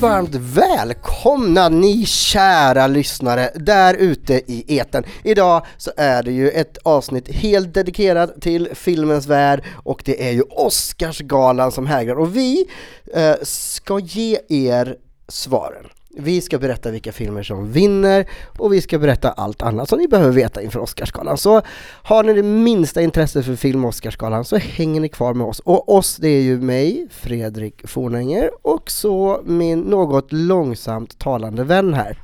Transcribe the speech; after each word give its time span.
Varmt, 0.00 0.34
varmt 0.34 0.56
välkomna 0.56 1.68
ni 1.68 2.06
kära 2.06 2.86
lyssnare 2.86 3.50
där 3.54 3.94
ute 3.94 4.34
i 4.34 4.76
eten. 4.78 5.04
Idag 5.24 5.66
så 5.76 5.90
är 5.96 6.22
det 6.22 6.32
ju 6.32 6.50
ett 6.50 6.78
avsnitt 6.82 7.28
helt 7.28 7.74
dedikerat 7.74 8.40
till 8.40 8.68
filmens 8.74 9.26
värld 9.26 9.64
och 9.84 10.02
det 10.04 10.28
är 10.28 10.32
ju 10.32 10.42
Oscarsgalan 10.42 11.72
som 11.72 11.86
hägrar 11.86 12.18
och 12.18 12.36
vi 12.36 12.66
eh, 13.14 13.34
ska 13.42 13.98
ge 13.98 14.38
er 14.48 14.96
svaren. 15.28 15.86
Vi 16.18 16.40
ska 16.40 16.58
berätta 16.58 16.90
vilka 16.90 17.12
filmer 17.12 17.42
som 17.42 17.72
vinner 17.72 18.26
och 18.58 18.72
vi 18.72 18.80
ska 18.80 18.98
berätta 18.98 19.30
allt 19.30 19.62
annat 19.62 19.88
som 19.88 19.98
ni 19.98 20.08
behöver 20.08 20.32
veta 20.32 20.62
inför 20.62 20.80
Oscarsgalan. 20.80 21.38
Så 21.38 21.62
har 22.02 22.24
ni 22.24 22.32
det 22.32 22.42
minsta 22.42 23.02
intresse 23.02 23.42
för 23.42 23.56
film 23.56 23.84
och 23.84 23.88
Oscarsgalan 23.88 24.44
så 24.44 24.56
hänger 24.56 25.00
ni 25.00 25.08
kvar 25.08 25.34
med 25.34 25.46
oss. 25.46 25.60
Och 25.60 25.94
oss 25.94 26.16
det 26.16 26.28
är 26.28 26.42
ju 26.42 26.60
mig, 26.60 27.08
Fredrik 27.10 27.88
Fornänger 27.88 28.50
och 28.62 28.90
så 28.90 29.42
min 29.44 29.80
något 29.80 30.32
långsamt 30.32 31.18
talande 31.18 31.64
vän 31.64 31.94
här. 31.94 32.18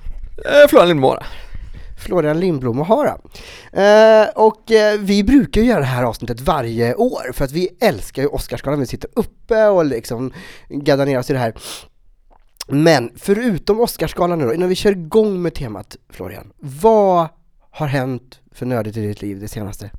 Eh, 0.45 0.69
Florian 0.69 0.89
Lindmora. 0.89 1.23
Florian 1.99 2.41
Lindblom 2.41 2.81
och 2.81 2.87
Hara. 2.87 3.19
Eh, 3.73 4.29
och 4.35 4.73
eh, 4.73 4.99
vi 4.99 5.25
brukar 5.25 5.61
ju 5.61 5.67
göra 5.67 5.81
det 5.81 5.87
här 5.87 6.05
avsnittet 6.05 6.41
varje 6.41 6.95
år 6.95 7.33
för 7.33 7.45
att 7.45 7.53
vi 7.53 7.69
älskar 7.81 8.23
ju 8.23 8.29
Oscarsgalan, 8.29 8.81
vi 8.81 8.87
sitter 8.87 9.11
uppe 9.15 9.67
och 9.67 9.85
liksom 9.85 10.33
gaddar 10.69 11.07
ner 11.07 11.19
oss 11.19 11.31
i 11.31 11.33
det 11.33 11.39
här. 11.39 11.55
Men 12.69 13.11
förutom 13.17 13.81
Oscarsgalan 13.81 14.39
nu 14.39 14.45
då, 14.45 14.55
innan 14.55 14.69
vi 14.69 14.75
kör 14.75 14.93
igång 14.93 15.43
med 15.43 15.55
temat 15.55 15.97
Florian, 16.11 16.53
vad 16.59 17.29
har 17.71 17.87
hänt 17.87 18.41
för 18.55 18.67
nördigt 18.67 18.97
i 18.97 19.07
ditt 19.07 19.23
liv 19.23 19.41
det 19.41 19.49
senaste? 19.49 19.91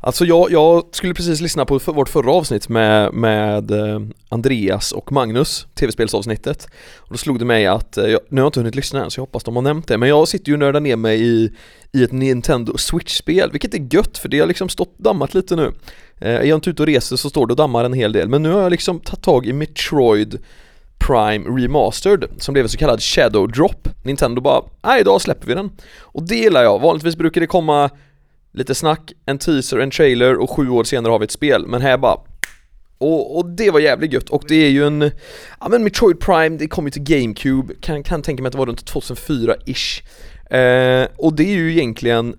Alltså 0.00 0.24
jag, 0.24 0.50
jag 0.50 0.84
skulle 0.92 1.14
precis 1.14 1.40
lyssna 1.40 1.64
på 1.64 1.78
för, 1.78 1.92
vårt 1.92 2.08
förra 2.08 2.32
avsnitt 2.32 2.68
med, 2.68 3.12
med 3.12 3.70
eh, 3.70 4.00
Andreas 4.28 4.92
och 4.92 5.12
Magnus, 5.12 5.66
tv-spelsavsnittet. 5.74 6.68
Och 6.96 7.08
då 7.10 7.16
slog 7.16 7.38
det 7.38 7.44
mig 7.44 7.66
att, 7.66 7.96
eh, 7.96 8.06
jag, 8.06 8.20
nu 8.28 8.40
har 8.40 8.44
jag 8.44 8.48
inte 8.48 8.60
hunnit 8.60 8.74
lyssna 8.74 9.04
än 9.04 9.10
så 9.10 9.18
jag 9.18 9.22
hoppas 9.22 9.44
de 9.44 9.56
har 9.56 9.62
nämnt 9.62 9.88
det. 9.88 9.98
Men 9.98 10.08
jag 10.08 10.28
sitter 10.28 10.48
ju 10.48 10.52
och 10.52 10.58
nördar 10.58 10.80
ner 10.80 10.96
mig 10.96 11.22
i, 11.22 11.52
i 11.92 12.04
ett 12.04 12.12
Nintendo 12.12 12.78
Switch-spel, 12.78 13.50
vilket 13.52 13.74
är 13.74 13.94
gött 13.94 14.18
för 14.18 14.28
det 14.28 14.40
har 14.40 14.46
liksom 14.46 14.68
stått 14.68 14.98
dammat 14.98 15.34
lite 15.34 15.56
nu. 15.56 15.72
Eh, 16.18 16.34
Är 16.34 16.44
jag 16.44 16.56
inte 16.56 16.70
ute 16.70 16.82
och 16.82 16.86
reser 16.86 17.16
så 17.16 17.30
står 17.30 17.46
det 17.46 17.52
och 17.52 17.56
dammar 17.56 17.84
en 17.84 17.92
hel 17.92 18.12
del, 18.12 18.28
men 18.28 18.42
nu 18.42 18.50
har 18.50 18.62
jag 18.62 18.70
liksom 18.70 19.00
tagit 19.00 19.22
tag 19.22 19.46
i 19.46 19.52
Metroid 19.52 20.38
Prime 20.98 21.60
Remastered 21.60 22.24
som 22.38 22.52
blev 22.52 22.64
en 22.64 22.68
så 22.68 22.78
kallad 22.78 23.02
Shadow 23.02 23.48
Drop. 23.48 23.88
Nintendo 24.04 24.40
bara, 24.40 24.62
nej 24.82 25.00
idag 25.00 25.20
släpper 25.20 25.46
vi 25.46 25.54
den. 25.54 25.70
Och 26.00 26.28
det 26.28 26.36
gillar 26.36 26.62
jag, 26.62 26.78
vanligtvis 26.78 27.16
brukar 27.16 27.40
det 27.40 27.46
komma 27.46 27.90
lite 28.52 28.74
snack, 28.74 29.12
en 29.26 29.38
teaser, 29.38 29.78
en 29.78 29.90
trailer 29.90 30.36
och 30.36 30.50
sju 30.50 30.70
år 30.70 30.84
senare 30.84 31.10
har 31.10 31.18
vi 31.18 31.24
ett 31.24 31.30
spel. 31.30 31.66
Men 31.66 31.82
här 31.82 31.98
bara 31.98 32.18
och, 32.98 33.38
och 33.38 33.46
det 33.46 33.70
var 33.70 33.80
jävligt 33.80 34.12
gött. 34.12 34.30
Och 34.30 34.44
det 34.48 34.54
är 34.54 34.70
ju 34.70 34.86
en, 34.86 35.10
ja 35.60 35.68
men 35.68 35.84
Metroid 35.84 36.20
Prime, 36.20 36.56
det 36.56 36.68
kom 36.68 36.84
ju 36.84 36.90
till 36.90 37.02
GameCube, 37.02 37.74
kan, 37.80 38.02
kan 38.02 38.22
tänka 38.22 38.42
mig 38.42 38.48
att 38.48 38.52
det 38.52 38.58
var 38.58 38.66
runt 38.66 38.92
2004-ish 38.92 40.02
eh, 40.56 41.08
Och 41.16 41.36
det 41.36 41.44
är 41.44 41.54
ju 41.54 41.72
egentligen, 41.72 42.36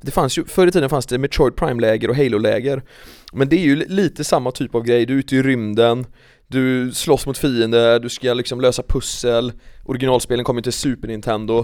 det 0.00 0.10
fanns 0.10 0.38
ju, 0.38 0.44
förr 0.44 0.66
i 0.66 0.70
tiden 0.70 0.90
fanns 0.90 1.06
det 1.06 1.18
Metroid 1.18 1.56
Prime-läger 1.56 2.10
och 2.10 2.16
Halo-läger. 2.16 2.82
Men 3.32 3.48
det 3.48 3.56
är 3.56 3.64
ju 3.64 3.76
lite 3.76 4.24
samma 4.24 4.50
typ 4.50 4.74
av 4.74 4.82
grej, 4.84 5.06
du 5.06 5.14
är 5.14 5.18
ute 5.18 5.36
i 5.36 5.42
rymden 5.42 6.06
du 6.48 6.92
slåss 6.92 7.26
mot 7.26 7.38
fiender, 7.38 7.98
du 7.98 8.08
ska 8.08 8.34
liksom 8.34 8.60
lösa 8.60 8.82
pussel. 8.82 9.52
Originalspelen 9.84 10.44
kom 10.44 10.56
ju 10.56 10.62
till 10.62 10.72
Super 10.72 11.08
Nintendo. 11.08 11.58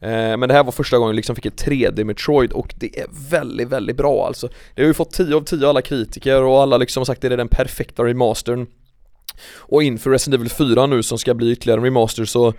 Eh, 0.00 0.36
Men 0.36 0.40
det 0.40 0.54
här 0.54 0.64
var 0.64 0.72
första 0.72 0.98
gången 0.98 1.10
vi 1.10 1.16
liksom 1.16 1.36
fick 1.36 1.46
ett 1.46 1.64
3D 1.66 2.04
Metroid 2.04 2.52
och 2.52 2.74
det 2.76 3.00
är 3.00 3.06
väldigt, 3.30 3.68
väldigt 3.68 3.96
bra 3.96 4.26
alltså. 4.26 4.48
Det 4.74 4.82
har 4.82 4.86
ju 4.86 4.94
fått 4.94 5.12
10 5.12 5.36
av 5.36 5.44
10 5.44 5.68
alla 5.68 5.82
kritiker 5.82 6.42
och 6.42 6.62
alla 6.62 6.76
liksom 6.76 7.00
har 7.00 7.04
sagt 7.04 7.18
att 7.18 7.22
det 7.30 7.34
är 7.34 7.36
den 7.36 7.48
perfekta 7.48 8.04
remastern. 8.04 8.66
Och 9.54 9.82
inför 9.82 10.10
Resident 10.10 10.40
Evil 10.40 10.50
4 10.50 10.86
nu 10.86 11.02
som 11.02 11.18
ska 11.18 11.34
bli 11.34 11.52
ytterligare 11.52 11.80
en 11.80 11.84
remaster 11.84 12.24
så 12.24 12.54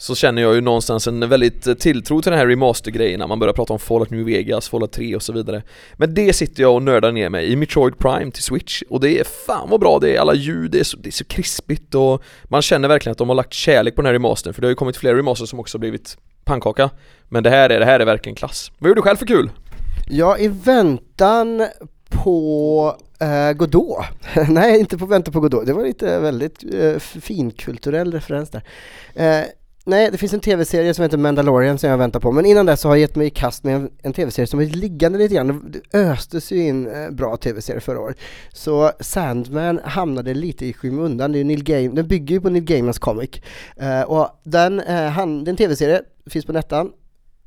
så 0.00 0.14
känner 0.14 0.42
jag 0.42 0.54
ju 0.54 0.60
någonstans 0.60 1.06
en 1.06 1.28
väldigt 1.28 1.80
tilltro 1.80 2.22
till 2.22 2.30
den 2.30 2.38
här 2.38 2.46
remaster-grejen 2.46 3.20
när 3.20 3.26
man 3.26 3.38
börjar 3.38 3.52
prata 3.52 3.72
om 3.72 3.78
Fallout 3.78 4.10
New 4.10 4.24
Vegas, 4.24 4.68
Fallout 4.68 4.92
3 4.92 5.16
och 5.16 5.22
så 5.22 5.32
vidare 5.32 5.62
Men 5.96 6.14
det 6.14 6.32
sitter 6.32 6.62
jag 6.62 6.74
och 6.74 6.82
nördar 6.82 7.12
ner 7.12 7.28
mig 7.28 7.52
i 7.52 7.56
Metroid 7.56 7.98
Prime 7.98 8.30
till 8.30 8.42
Switch 8.42 8.82
och 8.88 9.00
det 9.00 9.18
är 9.18 9.24
fan 9.24 9.70
vad 9.70 9.80
bra 9.80 9.98
det 9.98 10.16
är, 10.16 10.20
alla 10.20 10.34
ljud, 10.34 10.70
det 10.70 10.80
är 10.80 10.84
så, 10.84 10.96
det 10.96 11.08
är 11.08 11.12
så 11.12 11.24
krispigt 11.24 11.94
och 11.94 12.22
man 12.44 12.62
känner 12.62 12.88
verkligen 12.88 13.12
att 13.12 13.18
de 13.18 13.28
har 13.28 13.36
lagt 13.36 13.52
kärlek 13.52 13.94
på 13.94 14.02
den 14.02 14.06
här 14.06 14.12
remastern 14.12 14.54
för 14.54 14.60
det 14.60 14.66
har 14.66 14.70
ju 14.70 14.76
kommit 14.76 14.96
flera 14.96 15.18
remasters 15.18 15.50
som 15.50 15.60
också 15.60 15.78
blivit 15.78 16.16
pannkaka 16.44 16.90
Men 17.28 17.42
det 17.42 17.50
här 17.50 17.70
är, 17.70 17.80
det 17.80 17.86
här 17.86 18.00
är 18.00 18.04
verkligen 18.04 18.36
klass. 18.36 18.72
Vad 18.78 18.88
gör 18.88 18.94
du 18.94 19.02
själv 19.02 19.16
för 19.16 19.26
kul? 19.26 19.50
Ja, 20.08 20.38
i 20.38 20.48
väntan 20.48 21.66
på 22.08 22.96
eh, 23.20 23.52
Godot. 23.52 24.04
Nej, 24.48 24.80
inte 24.80 24.98
på 24.98 25.06
väntan 25.06 25.32
på 25.32 25.40
Godot. 25.40 25.66
Det 25.66 25.72
var 25.72 25.84
lite 25.84 26.18
väldigt 26.18 26.64
eh, 26.74 26.98
finkulturell 26.98 28.12
referens 28.12 28.50
där. 28.50 28.62
Eh, 29.14 29.44
Nej, 29.84 30.10
det 30.12 30.18
finns 30.18 30.34
en 30.34 30.40
tv-serie 30.40 30.94
som 30.94 31.02
heter 31.02 31.18
Mandalorian 31.18 31.78
som 31.78 31.90
jag 31.90 31.98
väntar 31.98 32.20
på, 32.20 32.32
men 32.32 32.46
innan 32.46 32.66
dess 32.66 32.80
så 32.80 32.88
har 32.88 32.94
jag 32.94 33.00
gett 33.00 33.16
mig 33.16 33.26
i 33.26 33.30
kast 33.30 33.64
med 33.64 33.74
en, 33.74 33.90
en 34.02 34.12
tv-serie 34.12 34.46
som 34.46 34.60
är 34.60 34.66
liggande 34.66 35.18
lite 35.18 35.34
grann. 35.34 35.72
Det 35.72 35.98
östes 35.98 36.52
ju 36.52 36.66
in 36.66 36.86
eh, 36.86 37.10
bra 37.10 37.36
tv-serier 37.36 37.80
förra 37.80 38.00
året. 38.00 38.18
Så 38.52 38.92
Sandman 39.00 39.80
hamnade 39.84 40.34
lite 40.34 40.66
i 40.66 40.72
skymundan, 40.72 41.32
det 41.32 41.38
är 41.38 41.44
Neil 41.44 41.64
Gaiman, 41.64 41.94
den 41.94 42.08
bygger 42.08 42.34
ju 42.34 42.40
på 42.40 42.50
Neil 42.50 42.64
Gaimans 42.64 42.98
comic. 42.98 43.30
Uh, 43.82 44.02
och 44.02 44.28
den, 44.42 44.80
uh, 44.80 44.94
han, 44.94 45.44
det 45.44 45.48
är 45.48 45.52
en 45.52 45.56
tv-serie, 45.56 46.02
finns 46.26 46.44
på 46.44 46.52
nettan, 46.52 46.92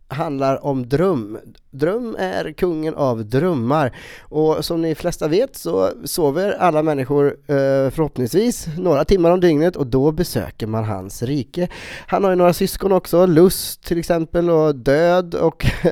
handlar 0.07 0.65
om 0.65 0.89
dröm. 0.89 1.37
Dröm 1.73 2.15
är 2.19 2.51
kungen 2.51 2.95
av 2.95 3.25
drömmar 3.25 3.95
och 4.21 4.65
som 4.65 4.81
ni 4.81 4.95
flesta 4.95 5.27
vet 5.27 5.55
så 5.55 5.89
sover 6.03 6.51
alla 6.51 6.83
människor 6.83 7.27
eh, 7.47 7.89
förhoppningsvis 7.89 8.67
några 8.77 9.05
timmar 9.05 9.31
om 9.31 9.39
dygnet 9.39 9.75
och 9.75 9.87
då 9.87 10.11
besöker 10.11 10.67
man 10.67 10.83
hans 10.83 11.23
rike. 11.23 11.67
Han 12.07 12.23
har 12.23 12.31
ju 12.31 12.35
några 12.35 12.53
syskon 12.53 12.91
också, 12.91 13.25
Lust 13.25 13.83
till 13.83 13.99
exempel 13.99 14.49
och 14.49 14.75
Död 14.75 15.35
och 15.35 15.65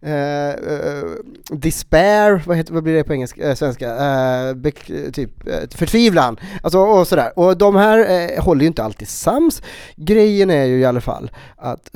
eh, 0.00 0.48
eh, 0.48 1.04
Despair, 1.50 2.42
vad, 2.46 2.56
heter, 2.56 2.74
vad 2.74 2.82
blir 2.82 2.94
det 2.94 3.04
på 3.04 3.12
engelska, 3.12 3.48
eh, 3.48 3.54
svenska? 3.54 3.88
Eh, 3.88 4.54
typ 5.12 5.30
förtvivlan, 5.74 6.36
alltså 6.62 6.78
och 6.78 7.08
sådär. 7.08 7.38
Och 7.38 7.56
de 7.58 7.76
här 7.76 8.40
håller 8.40 8.60
ju 8.60 8.66
inte 8.66 8.84
alltid 8.84 9.08
sams. 9.08 9.62
Grejen 9.96 10.50
är 10.50 10.64
ju 10.64 10.80
i 10.80 10.84
alla 10.84 11.00
fall 11.00 11.30
att 11.56 11.90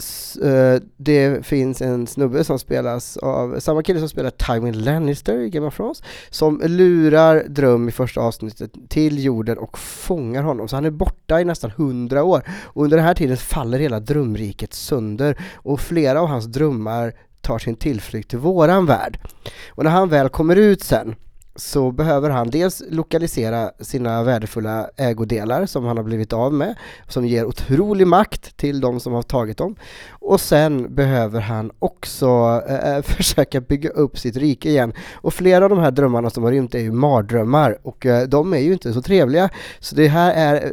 det 0.97 1.47
finns 1.47 1.83
en 1.83 2.07
snubbe 2.07 2.45
som 2.45 2.59
spelas 2.59 3.18
av 3.19 3.61
samma 3.61 3.83
kille 3.83 3.99
som 3.99 4.09
spelar 4.09 4.31
Tywin 4.31 4.85
Lannister 4.85 5.39
i 5.39 5.51
Game 5.51 5.67
of 5.67 5.77
Thrones 5.77 6.03
som 6.31 6.61
lurar 6.65 7.45
Dröm 7.49 7.89
i 7.89 7.93
första 7.93 8.21
avsnittet 8.21 8.73
till 8.89 9.25
jorden 9.25 9.59
och 9.59 9.79
fångar 9.79 10.43
honom. 10.43 10.69
Så 10.69 10.77
han 10.77 10.85
är 10.85 10.91
borta 10.91 11.41
i 11.41 11.45
nästan 11.45 11.71
hundra 11.71 12.25
år 12.25 12.43
och 12.65 12.85
under 12.85 12.97
den 12.97 13.07
här 13.07 13.15
tiden 13.15 13.37
faller 13.37 13.79
hela 13.79 14.01
drömriket 14.01 14.75
sönder 14.75 15.39
och 15.55 15.81
flera 15.81 16.21
av 16.21 16.29
hans 16.29 16.45
drömmar 16.45 17.15
tar 17.41 17.59
sin 17.59 17.77
tillflykt 17.77 18.31
till 18.31 18.39
våran 18.39 18.87
värld. 18.87 19.19
Och 19.69 19.85
när 19.85 19.91
han 19.91 20.09
väl 20.09 20.29
kommer 20.29 20.57
ut 20.57 20.83
sen 20.83 21.15
så 21.59 21.91
behöver 21.91 22.31
han 22.31 22.51
dels 22.51 22.83
lokalisera 22.91 23.71
sina 23.81 24.23
värdefulla 24.23 24.91
ägodelar 24.97 25.67
som 25.67 25.85
han 25.85 25.97
har 25.97 26.05
blivit 26.05 26.33
av 26.33 26.53
med, 26.53 26.75
som 27.09 27.27
ger 27.27 27.45
otrolig 27.45 28.07
makt 28.07 28.57
till 28.57 28.81
de 28.81 29.01
som 29.01 29.13
har 29.13 29.23
tagit 29.23 29.59
dem. 29.59 29.77
Och 30.29 30.41
sen 30.41 30.95
behöver 30.95 31.41
han 31.41 31.71
också 31.79 32.63
eh, 32.69 32.95
eh 32.95 33.03
försöka 33.17 33.61
bygga 33.61 33.91
upp 33.91 34.19
sitt 34.19 34.37
rike 34.37 34.69
igen. 34.69 34.93
Och 35.15 35.35
flera 35.35 35.65
av 35.65 35.71
de 35.71 35.79
här 35.79 35.91
drömmarna 35.91 36.31
som 36.31 36.45
har 36.45 36.53
rymt 36.53 36.75
är 36.75 36.79
ju 36.79 36.93
mardrömmar 36.93 37.79
och 37.83 38.07
eh, 38.07 38.29
de 38.29 38.53
är 38.53 38.59
ju 38.59 38.73
inte 38.73 38.93
så 38.93 39.03
trevliga. 39.03 39.49
Så 39.81 39.95
det 39.95 40.09
här 40.09 40.33
är, 40.33 40.73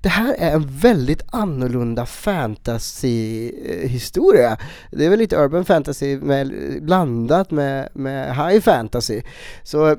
det 0.00 0.08
här 0.08 0.34
är 0.38 0.50
en 0.50 0.66
väldigt 0.66 1.22
annorlunda 1.30 2.06
fantasyhistoria. 2.06 4.56
Det 4.90 5.06
är 5.06 5.10
väl 5.10 5.18
lite 5.18 5.36
urban 5.36 5.64
fantasy 5.64 6.16
med, 6.16 6.52
blandat 6.82 7.50
med, 7.50 7.88
med 7.92 8.36
high 8.36 8.60
fantasy. 8.60 9.22
Så 9.62 9.96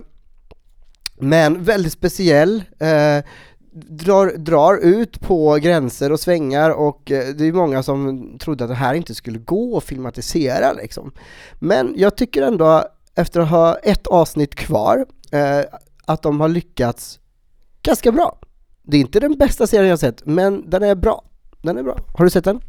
men 1.20 1.64
väldigt 1.64 1.94
speciell, 1.94 2.64
eh, 2.80 3.24
drar, 3.74 4.38
drar 4.38 4.78
ut 4.78 5.22
på 5.22 5.56
gränser 5.56 6.12
och 6.12 6.20
svängar 6.20 6.70
och 6.70 7.12
eh, 7.12 7.28
det 7.36 7.48
är 7.48 7.54
många 7.54 7.84
som 7.84 8.30
trodde 8.40 8.64
att 8.64 8.70
det 8.70 8.76
här 8.76 8.94
inte 8.94 9.16
skulle 9.16 9.40
gå 9.40 9.78
att 9.78 9.84
filmatisera 9.84 10.74
liksom. 10.74 11.12
Men 11.60 11.94
jag 11.98 12.18
tycker 12.18 12.42
ändå, 12.42 12.84
efter 13.16 13.40
att 13.40 13.50
ha 13.50 13.76
ett 13.76 14.08
avsnitt 14.08 14.56
kvar, 14.56 15.06
eh, 15.32 15.60
att 16.06 16.22
de 16.22 16.42
har 16.42 16.50
lyckats 16.50 17.20
ganska 17.82 18.12
bra. 18.12 18.40
Det 18.84 18.98
är 18.98 19.02
inte 19.02 19.20
den 19.20 19.38
bästa 19.38 19.68
serien 19.68 19.90
jag 19.90 20.00
sett, 20.00 20.26
men 20.26 20.70
den 20.70 20.84
är 20.84 20.96
bra. 20.96 21.24
Den 21.62 21.78
är 21.78 21.84
bra. 21.84 21.98
Har 22.14 22.26
du 22.26 22.30
sett 22.32 22.46
den? 22.46 22.62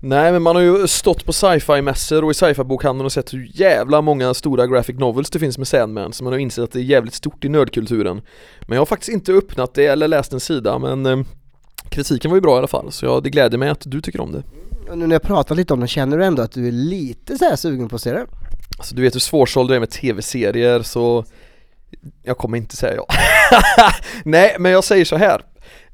Nej 0.00 0.32
men 0.32 0.42
man 0.42 0.56
har 0.56 0.62
ju 0.62 0.88
stått 0.88 1.24
på 1.24 1.32
sci-fi 1.32 1.82
mässor 1.82 2.24
och 2.24 2.30
i 2.30 2.34
sci-fi 2.34 2.64
bokhandeln 2.64 3.06
och 3.06 3.12
sett 3.12 3.34
hur 3.34 3.50
jävla 3.54 4.00
många 4.00 4.34
stora 4.34 4.66
graphic 4.66 4.98
novels 4.98 5.30
det 5.30 5.38
finns 5.38 5.58
med 5.58 5.68
Sandman 5.68 6.12
så 6.12 6.24
man 6.24 6.32
har 6.32 6.40
insett 6.40 6.64
att 6.64 6.72
det 6.72 6.78
är 6.78 6.82
jävligt 6.82 7.14
stort 7.14 7.44
i 7.44 7.48
nördkulturen. 7.48 8.20
Men 8.60 8.76
jag 8.76 8.80
har 8.80 8.86
faktiskt 8.86 9.12
inte 9.12 9.32
öppnat 9.32 9.74
det 9.74 9.86
eller 9.86 10.08
läst 10.08 10.32
en 10.32 10.40
sida 10.40 10.78
men 10.78 11.06
eh, 11.06 11.18
kritiken 11.88 12.30
var 12.30 12.36
ju 12.36 12.40
bra 12.40 12.54
i 12.54 12.58
alla 12.58 12.66
fall 12.66 12.92
så 12.92 13.06
jag, 13.06 13.22
det 13.22 13.30
gläder 13.30 13.58
mig 13.58 13.68
att 13.68 13.82
du 13.84 14.00
tycker 14.00 14.20
om 14.20 14.32
det. 14.32 14.42
Och 14.90 14.98
Nu 14.98 15.06
när 15.06 15.14
jag 15.14 15.22
pratar 15.22 15.54
lite 15.54 15.72
om 15.72 15.80
den, 15.80 15.88
känner 15.88 16.18
du 16.18 16.24
ändå 16.24 16.42
att 16.42 16.52
du 16.52 16.68
är 16.68 16.72
lite 16.72 17.38
så 17.38 17.56
sugen 17.56 17.88
på 17.88 17.96
att 17.96 18.02
se 18.02 18.12
den? 18.12 18.26
Alltså 18.78 18.94
du 18.94 19.02
vet 19.02 19.14
hur 19.14 19.20
svårsåld 19.20 19.70
du 19.70 19.74
är 19.74 19.80
med 19.80 19.90
tv-serier 19.90 20.82
så 20.82 21.24
jag 22.22 22.38
kommer 22.38 22.58
inte 22.58 22.76
säga 22.76 22.94
ja. 22.96 23.06
Nej 24.24 24.56
men 24.58 24.72
jag 24.72 24.84
säger 24.84 25.04
så 25.04 25.16
här 25.16 25.42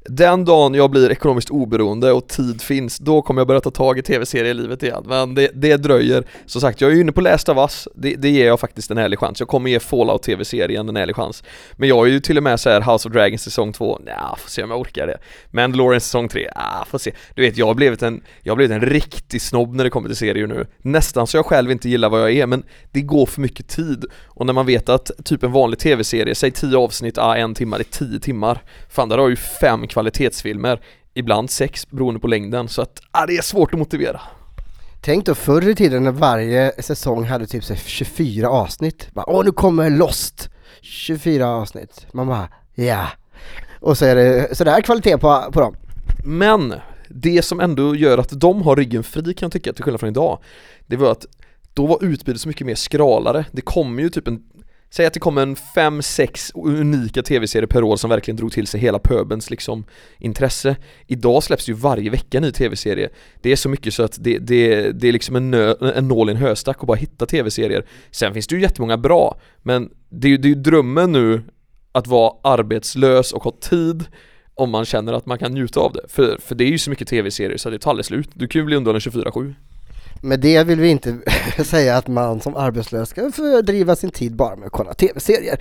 den 0.09 0.45
dagen 0.45 0.73
jag 0.73 0.91
blir 0.91 1.11
ekonomiskt 1.11 1.49
oberoende 1.49 2.11
och 2.11 2.27
tid 2.27 2.61
finns, 2.61 2.97
då 2.97 3.21
kommer 3.21 3.41
jag 3.41 3.47
börja 3.47 3.61
ta 3.61 3.71
tag 3.71 3.99
i 3.99 4.01
TV-serie-livet 4.01 4.83
igen. 4.83 5.03
Men 5.05 5.35
det, 5.35 5.51
det 5.53 5.77
dröjer. 5.77 6.23
Som 6.45 6.61
sagt, 6.61 6.81
jag 6.81 6.91
är 6.91 6.95
ju 6.95 7.01
inne 7.01 7.11
på 7.11 7.21
Last 7.21 7.49
of 7.49 7.57
Us, 7.57 7.87
det, 7.95 8.15
det 8.15 8.29
ger 8.29 8.47
jag 8.47 8.59
faktiskt 8.59 8.91
en 8.91 8.97
ärlig 8.97 9.19
chans. 9.19 9.39
Jag 9.39 9.49
kommer 9.49 9.69
ge 9.69 9.79
Fallout 9.79 10.23
tv-serien 10.23 10.89
en 10.89 10.97
ärlig 10.97 11.15
chans. 11.15 11.43
Men 11.73 11.89
jag 11.89 12.07
är 12.07 12.11
ju 12.11 12.19
till 12.19 12.37
och 12.37 12.43
med 12.43 12.59
så 12.59 12.69
här 12.69 12.81
House 12.81 13.07
of 13.07 13.13
Dragons 13.13 13.41
säsong 13.41 13.73
2, 13.73 13.99
nja, 14.05 14.35
får 14.37 14.49
se 14.49 14.63
om 14.63 14.69
jag 14.69 14.79
orkar 14.79 15.07
det. 15.07 15.17
Mandalorian 15.51 16.01
säsong 16.01 16.27
3, 16.29 16.49
ah, 16.55 16.85
får 16.85 16.97
se. 16.97 17.11
Du 17.35 17.41
vet, 17.41 17.57
jag 17.57 17.65
har 17.67 17.73
blivit 17.73 18.03
en, 18.03 18.21
jag 18.43 18.51
har 18.51 18.55
blivit 18.55 18.75
en 18.75 18.89
riktig 18.89 19.41
snobb 19.41 19.75
när 19.75 19.83
det 19.83 19.89
kommer 19.89 20.09
till 20.09 20.17
serier 20.17 20.47
nu. 20.47 20.67
Nästan 20.77 21.27
så 21.27 21.37
jag 21.37 21.45
själv 21.45 21.71
inte 21.71 21.89
gillar 21.89 22.09
vad 22.09 22.21
jag 22.21 22.31
är, 22.31 22.45
men 22.45 22.63
det 22.91 23.01
går 23.01 23.25
för 23.25 23.41
mycket 23.41 23.67
tid. 23.67 24.05
Och 24.25 24.45
när 24.45 24.53
man 24.53 24.65
vet 24.65 24.89
att 24.89 25.11
typ 25.25 25.43
en 25.43 25.51
vanlig 25.51 25.79
tv-serie, 25.79 26.35
säg 26.35 26.51
10 26.51 26.77
avsnitt, 26.77 27.17
ah, 27.17 27.35
en 27.35 27.53
timme, 27.53 27.77
det 27.77 27.81
är 27.81 28.07
10 28.07 28.19
timmar. 28.19 28.61
Fan, 28.89 29.09
där 29.09 29.17
har 29.17 29.29
ju 29.29 29.35
fem 29.35 29.87
kvalitetsfilmer, 29.95 30.81
ibland 31.13 31.51
sex 31.51 31.89
beroende 31.89 32.19
på 32.19 32.27
längden, 32.27 32.67
så 32.67 32.81
att 32.81 33.01
ah, 33.11 33.25
det 33.25 33.37
är 33.37 33.41
svårt 33.41 33.73
att 33.73 33.79
motivera. 33.79 34.21
Tänk 35.01 35.25
då 35.25 35.35
förr 35.35 35.69
i 35.69 35.75
tiden 35.75 36.03
när 36.03 36.11
varje 36.11 36.81
säsong 36.81 37.23
hade 37.23 37.47
typ 37.47 37.63
så 37.63 37.75
24 37.75 38.49
avsnitt. 38.49 39.07
Bara, 39.13 39.25
Åh 39.27 39.45
nu 39.45 39.51
kommer 39.51 39.89
Lost! 39.89 40.49
24 40.81 41.47
avsnitt. 41.47 42.05
Man 42.11 42.27
bara, 42.27 42.49
ja. 42.75 43.07
Och 43.79 43.97
så 43.97 44.05
är 44.05 44.15
det 44.15 44.57
sådär 44.57 44.81
kvalitet 44.81 45.17
på, 45.17 45.43
på 45.51 45.59
dem. 45.59 45.75
Men 46.25 46.73
det 47.09 47.41
som 47.41 47.59
ändå 47.59 47.95
gör 47.95 48.17
att 48.17 48.39
de 48.39 48.61
har 48.61 48.75
ryggen 48.75 49.03
fri 49.03 49.33
kan 49.33 49.45
jag 49.45 49.51
tycka, 49.51 49.73
till 49.73 49.83
skillnad 49.83 49.99
från 49.99 50.09
idag, 50.09 50.39
det 50.87 50.95
var 50.97 51.11
att 51.11 51.25
då 51.73 51.85
var 51.85 52.03
utbudet 52.03 52.41
så 52.41 52.47
mycket 52.47 52.67
mer 52.67 52.75
skralare. 52.75 53.45
Det 53.51 53.61
kom 53.61 53.99
ju 53.99 54.09
typ 54.09 54.27
en 54.27 54.43
Säg 54.95 55.05
att 55.05 55.13
det 55.13 55.19
kom 55.19 55.37
en 55.37 55.55
5-6 55.55 56.51
unika 56.55 57.23
tv-serier 57.23 57.67
per 57.67 57.83
år 57.83 57.95
som 57.95 58.09
verkligen 58.09 58.35
drog 58.35 58.51
till 58.51 58.67
sig 58.67 58.79
hela 58.79 58.99
pöbens 58.99 59.49
liksom 59.49 59.85
intresse 60.17 60.75
Idag 61.07 61.43
släpps 61.43 61.69
ju 61.69 61.73
varje 61.73 62.09
vecka 62.09 62.37
en 62.37 62.43
ny 62.43 62.51
tv-serie 62.51 63.09
Det 63.41 63.51
är 63.51 63.55
så 63.55 63.69
mycket 63.69 63.93
så 63.93 64.03
att 64.03 64.17
det, 64.23 64.37
det, 64.37 64.91
det 64.91 65.07
är 65.07 65.11
liksom 65.11 65.35
en, 65.35 65.51
nö, 65.51 65.75
en 65.95 66.07
nål 66.07 66.29
i 66.29 66.31
en 66.31 66.37
höstack 66.37 66.77
att 66.79 66.87
bara 66.87 66.97
hitta 66.97 67.25
tv-serier 67.25 67.85
Sen 68.11 68.33
finns 68.33 68.47
det 68.47 68.55
ju 68.55 68.61
jättemånga 68.61 68.97
bra 68.97 69.39
Men 69.61 69.89
det 70.09 70.27
är 70.27 70.29
ju 70.29 70.37
det 70.37 70.51
är 70.51 70.55
drömmen 70.55 71.11
nu 71.11 71.41
att 71.91 72.07
vara 72.07 72.33
arbetslös 72.43 73.33
och 73.33 73.43
ha 73.43 73.51
tid 73.61 74.05
om 74.53 74.69
man 74.69 74.85
känner 74.85 75.13
att 75.13 75.25
man 75.25 75.37
kan 75.37 75.51
njuta 75.51 75.79
av 75.79 75.93
det. 75.93 76.01
För, 76.09 76.37
för 76.41 76.55
det 76.55 76.63
är 76.63 76.69
ju 76.69 76.77
så 76.77 76.89
mycket 76.89 77.07
tv-serier 77.07 77.57
så 77.57 77.69
det 77.69 77.79
tar 77.79 77.89
aldrig 77.89 78.05
slut. 78.05 78.29
Du 78.33 78.47
kan 78.47 78.61
ju 78.61 78.65
bli 78.65 78.75
underhållen 78.75 78.99
24-7. 78.99 79.53
Med 80.25 80.39
det 80.39 80.63
vill 80.63 80.79
vi 80.79 80.89
inte 80.89 81.17
säga 81.65 81.97
att 81.97 82.07
man 82.07 82.41
som 82.41 82.55
arbetslös 82.55 83.09
ska 83.09 83.31
fördriva 83.31 83.95
sin 83.95 84.09
tid 84.09 84.35
bara 84.35 84.55
med 84.55 84.65
att 84.65 84.71
kolla 84.71 84.93
tv-serier. 84.93 85.59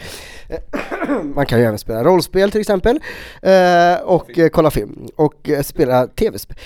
Man 1.34 1.46
kan 1.46 1.58
ju 1.58 1.64
även 1.64 1.78
spela 1.78 2.04
rollspel 2.04 2.50
till 2.50 2.60
exempel 2.60 3.00
eh, 3.42 3.94
och 4.04 4.38
eh, 4.38 4.48
kolla 4.48 4.70
film 4.70 5.08
och 5.16 5.48
eh, 5.48 5.62
spela 5.62 6.06
tv-spel. 6.06 6.56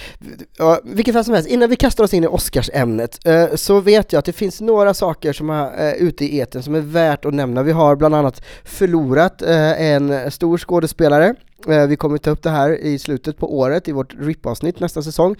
Vilket 0.85 1.15
fall 1.15 1.25
som 1.25 1.35
helst, 1.35 1.49
innan 1.49 1.71
vi 1.71 1.77
kastar 1.77 2.05
oss 2.05 2.15
in 2.15 2.25
i 2.25 2.27
Oscarsämnet 2.27 3.19
så 3.55 3.81
vet 3.81 4.13
jag 4.13 4.19
att 4.19 4.25
det 4.25 4.33
finns 4.33 4.61
några 4.61 4.95
saker 4.95 5.33
som 5.33 5.51
är 5.51 5.95
ute 5.95 6.25
i 6.25 6.39
eten 6.39 6.63
som 6.63 6.75
är 6.75 6.81
värt 6.81 7.25
att 7.25 7.35
nämna. 7.35 7.63
Vi 7.63 7.73
har 7.73 7.97
bland 7.97 8.15
annat 8.15 8.43
förlorat 8.65 9.43
en 9.43 10.31
stor 10.31 10.59
skådespelare 10.59 11.29
Eh, 11.29 11.48
Eh, 11.67 11.87
vi 11.87 11.97
kommer 11.97 12.19
ta 12.19 12.31
upp 12.31 12.43
det 12.43 12.51
här 12.51 12.71
i 12.71 12.99
slutet 12.99 13.39
på 13.39 13.59
året 13.59 13.89
i 13.89 13.93
vårt 13.93 14.15
RIP-avsnitt 14.15 14.81
nästa 14.81 15.03
säsong. 15.03 15.37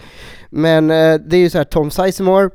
Men 0.49 0.91
eh, 0.91 1.15
det 1.15 1.37
är 1.37 1.41
ju 1.41 1.49
så 1.49 1.57
här, 1.57 1.65
Tom 1.65 1.91
Sizemore 1.91 2.49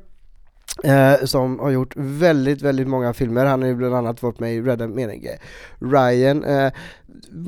Eh, 0.82 1.24
som 1.24 1.58
har 1.58 1.70
gjort 1.70 1.92
väldigt, 1.96 2.62
väldigt 2.62 2.88
många 2.88 3.12
filmer. 3.12 3.44
Han 3.44 3.62
har 3.62 3.68
ju 3.68 3.74
bland 3.74 3.94
annat 3.94 4.22
varit 4.22 4.40
med 4.40 4.54
i 4.54 4.60
Rädda 4.60 4.88
meningen, 4.88 5.32
Ryan. 5.78 6.44
Eh, 6.44 6.72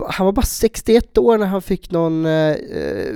han 0.09 0.27
var 0.27 0.33
bara 0.33 0.47
61 0.47 1.19
år 1.19 1.39
när 1.39 1.47
han 1.47 1.63
fick 1.63 1.91
någon, 1.91 2.27
eh, 2.27 2.51
eh, 2.51 3.13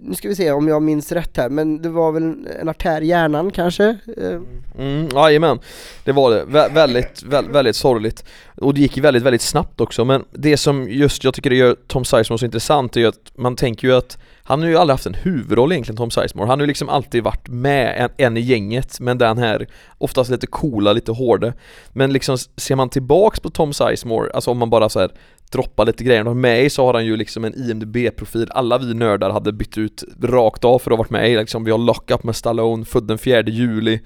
nu 0.00 0.14
ska 0.14 0.28
vi 0.28 0.34
se 0.34 0.52
om 0.52 0.68
jag 0.68 0.82
minns 0.82 1.12
rätt 1.12 1.36
här, 1.36 1.48
men 1.48 1.82
det 1.82 1.88
var 1.88 2.12
väl 2.12 2.22
en 2.60 2.68
artär 2.68 3.00
i 3.00 3.06
hjärnan 3.06 3.50
kanske? 3.50 3.84
Eh. 4.16 4.26
Mm, 4.26 4.46
mm 4.78 5.08
jajamän, 5.14 5.58
det 6.04 6.12
var 6.12 6.30
det. 6.30 6.44
Vä 6.44 6.68
väldigt, 6.68 7.22
vä 7.22 7.42
väldigt 7.42 7.76
sorgligt. 7.76 8.24
Och 8.56 8.74
det 8.74 8.80
gick 8.80 8.98
väldigt, 8.98 9.22
väldigt 9.22 9.42
snabbt 9.42 9.80
också, 9.80 10.04
men 10.04 10.24
det 10.32 10.56
som 10.56 10.88
just 10.90 11.24
jag 11.24 11.34
tycker 11.34 11.50
det 11.50 11.56
gör 11.56 11.76
Tom 11.86 12.04
Sizemore 12.04 12.38
så 12.38 12.44
intressant 12.44 12.96
är 12.96 13.00
ju 13.00 13.06
att 13.06 13.32
man 13.34 13.56
tänker 13.56 13.88
ju 13.88 13.94
att 13.94 14.18
han 14.44 14.62
har 14.62 14.68
ju 14.68 14.76
aldrig 14.76 14.94
haft 14.94 15.06
en 15.06 15.14
huvudroll 15.14 15.72
egentligen 15.72 15.96
Tom 15.96 16.10
Sizemore, 16.10 16.46
han 16.46 16.58
har 16.58 16.64
ju 16.64 16.66
liksom 16.66 16.88
alltid 16.88 17.24
varit 17.24 17.48
med 17.48 17.94
en, 18.04 18.10
en 18.16 18.36
i 18.36 18.40
gänget 18.40 19.00
men 19.00 19.18
den 19.18 19.38
här 19.38 19.66
oftast 19.98 20.30
lite 20.30 20.46
coola, 20.46 20.92
lite 20.92 21.12
hårda 21.12 21.52
Men 21.92 22.12
liksom 22.12 22.36
ser 22.56 22.76
man 22.76 22.88
tillbaks 22.88 23.40
på 23.40 23.50
Tom 23.50 23.72
Sizemore, 23.72 24.30
alltså 24.34 24.50
om 24.50 24.58
man 24.58 24.70
bara 24.70 24.88
så 24.88 25.00
här 25.00 25.10
droppa 25.52 25.84
lite 25.84 26.04
grejer, 26.04 26.28
och 26.28 26.36
med 26.36 26.64
i 26.64 26.70
så 26.70 26.86
har 26.86 26.94
han 26.94 27.06
ju 27.06 27.16
liksom 27.16 27.44
en 27.44 27.54
IMDB-profil. 27.54 28.48
Alla 28.50 28.78
vi 28.78 28.94
nördar 28.94 29.30
hade 29.30 29.52
bytt 29.52 29.78
ut 29.78 30.04
rakt 30.22 30.64
av 30.64 30.78
för 30.78 30.90
att 30.90 30.96
ha 30.96 31.02
varit 31.02 31.10
med 31.10 31.30
i, 31.30 31.36
liksom. 31.36 31.64
Vi 31.64 31.70
har 31.70 31.78
'Lockup' 31.78 32.26
med 32.26 32.36
Stallone, 32.36 32.84
född 32.84 33.06
den 33.06 33.18
4 33.18 33.42
juli. 33.42 34.00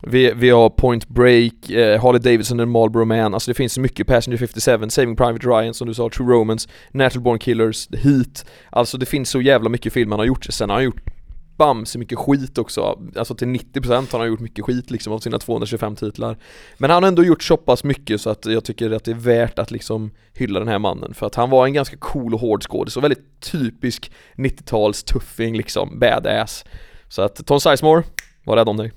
Vi, 0.00 0.32
vi 0.36 0.50
har 0.50 0.70
Point 0.70 1.08
Break, 1.08 1.70
eh, 1.70 2.02
Harley 2.02 2.20
Davidson 2.20 2.60
and 2.60 2.70
Marlboro 2.70 3.04
Man, 3.04 3.34
alltså 3.34 3.50
det 3.50 3.54
finns 3.54 3.72
så 3.72 3.80
mycket, 3.80 4.06
Passenger 4.06 4.38
57, 4.38 4.90
Saving 4.90 5.16
Private 5.16 5.46
Ryan 5.46 5.74
som 5.74 5.88
du 5.88 5.94
sa, 5.94 6.10
True 6.10 6.32
Romance, 6.32 6.68
Natural 6.92 7.22
Born 7.22 7.38
Killers, 7.38 7.86
The 7.86 7.96
Heat. 7.96 8.44
Alltså 8.70 8.98
det 8.98 9.06
finns 9.06 9.30
så 9.30 9.40
jävla 9.40 9.68
mycket 9.68 9.92
film 9.92 10.10
han 10.10 10.20
har 10.20 10.26
gjort, 10.26 10.44
sen 10.44 10.70
har 10.70 10.76
han 10.76 10.84
gjort 10.84 11.15
bam 11.56 11.86
så 11.86 11.98
mycket 11.98 12.18
skit 12.18 12.58
också, 12.58 12.98
alltså 13.16 13.34
till 13.34 13.48
90% 13.48 14.12
har 14.12 14.18
han 14.18 14.28
gjort 14.28 14.40
mycket 14.40 14.64
skit 14.64 14.90
liksom 14.90 15.12
av 15.12 15.18
sina 15.18 15.38
225 15.38 15.96
titlar. 15.96 16.36
Men 16.78 16.90
han 16.90 17.02
har 17.02 17.08
ändå 17.08 17.24
gjort 17.24 17.42
så 17.42 17.56
pass 17.56 17.84
mycket 17.84 18.20
så 18.20 18.30
att 18.30 18.46
jag 18.46 18.64
tycker 18.64 18.90
att 18.90 19.04
det 19.04 19.10
är 19.10 19.14
värt 19.14 19.58
att 19.58 19.70
liksom 19.70 20.10
hylla 20.32 20.58
den 20.58 20.68
här 20.68 20.78
mannen. 20.78 21.14
För 21.14 21.26
att 21.26 21.34
han 21.34 21.50
var 21.50 21.66
en 21.66 21.72
ganska 21.72 21.96
cool 21.96 22.34
och 22.34 22.40
hård 22.40 22.62
skådis 22.62 22.96
och 22.96 23.04
väldigt 23.04 23.40
typisk 23.40 24.12
90-tals 24.36 25.04
tuffing 25.04 25.56
liksom, 25.56 25.98
badass. 25.98 26.64
Så 27.08 27.22
att 27.22 27.46
Tom 27.46 27.60
Sizemore, 27.60 28.02
var 28.44 28.56
rädd 28.56 28.68
om 28.68 28.76
dig. 28.76 28.92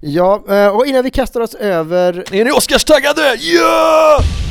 Ja, 0.00 0.44
eh, 0.48 0.68
och 0.68 0.86
innan 0.86 1.04
vi 1.04 1.10
kastar 1.10 1.40
oss 1.40 1.54
över... 1.54 2.34
Är 2.34 2.44
ni 2.44 2.52
Oscarstaggade? 2.52 3.36
Ja! 3.40 4.18
Ni 4.20 4.41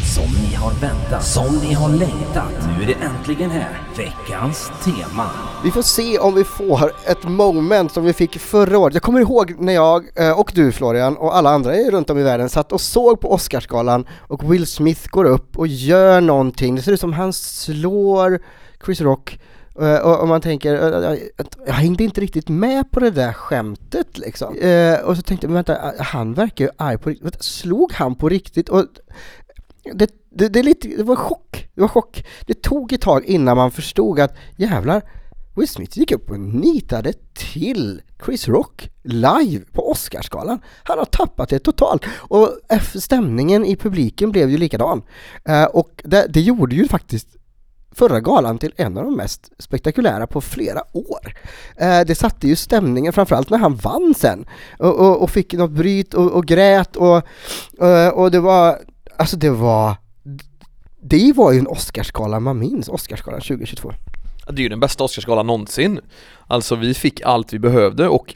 har 0.61 0.71
väntat, 0.71 1.25
som 1.25 1.55
ni 1.55 1.73
har 1.73 1.89
längtat. 1.89 2.51
Nu 2.67 2.83
är 2.83 2.87
det 2.87 2.93
äntligen 2.93 3.49
här, 3.49 3.81
veckans 3.97 4.71
tema. 4.83 5.29
Vi 5.63 5.71
får 5.71 5.81
se 5.81 6.19
om 6.19 6.35
vi 6.35 6.43
får 6.43 6.91
ett 7.05 7.23
moment 7.23 7.91
som 7.91 8.03
vi 8.03 8.13
fick 8.13 8.39
förra 8.39 8.77
året. 8.77 8.93
Jag 8.93 9.03
kommer 9.03 9.19
ihåg 9.19 9.55
när 9.59 9.73
jag 9.73 10.05
eh, 10.15 10.39
och 10.39 10.51
du 10.55 10.71
Florian 10.71 11.17
och 11.17 11.37
alla 11.37 11.49
andra 11.49 11.73
runt 11.73 12.09
om 12.09 12.17
i 12.17 12.23
världen 12.23 12.49
satt 12.49 12.71
och 12.71 12.81
såg 12.81 13.19
på 13.19 13.33
Oscarsgalan 13.33 14.07
och 14.19 14.53
Will 14.53 14.67
Smith 14.67 15.07
går 15.09 15.25
upp 15.25 15.57
och 15.57 15.67
gör 15.67 16.21
någonting. 16.21 16.75
Det 16.75 16.81
ser 16.81 16.91
ut 16.91 16.99
som 16.99 17.13
han 17.13 17.33
slår 17.33 18.39
Chris 18.85 19.01
Rock 19.01 19.39
Uh, 19.79 19.95
och, 19.95 20.27
man 20.27 20.41
tänker, 20.41 21.03
uh, 21.03 21.17
jag 21.65 21.73
hängde 21.73 22.03
inte 22.03 22.21
riktigt 22.21 22.49
med 22.49 22.91
på 22.91 22.99
det 22.99 23.11
där 23.11 23.33
skämtet 23.33 24.17
liksom. 24.17 24.55
Uh, 24.55 24.99
och 24.99 25.15
så 25.15 25.21
tänkte 25.21 25.47
jag, 25.47 25.53
vänta, 25.53 25.93
han 25.99 26.33
verkar 26.33 26.65
ju 26.65 26.71
arg 26.77 26.97
på 26.97 27.09
riktigt. 27.09 27.25
Vänta, 27.25 27.39
slog 27.41 27.93
han 27.93 28.15
på 28.15 28.29
riktigt? 28.29 28.69
Och 28.69 28.85
det, 29.93 30.11
det, 30.29 30.49
det, 30.49 30.63
lite, 30.63 30.87
det 30.87 31.03
var 31.03 31.15
chock, 31.15 31.67
det 31.75 31.81
var 31.81 31.87
chock. 31.87 32.25
Det 32.45 32.61
tog 32.61 32.93
ett 32.93 33.01
tag 33.01 33.25
innan 33.25 33.57
man 33.57 33.71
förstod 33.71 34.19
att 34.19 34.35
jävlar, 34.55 35.01
Will 35.55 35.67
Smith 35.67 35.99
gick 35.99 36.11
upp 36.11 36.31
och 36.31 36.39
nitade 36.39 37.13
till 37.33 38.01
Chris 38.25 38.47
Rock 38.47 38.89
live 39.03 39.65
på 39.71 39.91
Oscarsgalan. 39.91 40.59
Han 40.83 40.97
har 40.97 41.05
tappat 41.05 41.49
det 41.49 41.59
totalt 41.59 42.05
och 42.17 42.49
stämningen 42.95 43.65
i 43.65 43.75
publiken 43.75 44.31
blev 44.31 44.49
ju 44.49 44.57
likadan. 44.57 45.01
Eh, 45.45 45.63
och 45.63 46.01
det, 46.03 46.25
det 46.29 46.41
gjorde 46.41 46.75
ju 46.75 46.87
faktiskt 46.87 47.27
förra 47.91 48.19
galan 48.19 48.57
till 48.57 48.73
en 48.75 48.97
av 48.97 49.03
de 49.03 49.15
mest 49.15 49.51
spektakulära 49.57 50.27
på 50.27 50.41
flera 50.41 50.97
år. 50.97 51.33
Eh, 51.75 52.01
det 52.01 52.15
satte 52.15 52.47
ju 52.47 52.55
stämningen, 52.55 53.13
framförallt 53.13 53.49
när 53.49 53.57
han 53.57 53.75
vann 53.75 54.13
sen 54.17 54.45
och, 54.79 54.99
och, 54.99 55.21
och 55.21 55.29
fick 55.29 55.53
något 55.53 55.71
bryt 55.71 56.13
och, 56.13 56.31
och 56.31 56.45
grät 56.45 56.95
och, 56.95 57.17
eh, 57.85 58.07
och 58.07 58.31
det 58.31 58.39
var, 58.39 58.77
alltså 59.21 59.37
det 59.37 59.49
var, 59.49 59.95
det 61.01 61.33
var 61.35 61.51
ju 61.51 61.59
en 61.59 61.67
Oscarsgala 61.67 62.39
man 62.39 62.59
minns, 62.59 62.89
Oscarsgalan 62.89 63.41
2022. 63.41 63.93
Det 64.49 64.61
är 64.61 64.63
ju 64.63 64.69
den 64.69 64.79
bästa 64.79 65.03
Oscarsgalan 65.03 65.47
någonsin. 65.47 65.99
Alltså 66.47 66.75
vi 66.75 66.93
fick 66.93 67.21
allt 67.21 67.53
vi 67.53 67.59
behövde 67.59 68.07
och 68.07 68.35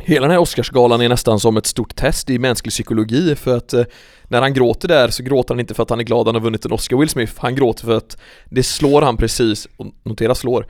Hela 0.00 0.20
den 0.20 0.30
här 0.30 0.38
Oscarsgalan 0.38 1.00
är 1.00 1.08
nästan 1.08 1.40
som 1.40 1.56
ett 1.56 1.66
stort 1.66 1.96
test 1.96 2.30
i 2.30 2.38
mänsklig 2.38 2.72
psykologi 2.72 3.34
för 3.34 3.56
att 3.56 3.72
eh, 3.72 3.84
när 4.24 4.40
han 4.40 4.54
gråter 4.54 4.88
där 4.88 5.08
så 5.08 5.22
gråter 5.22 5.54
han 5.54 5.60
inte 5.60 5.74
för 5.74 5.82
att 5.82 5.90
han 5.90 6.00
är 6.00 6.04
glad 6.04 6.20
att 6.20 6.26
han 6.26 6.34
har 6.34 6.42
vunnit 6.42 6.64
en 6.64 6.72
Oscar 6.72 6.96
Will 6.96 7.08
Smith, 7.08 7.32
han 7.36 7.54
gråter 7.54 7.84
för 7.84 7.96
att 7.96 8.16
det 8.50 8.62
slår 8.62 9.02
han 9.02 9.16
precis, 9.16 9.68
och 9.76 9.86
notera 10.02 10.34
slår, 10.34 10.66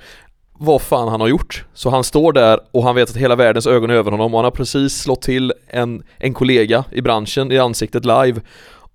vad 0.59 0.83
fan 0.83 1.09
han 1.09 1.21
har 1.21 1.29
gjort. 1.29 1.65
Så 1.75 1.91
han 1.91 2.05
står 2.05 2.33
där 2.33 2.61
och 2.71 2.83
han 2.83 2.95
vet 2.95 3.11
att 3.11 3.17
hela 3.17 3.37
världens 3.37 3.67
ögon 3.67 3.91
är 3.91 3.95
över 3.95 4.11
honom 4.11 4.35
och 4.35 4.39
han 4.39 4.45
har 4.45 4.51
precis 4.51 4.99
slått 4.99 5.23
till 5.23 5.53
en, 5.69 6.03
en 6.19 6.35
kollega 6.35 6.85
i 6.91 7.03
branschen 7.03 7.53
i 7.53 7.59
ansiktet 7.59 8.05
live 8.05 8.41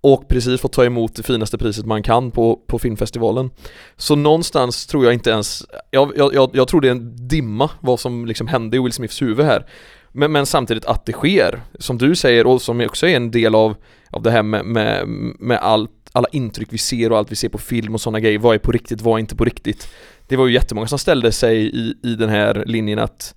och 0.03 0.27
precis 0.27 0.61
fått 0.61 0.73
ta 0.73 0.85
emot 0.85 1.15
det 1.15 1.23
finaste 1.23 1.57
priset 1.57 1.85
man 1.85 2.03
kan 2.03 2.31
på, 2.31 2.59
på 2.67 2.79
filmfestivalen. 2.79 3.49
Så 3.97 4.15
någonstans 4.15 4.85
tror 4.85 5.05
jag 5.05 5.13
inte 5.13 5.29
ens, 5.29 5.65
jag, 5.91 6.11
jag, 6.15 6.49
jag 6.53 6.67
tror 6.67 6.81
det 6.81 6.87
är 6.87 6.91
en 6.91 7.27
dimma 7.27 7.69
vad 7.79 7.99
som 7.99 8.25
liksom 8.25 8.47
hände 8.47 8.77
i 8.77 8.79
Will 8.79 8.91
Smiths 8.91 9.21
huvud 9.21 9.45
här. 9.45 9.65
Men, 10.11 10.31
men 10.31 10.45
samtidigt 10.45 10.85
att 10.85 11.05
det 11.05 11.11
sker, 11.11 11.61
som 11.79 11.97
du 11.97 12.15
säger 12.15 12.47
och 12.47 12.61
som 12.61 12.81
också 12.81 13.07
är 13.07 13.15
en 13.15 13.31
del 13.31 13.55
av, 13.55 13.75
av 14.09 14.21
det 14.21 14.31
här 14.31 14.43
med, 14.43 14.65
med, 14.65 15.07
med 15.39 15.57
allt, 15.57 15.91
alla 16.11 16.27
intryck 16.31 16.67
vi 16.71 16.77
ser 16.77 17.11
och 17.11 17.17
allt 17.17 17.31
vi 17.31 17.35
ser 17.35 17.49
på 17.49 17.57
film 17.57 17.93
och 17.93 18.01
sådana 18.01 18.19
grejer. 18.19 18.39
Vad 18.39 18.55
är 18.55 18.59
på 18.59 18.71
riktigt, 18.71 19.01
vad 19.01 19.15
är 19.15 19.19
inte 19.19 19.35
på 19.35 19.45
riktigt? 19.45 19.87
det 20.27 20.37
var 20.37 20.47
ju 20.47 20.53
jättemånga 20.53 20.87
som 20.87 20.99
ställde 20.99 21.31
sig 21.31 21.77
i, 21.77 21.95
i 22.03 22.15
den 22.15 22.29
här 22.29 22.63
linjen 22.67 22.99
att 22.99 23.35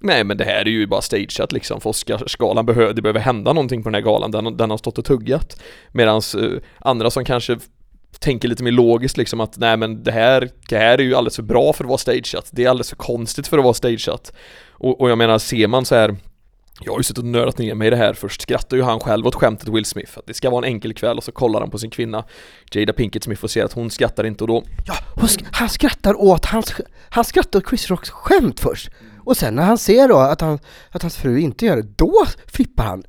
Nej 0.00 0.24
men 0.24 0.36
det 0.36 0.44
här 0.44 0.60
är 0.60 0.70
ju 0.70 0.86
bara 0.86 1.02
stageat 1.02 1.52
liksom, 1.52 1.80
för 1.80 1.90
Oscarsgalan 1.90 2.66
behöver, 2.66 2.94
det 2.94 3.02
behöver 3.02 3.20
hända 3.20 3.52
någonting 3.52 3.82
på 3.82 3.88
den 3.88 3.94
här 3.94 4.02
galan, 4.02 4.30
den, 4.30 4.56
den 4.56 4.70
har 4.70 4.78
stått 4.78 4.98
och 4.98 5.04
tuggat. 5.04 5.62
Medan 5.92 6.22
uh, 6.36 6.44
eh, 6.44 6.60
andra 6.78 7.10
som 7.10 7.24
kanske 7.24 7.58
tänker 8.18 8.48
lite 8.48 8.62
mer 8.62 8.70
logiskt 8.70 9.16
liksom 9.16 9.40
att 9.40 9.58
nej 9.58 9.76
men 9.76 10.02
det 10.02 10.12
här, 10.12 10.50
det 10.68 10.78
här 10.78 10.98
är 10.98 11.02
ju 11.02 11.14
alldeles 11.14 11.36
för 11.36 11.42
bra 11.42 11.72
för 11.72 11.84
att 11.84 11.88
vara 11.88 11.98
stageat, 11.98 12.48
det 12.50 12.64
är 12.64 12.68
alldeles 12.68 12.88
för 12.88 12.96
konstigt 12.96 13.48
för 13.48 13.58
att 13.58 13.64
vara 13.64 13.74
stageat. 13.74 14.32
Och, 14.70 15.00
och 15.00 15.10
jag 15.10 15.18
menar, 15.18 15.38
ser 15.38 15.66
man 15.66 15.84
så 15.84 15.94
här 15.94 16.16
jag 16.80 16.92
har 16.92 16.98
ju 16.98 17.02
suttit 17.02 17.18
och 17.18 17.24
nördat 17.24 17.58
ner 17.58 17.74
mig 17.74 17.86
i 17.86 17.90
det 17.90 17.96
här, 17.96 18.14
först 18.14 18.42
skrattar 18.42 18.76
ju 18.76 18.82
han 18.82 19.00
själv 19.00 19.26
åt 19.26 19.34
skämtet 19.34 19.68
Will 19.68 19.84
Smith, 19.84 20.18
att 20.18 20.26
det 20.26 20.34
ska 20.34 20.50
vara 20.50 20.66
en 20.66 20.72
enkel 20.72 20.94
kväll 20.94 21.16
och 21.16 21.24
så 21.24 21.32
kollar 21.32 21.60
han 21.60 21.70
på 21.70 21.78
sin 21.78 21.90
kvinna 21.90 22.24
Jada 22.72 22.92
Pinkett 22.92 23.24
Smith 23.24 23.44
och 23.44 23.50
ser 23.50 23.64
att 23.64 23.72
hon 23.72 23.90
skrattar 23.90 24.24
inte 24.24 24.44
och 24.44 24.48
då 24.48 24.62
Ja, 24.86 25.26
sk 25.26 25.44
han 25.52 25.68
skrattar 25.68 26.20
åt, 26.20 26.44
hans, 26.44 26.74
han 27.10 27.24
skrattar 27.24 27.58
åt 27.58 27.68
Chris 27.68 27.90
Rocks 27.90 28.10
skämt 28.10 28.60
först! 28.60 28.90
Och 29.28 29.36
sen 29.36 29.54
när 29.54 29.62
han 29.62 29.78
ser 29.78 30.08
då 30.08 30.16
att, 30.16 30.40
han, 30.40 30.58
att 30.90 31.02
hans 31.02 31.16
fru 31.16 31.40
inte 31.40 31.66
gör 31.66 31.76
det, 31.76 31.86
då 31.96 32.24
flippar 32.46 32.84
han! 32.84 33.02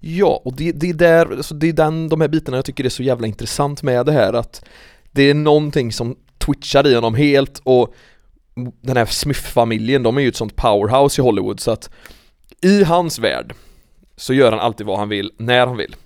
Ja, 0.00 0.42
och 0.44 0.56
det, 0.56 0.72
det 0.72 0.90
är 0.90 0.94
där, 0.94 1.36
alltså 1.36 1.54
det 1.54 1.68
är 1.68 1.72
den, 1.72 2.08
de 2.08 2.20
här 2.20 2.28
bitarna 2.28 2.56
jag 2.56 2.64
tycker 2.64 2.84
är 2.84 2.88
så 2.88 3.02
jävla 3.02 3.26
intressant 3.26 3.82
med 3.82 4.06
det 4.06 4.12
här 4.12 4.32
att 4.32 4.64
det 5.12 5.22
är 5.22 5.34
någonting 5.34 5.92
som 5.92 6.16
twitchar 6.38 6.86
i 6.86 6.94
honom 6.94 7.14
helt 7.14 7.60
och 7.64 7.94
den 8.80 8.96
här 8.96 9.06
Smith-familjen, 9.06 10.02
de 10.02 10.16
är 10.16 10.20
ju 10.20 10.28
ett 10.28 10.36
sånt 10.36 10.56
powerhouse 10.56 11.20
i 11.20 11.24
Hollywood 11.24 11.60
så 11.60 11.70
att 11.70 11.90
i 12.62 12.84
hans 12.84 13.18
värld 13.18 13.54
så 14.16 14.34
gör 14.34 14.52
han 14.52 14.60
alltid 14.60 14.86
vad 14.86 14.98
han 14.98 15.08
vill, 15.08 15.32
när 15.36 15.66
han 15.66 15.76
vill. 15.76 15.96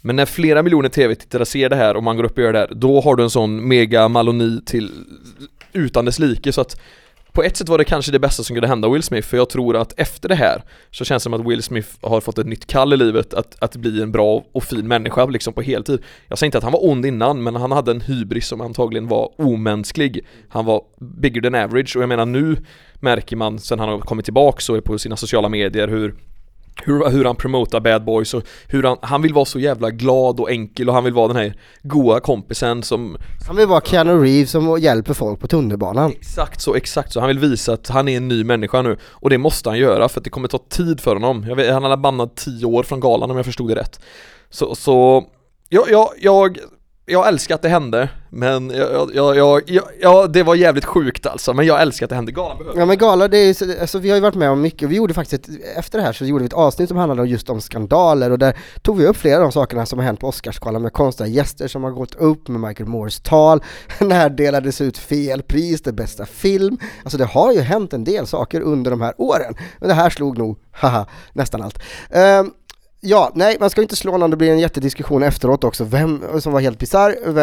Men 0.00 0.16
när 0.16 0.26
flera 0.26 0.62
miljoner 0.62 0.88
tv-tittare 0.88 1.46
ser 1.46 1.68
det 1.68 1.76
här 1.76 1.96
och 1.96 2.02
man 2.02 2.16
går 2.16 2.24
upp 2.24 2.38
och 2.38 2.44
gör 2.44 2.52
det 2.52 2.58
här, 2.58 2.72
då 2.74 3.00
har 3.00 3.16
du 3.16 3.22
en 3.22 3.30
sån 3.30 3.68
mega 3.68 4.08
maloni 4.08 4.60
till 4.66 4.90
utan 5.72 6.04
dess 6.04 6.18
like 6.18 6.52
så 6.52 6.60
att 6.60 6.80
på 7.34 7.42
ett 7.42 7.56
sätt 7.56 7.68
var 7.68 7.78
det 7.78 7.84
kanske 7.84 8.12
det 8.12 8.18
bästa 8.18 8.42
som 8.42 8.54
kunde 8.56 8.68
hända 8.68 8.88
Will 8.88 9.02
Smith 9.02 9.28
för 9.28 9.36
jag 9.36 9.48
tror 9.48 9.76
att 9.76 9.92
efter 9.96 10.28
det 10.28 10.34
här 10.34 10.62
så 10.90 11.04
känns 11.04 11.22
det 11.22 11.24
som 11.24 11.34
att 11.34 11.46
Will 11.46 11.62
Smith 11.62 11.88
har 12.02 12.20
fått 12.20 12.38
ett 12.38 12.46
nytt 12.46 12.66
kall 12.66 12.92
i 12.92 12.96
livet 12.96 13.34
att, 13.34 13.62
att 13.62 13.76
bli 13.76 14.02
en 14.02 14.12
bra 14.12 14.44
och 14.52 14.64
fin 14.64 14.88
människa 14.88 15.26
liksom 15.26 15.52
på 15.52 15.62
heltid. 15.62 16.02
Jag 16.28 16.38
säger 16.38 16.48
inte 16.48 16.58
att 16.58 16.64
han 16.64 16.72
var 16.72 16.88
ond 16.88 17.06
innan 17.06 17.42
men 17.42 17.56
han 17.56 17.72
hade 17.72 17.90
en 17.90 18.00
hybris 18.00 18.46
som 18.46 18.60
antagligen 18.60 19.08
var 19.08 19.40
omänsklig. 19.40 20.26
Han 20.48 20.64
var 20.64 20.82
bigger 21.00 21.40
than 21.40 21.54
average 21.54 21.96
och 21.96 22.02
jag 22.02 22.08
menar 22.08 22.26
nu 22.26 22.56
märker 23.00 23.36
man 23.36 23.58
sen 23.58 23.78
han 23.78 23.88
har 23.88 23.98
kommit 23.98 24.24
tillbaks 24.24 24.68
och 24.68 24.76
är 24.76 24.80
på 24.80 24.98
sina 24.98 25.16
sociala 25.16 25.48
medier 25.48 25.88
hur 25.88 26.14
hur, 26.82 27.10
hur 27.10 27.24
han 27.24 27.36
promotar 27.36 27.80
Bad 27.80 28.04
Boys 28.04 28.34
och 28.34 28.42
hur 28.68 28.82
han, 28.82 28.96
han 29.02 29.22
vill 29.22 29.34
vara 29.34 29.44
så 29.44 29.58
jävla 29.58 29.90
glad 29.90 30.40
och 30.40 30.50
enkel 30.50 30.88
och 30.88 30.94
han 30.94 31.04
vill 31.04 31.12
vara 31.12 31.28
den 31.28 31.36
här 31.36 31.54
goa 31.82 32.20
kompisen 32.20 32.82
som 32.82 33.16
Han 33.46 33.56
vill 33.56 33.66
vara 33.66 33.80
Keanu 33.80 34.22
Reeves 34.22 34.50
som 34.50 34.80
hjälper 34.80 35.14
folk 35.14 35.40
på 35.40 35.48
tunnelbanan. 35.48 36.10
Exakt 36.10 36.60
så, 36.60 36.74
exakt 36.74 37.12
så, 37.12 37.20
han 37.20 37.28
vill 37.28 37.38
visa 37.38 37.72
att 37.72 37.88
han 37.88 38.08
är 38.08 38.16
en 38.16 38.28
ny 38.28 38.44
människa 38.44 38.82
nu. 38.82 38.96
Och 39.02 39.30
det 39.30 39.38
måste 39.38 39.68
han 39.68 39.78
göra 39.78 40.08
för 40.08 40.20
att 40.20 40.24
det 40.24 40.30
kommer 40.30 40.48
ta 40.48 40.58
tid 40.58 41.00
för 41.00 41.14
honom. 41.14 41.44
Jag 41.48 41.56
vet, 41.56 41.72
Han 41.72 41.84
har 41.84 41.96
bannat 41.96 42.36
tio 42.36 42.66
år 42.66 42.82
från 42.82 43.00
galan 43.00 43.30
om 43.30 43.36
jag 43.36 43.46
förstod 43.46 43.68
det 43.68 43.74
rätt. 43.74 44.00
Så, 44.50 44.74
så 44.74 45.24
Ja, 45.68 45.84
ja, 45.88 46.12
jag 46.18 46.58
jag 47.06 47.28
älskar 47.28 47.54
att 47.54 47.62
det 47.62 47.68
hände, 47.68 48.08
men 48.30 48.70
jag, 48.70 49.10
jag, 49.14 49.36
jag, 49.36 49.62
ja, 50.00 50.26
det 50.26 50.42
var 50.42 50.54
jävligt 50.54 50.84
sjukt 50.84 51.26
alltså, 51.26 51.54
men 51.54 51.66
jag 51.66 51.82
älskar 51.82 52.06
att 52.06 52.10
det 52.10 52.16
hände, 52.16 52.32
galan 52.32 52.58
behöver 52.58 52.80
Ja 52.80 52.86
men 52.86 52.98
gala, 52.98 53.28
det 53.28 53.38
är 53.38 53.80
alltså 53.80 53.98
vi 53.98 54.08
har 54.08 54.16
ju 54.16 54.22
varit 54.22 54.34
med 54.34 54.50
om 54.50 54.60
mycket, 54.60 54.88
vi 54.88 54.96
gjorde 54.96 55.14
faktiskt, 55.14 55.48
ett, 55.48 55.76
efter 55.76 55.98
det 55.98 56.04
här 56.04 56.12
så 56.12 56.24
gjorde 56.24 56.42
vi 56.42 56.46
ett 56.46 56.52
avsnitt 56.52 56.88
som 56.88 56.98
handlade 56.98 57.28
just 57.28 57.50
om 57.50 57.60
skandaler 57.60 58.30
och 58.30 58.38
där 58.38 58.56
tog 58.82 58.98
vi 58.98 59.06
upp 59.06 59.16
flera 59.16 59.36
av 59.36 59.42
de 59.42 59.52
sakerna 59.52 59.86
som 59.86 59.98
har 59.98 60.06
hänt 60.06 60.20
på 60.20 60.28
Oscarsgalan 60.28 60.82
med 60.82 60.92
konstiga 60.92 61.26
gäster 61.28 61.68
som 61.68 61.84
har 61.84 61.90
gått 61.90 62.14
upp 62.14 62.48
med 62.48 62.60
Michael 62.60 62.88
Moores 62.88 63.20
tal, 63.20 63.62
när 63.98 64.30
delades 64.30 64.80
ut 64.80 64.98
fel 64.98 65.42
pris, 65.42 65.82
det 65.82 65.92
bästa 65.92 66.26
film, 66.26 66.78
alltså 67.02 67.18
det 67.18 67.24
har 67.24 67.52
ju 67.52 67.60
hänt 67.60 67.92
en 67.92 68.04
del 68.04 68.26
saker 68.26 68.60
under 68.60 68.90
de 68.90 69.00
här 69.00 69.14
åren, 69.18 69.54
men 69.78 69.88
det 69.88 69.94
här 69.94 70.10
slog 70.10 70.38
nog, 70.38 70.58
haha, 70.72 71.06
nästan 71.32 71.62
allt. 71.62 71.78
Um, 72.40 72.52
Ja, 73.06 73.30
nej 73.34 73.56
man 73.60 73.70
ska 73.70 73.82
inte 73.82 73.96
slå 73.96 74.16
någon, 74.16 74.30
det 74.30 74.36
blir 74.36 74.50
en 74.50 74.58
jättediskussion 74.58 75.22
efteråt 75.22 75.64
också, 75.64 75.84
vem 75.84 76.22
som 76.40 76.52
var 76.52 76.60
helt 76.60 76.78
bisarr 76.78 77.38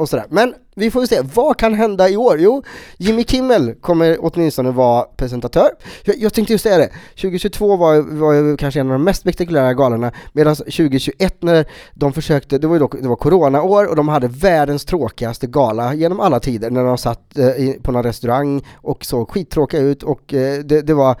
och 0.00 0.08
sådär. 0.08 0.26
Men 0.28 0.54
vi 0.78 0.90
får 0.90 1.00
väl 1.00 1.08
se, 1.08 1.20
vad 1.34 1.56
kan 1.56 1.74
hända 1.74 2.08
i 2.08 2.16
år? 2.16 2.36
Jo, 2.40 2.62
Jimmy 2.96 3.24
Kimmel 3.24 3.74
kommer 3.80 4.18
åtminstone 4.20 4.70
vara 4.70 5.02
presentatör. 5.02 5.68
Jag, 6.04 6.16
jag 6.18 6.32
tänkte 6.34 6.52
just 6.52 6.62
säga 6.62 6.78
det, 6.78 6.90
2022 7.10 7.76
var, 7.76 8.18
var 8.18 8.32
ju 8.32 8.56
kanske 8.56 8.80
en 8.80 8.86
av 8.86 8.92
de 8.92 9.04
mest 9.04 9.20
spektakulära 9.20 9.74
galorna, 9.74 10.12
medan 10.32 10.56
2021 10.56 11.42
när 11.42 11.66
de 11.94 12.12
försökte, 12.12 12.58
det 12.58 12.66
var 12.66 12.74
ju 12.74 12.80
då, 12.80 12.90
det 13.02 13.08
var 13.08 13.16
coronaår 13.16 13.86
och 13.86 13.96
de 13.96 14.08
hade 14.08 14.28
världens 14.28 14.84
tråkigaste 14.84 15.46
gala 15.46 15.94
genom 15.94 16.20
alla 16.20 16.40
tider, 16.40 16.70
när 16.70 16.84
de 16.84 16.98
satt 16.98 17.38
eh, 17.38 17.72
på 17.82 17.92
någon 17.92 18.02
restaurang 18.02 18.62
och 18.74 19.04
såg 19.04 19.30
skittråkiga 19.30 19.80
ut 19.80 20.02
och 20.02 20.34
eh, 20.34 20.58
det, 20.58 20.82
det, 20.82 20.94
var, 20.94 21.16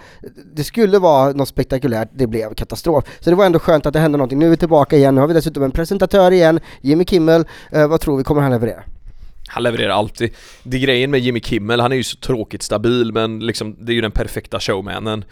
det 0.54 0.64
skulle 0.64 0.98
vara 0.98 1.32
något 1.32 1.48
spektakulärt, 1.48 2.08
det 2.12 2.26
blev 2.26 2.54
katastrof. 2.54 3.04
Så 3.20 3.30
det 3.30 3.36
var 3.36 3.46
ändå 3.46 3.58
skönt 3.58 3.86
att 3.86 3.92
det 3.92 4.00
hände 4.00 4.18
någonting. 4.18 4.38
Nu 4.38 4.46
är 4.46 4.50
vi 4.50 4.56
tillbaka 4.56 4.96
igen, 4.96 5.14
nu 5.14 5.20
har 5.20 5.28
vi 5.28 5.34
dessutom 5.34 5.62
en 5.62 5.70
presentatör 5.70 6.30
igen, 6.32 6.60
Jimmy 6.80 7.04
Kimmel. 7.04 7.46
Eh, 7.70 7.88
vad 7.88 8.00
tror 8.00 8.16
vi, 8.16 8.24
kommer 8.24 8.42
han 8.42 8.50
leverera? 8.50 8.82
Han 9.46 9.62
levererar 9.62 9.92
alltid. 9.92 10.30
Det 10.62 10.76
är 10.76 10.80
grejen 10.80 11.10
med 11.10 11.20
Jimmy 11.20 11.40
Kimmel, 11.40 11.80
han 11.80 11.92
är 11.92 11.96
ju 11.96 12.02
så 12.02 12.16
tråkigt 12.16 12.62
stabil 12.62 13.12
men 13.12 13.40
liksom 13.40 13.76
det 13.80 13.92
är 13.92 13.94
ju 13.94 14.00
den 14.00 14.10
perfekta 14.10 14.60
showmanen. 14.60 15.24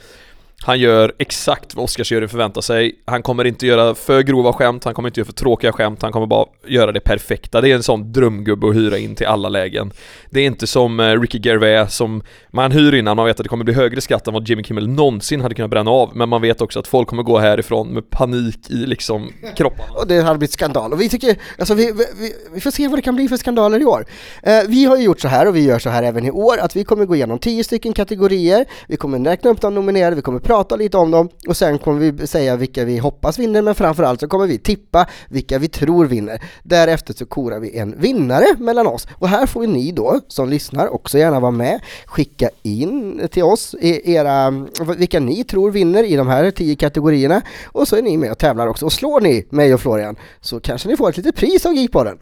Han 0.66 0.78
gör 0.78 1.12
exakt 1.18 1.74
vad 1.74 1.84
Oscarsjuryn 1.84 2.28
förväntar 2.28 2.60
sig. 2.60 2.94
Han 3.04 3.22
kommer 3.22 3.44
inte 3.44 3.66
göra 3.66 3.94
för 3.94 4.22
grova 4.22 4.52
skämt, 4.52 4.84
han 4.84 4.94
kommer 4.94 5.08
inte 5.08 5.20
göra 5.20 5.26
för 5.26 5.32
tråkiga 5.32 5.72
skämt, 5.72 6.02
han 6.02 6.12
kommer 6.12 6.26
bara 6.26 6.46
göra 6.66 6.92
det 6.92 7.00
perfekta. 7.00 7.60
Det 7.60 7.70
är 7.70 7.74
en 7.74 7.82
sån 7.82 8.12
drömgubbe 8.12 8.68
att 8.68 8.74
hyra 8.74 8.98
in 8.98 9.14
till 9.14 9.26
alla 9.26 9.48
lägen. 9.48 9.92
Det 10.30 10.40
är 10.40 10.46
inte 10.46 10.66
som 10.66 11.00
eh, 11.00 11.20
Ricky 11.20 11.38
Gervais 11.38 11.94
som 11.94 12.22
man 12.50 12.72
hyr 12.72 12.94
innan 12.94 13.16
man 13.16 13.26
vet 13.26 13.40
att 13.40 13.44
det 13.44 13.48
kommer 13.48 13.64
bli 13.64 13.74
högre 13.74 14.00
skatt 14.00 14.26
än 14.26 14.34
vad 14.34 14.48
Jimmy 14.48 14.62
Kimmel 14.62 14.88
någonsin 14.88 15.40
hade 15.40 15.54
kunnat 15.54 15.70
bränna 15.70 15.90
av. 15.90 16.16
Men 16.16 16.28
man 16.28 16.42
vet 16.42 16.60
också 16.60 16.78
att 16.78 16.86
folk 16.86 17.08
kommer 17.08 17.22
gå 17.22 17.38
härifrån 17.38 17.88
med 17.88 18.10
panik 18.10 18.70
i 18.70 18.74
liksom 18.74 19.32
kroppen. 19.56 19.84
Och 19.90 20.06
det 20.06 20.20
hade 20.22 20.38
blivit 20.38 20.52
skandal. 20.52 20.92
Och 20.92 21.00
vi 21.00 21.08
tycker, 21.08 21.36
alltså 21.58 21.74
vi, 21.74 21.92
vi, 21.92 22.32
vi 22.54 22.60
får 22.60 22.70
se 22.70 22.88
vad 22.88 22.98
det 22.98 23.02
kan 23.02 23.16
bli 23.16 23.28
för 23.28 23.36
skandaler 23.36 23.80
i 23.80 23.84
år. 23.84 24.06
Eh, 24.42 24.60
vi 24.68 24.84
har 24.84 24.96
ju 24.96 25.02
gjort 25.02 25.20
så 25.20 25.28
här 25.28 25.48
och 25.48 25.56
vi 25.56 25.64
gör 25.64 25.78
så 25.78 25.90
här 25.90 26.02
även 26.02 26.24
i 26.24 26.30
år 26.30 26.58
att 26.58 26.76
vi 26.76 26.84
kommer 26.84 27.04
gå 27.04 27.14
igenom 27.14 27.38
tio 27.38 27.64
stycken 27.64 27.92
kategorier. 27.92 28.64
Vi 28.88 28.96
kommer 28.96 29.18
räkna 29.18 29.50
upp 29.50 29.60
de 29.60 29.74
nominerade, 29.74 30.16
vi 30.16 30.22
kommer 30.22 30.38
prata 30.38 30.53
lite 30.76 30.96
om 30.96 31.10
dem 31.10 31.28
och 31.48 31.56
sen 31.56 31.78
kommer 31.78 32.10
vi 32.10 32.26
säga 32.26 32.56
vilka 32.56 32.84
vi 32.84 32.98
hoppas 32.98 33.38
vinner 33.38 33.62
men 33.62 33.74
framförallt 33.74 34.20
så 34.20 34.28
kommer 34.28 34.46
vi 34.46 34.58
tippa 34.58 35.06
vilka 35.28 35.58
vi 35.58 35.68
tror 35.68 36.06
vinner. 36.06 36.42
Därefter 36.62 37.14
så 37.14 37.26
korar 37.26 37.60
vi 37.60 37.78
en 37.78 38.00
vinnare 38.00 38.46
mellan 38.58 38.86
oss 38.86 39.06
och 39.18 39.28
här 39.28 39.46
får 39.46 39.66
ni 39.66 39.92
då 39.92 40.20
som 40.28 40.48
lyssnar 40.48 40.88
också 40.88 41.18
gärna 41.18 41.40
vara 41.40 41.50
med. 41.50 41.80
Skicka 42.06 42.48
in 42.62 43.28
till 43.30 43.42
oss 43.42 43.74
era, 43.80 44.66
vilka 44.96 45.20
ni 45.20 45.44
tror 45.44 45.70
vinner 45.70 46.04
i 46.04 46.16
de 46.16 46.28
här 46.28 46.50
tio 46.50 46.76
kategorierna 46.76 47.42
och 47.64 47.88
så 47.88 47.96
är 47.96 48.02
ni 48.02 48.16
med 48.16 48.30
och 48.30 48.38
tävlar 48.38 48.66
också 48.66 48.86
och 48.86 48.92
slår 48.92 49.20
ni 49.20 49.46
mig 49.50 49.74
och 49.74 49.80
Florian 49.80 50.16
så 50.40 50.60
kanske 50.60 50.88
ni 50.88 50.96
får 50.96 51.10
ett 51.10 51.16
litet 51.16 51.36
pris 51.36 51.66
av 51.66 51.74
Geekpodden 51.74 52.18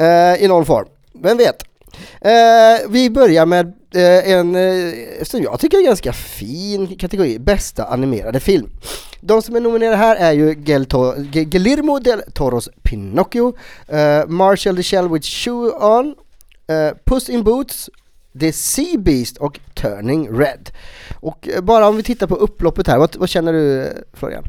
uh, 0.00 0.06
eh, 0.06 0.42
i 0.42 0.48
någon 0.48 0.66
form. 0.66 0.86
Vem 1.12 1.36
vet? 1.36 1.62
Uh, 2.24 2.90
vi 2.90 3.10
börjar 3.10 3.46
med 3.46 3.72
Eh, 3.94 4.32
en, 4.32 4.54
eh, 4.54 5.22
som 5.22 5.42
jag 5.42 5.60
tycker 5.60 5.78
är 5.78 5.84
ganska 5.84 6.12
fin 6.12 6.96
kategori, 6.96 7.38
bästa 7.38 7.84
animerade 7.84 8.40
film. 8.40 8.70
De 9.20 9.42
som 9.42 9.56
är 9.56 9.60
nominerade 9.60 9.96
här 9.96 10.16
är 10.16 10.32
ju 10.32 10.54
Guillermo 11.44 11.98
del 11.98 12.22
Toros 12.32 12.68
Pinocchio, 12.82 13.46
uh, 13.92 14.26
Marshall 14.26 14.76
the 14.76 14.82
Shell 14.82 15.08
with 15.08 15.26
Shoe 15.26 15.70
On, 15.70 16.06
uh, 16.06 16.96
Puss 17.04 17.28
in 17.28 17.44
Boots, 17.44 17.90
The 18.40 18.52
Sea 18.52 18.98
Beast 18.98 19.36
och 19.36 19.60
Turning 19.74 20.38
Red. 20.38 20.70
Och 21.20 21.48
bara 21.62 21.88
om 21.88 21.96
vi 21.96 22.02
tittar 22.02 22.26
på 22.26 22.34
upploppet 22.34 22.86
här, 22.86 22.98
vad, 22.98 23.16
vad 23.16 23.28
känner 23.28 23.52
du 23.52 23.92
Florian? 24.12 24.44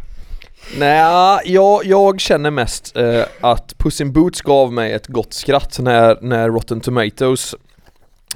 Nej, 0.77 1.41
jag, 1.45 1.85
jag 1.85 2.19
känner 2.19 2.51
mest 2.51 2.97
eh, 2.97 3.23
att 3.41 3.77
Puss 3.77 4.01
in 4.01 4.11
Boots 4.11 4.41
gav 4.41 4.73
mig 4.73 4.93
ett 4.93 5.07
gott 5.07 5.33
skratt 5.33 5.79
när, 5.79 6.17
när 6.21 6.49
Rotten 6.49 6.81
Tomatoes 6.81 7.55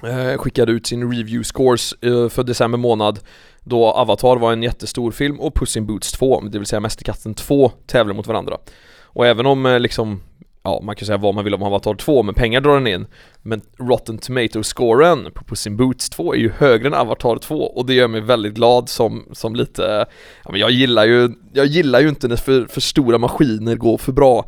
Eh, 0.05 0.37
skickade 0.37 0.71
ut 0.71 0.87
sin 0.87 1.11
review 1.11 1.43
scores 1.43 1.93
eh, 1.93 2.29
för 2.29 2.43
december 2.43 2.77
månad 2.77 3.19
då 3.63 3.91
Avatar 3.91 4.35
var 4.35 4.53
en 4.53 4.63
jättestor 4.63 5.11
film 5.11 5.39
och 5.39 5.55
Puss 5.55 5.77
in 5.77 5.85
Boots 5.85 6.11
2, 6.11 6.41
det 6.41 6.59
vill 6.59 6.67
säga 6.67 6.79
Mästerkatten 6.79 7.33
2, 7.33 7.71
tävlar 7.85 8.13
mot 8.13 8.27
varandra. 8.27 8.57
Och 9.03 9.27
även 9.27 9.45
om 9.45 9.65
eh, 9.65 9.79
liksom 9.79 10.21
Ja, 10.65 10.81
man 10.83 10.95
kan 10.95 11.05
säga 11.05 11.17
vad 11.17 11.35
man 11.35 11.43
vill 11.43 11.53
om 11.53 11.63
Avatar 11.63 11.95
2, 11.95 12.23
men 12.23 12.35
pengar 12.35 12.61
drar 12.61 12.73
den 12.73 12.87
in. 12.87 13.07
Men 13.41 13.61
Rotten 13.77 14.17
Tomato-scoren 14.17 15.31
på 15.31 15.43
Puss 15.43 15.67
in 15.67 15.77
Boots 15.77 16.09
2 16.09 16.33
är 16.33 16.37
ju 16.37 16.51
högre 16.51 16.87
än 16.87 16.93
Avatar 16.93 17.37
2 17.37 17.55
och 17.55 17.85
det 17.85 17.93
gör 17.93 18.07
mig 18.07 18.21
väldigt 18.21 18.53
glad 18.53 18.89
som, 18.89 19.25
som 19.31 19.55
lite, 19.55 20.05
ja 20.43 20.51
men 20.51 20.59
jag 20.59 20.71
gillar 20.71 21.05
ju, 21.05 21.29
jag 21.53 21.65
gillar 21.65 21.99
ju 21.99 22.09
inte 22.09 22.27
när 22.27 22.35
för, 22.35 22.65
för 22.65 22.81
stora 22.81 23.17
maskiner 23.17 23.75
går 23.75 23.97
för 23.97 24.11
bra 24.11 24.45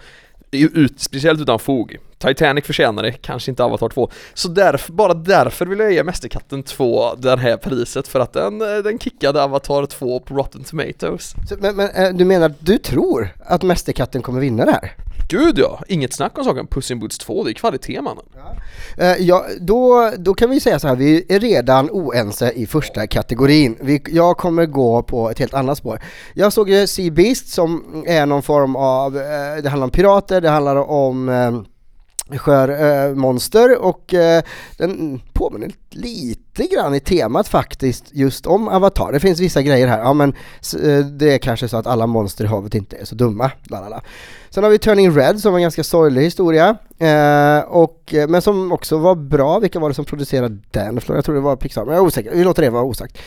ut, 0.52 1.00
speciellt 1.00 1.42
utan 1.42 1.60
fog. 1.60 1.98
Titanic 2.18 2.66
förtjänar 2.66 3.04
det, 3.04 3.12
kanske 3.12 3.52
inte 3.52 3.64
Avatar 3.64 3.90
2. 3.90 4.10
Så 4.34 4.48
därför, 4.48 4.94
bara 4.94 5.14
därför 5.14 5.66
vill 5.66 5.80
jag 5.80 5.92
ge 5.92 6.04
Mästerkatten 6.04 6.64
2 6.64 7.16
det 7.16 7.38
här 7.38 7.58
priset 7.58 8.08
för 8.08 8.20
att 8.20 8.34
den, 8.34 8.62
eh, 8.62 8.78
den 8.78 9.00
kickade 9.00 9.44
Avatar 9.44 9.86
2 9.86 10.20
på 10.20 10.36
Rotten 10.36 10.64
Tomatoes. 10.64 11.36
Så, 11.50 11.56
men, 11.60 11.76
men 11.76 11.90
eh, 11.90 12.10
du 12.10 12.26
menar 12.26 12.46
att 12.46 12.66
du 12.66 12.78
tror 12.78 13.30
att 13.46 13.64
Mästerkatten 13.64 14.22
kommer 14.22 14.40
vinna 14.40 14.66
det 14.66 14.72
här? 14.72 14.92
Gud 15.30 15.60
ja, 15.60 15.84
inget 15.88 16.14
snack 16.14 16.38
om 16.38 16.44
saken. 16.44 16.68
Puss 16.68 16.92
in 16.92 17.00
Boots 17.00 17.18
2, 17.18 17.44
det 17.44 17.52
är 17.52 17.54
kvalitet 17.54 18.02
mannen. 18.02 18.26
Eh, 18.98 19.16
ja, 19.20 19.46
då, 19.60 20.12
då 20.18 20.34
kan 20.34 20.50
vi 20.50 20.60
säga 20.60 20.80
så 20.80 20.88
här, 20.88 20.96
vi 20.96 21.26
är 21.30 21.40
redan 21.40 21.90
oense 21.90 22.52
i 22.52 22.68
första 22.68 23.08
kategorin. 23.08 23.78
Vi, 23.82 24.04
jag 24.08 24.38
kommer 24.38 24.66
gå 24.66 25.04
på 25.04 25.30
ett 25.30 25.40
helt 25.40 25.54
annat 25.54 25.78
spår. 25.78 26.02
Jag 26.34 26.54
såg 26.54 26.70
ju 26.70 26.88
Sea 26.88 27.12
Beast 27.12 27.48
som 27.48 28.04
är 28.08 28.26
någon 28.26 28.44
form 28.44 28.76
av, 28.76 29.14
det 29.64 29.70
handlar 29.70 29.84
om 29.84 29.92
pirater, 29.92 30.42
det 30.42 30.50
handlar 30.50 30.76
om 30.76 31.66
eh, 32.32 32.38
skörmonster 32.38 33.82
och 33.82 34.14
eh, 34.14 34.44
den 34.78 35.22
påminner 35.34 35.72
lite 35.90 36.64
grann 36.64 36.96
i 36.96 37.00
temat 37.00 37.48
faktiskt 37.48 38.06
just 38.12 38.46
om 38.46 38.68
Avatar. 38.68 39.12
Det 39.12 39.20
finns 39.20 39.40
vissa 39.40 39.62
grejer 39.62 39.88
här, 39.88 40.00
ja 40.00 40.14
men 40.14 40.30
eh, 40.84 41.06
det 41.06 41.34
är 41.34 41.38
kanske 41.38 41.68
så 41.68 41.78
att 41.78 41.88
alla 41.88 42.08
monster 42.08 42.44
i 42.44 42.48
havet 42.48 42.76
inte 42.76 42.96
är 42.96 43.06
så 43.06 43.16
dumma. 43.16 43.52
Lalala. 43.64 44.02
Sen 44.50 44.64
har 44.64 44.72
vi 44.72 44.78
Turning 44.78 45.18
Red 45.18 45.40
som 45.40 45.52
var 45.52 45.60
en 45.60 45.64
ganska 45.64 45.84
sorglig 45.84 46.22
historia, 46.22 46.78
eh, 47.00 47.60
och, 47.60 48.14
men 48.28 48.42
som 48.42 48.72
också 48.72 48.98
var 48.98 49.16
bra. 49.16 49.60
Vilka 49.60 49.80
var 49.80 49.90
det 49.90 49.96
som 49.96 50.06
producerade 50.06 50.58
den? 50.72 51.02
Förlåt, 51.02 51.18
Jag 51.18 51.26
tror 51.26 51.36
det 51.36 51.42
var 51.42 51.56
Pixar, 51.56 51.86
men 51.86 51.94
jag 51.94 52.02
är 52.02 52.08
osäker. 52.08 52.32
Vi 52.36 52.44
låter 52.44 52.62
det 52.62 52.70
vara 52.70 52.84
osagt. 52.84 53.18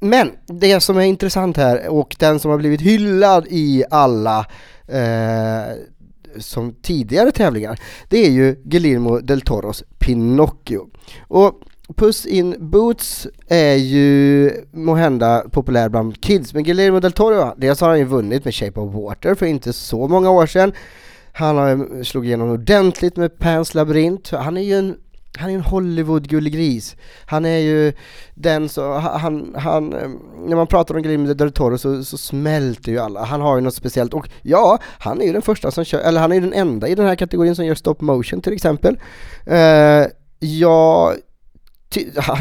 Men 0.00 0.30
det 0.46 0.80
som 0.80 0.98
är 0.98 1.02
intressant 1.02 1.56
här 1.56 1.88
och 1.88 2.16
den 2.18 2.40
som 2.40 2.50
har 2.50 2.58
blivit 2.58 2.80
hyllad 2.80 3.46
i 3.48 3.84
alla 3.90 4.46
eh, 4.88 5.76
som 6.38 6.74
tidigare 6.82 7.30
tävlingar, 7.30 7.80
det 8.08 8.26
är 8.26 8.30
ju 8.30 8.56
Guillermo 8.64 9.20
del 9.20 9.40
Toros 9.40 9.84
Pinocchio. 9.98 10.88
Och 11.28 11.60
Puss 11.96 12.26
in 12.26 12.56
Boots 12.58 13.26
är 13.48 13.74
ju 13.74 14.50
måhända 14.72 15.44
populär 15.50 15.88
bland 15.88 16.20
kids, 16.20 16.54
men 16.54 16.64
Guillermo 16.64 17.00
del 17.00 17.12
Toro, 17.12 17.54
dels 17.56 17.80
har 17.80 17.88
han 17.88 17.98
ju 17.98 18.04
vunnit 18.04 18.44
med 18.44 18.54
Shape 18.54 18.80
of 18.80 18.94
Water 18.94 19.34
för 19.34 19.46
inte 19.46 19.72
så 19.72 20.08
många 20.08 20.30
år 20.30 20.46
sedan. 20.46 20.72
Han 21.32 21.56
har 21.56 21.68
ju 21.68 22.04
slog 22.04 22.26
igenom 22.26 22.50
ordentligt 22.50 23.16
med 23.16 23.38
Pans 23.38 23.74
labyrint. 23.74 24.30
Han 24.30 24.56
är 24.56 24.62
ju 24.62 24.78
en 24.78 24.96
han 25.38 25.50
är 25.50 25.54
en 25.54 25.62
Hollywood-gullegris. 25.62 26.96
Han 27.26 27.44
är 27.44 27.58
ju 27.58 27.92
den 28.34 28.68
så, 28.68 28.92
han, 28.92 29.54
han, 29.58 29.92
eh, 29.92 30.08
när 30.46 30.56
man 30.56 30.66
pratar 30.66 30.94
om 30.94 31.02
Guillermo 31.02 31.34
del 31.34 31.52
Toro 31.52 31.78
så, 31.78 32.04
så 32.04 32.18
smälter 32.18 32.92
ju 32.92 32.98
alla. 32.98 33.24
Han 33.24 33.40
har 33.40 33.56
ju 33.56 33.62
något 33.62 33.74
speciellt 33.74 34.14
och 34.14 34.28
ja, 34.42 34.78
han 34.98 35.20
är 35.20 35.26
ju 35.26 35.32
den 35.32 35.42
första 35.42 35.70
som 35.70 35.84
kör, 35.84 35.98
eller 35.98 36.20
han 36.20 36.32
är 36.32 36.36
ju 36.36 36.40
den 36.40 36.52
enda 36.52 36.88
i 36.88 36.94
den 36.94 37.06
här 37.06 37.14
kategorin 37.14 37.56
som 37.56 37.66
gör 37.66 37.74
stop 37.74 37.96
motion 37.98 38.40
till 38.40 38.52
exempel. 38.52 38.98
Eh, 39.46 39.56
uh, 39.56 40.06
jag 40.38 41.14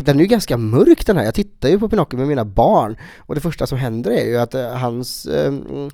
den 0.04 0.18
är 0.18 0.22
ju 0.22 0.28
ganska 0.28 0.58
mörk 0.58 1.06
den 1.06 1.18
här. 1.18 1.24
Jag 1.24 1.34
tittar 1.34 1.70
ju 1.70 1.80
på 1.80 1.90
Pinocchio 1.90 2.18
med 2.18 2.28
mina 2.28 2.46
barn 2.46 2.98
och 3.18 3.36
det 3.36 3.42
första 3.42 3.68
som 3.68 3.78
händer 3.78 4.12
är 4.12 4.26
ju 4.26 4.38
att 4.38 4.54
eh, 4.54 4.70
hans 4.70 5.26
ehm, 5.26 5.90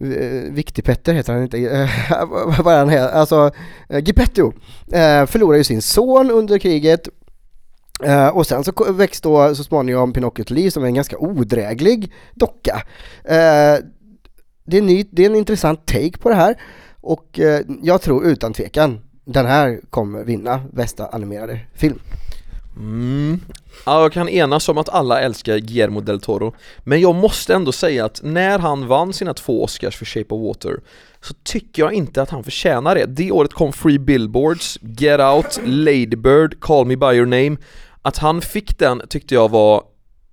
eh, 0.00 0.52
Viktig-Petter 0.52 1.14
heter 1.14 1.32
han 1.32 1.42
inte, 1.42 1.58
eh, 1.58 1.88
vad 2.64 2.74
är 2.74 2.78
han 2.78 2.88
heter? 2.88 3.08
Alltså 3.08 3.50
eh, 3.88 4.04
Gepetto 4.04 4.52
eh, 4.92 5.26
förlorar 5.26 5.58
ju 5.58 5.64
sin 5.64 5.82
son 5.82 6.30
under 6.30 6.58
kriget 6.58 7.08
uh, 8.04 8.28
och 8.28 8.46
sen 8.46 8.64
så 8.64 8.92
väcks 8.92 9.20
då 9.20 9.54
så 9.54 9.64
småningom 9.64 10.12
Pinocchio 10.12 10.44
till 10.44 10.56
liv 10.56 10.70
som 10.70 10.82
är 10.82 10.86
en 10.86 10.94
ganska 10.94 11.18
odräglig 11.18 12.12
docka. 12.34 12.82
Uh, 13.24 13.84
det, 14.64 14.78
är 14.78 14.82
ny, 14.82 15.04
det 15.10 15.22
är 15.22 15.30
en 15.30 15.36
intressant 15.36 15.86
take 15.86 16.18
på 16.18 16.28
det 16.28 16.34
här 16.34 16.60
och 17.00 17.38
uh, 17.38 17.60
jag 17.82 18.02
tror 18.02 18.24
utan 18.24 18.52
tvekan 18.52 19.00
den 19.24 19.46
här 19.46 19.80
kommer 19.90 20.24
vinna 20.24 20.60
bästa 20.72 21.06
animerade 21.06 21.60
film. 21.74 21.98
Mm. 22.76 23.40
Ja, 23.86 24.02
jag 24.02 24.12
kan 24.12 24.28
enas 24.28 24.68
om 24.68 24.78
att 24.78 24.88
alla 24.88 25.20
älskar 25.20 25.58
Guillermo 25.58 26.00
del 26.00 26.20
Toro 26.20 26.54
Men 26.84 27.00
jag 27.00 27.14
måste 27.14 27.54
ändå 27.54 27.72
säga 27.72 28.04
att 28.04 28.20
när 28.22 28.58
han 28.58 28.86
vann 28.86 29.12
sina 29.12 29.34
två 29.34 29.64
Oscars 29.64 29.96
för 29.96 30.04
Shape 30.04 30.34
of 30.34 30.46
Water 30.46 30.80
Så 31.20 31.34
tycker 31.42 31.82
jag 31.82 31.92
inte 31.92 32.22
att 32.22 32.30
han 32.30 32.44
förtjänar 32.44 32.94
det 32.94 33.06
Det 33.06 33.30
året 33.30 33.52
kom 33.52 33.72
Free 33.72 33.98
Billboards, 33.98 34.78
Get 34.82 35.20
Out, 35.20 35.60
Lady 35.64 36.16
Bird, 36.16 36.60
Call 36.60 36.86
Me 36.86 36.96
By 36.96 37.06
Your 37.06 37.26
Name 37.26 37.56
Att 38.02 38.18
han 38.18 38.40
fick 38.40 38.78
den 38.78 39.02
tyckte 39.08 39.34
jag 39.34 39.50
var 39.50 39.82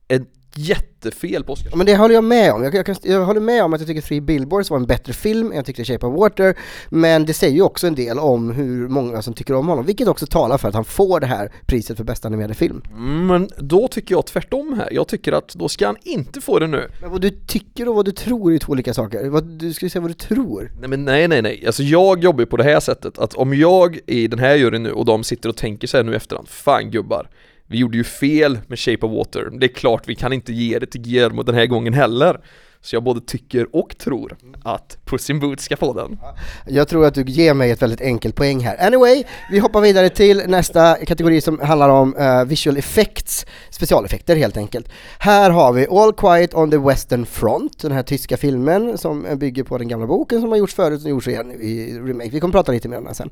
ett 0.07 0.27
jättefel 0.55 1.43
på 1.43 1.53
Oscars 1.53 1.75
men 1.75 1.85
det 1.85 1.95
håller 1.95 2.15
jag 2.15 2.23
med 2.23 2.53
om. 2.53 2.63
Jag, 2.63 2.75
jag, 2.75 2.97
jag 3.03 3.25
håller 3.25 3.41
med 3.41 3.63
om 3.63 3.73
att 3.73 3.81
jag 3.81 3.87
tycker 3.87 4.01
Three 4.01 4.21
Billboards 4.21 4.69
var 4.69 4.77
en 4.77 4.85
bättre 4.85 5.13
film 5.13 5.51
än 5.51 5.55
jag 5.55 5.65
tyckte 5.65 5.85
Shape 5.85 6.05
of 6.05 6.19
Water, 6.19 6.57
men 6.89 7.25
det 7.25 7.33
säger 7.33 7.55
ju 7.55 7.61
också 7.61 7.87
en 7.87 7.95
del 7.95 8.19
om 8.19 8.51
hur 8.51 8.87
många 8.87 9.21
som 9.21 9.33
tycker 9.33 9.53
om 9.53 9.67
honom, 9.67 9.85
vilket 9.85 10.07
också 10.07 10.25
talar 10.25 10.57
för 10.57 10.67
att 10.67 10.73
han 10.73 10.85
får 10.85 11.19
det 11.19 11.27
här 11.27 11.51
priset 11.65 11.97
för 11.97 12.03
bästa 12.03 12.27
animerade 12.27 12.53
film. 12.53 12.81
Men 13.27 13.49
då 13.57 13.87
tycker 13.87 14.15
jag 14.15 14.25
tvärtom 14.25 14.73
här, 14.73 14.89
jag 14.91 15.07
tycker 15.07 15.31
att 15.31 15.53
då 15.53 15.69
ska 15.69 15.85
han 15.85 15.97
inte 16.03 16.41
få 16.41 16.59
det 16.59 16.67
nu 16.67 16.89
Men 17.01 17.11
vad 17.11 17.21
du 17.21 17.29
tycker 17.29 17.89
och 17.89 17.95
vad 17.95 18.05
du 18.05 18.11
tror 18.11 18.53
är 18.53 18.57
två 18.57 18.71
olika 18.71 18.93
saker. 18.93 19.29
Vad, 19.29 19.43
du 19.43 19.73
skulle 19.73 19.89
säga 19.89 20.01
vad 20.01 20.09
du 20.09 20.13
tror. 20.13 20.71
Nej 20.79 20.89
men 20.89 21.05
nej 21.05 21.27
nej 21.27 21.41
nej, 21.41 21.63
alltså 21.65 21.83
jag 21.83 22.23
jobbar 22.23 22.39
ju 22.39 22.45
på 22.45 22.57
det 22.57 22.63
här 22.63 22.79
sättet 22.79 23.19
att 23.19 23.33
om 23.33 23.53
jag 23.53 23.99
i 24.05 24.27
den 24.27 24.39
här 24.39 24.55
juryn 24.55 24.83
nu 24.83 24.91
och 24.91 25.05
de 25.05 25.23
sitter 25.23 25.49
och 25.49 25.57
tänker 25.57 25.87
sig 25.87 26.03
nu 26.03 26.15
efterhand, 26.15 26.49
fan 26.49 26.91
gubbar 26.91 27.29
vi 27.73 27.79
gjorde 27.79 27.97
ju 27.97 28.03
fel 28.03 28.59
med 28.67 28.79
Shape 28.79 29.05
of 29.05 29.11
Water, 29.11 29.49
det 29.59 29.65
är 29.65 29.73
klart 29.73 30.03
vi 30.07 30.15
kan 30.15 30.33
inte 30.33 30.53
ge 30.53 30.79
det 30.79 30.85
till 30.85 31.01
Guillermo 31.01 31.43
den 31.43 31.55
här 31.55 31.65
gången 31.65 31.93
heller 31.93 32.39
Så 32.81 32.95
jag 32.95 33.03
både 33.03 33.21
tycker 33.21 33.75
och 33.75 33.97
tror 33.97 34.37
att 34.63 34.97
Puss 35.05 35.29
in 35.29 35.39
Boots 35.39 35.63
ska 35.63 35.77
få 35.77 35.93
den 35.93 36.19
Jag 36.67 36.87
tror 36.87 37.05
att 37.05 37.13
du 37.13 37.23
ger 37.23 37.53
mig 37.53 37.71
ett 37.71 37.81
väldigt 37.81 38.01
enkelt 38.01 38.35
poäng 38.35 38.59
här. 38.59 38.87
Anyway, 38.87 39.23
vi 39.51 39.59
hoppar 39.59 39.81
vidare 39.81 40.09
till 40.09 40.43
nästa 40.47 40.95
kategori 40.95 41.41
som 41.41 41.59
handlar 41.59 41.89
om 41.89 42.15
uh, 42.15 42.43
visual 42.45 42.77
effects, 42.77 43.45
specialeffekter 43.69 44.35
helt 44.35 44.57
enkelt. 44.57 44.89
Här 45.19 45.49
har 45.49 45.73
vi 45.73 45.87
All 45.87 46.13
Quiet 46.13 46.53
on 46.53 46.71
the 46.71 46.77
Western 46.77 47.25
Front, 47.25 47.79
den 47.79 47.91
här 47.91 48.03
tyska 48.03 48.37
filmen 48.37 48.97
som 48.97 49.27
bygger 49.37 49.63
på 49.63 49.77
den 49.77 49.87
gamla 49.87 50.07
boken 50.07 50.41
som 50.41 50.49
har 50.49 50.57
gjorts 50.57 50.75
förut 50.75 51.03
och 51.03 51.09
gjorts 51.09 51.27
igen 51.27 51.51
i 51.51 51.99
remake. 51.99 52.29
Vi 52.29 52.39
kommer 52.39 52.51
prata 52.51 52.71
lite 52.71 52.89
mer 52.89 52.97
om 52.97 53.05
den 53.05 53.15
sen. 53.15 53.29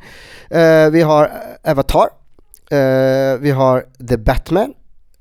Uh, 0.52 0.92
vi 0.92 1.02
har 1.02 1.32
Avatar, 1.64 2.21
eh, 2.72 3.38
vi 3.40 3.52
har 3.52 3.86
The 4.10 4.18
Batman, 4.18 4.74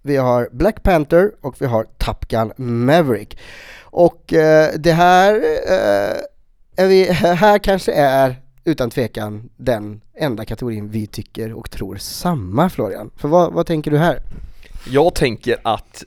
vi 0.02 0.16
har 0.16 0.48
Black 0.52 0.82
Panther 0.82 1.32
och 1.40 1.56
vi 1.58 1.66
har 1.66 1.86
Top 1.98 2.28
Gun 2.28 2.52
Maverick. 2.56 3.38
Och 3.82 4.32
eh, 4.32 4.70
det 4.78 4.92
här 4.92 5.34
eh, 5.68 6.84
är 6.84 6.86
vi, 6.88 7.04
här 7.12 7.58
kanske 7.58 7.92
är 7.92 8.36
utan 8.64 8.90
tvekan 8.90 9.50
den 9.56 10.00
enda 10.14 10.44
kategorin 10.44 10.90
vi 10.90 11.06
tycker 11.06 11.52
och 11.52 11.70
tror 11.70 11.96
samma 11.96 12.70
Florian. 12.70 13.10
För 13.16 13.28
vad, 13.28 13.52
vad 13.52 13.66
tänker 13.66 13.90
du 13.90 13.98
här? 13.98 14.18
Jag 14.90 15.14
tänker 15.14 15.56
att 15.64 16.04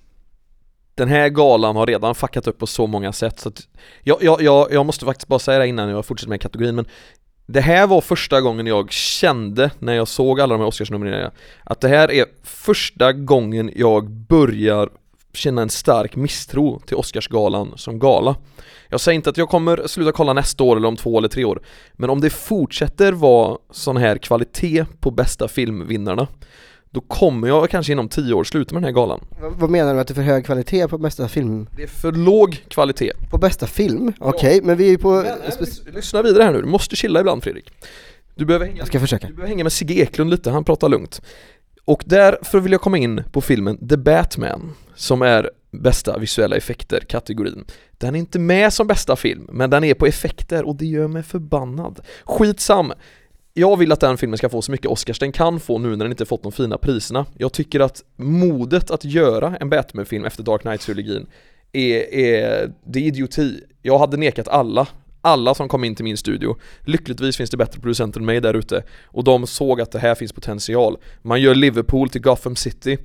den 0.95 1.07
här 1.07 1.29
galan 1.29 1.75
har 1.75 1.87
redan 1.87 2.15
fuckat 2.15 2.47
upp 2.47 2.57
på 2.57 2.67
så 2.67 2.87
många 2.87 3.13
sätt 3.13 3.39
så 3.39 3.49
att 3.49 3.67
jag, 4.03 4.23
jag, 4.23 4.41
jag, 4.41 4.71
jag 4.71 4.85
måste 4.85 5.05
faktiskt 5.05 5.27
bara 5.27 5.39
säga 5.39 5.59
det 5.59 5.67
innan 5.67 5.89
jag 5.89 6.05
fortsätter 6.05 6.29
med 6.29 6.41
kategorin 6.41 6.75
men 6.75 6.85
det 7.45 7.61
här 7.61 7.87
var 7.87 8.01
första 8.01 8.41
gången 8.41 8.67
jag 8.67 8.91
kände 8.91 9.71
när 9.79 9.93
jag 9.93 10.07
såg 10.07 10.41
alla 10.41 10.53
de 10.53 10.59
här 10.59 10.67
Oscarsnomineringarna 10.67 11.31
att 11.63 11.81
det 11.81 11.87
här 11.87 12.11
är 12.11 12.25
första 12.43 13.13
gången 13.13 13.71
jag 13.75 14.09
börjar 14.09 14.89
känna 15.33 15.61
en 15.61 15.69
stark 15.69 16.15
misstro 16.15 16.79
till 16.79 16.95
Oscarsgalan 16.97 17.73
som 17.75 17.99
gala. 17.99 18.35
Jag 18.89 18.99
säger 18.99 19.15
inte 19.15 19.29
att 19.29 19.37
jag 19.37 19.49
kommer 19.49 19.87
sluta 19.87 20.11
kolla 20.11 20.33
nästa 20.33 20.63
år 20.63 20.77
eller 20.77 20.87
om 20.87 20.95
två 20.95 21.17
eller 21.17 21.27
tre 21.27 21.45
år 21.45 21.61
men 21.93 22.09
om 22.09 22.21
det 22.21 22.29
fortsätter 22.29 23.11
vara 23.11 23.57
sån 23.71 23.97
här 23.97 24.17
kvalitet 24.17 24.85
på 24.99 25.11
bästa 25.11 25.47
filmvinnarna 25.47 26.27
då 26.93 27.01
kommer 27.01 27.47
jag 27.47 27.69
kanske 27.69 27.91
inom 27.91 28.09
tio 28.09 28.33
år 28.33 28.43
sluta 28.43 28.73
med 28.73 28.83
den 28.83 28.87
här 28.87 29.01
galan. 29.01 29.25
Vad, 29.39 29.69
menar 29.69 29.93
du 29.93 29.99
att 29.99 30.07
det 30.07 30.11
är 30.11 30.15
för 30.15 30.21
hög 30.21 30.45
kvalitet 30.45 30.87
på 30.87 30.97
bästa 30.97 31.27
film? 31.27 31.67
Det 31.77 31.83
är 31.83 31.87
för 31.87 32.11
låg 32.11 32.63
kvalitet. 32.67 33.11
På 33.31 33.37
bästa 33.37 33.67
film? 33.67 34.13
Okej, 34.19 34.61
men 34.63 34.77
vi 34.77 34.85
är 34.85 34.89
ju 34.89 34.97
på... 34.97 35.11
Men, 35.11 35.51
spe- 35.51 35.95
lyssna 35.95 36.21
vidare 36.21 36.43
här 36.43 36.51
nu, 36.51 36.61
du 36.61 36.67
måste 36.67 36.95
chilla 36.95 37.19
ibland 37.19 37.43
Fredrik. 37.43 37.69
Du 38.35 38.45
behöver 38.45 38.65
hänga, 38.65 38.77
jag 38.77 38.87
ska 38.87 38.99
försöka. 38.99 39.27
du 39.27 39.33
behöver 39.33 39.49
hänga 39.49 39.63
med 39.63 39.73
Sigge 39.73 39.93
Eklund 39.93 40.29
lite, 40.29 40.51
han 40.51 40.63
pratar 40.63 40.89
lugnt. 40.89 41.21
Och 41.85 42.03
därför 42.05 42.59
vill 42.59 42.71
jag 42.71 42.81
komma 42.81 42.97
in 42.97 43.23
på 43.31 43.41
filmen 43.41 43.87
The 43.87 43.97
Batman, 43.97 44.73
som 44.95 45.21
är 45.21 45.49
bästa 45.71 46.17
visuella 46.17 46.55
effekter-kategorin. 46.55 47.65
Den 47.91 48.15
är 48.15 48.19
inte 48.19 48.39
med 48.39 48.73
som 48.73 48.87
bästa 48.87 49.15
film, 49.15 49.47
men 49.51 49.69
den 49.69 49.83
är 49.83 49.93
på 49.93 50.05
effekter 50.05 50.67
och 50.67 50.75
det 50.75 50.85
gör 50.85 51.07
mig 51.07 51.23
förbannad. 51.23 51.99
Skitsam! 52.23 52.93
Jag 53.55 53.77
vill 53.77 53.91
att 53.91 53.99
den 53.99 54.17
filmen 54.17 54.37
ska 54.37 54.49
få 54.49 54.61
så 54.61 54.71
mycket 54.71 54.91
Oscars 54.91 55.19
den 55.19 55.31
kan 55.31 55.59
få 55.59 55.77
nu 55.77 55.89
när 55.89 56.05
den 56.05 56.11
inte 56.11 56.25
fått 56.25 56.43
de 56.43 56.51
fina 56.51 56.77
priserna. 56.77 57.25
Jag 57.37 57.53
tycker 57.53 57.79
att 57.79 58.03
modet 58.15 58.91
att 58.91 59.05
göra 59.05 59.57
en 59.59 59.69
Batman-film 59.69 60.25
efter 60.25 60.43
Dark 60.43 60.61
Knight-trilogin 60.61 61.27
är, 61.71 62.13
är, 62.13 62.71
det 62.85 62.99
är 62.99 63.03
idioti. 63.03 63.59
Jag 63.81 63.99
hade 63.99 64.17
nekat 64.17 64.47
alla, 64.47 64.87
alla 65.21 65.53
som 65.53 65.67
kom 65.67 65.83
in 65.83 65.95
till 65.95 66.05
min 66.05 66.17
studio. 66.17 66.55
Lyckligtvis 66.81 67.37
finns 67.37 67.49
det 67.49 67.57
bättre 67.57 67.81
producenter 67.81 68.19
än 68.19 68.25
mig 68.25 68.41
där 68.41 68.53
ute 68.53 68.83
och 69.05 69.23
de 69.23 69.47
såg 69.47 69.81
att 69.81 69.91
det 69.91 69.99
här 69.99 70.15
finns 70.15 70.33
potential. 70.33 70.97
Man 71.21 71.41
gör 71.41 71.55
Liverpool 71.55 72.09
till 72.09 72.21
Gotham 72.21 72.55
City, 72.55 72.97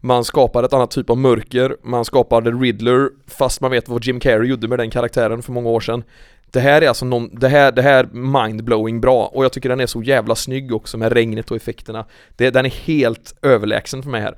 man 0.00 0.24
skapar 0.24 0.64
ett 0.64 0.72
annat 0.72 0.90
typ 0.90 1.10
av 1.10 1.18
mörker, 1.18 1.76
man 1.82 2.04
skapar 2.04 2.42
The 2.42 2.50
Riddler 2.50 3.10
fast 3.26 3.60
man 3.60 3.70
vet 3.70 3.88
vad 3.88 4.04
Jim 4.04 4.20
Carrey 4.20 4.50
gjorde 4.50 4.68
med 4.68 4.78
den 4.78 4.90
karaktären 4.90 5.42
för 5.42 5.52
många 5.52 5.68
år 5.68 5.80
sedan. 5.80 6.04
Det 6.50 6.60
här 6.60 6.82
är 6.82 6.88
alltså 6.88 7.04
någon, 7.04 7.30
det 7.34 7.48
här, 7.48 7.72
det 7.72 7.82
här 7.82 8.04
mindblowing 8.12 9.00
bra 9.00 9.26
och 9.26 9.44
jag 9.44 9.52
tycker 9.52 9.68
den 9.68 9.80
är 9.80 9.86
så 9.86 10.02
jävla 10.02 10.34
snygg 10.34 10.72
också 10.74 10.98
med 10.98 11.12
regnet 11.12 11.50
och 11.50 11.56
effekterna. 11.56 12.06
Det, 12.36 12.50
den 12.50 12.66
är 12.66 12.70
helt 12.70 13.34
överlägsen 13.42 14.02
för 14.02 14.10
mig 14.10 14.20
här. 14.22 14.36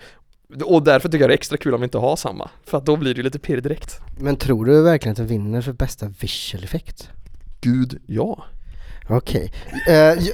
Och 0.65 0.83
därför 0.83 1.09
tycker 1.09 1.21
jag 1.23 1.31
det 1.31 1.35
är 1.35 1.39
extra 1.39 1.57
kul 1.59 1.75
om 1.75 1.81
vi 1.81 1.85
inte 1.85 1.99
har 1.99 2.17
samma, 2.17 2.51
för 2.67 2.79
att 2.79 2.87
då 2.87 2.97
blir 2.97 3.15
det 3.15 3.19
ju 3.19 3.23
lite 3.23 3.39
pirr 3.39 3.61
direkt. 3.61 4.01
Men 4.21 4.37
tror 4.37 4.65
du 4.65 4.83
verkligen 4.83 5.13
att 5.13 5.17
den 5.17 5.27
vinner 5.27 5.61
för 5.63 5.73
bästa 5.73 6.07
visual 6.21 6.65
effekt? 6.65 7.09
Gud, 7.61 8.01
ja. 8.07 8.45
Okej. 9.09 9.53
Eh, 9.89 10.15
ju- 10.25 10.33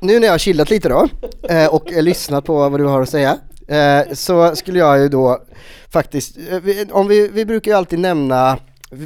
nu 0.00 0.18
när 0.18 0.26
jag 0.26 0.32
har 0.32 0.38
chillat 0.38 0.70
lite 0.70 0.88
då 0.88 1.08
eh, 1.48 1.66
och 1.74 1.92
eh, 1.92 2.02
lyssnat 2.02 2.44
på 2.44 2.68
vad 2.68 2.80
du 2.80 2.84
har 2.84 3.02
att 3.02 3.08
säga 3.08 3.38
eh, 3.68 4.12
så 4.14 4.56
skulle 4.56 4.78
jag 4.78 5.00
ju 5.00 5.08
då 5.08 5.42
faktiskt, 5.90 6.36
eh, 6.50 6.60
om 6.90 7.08
vi, 7.08 7.28
vi 7.28 7.44
brukar 7.44 7.70
ju 7.70 7.76
alltid 7.76 7.98
nämna 7.98 8.58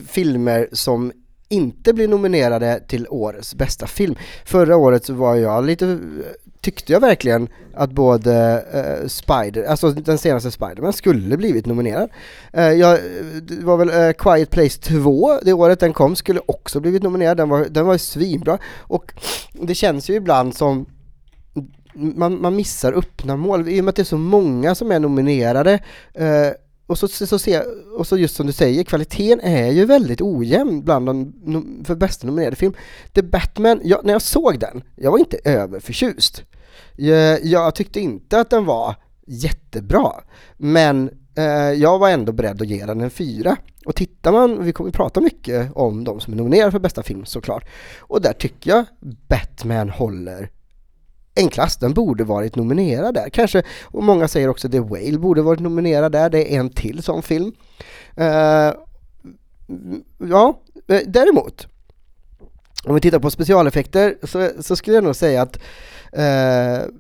filmer 0.09 0.69
som 0.73 1.13
inte 1.49 1.93
blir 1.93 2.09
nominerade 2.09 2.81
till 2.89 3.07
årets 3.11 3.55
bästa 3.55 3.87
film. 3.87 4.15
Förra 4.45 4.77
året 4.77 5.05
så 5.05 5.15
var 5.15 5.35
jag 5.35 5.65
lite, 5.65 5.99
tyckte 6.61 6.93
jag 6.93 7.01
verkligen 7.01 7.49
att 7.75 7.91
både 7.91 8.65
uh, 8.75 9.09
Spider, 9.09 9.65
alltså 9.65 9.91
den 9.91 10.19
senaste 10.19 10.51
Spiderman 10.51 10.93
skulle 10.93 11.37
blivit 11.37 11.67
nominerad. 11.67 12.11
Uh, 12.57 12.73
jag, 12.73 12.99
det 13.43 13.65
var 13.65 13.77
väl 13.77 13.91
uh, 13.91 14.13
Quiet 14.13 14.51
Place 14.51 14.81
2 14.81 15.39
det 15.43 15.53
året 15.53 15.81
den 15.81 15.93
kom, 15.93 16.17
skulle 16.17 16.41
också 16.47 16.81
blivit 16.81 17.03
nominerad, 17.03 17.37
den 17.37 17.49
var, 17.49 17.67
den 17.71 17.87
var 17.87 17.93
ju 17.93 17.99
svinbra. 17.99 18.59
Och 18.79 19.13
det 19.53 19.75
känns 19.75 20.11
ju 20.11 20.15
ibland 20.15 20.55
som 20.55 20.87
man, 21.95 22.41
man 22.41 22.57
missar 22.57 22.93
öppna 22.93 23.37
mål, 23.37 23.69
i 23.69 23.81
och 23.81 23.85
med 23.85 23.89
att 23.91 23.97
det 23.97 24.03
är 24.03 24.05
så 24.05 24.19
många 24.19 24.75
som 24.75 24.91
är 24.91 25.01
nominerade 25.01 25.75
uh, 26.21 26.53
och 26.87 26.99
så, 26.99 27.09
så, 27.09 27.27
så 27.27 27.39
ser, 27.39 27.65
och 27.99 28.07
så 28.07 28.17
just 28.19 28.37
som 28.37 28.47
du 28.47 28.53
säger, 28.53 28.85
kvaliteten 28.85 29.41
är 29.41 29.71
ju 29.71 29.85
väldigt 29.85 30.21
ojämn 30.21 30.85
bland 30.85 31.07
de 31.07 31.27
no- 31.27 31.85
för 31.85 31.95
bästa 31.95 32.27
nominerade 32.27 32.57
film. 32.57 32.75
The 33.13 33.23
Batman, 33.23 33.81
jag, 33.85 34.05
när 34.05 34.13
jag 34.13 34.23
såg 34.23 34.59
den, 34.59 34.83
jag 34.97 35.11
var 35.11 35.19
inte 35.19 35.39
överförtjust. 35.45 36.43
Jag, 36.97 37.45
jag 37.45 37.75
tyckte 37.75 38.01
inte 38.01 38.41
att 38.41 38.51
den 38.51 38.65
var 38.65 38.95
jättebra, 39.27 40.13
men 40.57 41.11
eh, 41.37 41.73
jag 41.73 41.99
var 41.99 42.11
ändå 42.11 42.33
beredd 42.33 42.63
att 42.63 42.69
ge 42.69 42.87
den 42.87 43.01
en 43.01 43.11
fyra. 43.11 43.57
Och 43.87 43.95
tittar 43.95 44.33
man, 44.33 44.65
vi 44.65 44.73
kommer 44.73 44.91
prata 44.91 45.21
mycket 45.21 45.71
om 45.75 46.05
de 46.05 46.21
som 46.21 46.33
är 46.33 46.37
nominerade 46.37 46.73
för 46.73 46.79
bästa 46.79 47.03
film 47.03 47.25
såklart, 47.25 47.65
och 48.01 48.23
där 48.23 48.33
tycker 48.33 48.71
jag 48.71 48.85
Batman 49.29 49.91
håller 49.91 50.51
en 51.37 51.49
klass, 51.49 51.77
den 51.77 51.95
borde 51.95 52.25
varit 52.25 52.57
nominerad 52.57 53.15
där. 53.15 53.29
Kanske, 53.29 53.63
och 53.85 54.03
många 54.03 54.29
säger 54.29 54.49
också 54.49 54.69
The 54.69 54.81
Whale 54.81 55.19
borde 55.19 55.43
varit 55.43 55.61
nominerad 55.61 56.13
där, 56.13 56.31
det 56.31 56.55
är 56.55 56.61
en 56.61 56.71
till 56.71 57.03
sån 57.03 57.23
film. 57.23 57.53
Uh, 58.21 58.73
ja, 60.31 60.61
eh, 60.89 61.01
däremot, 61.07 61.67
om 62.85 62.95
vi 62.95 63.01
tittar 63.01 63.19
på 63.19 63.31
specialeffekter 63.31 64.17
så, 64.23 64.51
så 64.63 64.77
skulle 64.77 64.97
jag 64.97 65.05
nog 65.05 65.17
säga 65.17 65.43
att 65.43 65.57
uh, 66.19 66.91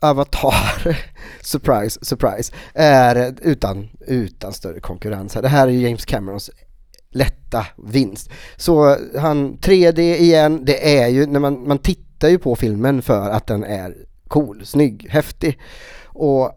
Avatar, 0.00 0.98
surprise, 1.40 2.04
surprise, 2.04 2.52
är 2.74 3.34
utan, 3.42 3.88
utan 4.06 4.52
större 4.52 4.80
konkurrens 4.80 5.34
här. 5.34 5.42
Det 5.42 5.48
här 5.48 5.68
är 5.68 5.72
ju 5.72 5.80
James 5.80 6.04
Camerons 6.04 6.50
lätta 7.10 7.66
vinst. 7.76 8.30
Så 8.56 8.96
han 9.18 9.58
3D 9.58 10.00
igen, 10.00 10.64
det 10.64 10.98
är 10.98 11.08
ju 11.08 11.26
när 11.26 11.40
man, 11.40 11.68
man 11.68 11.78
tittar 11.78 12.03
tittar 12.14 12.28
ju 12.28 12.38
på 12.38 12.56
filmen 12.56 13.02
för 13.02 13.30
att 13.30 13.46
den 13.46 13.64
är 13.64 13.94
cool, 14.28 14.66
snygg, 14.66 15.06
häftig. 15.10 15.58
Och 16.04 16.52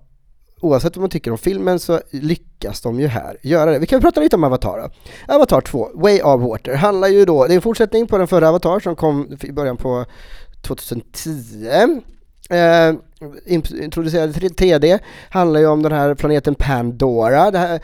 oavsett 0.61 0.95
vad 0.95 1.01
man 1.01 1.09
tycker 1.09 1.31
om 1.31 1.37
filmen 1.37 1.79
så 1.79 2.01
lyckas 2.11 2.81
de 2.81 2.99
ju 2.99 3.07
här 3.07 3.37
göra 3.41 3.71
det. 3.71 3.79
Vi 3.79 3.85
kan 3.85 4.01
prata 4.01 4.21
lite 4.21 4.35
om 4.35 4.43
Avatar 4.43 4.77
då. 4.77 4.89
Avatar 5.33 5.61
2, 5.61 5.89
Way 5.93 6.21
of 6.21 6.41
Water, 6.41 6.75
handlar 6.75 7.07
ju 7.07 7.25
då, 7.25 7.47
det 7.47 7.53
är 7.53 7.55
en 7.55 7.61
fortsättning 7.61 8.07
på 8.07 8.17
den 8.17 8.27
förra 8.27 8.49
Avatar 8.49 8.79
som 8.79 8.95
kom 8.95 9.37
i 9.41 9.51
början 9.51 9.77
på 9.77 10.05
2010. 10.61 11.67
Eh, 12.49 12.93
introducerade 13.79 14.33
3D, 14.33 14.99
handlar 15.29 15.59
ju 15.59 15.67
om 15.67 15.83
den 15.83 15.91
här 15.91 16.15
planeten 16.15 16.55
Pandora. 16.55 17.51
Det 17.51 17.57
här, 17.57 17.79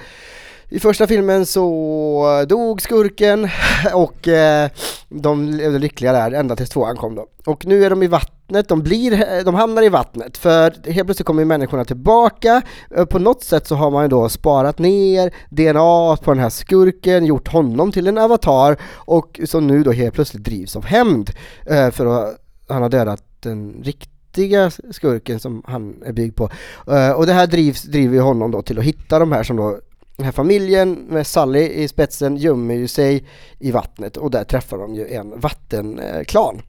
i 0.74 0.80
första 0.80 1.08
filmen 1.08 1.46
så 1.46 2.46
dog 2.50 2.82
skurken 2.82 3.50
och 3.94 4.28
eh, 4.28 4.70
de 5.10 5.50
levde 5.50 5.80
lyckliga 5.80 6.14
där 6.14 6.32
ända 6.32 6.56
tills 6.56 6.70
tvåan 6.70 6.98
kom 6.98 7.16
då. 7.16 7.28
Och 7.46 7.66
nu 7.66 7.86
är 7.86 7.90
de 7.90 8.04
i 8.04 8.08
vattnet, 8.08 8.68
de, 8.68 8.82
blir, 8.82 9.44
de 9.44 9.56
hamnar 9.56 9.84
i 9.84 9.90
vattnet 9.90 10.38
för 10.38 10.92
helt 10.92 11.08
plötsligt 11.08 11.26
kommer 11.26 11.42
ju 11.42 11.46
människorna 11.46 11.86
tillbaka. 11.86 12.62
Eh, 12.96 13.06
på 13.06 13.20
något 13.20 13.44
sätt 13.44 13.68
så 13.68 13.76
har 13.76 13.92
man 13.92 14.04
ju 14.04 14.08
då 14.08 14.30
sparat 14.30 14.80
ner 14.80 15.34
DNA 15.50 16.18
på 16.24 16.34
den 16.34 16.40
här 16.40 16.50
skurken, 16.50 17.26
gjort 17.26 17.48
honom 17.48 17.92
till 17.92 18.08
en 18.08 18.18
avatar 18.18 18.78
och 18.96 19.40
som 19.46 19.68
nu 19.68 19.84
då 19.84 19.92
helt 19.92 20.14
plötsligt 20.14 20.44
drivs 20.44 20.76
av 20.76 20.86
hämnd 20.86 21.32
eh, 21.66 21.92
för 21.92 22.06
att 22.06 22.38
han 22.68 22.82
har 22.82 22.90
dödat 22.90 23.24
den 23.40 23.82
riktiga 23.84 24.72
skurken 24.92 25.40
som 25.40 25.64
han 25.66 26.04
är 26.06 26.14
byggd 26.14 26.36
på. 26.36 26.50
Uh, 26.92 27.12
Och 27.12 27.26
det 27.26 27.34
här 27.34 27.48
drivs, 27.48 27.84
driver 27.84 28.16
ju 28.16 28.22
honom 28.22 28.52
då 28.52 28.62
till 28.62 28.80
att 28.80 28.86
hitta 28.86 29.20
de 29.20 29.32
här 29.32 29.44
som 29.44 29.58
då 29.58 29.80
den 30.18 30.26
här 30.26 30.32
familjen 30.32 30.94
med 30.94 31.28
Sally 31.28 31.68
i 31.68 31.88
spetsen 31.88 32.38
gömmer 32.38 32.76
ju 32.76 32.88
sig 32.88 33.26
i 33.60 33.72
vattnet 33.72 34.18
och 34.18 34.32
där 34.32 34.44
träffar 34.44 34.78
de 34.78 34.96
ju 34.96 35.08
en 35.08 35.40
vattenklan. 35.40 36.62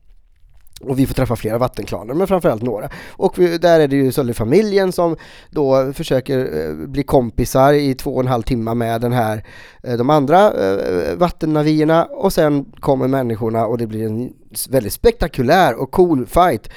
Och 0.80 0.98
vi 0.98 1.06
får 1.06 1.14
träffa 1.14 1.36
flera 1.36 1.58
vattenklaner, 1.58 2.14
men 2.14 2.26
framförallt 2.26 2.62
några. 2.62 2.88
Och 3.10 3.38
vi, 3.38 3.58
där 3.58 3.80
är 3.80 3.88
det 3.88 3.96
ju 3.96 4.12
Sully-familjen 4.12 4.92
som 4.92 5.16
då 5.50 5.92
försöker 5.92 6.38
eh, 6.38 6.86
bli 6.86 7.02
kompisar 7.02 7.72
i 7.72 7.94
två 7.94 8.14
och 8.14 8.20
en 8.20 8.26
halv 8.26 8.42
timme 8.42 8.74
med 8.74 9.00
den 9.00 9.12
här, 9.12 9.44
eh, 9.82 9.96
de 9.96 10.10
andra 10.10 10.52
eh, 10.52 11.16
vattennavierna 11.16 12.04
och 12.04 12.32
sen 12.32 12.64
kommer 12.80 13.08
människorna 13.08 13.66
och 13.66 13.78
det 13.78 13.86
blir 13.86 14.06
en 14.06 14.32
väldigt 14.70 14.92
spektakulär 14.92 15.74
och 15.74 15.90
cool 15.90 16.26
fight. 16.26 16.70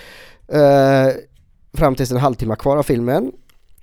Eh, 0.47 1.13
fram 1.73 1.95
tills 1.95 2.11
en 2.11 2.17
halvtimme 2.17 2.55
kvar 2.55 2.77
av 2.77 2.83
filmen 2.83 3.31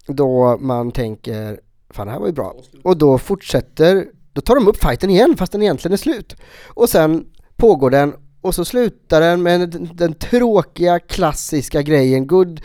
då 0.07 0.57
man 0.61 0.93
tänker 0.93 1.61
fan 1.95 2.07
det 2.07 2.13
här 2.13 2.21
var 2.21 2.27
ju 2.27 2.33
bra. 2.33 2.55
Och 2.83 2.97
då 2.97 3.19
fortsätter, 3.19 4.07
då 4.33 4.41
tar 4.41 4.55
de 4.55 4.69
upp 4.69 4.83
fighten 4.85 5.11
igen 5.11 5.37
fast 5.37 5.53
den 5.53 5.63
egentligen 5.63 5.93
är 5.93 5.97
slut. 5.97 6.37
Och 6.67 6.89
sen 6.89 7.25
pågår 7.57 7.91
den 7.91 8.15
och 8.41 8.55
så 8.55 8.65
slutar 8.65 9.21
den 9.21 9.43
med 9.43 9.71
den, 9.71 9.91
den 9.95 10.15
tråkiga 10.15 10.99
klassiska 10.99 11.83
grejen 11.83 12.27
good 12.27 12.61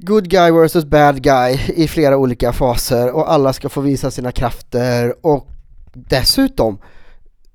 Good 0.00 0.28
guy 0.28 0.50
versus 0.50 0.84
bad 0.84 1.22
guy 1.22 1.58
i 1.74 1.88
flera 1.88 2.16
olika 2.16 2.52
faser 2.52 3.10
och 3.10 3.32
alla 3.32 3.52
ska 3.52 3.68
få 3.68 3.80
visa 3.80 4.10
sina 4.10 4.32
krafter 4.32 5.26
och 5.26 5.48
dessutom 5.92 6.78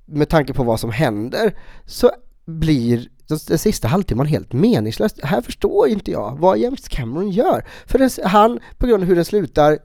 med 0.05 0.29
tanke 0.29 0.53
på 0.53 0.63
vad 0.63 0.79
som 0.79 0.91
händer 0.91 1.57
så 1.85 2.11
blir 2.45 3.07
den, 3.27 3.57
sista 3.57 3.87
halvtimman 3.87 4.25
helt 4.25 4.53
meningslös. 4.53 5.13
Här 5.23 5.41
förstår 5.41 5.87
inte 5.87 6.11
jag 6.11 6.37
vad 6.39 6.57
James 6.57 6.87
Cameron 6.87 7.29
gör. 7.29 7.65
För 7.85 8.27
han, 8.27 8.59
på 8.77 8.87
grund 8.87 9.03
av 9.03 9.09
hur 9.09 9.15
den 9.15 9.25
slutar, 9.25 9.79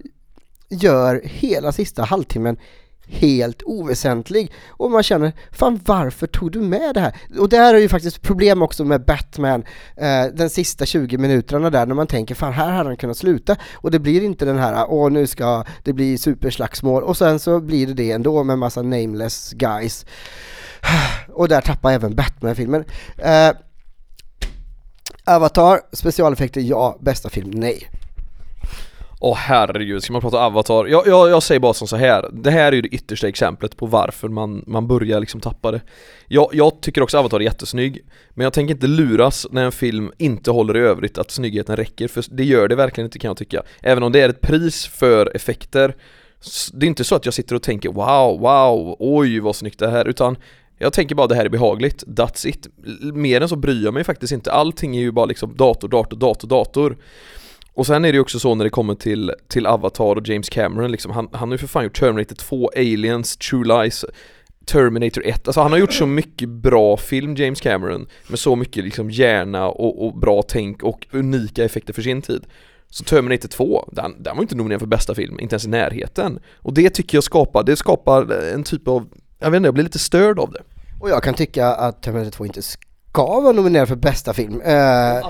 gör 0.69 1.21
hela 1.25 1.73
sista 1.73 2.03
halvtimmen 2.03 2.57
helt 3.11 3.63
oväsentlig 3.63 4.53
och 4.69 4.91
man 4.91 5.03
känner 5.03 5.33
fan 5.53 5.81
varför 5.85 6.27
tog 6.27 6.53
du 6.53 6.61
med 6.61 6.95
det 6.95 7.01
här? 7.01 7.17
Och 7.39 7.49
det 7.49 7.57
här 7.57 7.75
är 7.75 7.79
ju 7.79 7.89
faktiskt 7.89 8.23
problem 8.23 8.63
också 8.63 8.85
med 8.85 9.05
Batman 9.05 9.65
eh, 9.97 10.25
den 10.35 10.51
sista 10.51 10.87
20 10.87 11.19
minuterna 11.19 11.71
där 11.71 11.87
när 11.87 11.95
man 11.95 12.07
tänker 12.07 12.35
fan 12.35 12.53
här 12.53 12.71
hade 12.71 12.89
han 12.89 12.97
kunnat 12.97 13.17
sluta 13.17 13.57
och 13.75 13.91
det 13.91 13.99
blir 13.99 14.25
inte 14.25 14.45
den 14.45 14.59
här 14.59 14.87
åh 14.89 15.11
nu 15.11 15.27
ska 15.27 15.65
det 15.83 15.93
bli 15.93 16.19
superslagsmål 16.19 17.03
och 17.03 17.17
sen 17.17 17.39
så 17.39 17.61
blir 17.61 17.87
det 17.87 17.95
det 17.95 18.11
ändå 18.11 18.45
med 18.45 18.59
massa 18.59 18.83
nameless 18.83 19.53
guys 19.53 20.07
och 21.33 21.49
där 21.49 21.61
tappar 21.61 21.93
även 21.93 22.15
Batman-filmen. 22.15 22.85
Eh, 23.19 23.51
Avatar, 25.25 25.81
specialeffekter 25.93 26.61
ja, 26.61 26.99
bästa 27.01 27.31
film 27.31 27.51
nej. 27.51 27.89
Åh 29.21 29.37
herregud, 29.37 30.03
ska 30.03 30.13
man 30.13 30.23
prata 30.23 30.47
Avatar? 30.47 30.87
Jag, 30.87 31.07
jag, 31.07 31.31
jag 31.31 31.43
säger 31.43 31.61
bara 31.61 31.75
som 31.75 31.89
så 31.89 31.97
här. 31.97 32.31
det 32.33 32.51
här 32.51 32.73
är 32.73 32.73
ju 32.73 32.83
det 32.83 32.89
yttersta 32.89 33.29
exemplet 33.29 33.77
på 33.77 33.87
varför 33.87 34.29
man, 34.29 34.65
man 34.67 34.87
börjar 34.87 35.21
liksom 35.21 35.41
tappa 35.41 35.71
det 35.71 35.81
jag, 36.27 36.51
jag 36.53 36.81
tycker 36.81 37.03
också 37.03 37.19
Avatar 37.19 37.41
är 37.41 37.45
jättesnygg 37.45 38.05
Men 38.31 38.45
jag 38.45 38.53
tänker 38.53 38.75
inte 38.75 38.87
luras 38.87 39.47
när 39.51 39.65
en 39.65 39.73
film 39.73 40.13
inte 40.19 40.51
håller 40.51 40.77
i 40.77 40.81
övrigt 40.81 41.19
att 41.19 41.31
snyggheten 41.31 41.77
räcker, 41.77 42.09
för 42.09 42.25
det 42.31 42.45
gör 42.45 42.69
det 42.69 42.77
verkligen 42.77 43.07
inte 43.07 43.19
kan 43.19 43.29
jag 43.29 43.37
tycka 43.37 43.63
Även 43.83 44.03
om 44.03 44.13
det 44.13 44.21
är 44.21 44.29
ett 44.29 44.41
pris 44.41 44.87
för 44.87 45.37
effekter 45.37 45.97
Det 46.73 46.87
är 46.87 46.89
inte 46.89 47.05
så 47.05 47.15
att 47.15 47.25
jag 47.25 47.35
sitter 47.35 47.55
och 47.55 47.63
tänker 47.63 47.89
wow, 47.89 48.41
wow, 48.41 48.97
oj 48.99 49.41
vad 49.41 49.57
snyggt 49.57 49.79
det 49.79 49.91
här 49.91 50.09
utan 50.09 50.37
jag 50.81 50.93
tänker 50.93 51.15
bara 51.15 51.27
det 51.27 51.35
här 51.35 51.45
är 51.45 51.49
behagligt, 51.49 52.05
that's 52.07 52.47
it. 52.47 52.69
Mer 53.15 53.41
än 53.41 53.49
så 53.49 53.57
bryr 53.57 53.85
jag 53.85 53.95
mig 53.95 54.05
faktiskt 54.05 54.33
inte, 54.33 54.53
allting 54.53 54.97
är 54.97 55.01
ju 55.01 55.13
bara 55.13 55.27
liksom 55.27 55.57
dator, 55.57 55.89
dator, 55.89 56.17
dator, 56.17 56.49
dator 56.49 56.97
och 57.79 57.87
sen 57.87 58.05
är 58.05 58.13
det 58.13 58.17
ju 58.17 58.21
också 58.21 58.41
så 58.41 58.55
när 58.55 58.65
det 58.65 58.71
kommer 58.71 58.95
till, 58.95 59.33
till 59.49 59.67
Avatar 59.67 60.17
och 60.17 60.29
James 60.29 60.49
Cameron 60.49 60.93
liksom, 60.93 61.13
han, 61.13 61.29
han 61.33 61.49
har 61.49 61.55
ju 61.55 61.59
för 61.59 61.67
fan 61.67 61.85
gjort 61.85 61.99
Terminator 61.99 62.35
2, 62.37 62.71
Aliens, 62.77 63.37
True 63.37 63.65
Lies, 63.65 64.05
Terminator 64.67 65.27
1, 65.27 65.49
alltså 65.49 65.61
han 65.61 65.73
har 65.73 65.79
gjort 65.79 65.93
så 65.93 66.07
mycket 66.07 66.49
bra 66.49 66.97
film 66.97 67.35
James 67.35 67.61
Cameron 67.61 68.07
med 68.29 68.39
så 68.39 68.57
mycket 68.57 68.85
liksom 68.85 69.11
hjärna 69.11 69.69
och, 69.69 70.07
och 70.07 70.19
bra 70.19 70.43
tänk 70.43 70.83
och 70.83 71.07
unika 71.13 71.65
effekter 71.65 71.93
för 71.93 72.03
sin 72.03 72.23
tid. 72.23 72.47
Så 72.91 73.05
Terminator 73.05 73.49
2, 73.49 73.89
den, 73.93 74.23
den 74.23 74.37
var 74.37 74.43
inte 74.43 74.55
nominerad 74.55 74.81
för 74.81 74.87
bästa 74.87 75.15
film, 75.15 75.41
inte 75.41 75.55
ens 75.55 75.65
i 75.65 75.69
närheten. 75.69 76.39
Och 76.57 76.75
det 76.75 76.91
tycker 76.91 77.17
jag 77.17 77.25
skapar, 77.25 77.63
det 77.63 77.77
skapar 77.77 78.33
en 78.55 78.65
typ 78.65 78.89
av 78.89 79.09
jag 79.39 79.51
vet 79.51 79.57
inte, 79.57 79.67
jag 79.67 79.75
blir 79.75 79.85
lite 79.85 79.99
störd 79.99 80.39
av 80.39 80.53
det. 80.53 80.63
Och 81.01 81.11
jag 81.11 81.23
kan 81.23 81.35
tycka 81.35 81.67
att 81.67 82.03
Terminator 82.03 82.31
2 82.31 82.47
inte 82.47 82.63
ska 82.63 83.41
vara 83.41 83.53
nominerad 83.53 83.89
för 83.89 83.97
bästa 83.97 84.35
film. 84.35 84.61
Eh, 84.61 85.29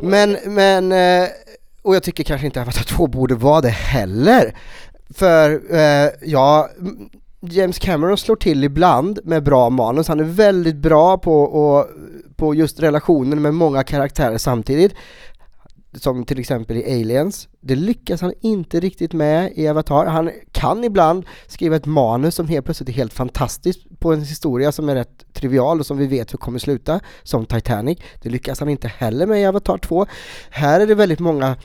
men, 0.00 0.36
men, 0.44 0.92
eh, 0.92 1.28
och 1.84 1.94
jag 1.94 2.02
tycker 2.02 2.24
kanske 2.24 2.46
inte 2.46 2.62
Avatar 2.62 2.84
2 2.84 3.06
borde 3.06 3.34
vara 3.34 3.60
det 3.60 3.68
heller. 3.68 4.56
För, 5.10 5.74
eh, 5.74 6.10
ja, 6.22 6.68
James 7.40 7.78
Cameron 7.78 8.16
slår 8.16 8.36
till 8.36 8.64
ibland 8.64 9.20
med 9.24 9.42
bra 9.42 9.70
manus, 9.70 10.08
han 10.08 10.20
är 10.20 10.24
väldigt 10.24 10.76
bra 10.76 11.18
på, 11.18 11.42
och, 11.42 11.86
på 12.36 12.54
just 12.54 12.80
relationen 12.80 13.42
med 13.42 13.54
många 13.54 13.82
karaktärer 13.82 14.38
samtidigt. 14.38 14.94
Som 15.96 16.24
till 16.24 16.40
exempel 16.40 16.76
i 16.76 17.00
Aliens, 17.00 17.48
det 17.60 17.76
lyckas 17.76 18.20
han 18.20 18.32
inte 18.40 18.80
riktigt 18.80 19.12
med 19.12 19.52
i 19.54 19.68
Avatar. 19.68 20.06
Han 20.06 20.30
kan 20.52 20.84
ibland 20.84 21.24
skriva 21.46 21.76
ett 21.76 21.86
manus 21.86 22.34
som 22.34 22.48
helt 22.48 22.64
plötsligt 22.64 22.88
är 22.88 22.92
helt 22.92 23.12
fantastiskt 23.12 24.00
på 24.00 24.12
en 24.12 24.22
historia 24.22 24.72
som 24.72 24.88
är 24.88 24.94
rätt 24.94 25.24
trivial 25.32 25.80
och 25.80 25.86
som 25.86 25.98
vi 25.98 26.06
vet 26.06 26.32
hur 26.32 26.38
kommer 26.38 26.58
sluta, 26.58 27.00
som 27.22 27.46
Titanic. 27.46 27.98
Det 28.22 28.28
lyckas 28.28 28.60
han 28.60 28.68
inte 28.68 28.88
heller 28.88 29.26
med 29.26 29.42
i 29.42 29.46
Avatar 29.46 29.78
2. 29.78 30.06
Här 30.50 30.80
är 30.80 30.86
det 30.86 30.94
väldigt 30.94 31.20
många, 31.20 31.56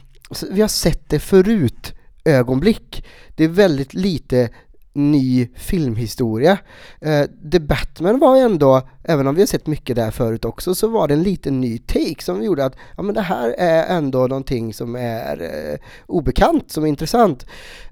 vi 0.51 0.61
har 0.61 0.67
sett 0.67 1.09
det 1.09 1.19
förut, 1.19 1.93
ögonblick. 2.25 3.05
Det 3.35 3.43
är 3.43 3.47
väldigt 3.47 3.93
lite 3.93 4.49
ny 4.93 5.49
filmhistoria. 5.55 6.57
Eh, 7.01 7.25
The 7.51 7.59
Batman 7.59 8.19
var 8.19 8.37
ändå, 8.37 8.81
även 9.03 9.27
om 9.27 9.35
vi 9.35 9.41
har 9.41 9.47
sett 9.47 9.67
mycket 9.67 9.95
där 9.95 10.11
förut 10.11 10.45
också, 10.45 10.75
så 10.75 10.87
var 10.87 11.07
det 11.07 11.13
en 11.13 11.23
liten 11.23 11.61
ny 11.61 11.77
take 11.77 12.23
som 12.23 12.43
gjorde 12.43 12.65
att 12.65 12.75
ja, 12.97 13.03
men 13.03 13.15
det 13.15 13.21
här 13.21 13.55
är 13.57 13.97
ändå 13.97 14.27
någonting 14.27 14.73
som 14.73 14.95
är 14.95 15.41
eh, 15.41 15.79
obekant, 16.05 16.71
som 16.71 16.83
är 16.83 16.87
intressant. 16.87 17.45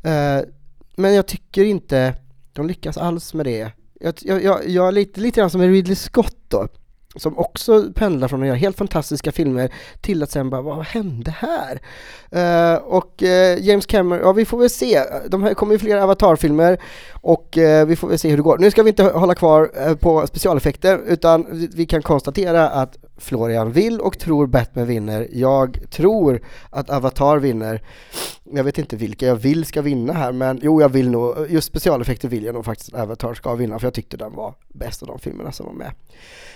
Eh, 0.04 0.40
men 0.96 1.14
jag 1.14 1.28
tycker 1.28 1.64
inte 1.64 2.14
de 2.54 2.68
lyckas 2.68 2.98
alls 2.98 3.34
med 3.34 3.46
det. 3.46 3.72
Jag, 4.00 4.14
jag, 4.22 4.44
jag, 4.44 4.70
jag 4.70 4.88
är 4.88 4.92
lite, 4.92 5.20
lite 5.20 5.40
grann 5.40 5.50
som 5.50 5.62
med 5.62 5.70
Ridley 5.70 5.96
Scott 5.96 6.38
då, 6.48 6.68
som 7.18 7.38
också 7.38 7.84
pendlar 7.96 8.28
från 8.28 8.42
att 8.42 8.48
göra 8.48 8.58
helt 8.58 8.78
fantastiska 8.78 9.32
filmer 9.32 9.74
till 10.02 10.24
att 10.24 10.32
sen 10.32 10.50
bara, 10.50 10.62
vad 10.62 10.86
hände 10.86 11.36
här? 11.38 11.82
Uh, 12.36 12.82
och 12.84 13.24
uh, 13.24 13.66
James 13.66 13.86
Cameron, 13.86 14.22
ja 14.24 14.32
vi 14.32 14.46
får 14.46 14.58
väl 14.58 14.70
se, 14.70 15.04
de 15.28 15.44
här 15.44 15.54
kommer 15.54 15.74
ju 15.74 15.80
flera 15.80 16.04
Avatar-filmer 16.04 16.78
och 17.14 17.58
uh, 17.58 17.86
vi 17.86 17.96
får 17.96 18.08
väl 18.08 18.20
se 18.20 18.30
hur 18.30 18.38
det 18.38 18.44
går. 18.44 18.58
Nu 18.58 18.72
ska 18.72 18.84
vi 18.84 18.90
inte 18.90 19.04
hålla 19.04 19.36
kvar 19.36 19.96
på 19.96 20.28
specialeffekter 20.28 21.00
utan 21.08 21.46
vi, 21.52 21.70
vi 21.76 21.86
kan 21.86 22.02
konstatera 22.02 22.70
att 22.70 22.98
Florian 23.18 23.72
vill 23.72 24.00
och 24.00 24.20
tror 24.20 24.48
Batman 24.48 24.88
vinner. 24.88 25.28
Jag 25.32 25.80
tror 25.92 26.42
att 26.70 26.90
Avatar 26.90 27.38
vinner. 27.38 27.82
Jag 28.44 28.64
vet 28.64 28.78
inte 28.78 28.96
vilka 28.96 29.26
jag 29.26 29.36
vill 29.36 29.66
ska 29.66 29.82
vinna 29.82 30.14
här 30.14 30.32
men 30.32 30.60
jo 30.64 30.82
jag 30.82 30.90
vill 30.90 31.10
nog, 31.10 31.36
just 31.50 31.68
specialeffekter 31.68 32.28
vill 32.28 32.44
jag 32.44 32.56
nog 32.56 32.66
faktiskt 32.66 32.94
att 32.94 33.02
Avatar 33.02 33.34
ska 33.34 33.56
vinna 33.56 33.80
för 33.80 33.88
jag 33.88 33.94
tyckte 33.94 34.18
den 34.18 34.34
var 34.34 34.54
bäst 34.68 35.02
av 35.02 35.08
de 35.08 35.20
filmerna 35.20 35.52
som 35.52 35.66
var 35.66 35.74
med. 35.74 35.92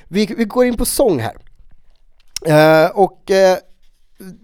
Vi, 0.08 0.26
vi 0.26 0.46
går 0.46 0.66
in 0.66 0.78
på 0.78 0.86
sång 0.86 1.20
här. 1.20 1.38
Eh, 2.46 2.92
och 2.92 3.32
eh, 3.32 3.58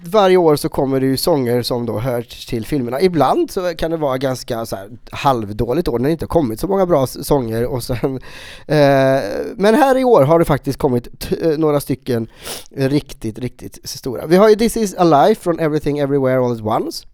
varje 0.06 0.38
år 0.38 0.56
så 0.56 0.70
kommer 0.70 1.00
det 1.00 1.06
ju 1.06 1.18
sånger 1.18 1.62
som 1.62 1.86
då 1.86 2.00
hör 2.00 2.22
till 2.50 2.66
filmerna. 2.66 3.02
Ibland 3.02 3.52
så 3.52 3.76
kan 3.76 3.92
det 3.92 3.98
vara 3.98 4.18
ganska 4.18 4.66
så 4.66 4.76
här 4.76 4.90
halvdåligt 5.12 5.88
år 5.88 6.00
när 6.00 6.06
det 6.10 6.12
inte 6.12 6.24
har 6.26 6.28
kommit 6.28 6.60
så 6.60 6.68
många 6.68 6.86
bra 6.86 7.08
sånger 7.08 7.66
och 7.66 7.84
sen 7.84 7.98
eh, 8.68 9.22
Men 9.56 9.76
här 9.76 9.98
i 9.98 10.04
år 10.04 10.24
har 10.24 10.40
det 10.40 10.46
faktiskt 10.46 10.80
kommit 10.80 11.20
t- 11.20 11.36
eh, 11.42 11.58
några 11.58 11.80
stycken 11.80 12.28
riktigt, 12.76 13.40
riktigt 13.40 13.80
stora. 13.84 14.26
Vi 14.26 14.36
har 14.36 14.50
ju 14.50 14.56
This 14.56 14.78
is 14.78 14.96
Alive 14.96 15.36
från 15.36 15.60
Everything 15.60 16.00
Everywhere 16.00 16.40
All 16.46 16.52
At 16.52 16.82
Once. 16.82 17.08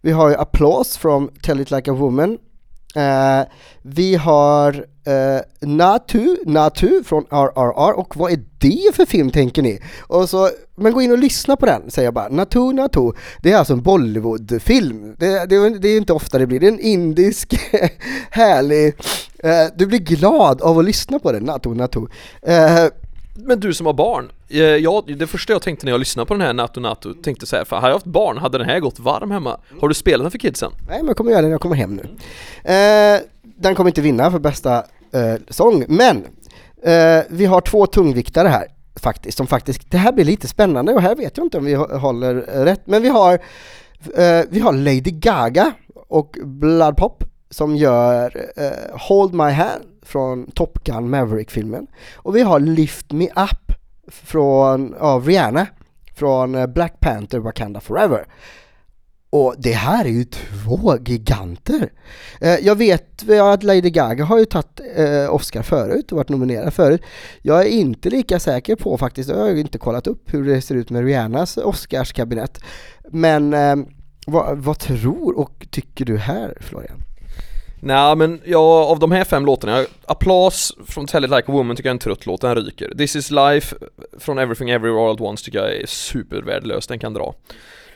Vi 0.00 0.10
har 0.12 0.28
ju 0.28 0.34
Applause 0.34 0.98
från 0.98 1.28
Tell 1.42 1.60
It 1.60 1.70
Like 1.70 1.90
A 1.90 1.94
Woman. 1.94 2.38
Uh, 2.96 3.48
vi 3.82 4.14
har 4.14 4.74
uh, 5.08 5.68
Natu, 5.68 6.36
Natu 6.46 7.04
från 7.04 7.24
RRR 7.30 7.92
och 7.92 8.16
vad 8.16 8.32
är 8.32 8.40
det 8.58 8.94
för 8.94 9.06
film 9.06 9.30
tänker 9.30 9.62
ni? 9.62 9.80
Och 10.00 10.28
så, 10.28 10.50
men 10.76 10.92
gå 10.92 11.02
in 11.02 11.12
och 11.12 11.18
lyssna 11.18 11.56
på 11.56 11.66
den 11.66 11.90
säger 11.90 12.06
jag 12.06 12.14
bara. 12.14 12.28
Natu, 12.28 12.72
Natu. 12.72 13.12
Det 13.42 13.52
är 13.52 13.56
alltså 13.56 13.72
en 13.72 13.82
Bollywoodfilm. 13.82 15.14
Det, 15.18 15.46
det, 15.46 15.78
det 15.78 15.88
är 15.88 15.96
inte 15.96 16.12
ofta 16.12 16.38
det 16.38 16.46
blir. 16.46 16.60
Det 16.60 16.66
är 16.66 16.72
en 16.72 16.80
indisk 16.80 17.54
härlig, 18.30 18.94
Uh, 19.44 19.66
du 19.76 19.86
blir 19.86 19.98
glad 19.98 20.62
av 20.62 20.78
att 20.78 20.84
lyssna 20.84 21.18
på 21.18 21.32
den, 21.32 21.42
Natu, 21.42 21.74
Natu. 21.74 22.00
Uh, 22.00 22.06
men 23.42 23.60
du 23.60 23.74
som 23.74 23.86
har 23.86 23.92
barn, 23.92 24.32
eh, 24.48 24.60
jag, 24.60 25.18
det 25.18 25.26
första 25.26 25.52
jag 25.52 25.62
tänkte 25.62 25.86
när 25.86 25.92
jag 25.92 25.98
lyssnade 25.98 26.26
på 26.26 26.34
den 26.34 26.40
här 26.40 26.52
Nato 26.52 26.80
Nato, 26.80 27.14
tänkte 27.14 27.46
så 27.46 27.56
här, 27.56 27.64
för 27.64 27.76
hade 27.76 27.88
jag 27.88 27.94
haft 27.94 28.06
barn 28.06 28.38
hade 28.38 28.58
den 28.58 28.68
här 28.68 28.80
gått 28.80 28.98
varm 28.98 29.30
hemma. 29.30 29.60
Har 29.80 29.88
du 29.88 29.94
spelat 29.94 30.24
den 30.24 30.30
för 30.30 30.38
kidsen? 30.38 30.72
Nej 30.88 30.98
men 30.98 31.06
jag 31.06 31.16
kommer 31.16 31.30
göra 31.30 31.40
det 31.40 31.46
när 31.46 31.54
jag 31.54 31.60
kommer 31.60 31.76
hem 31.76 31.96
nu. 31.96 32.02
Eh, 32.72 33.20
den 33.42 33.74
kommer 33.74 33.90
inte 33.90 34.00
vinna 34.00 34.30
för 34.30 34.38
bästa 34.38 34.76
eh, 35.12 35.34
sång, 35.48 35.84
men 35.88 36.16
eh, 36.82 37.24
vi 37.28 37.46
har 37.46 37.60
två 37.60 37.86
tungviktare 37.86 38.48
här 38.48 38.66
faktiskt, 38.96 39.38
som 39.38 39.46
faktiskt, 39.46 39.90
det 39.90 39.98
här 39.98 40.12
blir 40.12 40.24
lite 40.24 40.48
spännande 40.48 40.92
och 40.92 41.02
här 41.02 41.16
vet 41.16 41.36
jag 41.36 41.46
inte 41.46 41.58
om 41.58 41.64
vi 41.64 41.74
håller 41.74 42.34
rätt, 42.64 42.82
men 42.84 43.02
vi 43.02 43.08
har, 43.08 43.34
eh, 44.14 44.40
vi 44.50 44.60
har 44.60 44.72
Lady 44.72 45.10
Gaga 45.10 45.72
och 46.08 46.36
Blood 46.44 46.96
Pop 46.96 47.24
som 47.50 47.76
gör 47.76 48.46
eh, 48.56 48.98
Hold 48.98 49.34
My 49.34 49.50
Hand 49.50 49.84
från 50.02 50.50
Top 50.50 50.84
Gun 50.84 51.10
Maverick-filmen 51.10 51.86
och 52.16 52.36
vi 52.36 52.42
har 52.42 52.60
Lift 52.60 53.12
Me 53.12 53.26
Up 53.26 53.72
från, 54.08 54.94
av 54.94 55.26
Rihanna 55.26 55.66
från 56.14 56.54
eh, 56.54 56.66
Black 56.66 57.00
Panther 57.00 57.38
Wakanda 57.38 57.80
Forever. 57.80 58.26
Och 59.30 59.54
det 59.58 59.72
här 59.72 60.04
är 60.04 60.08
ju 60.08 60.24
två 60.24 60.96
giganter! 61.04 61.92
Eh, 62.40 62.54
jag 62.54 62.76
vet 62.76 63.30
att 63.30 63.62
Lady 63.62 63.90
Gaga 63.90 64.24
har 64.24 64.38
ju 64.38 64.44
tagit 64.44 64.80
eh, 64.96 65.34
Oscar 65.34 65.62
förut 65.62 66.12
och 66.12 66.16
varit 66.16 66.28
nominerad 66.28 66.74
förut. 66.74 67.02
Jag 67.42 67.60
är 67.60 67.68
inte 67.68 68.10
lika 68.10 68.40
säker 68.40 68.76
på 68.76 68.98
faktiskt, 68.98 69.30
jag 69.30 69.36
har 69.36 69.50
ju 69.50 69.60
inte 69.60 69.78
kollat 69.78 70.06
upp 70.06 70.34
hur 70.34 70.44
det 70.44 70.62
ser 70.62 70.74
ut 70.74 70.90
med 70.90 71.04
Rihannas 71.04 71.56
Oscarskabinett. 71.56 72.60
Men 73.10 73.54
eh, 73.54 73.76
vad, 74.26 74.58
vad 74.58 74.78
tror 74.78 75.38
och 75.38 75.66
tycker 75.70 76.04
du 76.04 76.16
här 76.16 76.58
Florian? 76.60 77.02
Nej 77.80 78.16
men 78.16 78.40
jag, 78.44 78.62
av 78.62 78.98
de 78.98 79.12
här 79.12 79.24
fem 79.24 79.46
låtarna, 79.46 79.84
Applause 80.06 80.74
från 80.86 81.06
Tell 81.06 81.24
It 81.24 81.30
Like 81.30 81.42
A 81.48 81.52
Woman 81.52 81.76
tycker 81.76 81.88
jag 81.88 81.92
är 81.92 81.94
en 81.94 81.98
trött 81.98 82.26
låt, 82.26 82.40
den 82.40 82.54
ryker. 82.54 82.94
This 82.98 83.16
Is 83.16 83.30
Life 83.30 83.76
från 84.18 84.38
Everything 84.38 84.70
Everywhere 84.70 85.04
All 85.04 85.14
At 85.14 85.20
Once 85.20 85.44
tycker 85.44 85.58
jag 85.58 85.76
är 85.76 85.86
supervärdelös, 85.86 86.86
den 86.86 86.98
kan 86.98 87.14
dra. 87.14 87.34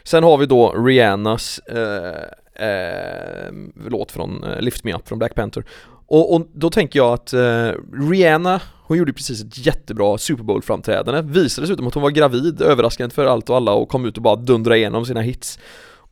Sen 0.04 0.24
har 0.24 0.38
vi 0.38 0.46
då 0.46 0.72
Rihannas 0.72 1.58
eh, 1.58 2.68
eh, 2.68 3.52
låt 3.88 4.12
från 4.12 4.44
eh, 4.44 4.60
Lift 4.60 4.84
Me 4.84 4.94
Up 4.94 5.08
från 5.08 5.18
Black 5.18 5.34
Panther. 5.34 5.64
Och, 6.06 6.34
och 6.34 6.46
då 6.52 6.70
tänker 6.70 6.98
jag 6.98 7.12
att 7.12 7.32
eh, 7.32 7.70
Rihanna, 8.10 8.60
hon 8.86 8.98
gjorde 8.98 9.12
precis 9.12 9.42
ett 9.42 9.66
jättebra 9.66 10.18
Super 10.18 10.44
Bowl-framträdande, 10.44 11.22
visade 11.22 11.66
dessutom 11.66 11.86
att 11.86 11.94
hon 11.94 12.02
var 12.02 12.10
gravid, 12.10 12.62
överraskande 12.62 13.14
för 13.14 13.26
allt 13.26 13.50
och 13.50 13.56
alla 13.56 13.72
och 13.72 13.88
kom 13.88 14.04
ut 14.04 14.16
och 14.16 14.22
bara 14.22 14.36
dundrade 14.36 14.78
igenom 14.78 15.06
sina 15.06 15.20
hits. 15.20 15.58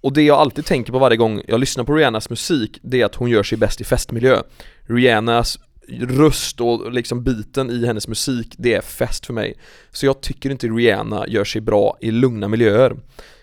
Och 0.03 0.13
det 0.13 0.23
jag 0.23 0.39
alltid 0.39 0.67
tänker 0.67 0.93
på 0.93 0.99
varje 0.99 1.17
gång 1.17 1.43
jag 1.49 1.61
lyssnar 1.61 1.85
på 1.85 1.95
Rihannas 1.95 2.31
musik, 2.31 2.79
det 2.83 3.01
är 3.01 3.07
att 3.07 3.15
hon 3.15 3.31
gör 3.31 3.43
sig 3.43 3.59
bäst 3.59 3.81
i 3.81 3.85
festmiljö. 3.85 4.43
Rihannas 4.83 5.59
röst 6.01 6.61
och 6.61 6.93
liksom 6.93 7.25
biten 7.25 7.71
i 7.71 7.87
hennes 7.87 8.09
musik, 8.09 8.55
det 8.59 8.75
är 8.75 8.81
fest 8.81 9.27
för 9.27 9.33
mig. 9.33 9.55
Så 9.91 10.07
jag 10.07 10.21
tycker 10.21 10.51
inte 10.51 10.67
Rihanna 10.67 11.27
gör 11.29 11.45
sig 11.45 11.61
bra 11.61 11.97
i 12.01 12.11
lugna 12.11 12.49
miljöer. 12.49 12.97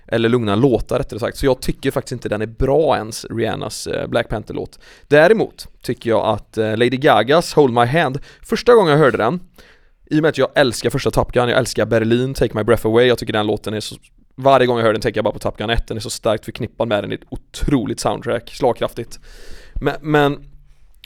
Eller 0.08 0.30
lugna 0.30 0.56
låtar 0.56 1.00
rättare 1.00 1.20
sagt. 1.20 1.38
Så 1.38 1.46
jag 1.46 1.62
tycker 1.62 1.92
faktiskt 1.92 2.12
inte 2.12 2.30
den 2.30 2.42
är 2.42 2.48
bra 2.48 2.96
ens, 2.96 3.26
Rihannas 3.30 3.88
eh, 3.88 4.08
Black 4.08 4.30
Panther-låt. 4.30 4.80
Däremot 5.08 5.68
tycker 5.82 6.10
jag 6.10 6.28
att 6.28 6.58
eh, 6.58 6.78
Lady 6.78 6.98
Gagas 6.98 7.54
Hold 7.54 7.74
My 7.74 7.86
Hand, 7.86 8.20
första 8.42 8.74
gången 8.76 8.92
jag 8.92 9.00
hörde 9.00 9.18
den, 9.18 9.40
i 10.10 10.20
och 10.20 10.22
med 10.22 10.30
att 10.30 10.38
jag 10.38 10.50
älskar 10.56 10.90
första 10.90 11.12
Top 11.12 11.32
Gun, 11.32 11.50
jag 11.50 11.58
älskar 11.58 11.86
Berlin, 11.86 12.34
Take 12.34 12.58
My 12.58 12.64
Breath 12.64 12.88
Away, 12.88 13.08
jag 13.08 13.18
tycker 13.18 13.34
den 13.34 13.48
låten 13.48 13.74
är 13.74 13.80
så 13.80 13.96
varje 14.44 14.68
gång 14.68 14.78
jag 14.78 14.86
hör 14.86 14.94
den 14.94 15.02
tänker 15.02 15.18
jag 15.18 15.26
bara 15.26 15.34
på 15.34 15.40
Top 15.40 15.58
Gun 15.58 15.70
1, 15.70 15.88
den 15.88 15.98
är 15.98 16.02
så 16.02 16.10
starkt 16.10 16.46
förknippad 16.46 16.88
med 16.88 17.04
den, 17.04 17.10
det 17.10 17.16
är 17.16 17.18
ett 17.18 17.28
otroligt 17.30 18.00
soundtrack, 18.00 18.50
slagkraftigt. 18.50 19.20
Men, 19.74 19.96
men 20.02 20.46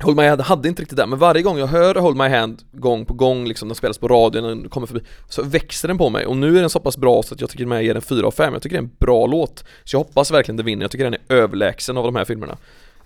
Hold 0.01 0.17
My 0.17 0.23
Hand 0.23 0.41
hade 0.41 0.69
inte 0.69 0.81
riktigt 0.81 0.97
det, 0.97 1.05
men 1.07 1.19
varje 1.19 1.41
gång 1.41 1.57
jag 1.57 1.67
hör 1.67 1.95
Hold 1.95 2.17
My 2.17 2.27
Hand 2.27 2.61
gång 2.71 3.05
på 3.05 3.13
gång, 3.13 3.47
liksom 3.47 3.67
den 3.67 3.75
spelas 3.75 3.97
på 3.97 4.07
radion, 4.07 4.43
den 4.43 4.69
kommer 4.69 4.87
förbi, 4.87 5.01
så 5.29 5.43
växer 5.43 5.87
den 5.87 5.97
på 5.97 6.09
mig. 6.09 6.25
Och 6.25 6.37
nu 6.37 6.57
är 6.57 6.61
den 6.61 6.69
så 6.69 6.79
pass 6.79 6.97
bra 6.97 7.23
så 7.23 7.33
att 7.33 7.41
jag 7.41 7.49
tycker 7.49 7.65
med 7.65 7.83
ger 7.83 7.93
den 7.93 8.01
4 8.01 8.27
av 8.27 8.31
5. 8.31 8.53
Jag 8.53 8.61
tycker 8.61 8.75
det 8.75 8.79
är 8.79 8.83
en 8.83 8.95
bra 8.99 9.25
låt. 9.25 9.63
Så 9.83 9.95
jag 9.95 9.99
hoppas 9.99 10.31
verkligen 10.31 10.57
den 10.57 10.65
vinner, 10.65 10.83
jag 10.83 10.91
tycker 10.91 11.03
den 11.03 11.13
är 11.13 11.35
överlägsen 11.35 11.97
av 11.97 12.03
de 12.03 12.15
här 12.15 12.25
filmerna. 12.25 12.57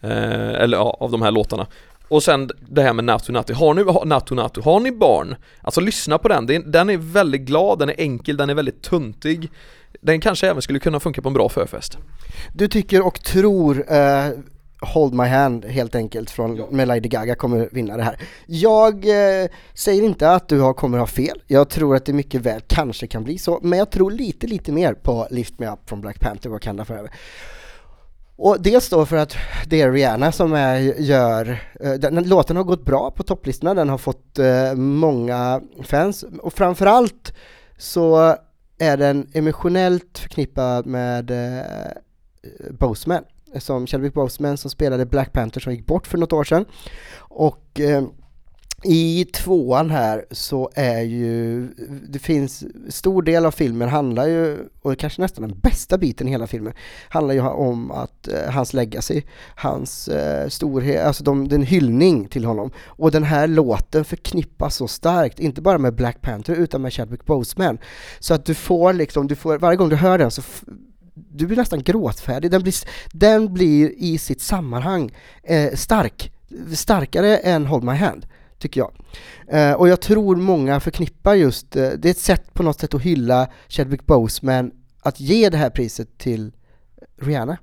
Eh, 0.02 0.62
eller 0.62 0.78
ja, 0.78 0.98
av 1.00 1.12
de 1.12 1.22
här 1.22 1.32
låtarna. 1.32 1.68
Och 2.08 2.24
sen 2.24 2.50
det 2.60 2.82
här 2.82 2.94
med 2.94 3.06
Natu 3.06 3.32
Natu, 3.32 3.54
har 3.54 3.74
ni 3.74 3.84
ha- 3.84 4.04
Natu 4.06 4.36
Natu, 4.36 4.62
har 4.62 4.80
ni 4.80 4.92
barn? 4.92 5.36
Alltså 5.62 5.82
lyssna 5.82 6.18
på 6.18 6.28
den, 6.28 6.72
den 6.72 6.90
är 6.90 6.98
väldigt 6.98 7.42
glad, 7.42 7.80
den 7.80 7.90
är 7.90 7.96
enkel, 7.98 8.38
den 8.38 8.50
är 8.50 8.54
väldigt 8.54 8.82
tuntig 8.82 9.52
den 10.08 10.22
kanske 10.22 10.50
även 10.50 10.62
skulle 10.62 10.80
kunna 10.80 11.00
funka 11.00 11.22
på 11.22 11.28
en 11.30 11.34
bra 11.34 11.50
förfest. 11.50 11.98
Du 12.54 12.67
tycker 12.67 13.08
och 13.08 13.24
tror 13.24 13.93
eh, 13.93 14.30
Hold 14.82 15.13
My 15.13 15.24
Hand 15.24 15.65
helt 15.65 15.96
enkelt 15.96 16.30
från 16.30 16.65
med 16.70 16.88
Lady 16.88 17.10
Gaga 17.10 17.36
kommer 17.36 17.70
vinna 17.72 17.98
det 17.98 18.04
här. 18.04 18.17
Jag 18.46 18.93
eh, 18.93 19.50
säger 19.74 20.04
inte 20.04 20.32
att 20.32 20.50
du 20.50 20.60
har, 20.60 20.74
kommer 20.74 20.98
ha 20.98 21.08
fel, 21.08 21.41
jag 21.48 21.70
tror 21.70 21.96
att 21.96 22.06
det 22.06 22.13
mycket 22.13 22.41
väl 22.41 22.62
kanske 22.67 23.08
kan 23.08 23.24
bli 23.24 23.38
så, 23.38 23.60
men 23.62 23.80
jag 23.80 23.91
tror 23.91 24.12
lite 24.12 24.48
lite 24.48 24.72
mer 24.72 24.93
på 24.93 25.28
Lift 25.32 25.60
Me 25.60 25.67
Up 25.67 25.80
från 25.86 26.02
Black 26.02 26.20
Panther 26.20 26.50
Wakanda 26.50 26.86
Forever. 26.86 27.12
Och 28.36 28.62
dels 28.62 28.89
då 28.89 29.06
för 29.06 29.17
att 29.17 29.36
det 29.65 29.82
är 29.82 29.91
Rihanna 29.91 30.32
som 30.32 30.54
är, 30.54 30.80
gör, 31.02 31.63
eh, 31.80 31.93
den, 31.93 32.15
den 32.15 32.30
låten 32.30 32.58
har 32.58 32.63
gått 32.63 32.86
bra 32.86 33.12
på 33.12 33.24
topplistorna, 33.24 33.74
den 33.74 33.89
har 33.89 33.98
fått 33.98 34.39
eh, 34.39 34.74
många 34.76 35.62
fans. 35.84 36.26
Och 36.41 36.54
framförallt 36.54 37.34
så 37.78 38.36
är 38.78 38.98
den 38.98 39.30
emotionellt 39.34 40.18
förknippad 40.18 40.86
med 40.86 41.32
eh, 41.32 41.92
Boseman, 42.72 43.24
eh, 43.54 43.60
som 43.60 43.88
Chadwick 43.88 44.13
Boseman 44.13 44.58
som 44.58 44.72
spelade 44.72 45.06
Black 45.06 45.34
Panther 45.34 45.62
som 45.62 45.74
gick 45.74 45.86
bort 45.86 46.08
för 46.08 46.18
något 46.18 46.34
år 46.34 46.44
sedan. 46.44 46.66
Och 47.18 47.80
eh, 47.80 48.04
i 48.84 49.26
tvåan 49.34 49.90
här 49.90 50.26
så 50.32 50.70
är 50.76 51.02
ju, 51.02 51.68
det 52.10 52.20
finns, 52.20 52.63
stor 52.90 53.22
del 53.22 53.46
av 53.46 53.52
filmen 53.52 53.90
handlar 53.90 54.28
ju, 54.28 54.58
och 54.82 55.00
kanske 55.00 55.22
nästan 55.22 55.48
den 55.48 55.60
bästa 55.60 55.98
biten 55.98 56.28
i 56.28 56.32
hela 56.32 56.48
filmen, 56.48 56.74
handlar 57.10 57.34
ju 57.34 57.42
om 57.42 57.92
att 57.92 58.28
eh, 58.28 58.52
hans 58.52 58.74
legacy, 58.74 59.22
hans 59.56 60.08
eh, 60.08 60.50
storhet, 60.50 61.06
alltså 61.06 61.24
de, 61.24 61.48
den 61.48 61.63
hyllning 61.63 62.28
till 62.28 62.46
honom. 62.46 62.72
Och 62.86 63.12
den 63.12 63.24
här 63.24 63.48
låten 63.48 64.06
förknippas 64.06 64.76
så 64.76 64.88
starkt, 64.88 65.40
inte 65.40 65.62
bara 65.62 65.78
med 65.78 65.96
Black 65.96 66.22
Panther 66.22 66.56
utan 66.56 66.82
med 66.82 66.94
Chadwick 66.94 67.26
Boseman. 67.26 67.78
Så 68.20 68.34
att 68.34 68.46
du 68.46 68.54
får 68.54 68.94
liksom, 68.94 69.28
du 69.28 69.36
får, 69.36 69.58
varje 69.58 69.78
gång 69.78 69.90
du 69.90 69.96
hör 69.96 70.18
den 70.18 70.32
så 70.32 70.42
f- 70.42 70.63
du 71.13 71.48
blir 71.48 71.58
nästan 71.58 71.84
gråtfärdig, 71.84 72.52
den 72.52 72.63
blir, 72.63 72.74
den 73.13 73.54
blir 73.54 73.92
i 73.98 74.18
sitt 74.18 74.42
sammanhang 74.42 75.12
eh, 75.44 75.74
stark, 75.74 76.32
starkare 76.74 77.38
än 77.38 77.66
Hold 77.66 77.84
My 77.84 77.94
Hand 77.94 78.26
tycker 78.60 78.82
jag. 78.82 78.91
Eh, 79.48 79.74
och 79.74 79.88
jag 79.88 80.02
tror 80.02 80.36
många 80.36 80.80
förknippar 80.80 81.36
just, 81.36 81.76
eh, 81.76 81.89
det 81.89 82.08
är 82.08 82.12
ett 82.12 82.17
sätt 82.17 82.54
på 82.54 82.63
något 82.63 82.80
sätt 82.80 82.93
att 82.93 83.02
hylla 83.02 83.48
Chadwick 83.67 84.06
Boseman 84.06 84.72
att 85.02 85.20
ge 85.20 85.50
det 85.50 85.58
här 85.58 85.70
priset 85.70 86.17
till 86.17 86.52
Rihanna. 87.22 87.58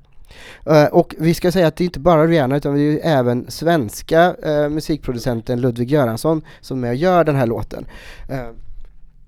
Eh, 0.66 0.84
och 0.84 1.14
vi 1.18 1.34
ska 1.34 1.52
säga 1.52 1.66
att 1.66 1.76
det 1.76 1.84
är 1.84 1.86
inte 1.86 2.00
bara 2.00 2.26
Rihanna 2.26 2.56
utan 2.56 2.74
det 2.74 2.80
är 2.80 2.92
ju 2.92 2.98
även 2.98 3.50
svenska 3.50 4.36
eh, 4.42 4.68
musikproducenten 4.68 5.60
Ludvig 5.60 5.90
Göransson 5.90 6.42
som 6.60 6.76
är 6.78 6.80
med 6.80 6.90
och 6.90 6.96
gör 6.96 7.24
den 7.24 7.36
här 7.36 7.46
låten. 7.46 7.86
Eh, 8.28 8.48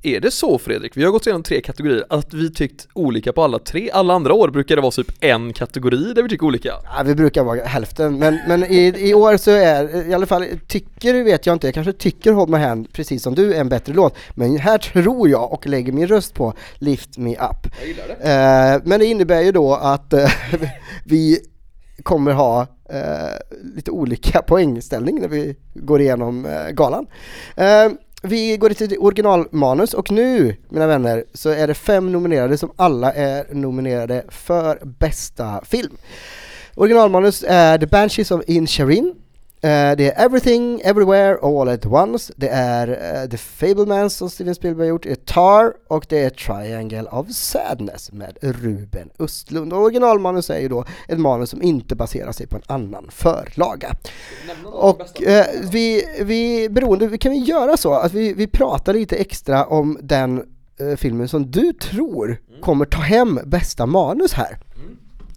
är 0.06 0.20
det 0.20 0.30
så 0.30 0.58
Fredrik? 0.58 0.96
Vi 0.96 1.04
har 1.04 1.10
gått 1.10 1.26
igenom 1.26 1.42
tre 1.42 1.60
kategorier, 1.60 2.04
att 2.08 2.34
vi 2.34 2.50
tyckt 2.50 2.88
olika 2.92 3.32
på 3.32 3.42
alla 3.42 3.58
tre. 3.58 3.90
Alla 3.92 4.14
andra 4.14 4.34
år 4.34 4.48
brukar 4.48 4.76
det 4.76 4.82
vara 4.82 4.90
typ 4.90 5.12
en 5.20 5.52
kategori 5.52 6.12
där 6.14 6.22
vi 6.22 6.28
tycker 6.28 6.46
olika. 6.46 6.68
Ja, 6.68 7.02
vi 7.04 7.14
brukar 7.14 7.44
vara 7.44 7.64
hälften, 7.64 8.18
men, 8.18 8.38
men 8.48 8.64
i, 8.64 8.94
i 8.96 9.14
år 9.14 9.36
så 9.36 9.50
är, 9.50 10.08
i 10.10 10.14
alla 10.14 10.26
fall, 10.26 10.44
tycker 10.66 11.24
vet 11.24 11.46
jag 11.46 11.52
inte, 11.54 11.66
jag 11.66 11.74
kanske 11.74 11.92
tycker 11.92 12.32
Hold 12.32 12.50
My 12.50 12.58
Hand, 12.58 12.92
precis 12.92 13.22
som 13.22 13.34
du, 13.34 13.54
är 13.54 13.60
en 13.60 13.68
bättre 13.68 13.94
låt, 13.94 14.16
men 14.34 14.58
här 14.58 14.78
tror 14.78 15.28
jag 15.28 15.52
och 15.52 15.66
lägger 15.66 15.92
min 15.92 16.06
röst 16.06 16.34
på 16.34 16.54
Lift 16.78 17.18
Me 17.18 17.30
Up. 17.30 17.72
Jag 17.78 17.88
gillar 17.88 18.08
det. 18.08 18.74
Eh, 18.74 18.82
men 18.84 19.00
det 19.00 19.06
innebär 19.06 19.40
ju 19.40 19.52
då 19.52 19.74
att 19.74 20.12
eh, 20.12 20.30
vi 21.04 21.38
kommer 22.02 22.32
ha 22.32 22.60
eh, 22.90 23.56
lite 23.74 23.90
olika 23.90 24.42
poängställning 24.42 25.20
när 25.20 25.28
vi 25.28 25.56
går 25.74 26.00
igenom 26.00 26.46
eh, 26.46 26.70
galan. 26.70 27.06
Vi 28.26 28.56
går 28.56 28.70
till 28.70 28.98
originalmanus 28.98 29.94
och 29.94 30.10
nu, 30.10 30.56
mina 30.68 30.86
vänner, 30.86 31.24
så 31.34 31.48
är 31.48 31.66
det 31.66 31.74
fem 31.74 32.12
nominerade 32.12 32.58
som 32.58 32.72
alla 32.76 33.12
är 33.12 33.54
nominerade 33.54 34.24
för 34.28 34.78
bästa 34.84 35.60
film. 35.64 35.96
Originalmanus 36.74 37.44
är 37.48 37.78
The 37.78 37.86
Banshees 37.86 38.30
of 38.30 38.42
Inisherin, 38.46 39.14
Eh, 39.14 39.25
det 39.68 40.12
är 40.12 40.24
Everything, 40.24 40.80
Everywhere, 40.80 41.38
All 41.42 41.68
at 41.68 41.86
Once, 41.86 42.32
det 42.36 42.48
är 42.48 42.88
eh, 42.88 43.30
The 43.30 43.36
Fablemans 43.36 44.16
som 44.16 44.30
Steven 44.30 44.54
Spielberg 44.54 44.88
gjort, 44.88 45.02
det 45.02 45.10
är 45.10 45.14
Tar 45.14 45.72
och 45.88 46.06
det 46.08 46.18
är 46.18 46.30
Triangle 46.30 47.02
of 47.10 47.30
Sadness 47.30 48.12
med 48.12 48.38
Ruben 48.40 49.10
Östlund. 49.18 49.72
Och 49.72 49.82
originalmanus 49.82 50.50
är 50.50 50.58
ju 50.58 50.68
då 50.68 50.84
ett 51.08 51.18
manus 51.18 51.50
som 51.50 51.62
inte 51.62 51.94
baserar 51.94 52.32
sig 52.32 52.46
på 52.46 52.56
en 52.56 52.62
annan 52.66 53.06
förlaga. 53.10 53.96
Och 54.64 55.22
eh, 55.22 55.46
vi, 55.72 56.04
vi, 56.20 56.68
beroende, 56.68 57.18
kan 57.18 57.32
vi 57.32 57.38
göra 57.38 57.76
så 57.76 57.92
att 57.92 58.12
vi, 58.12 58.32
vi 58.32 58.46
pratar 58.46 58.94
lite 58.94 59.16
extra 59.16 59.64
om 59.64 59.98
den 60.02 60.44
eh, 60.80 60.96
filmen 60.96 61.28
som 61.28 61.50
du 61.50 61.72
tror 61.72 62.40
kommer 62.60 62.84
ta 62.84 63.00
hem 63.00 63.40
bästa 63.44 63.86
manus 63.86 64.32
här? 64.32 64.58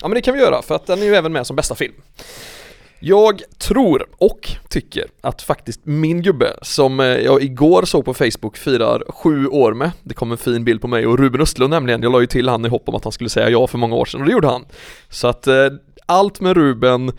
Ja 0.02 0.08
men 0.08 0.16
det 0.16 0.22
kan 0.22 0.34
vi 0.34 0.40
göra, 0.40 0.62
för 0.62 0.76
att 0.76 0.88
den 0.88 1.00
är 1.00 1.04
ju 1.04 1.16
även 1.16 1.32
med 1.32 1.48
som 1.48 1.56
bästa 1.56 1.76
film. 1.76 1.94
Jag 3.00 3.42
tror 3.58 4.06
och 4.18 4.50
tycker 4.70 5.06
att 5.22 5.42
faktiskt 5.42 5.82
min 5.84 6.22
gubbe 6.22 6.54
som 6.62 7.00
eh, 7.00 7.06
jag 7.06 7.44
igår 7.44 7.84
såg 7.84 8.06
på 8.06 8.14
Facebook 8.14 8.58
firar 8.58 9.04
sju 9.10 9.48
år 9.48 9.74
med 9.74 9.92
Det 10.04 10.14
kom 10.14 10.32
en 10.32 10.38
fin 10.38 10.64
bild 10.64 10.82
på 10.82 10.88
mig 10.88 11.08
och 11.08 11.20
Ruben 11.20 11.42
Östlund 11.42 11.70
nämligen, 11.70 12.02
jag 12.02 12.12
la 12.12 12.20
ju 12.22 12.28
till 12.28 12.50
han 12.50 12.66
i 12.66 12.70
hopp 12.70 12.90
om 12.90 12.96
att 12.96 13.04
han 13.04 13.12
skulle 13.12 13.30
säga 13.30 13.50
ja 13.50 13.68
för 13.68 13.78
många 13.78 13.96
år 13.96 14.06
sedan 14.06 14.22
och 14.22 14.26
det 14.26 14.34
gjorde 14.34 14.48
han. 14.48 14.66
Så 15.10 15.28
att 15.28 15.48
eh, 15.48 15.68
allt 16.06 16.40
med 16.40 16.58
Ruben 16.58 17.12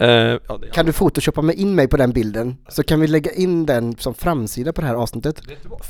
eh, 0.00 0.08
ja, 0.48 0.60
Kan 0.72 0.86
du 0.86 0.92
photoshoppa 0.92 1.42
med 1.42 1.54
in 1.54 1.74
mig 1.74 1.88
på 1.88 1.96
den 1.96 2.12
bilden? 2.12 2.56
Så 2.68 2.82
kan 2.82 3.00
vi 3.00 3.06
lägga 3.06 3.32
in 3.32 3.66
den 3.66 3.96
som 3.96 4.14
framsida 4.14 4.72
på 4.72 4.80
det 4.80 4.86
här 4.86 4.94
avsnittet. 4.94 5.42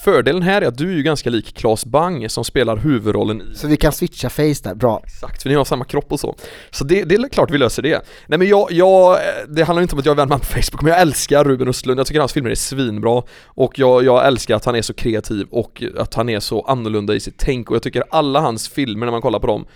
Fördelen 0.04 0.42
här 0.42 0.62
är 0.62 0.66
att 0.66 0.78
du 0.78 0.92
är 0.92 0.96
ju 0.96 1.02
ganska 1.02 1.30
lik 1.30 1.54
Claes 1.54 1.84
Bang 1.84 2.30
som 2.30 2.44
spelar 2.44 2.76
huvudrollen 2.76 3.42
i 3.42 3.54
Så 3.54 3.66
vi 3.66 3.76
kan 3.76 3.92
switcha 3.92 4.30
face 4.30 4.62
där, 4.62 4.74
bra. 4.74 5.02
Exakt, 5.04 5.42
för 5.42 5.48
ni 5.48 5.54
har 5.54 5.64
samma 5.64 5.84
kropp 5.84 6.12
och 6.12 6.20
så. 6.20 6.36
Så 6.70 6.84
det, 6.84 7.04
det 7.04 7.14
är 7.14 7.28
klart 7.28 7.50
vi 7.50 7.58
löser 7.58 7.82
det. 7.82 8.02
Nej 8.26 8.38
men 8.38 8.48
jag, 8.48 8.72
jag, 8.72 9.18
det 9.48 9.62
handlar 9.62 9.82
inte 9.82 9.94
om 9.94 9.98
att 9.98 10.06
jag 10.06 10.12
är 10.12 10.16
vän 10.16 10.28
med 10.28 10.38
på 10.38 10.46
Facebook, 10.46 10.82
men 10.82 10.92
jag 10.92 11.00
älskar 11.00 11.44
Ruben 11.44 11.68
Östlund, 11.68 12.00
jag 12.00 12.06
tycker 12.06 12.20
hans 12.20 12.32
filmer 12.32 12.50
är 12.50 12.54
svinbra 12.54 13.22
och 13.44 13.78
jag, 13.78 14.04
jag 14.04 14.26
älskar 14.26 14.56
att 14.56 14.64
han 14.64 14.74
är 14.74 14.82
så 14.82 14.94
kreativ 14.94 15.46
och 15.50 15.82
att 15.98 16.14
han 16.14 16.28
är 16.28 16.40
så 16.40 16.62
annorlunda 16.62 17.14
i 17.14 17.20
sitt 17.20 17.38
tänk 17.38 17.70
och 17.70 17.76
jag 17.76 17.82
tycker 17.82 18.04
alla 18.10 18.40
hans 18.40 18.68
filmer 18.68 19.06
när 19.06 19.10
man 19.10 19.22
kollar 19.22 19.38
på 19.38 19.46
dem 19.46 19.66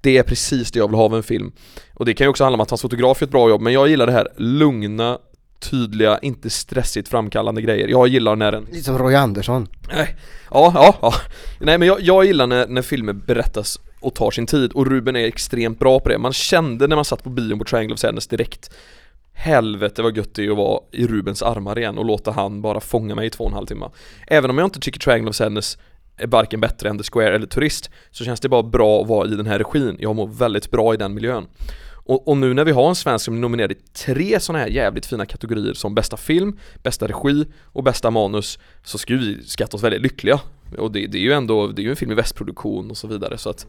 det 0.00 0.18
är 0.18 0.22
precis 0.22 0.72
det 0.72 0.78
jag 0.78 0.88
vill 0.88 0.96
ha 0.96 1.04
av 1.04 1.14
en 1.14 1.22
film. 1.22 1.52
Och 1.94 2.04
det 2.04 2.14
kan 2.14 2.24
ju 2.24 2.28
också 2.28 2.44
handla 2.44 2.54
om 2.54 2.60
att 2.60 2.70
hans 2.70 2.82
fotograf 2.82 3.20
gör 3.20 3.26
ett 3.26 3.32
bra 3.32 3.48
jobb, 3.48 3.60
men 3.60 3.72
jag 3.72 3.88
gillar 3.88 4.06
det 4.06 4.12
här 4.12 4.28
lugna, 4.36 5.18
tydliga, 5.58 6.18
inte 6.22 6.50
stressigt 6.50 7.08
framkallande 7.08 7.62
grejer. 7.62 7.88
Jag 7.88 8.08
gillar 8.08 8.36
när 8.36 8.52
en 8.52 8.64
Lite 8.64 8.84
som 8.84 8.98
Roy 8.98 9.14
Andersson. 9.14 9.68
Nej, 9.92 10.16
ja, 10.50 10.72
ja, 10.74 10.96
ja. 11.02 11.14
Nej 11.60 11.78
men 11.78 11.88
jag, 11.88 12.00
jag 12.00 12.24
gillar 12.24 12.46
när, 12.46 12.66
när 12.66 12.82
filmer 12.82 13.12
berättas 13.12 13.80
och 14.00 14.14
tar 14.14 14.30
sin 14.30 14.46
tid 14.46 14.72
och 14.72 14.86
Ruben 14.86 15.16
är 15.16 15.24
extremt 15.24 15.78
bra 15.78 16.00
på 16.00 16.08
det. 16.08 16.18
Man 16.18 16.32
kände 16.32 16.86
när 16.86 16.96
man 16.96 17.04
satt 17.04 17.24
på 17.24 17.30
bion 17.30 17.58
på 17.58 17.64
Triangle 17.64 17.94
of 17.94 18.00
Sadness 18.00 18.26
direkt 18.26 18.70
Helvete 19.32 20.02
vad 20.02 20.16
gött 20.16 20.34
det 20.34 20.46
är 20.46 20.50
att 20.50 20.56
vara 20.56 20.80
i 20.92 21.06
Rubens 21.06 21.42
armar 21.42 21.78
igen 21.78 21.98
och 21.98 22.04
låta 22.04 22.30
han 22.30 22.62
bara 22.62 22.80
fånga 22.80 23.14
mig 23.14 23.26
i 23.26 23.30
två 23.30 23.44
och 23.44 23.50
en 23.50 23.54
halv 23.54 23.66
timme. 23.66 23.90
Även 24.26 24.50
om 24.50 24.58
jag 24.58 24.66
inte 24.66 24.80
tycker 24.80 25.00
Triangle 25.00 25.30
of 25.30 25.36
Sadness 25.36 25.78
är 26.20 26.26
varken 26.26 26.60
bättre 26.60 26.88
än 26.88 26.98
The 26.98 27.04
Square 27.12 27.34
eller 27.34 27.46
Turist 27.46 27.90
så 28.10 28.24
känns 28.24 28.40
det 28.40 28.48
bara 28.48 28.62
bra 28.62 29.02
att 29.02 29.08
vara 29.08 29.28
i 29.28 29.30
den 29.30 29.46
här 29.46 29.58
regin. 29.58 29.96
Jag 30.00 30.16
mår 30.16 30.26
väldigt 30.26 30.70
bra 30.70 30.94
i 30.94 30.96
den 30.96 31.14
miljön. 31.14 31.46
Och, 32.04 32.28
och, 32.28 32.36
nu 32.36 32.54
när 32.54 32.64
vi 32.64 32.72
har 32.72 32.88
en 32.88 32.94
svensk 32.94 33.24
som 33.24 33.34
är 33.34 33.38
nominerad 33.38 33.72
i 33.72 33.74
tre 33.74 34.40
sådana 34.40 34.58
här 34.58 34.70
jävligt 34.70 35.06
fina 35.06 35.26
kategorier 35.26 35.74
som 35.74 35.94
bästa 35.94 36.16
film, 36.16 36.58
bästa 36.82 37.06
regi 37.08 37.46
och 37.64 37.82
bästa 37.82 38.10
manus 38.10 38.58
så 38.84 38.98
ska 38.98 39.14
vi 39.14 39.42
skatta 39.44 39.76
oss 39.76 39.82
väldigt 39.82 40.02
lyckliga. 40.02 40.40
Och 40.78 40.92
det, 40.92 41.06
det 41.06 41.18
är 41.18 41.22
ju 41.22 41.32
ändå, 41.32 41.66
det 41.66 41.82
är 41.82 41.84
ju 41.84 41.90
en 41.90 41.96
film 41.96 42.12
i 42.12 42.14
västproduktion 42.14 42.90
och 42.90 42.96
så 42.96 43.06
vidare 43.06 43.38
så 43.38 43.50
att 43.50 43.66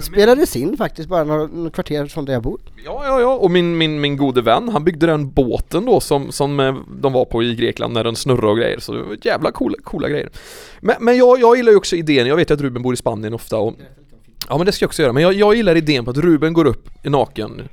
Spelades 0.00 0.56
in 0.56 0.76
faktiskt 0.76 1.08
bara 1.08 1.24
några, 1.24 1.46
några 1.46 1.70
kvarter 1.70 2.06
från 2.06 2.24
där 2.24 2.32
jag 2.32 2.42
bor. 2.42 2.60
Ja, 2.84 3.02
ja, 3.06 3.20
ja, 3.20 3.34
och 3.34 3.50
min, 3.50 3.78
min, 3.78 4.00
min 4.00 4.16
gode 4.16 4.42
vän, 4.42 4.68
han 4.68 4.84
byggde 4.84 5.06
den 5.06 5.30
båten 5.30 5.84
då 5.84 6.00
som, 6.00 6.32
som 6.32 6.60
eh, 6.60 6.76
de 7.00 7.12
var 7.12 7.24
på 7.24 7.42
i 7.42 7.54
Grekland 7.54 7.94
när 7.94 8.04
den 8.04 8.16
snurrade 8.16 8.48
och 8.48 8.56
grejer, 8.56 8.78
så 8.78 8.92
det 8.92 9.02
var 9.02 9.18
jävla 9.22 9.52
coola, 9.52 9.76
coola 9.84 10.08
grejer. 10.08 10.30
Men, 10.80 10.96
men 11.00 11.16
jag, 11.16 11.40
jag 11.40 11.56
gillar 11.56 11.72
ju 11.72 11.78
också 11.78 11.96
idén, 11.96 12.26
jag 12.26 12.36
vet 12.36 12.50
att 12.50 12.60
Ruben 12.60 12.82
bor 12.82 12.94
i 12.94 12.96
Spanien 12.96 13.34
ofta 13.34 13.56
och 13.56 13.74
Ja 14.48 14.56
men 14.56 14.66
det 14.66 14.72
ska 14.72 14.82
jag 14.82 14.88
också 14.88 15.02
göra, 15.02 15.12
men 15.12 15.22
jag, 15.22 15.32
jag 15.32 15.54
gillar 15.54 15.76
idén 15.76 16.04
på 16.04 16.10
att 16.10 16.16
Ruben 16.16 16.52
går 16.52 16.64
upp 16.64 16.88
i 17.02 17.10
naken 17.10 17.68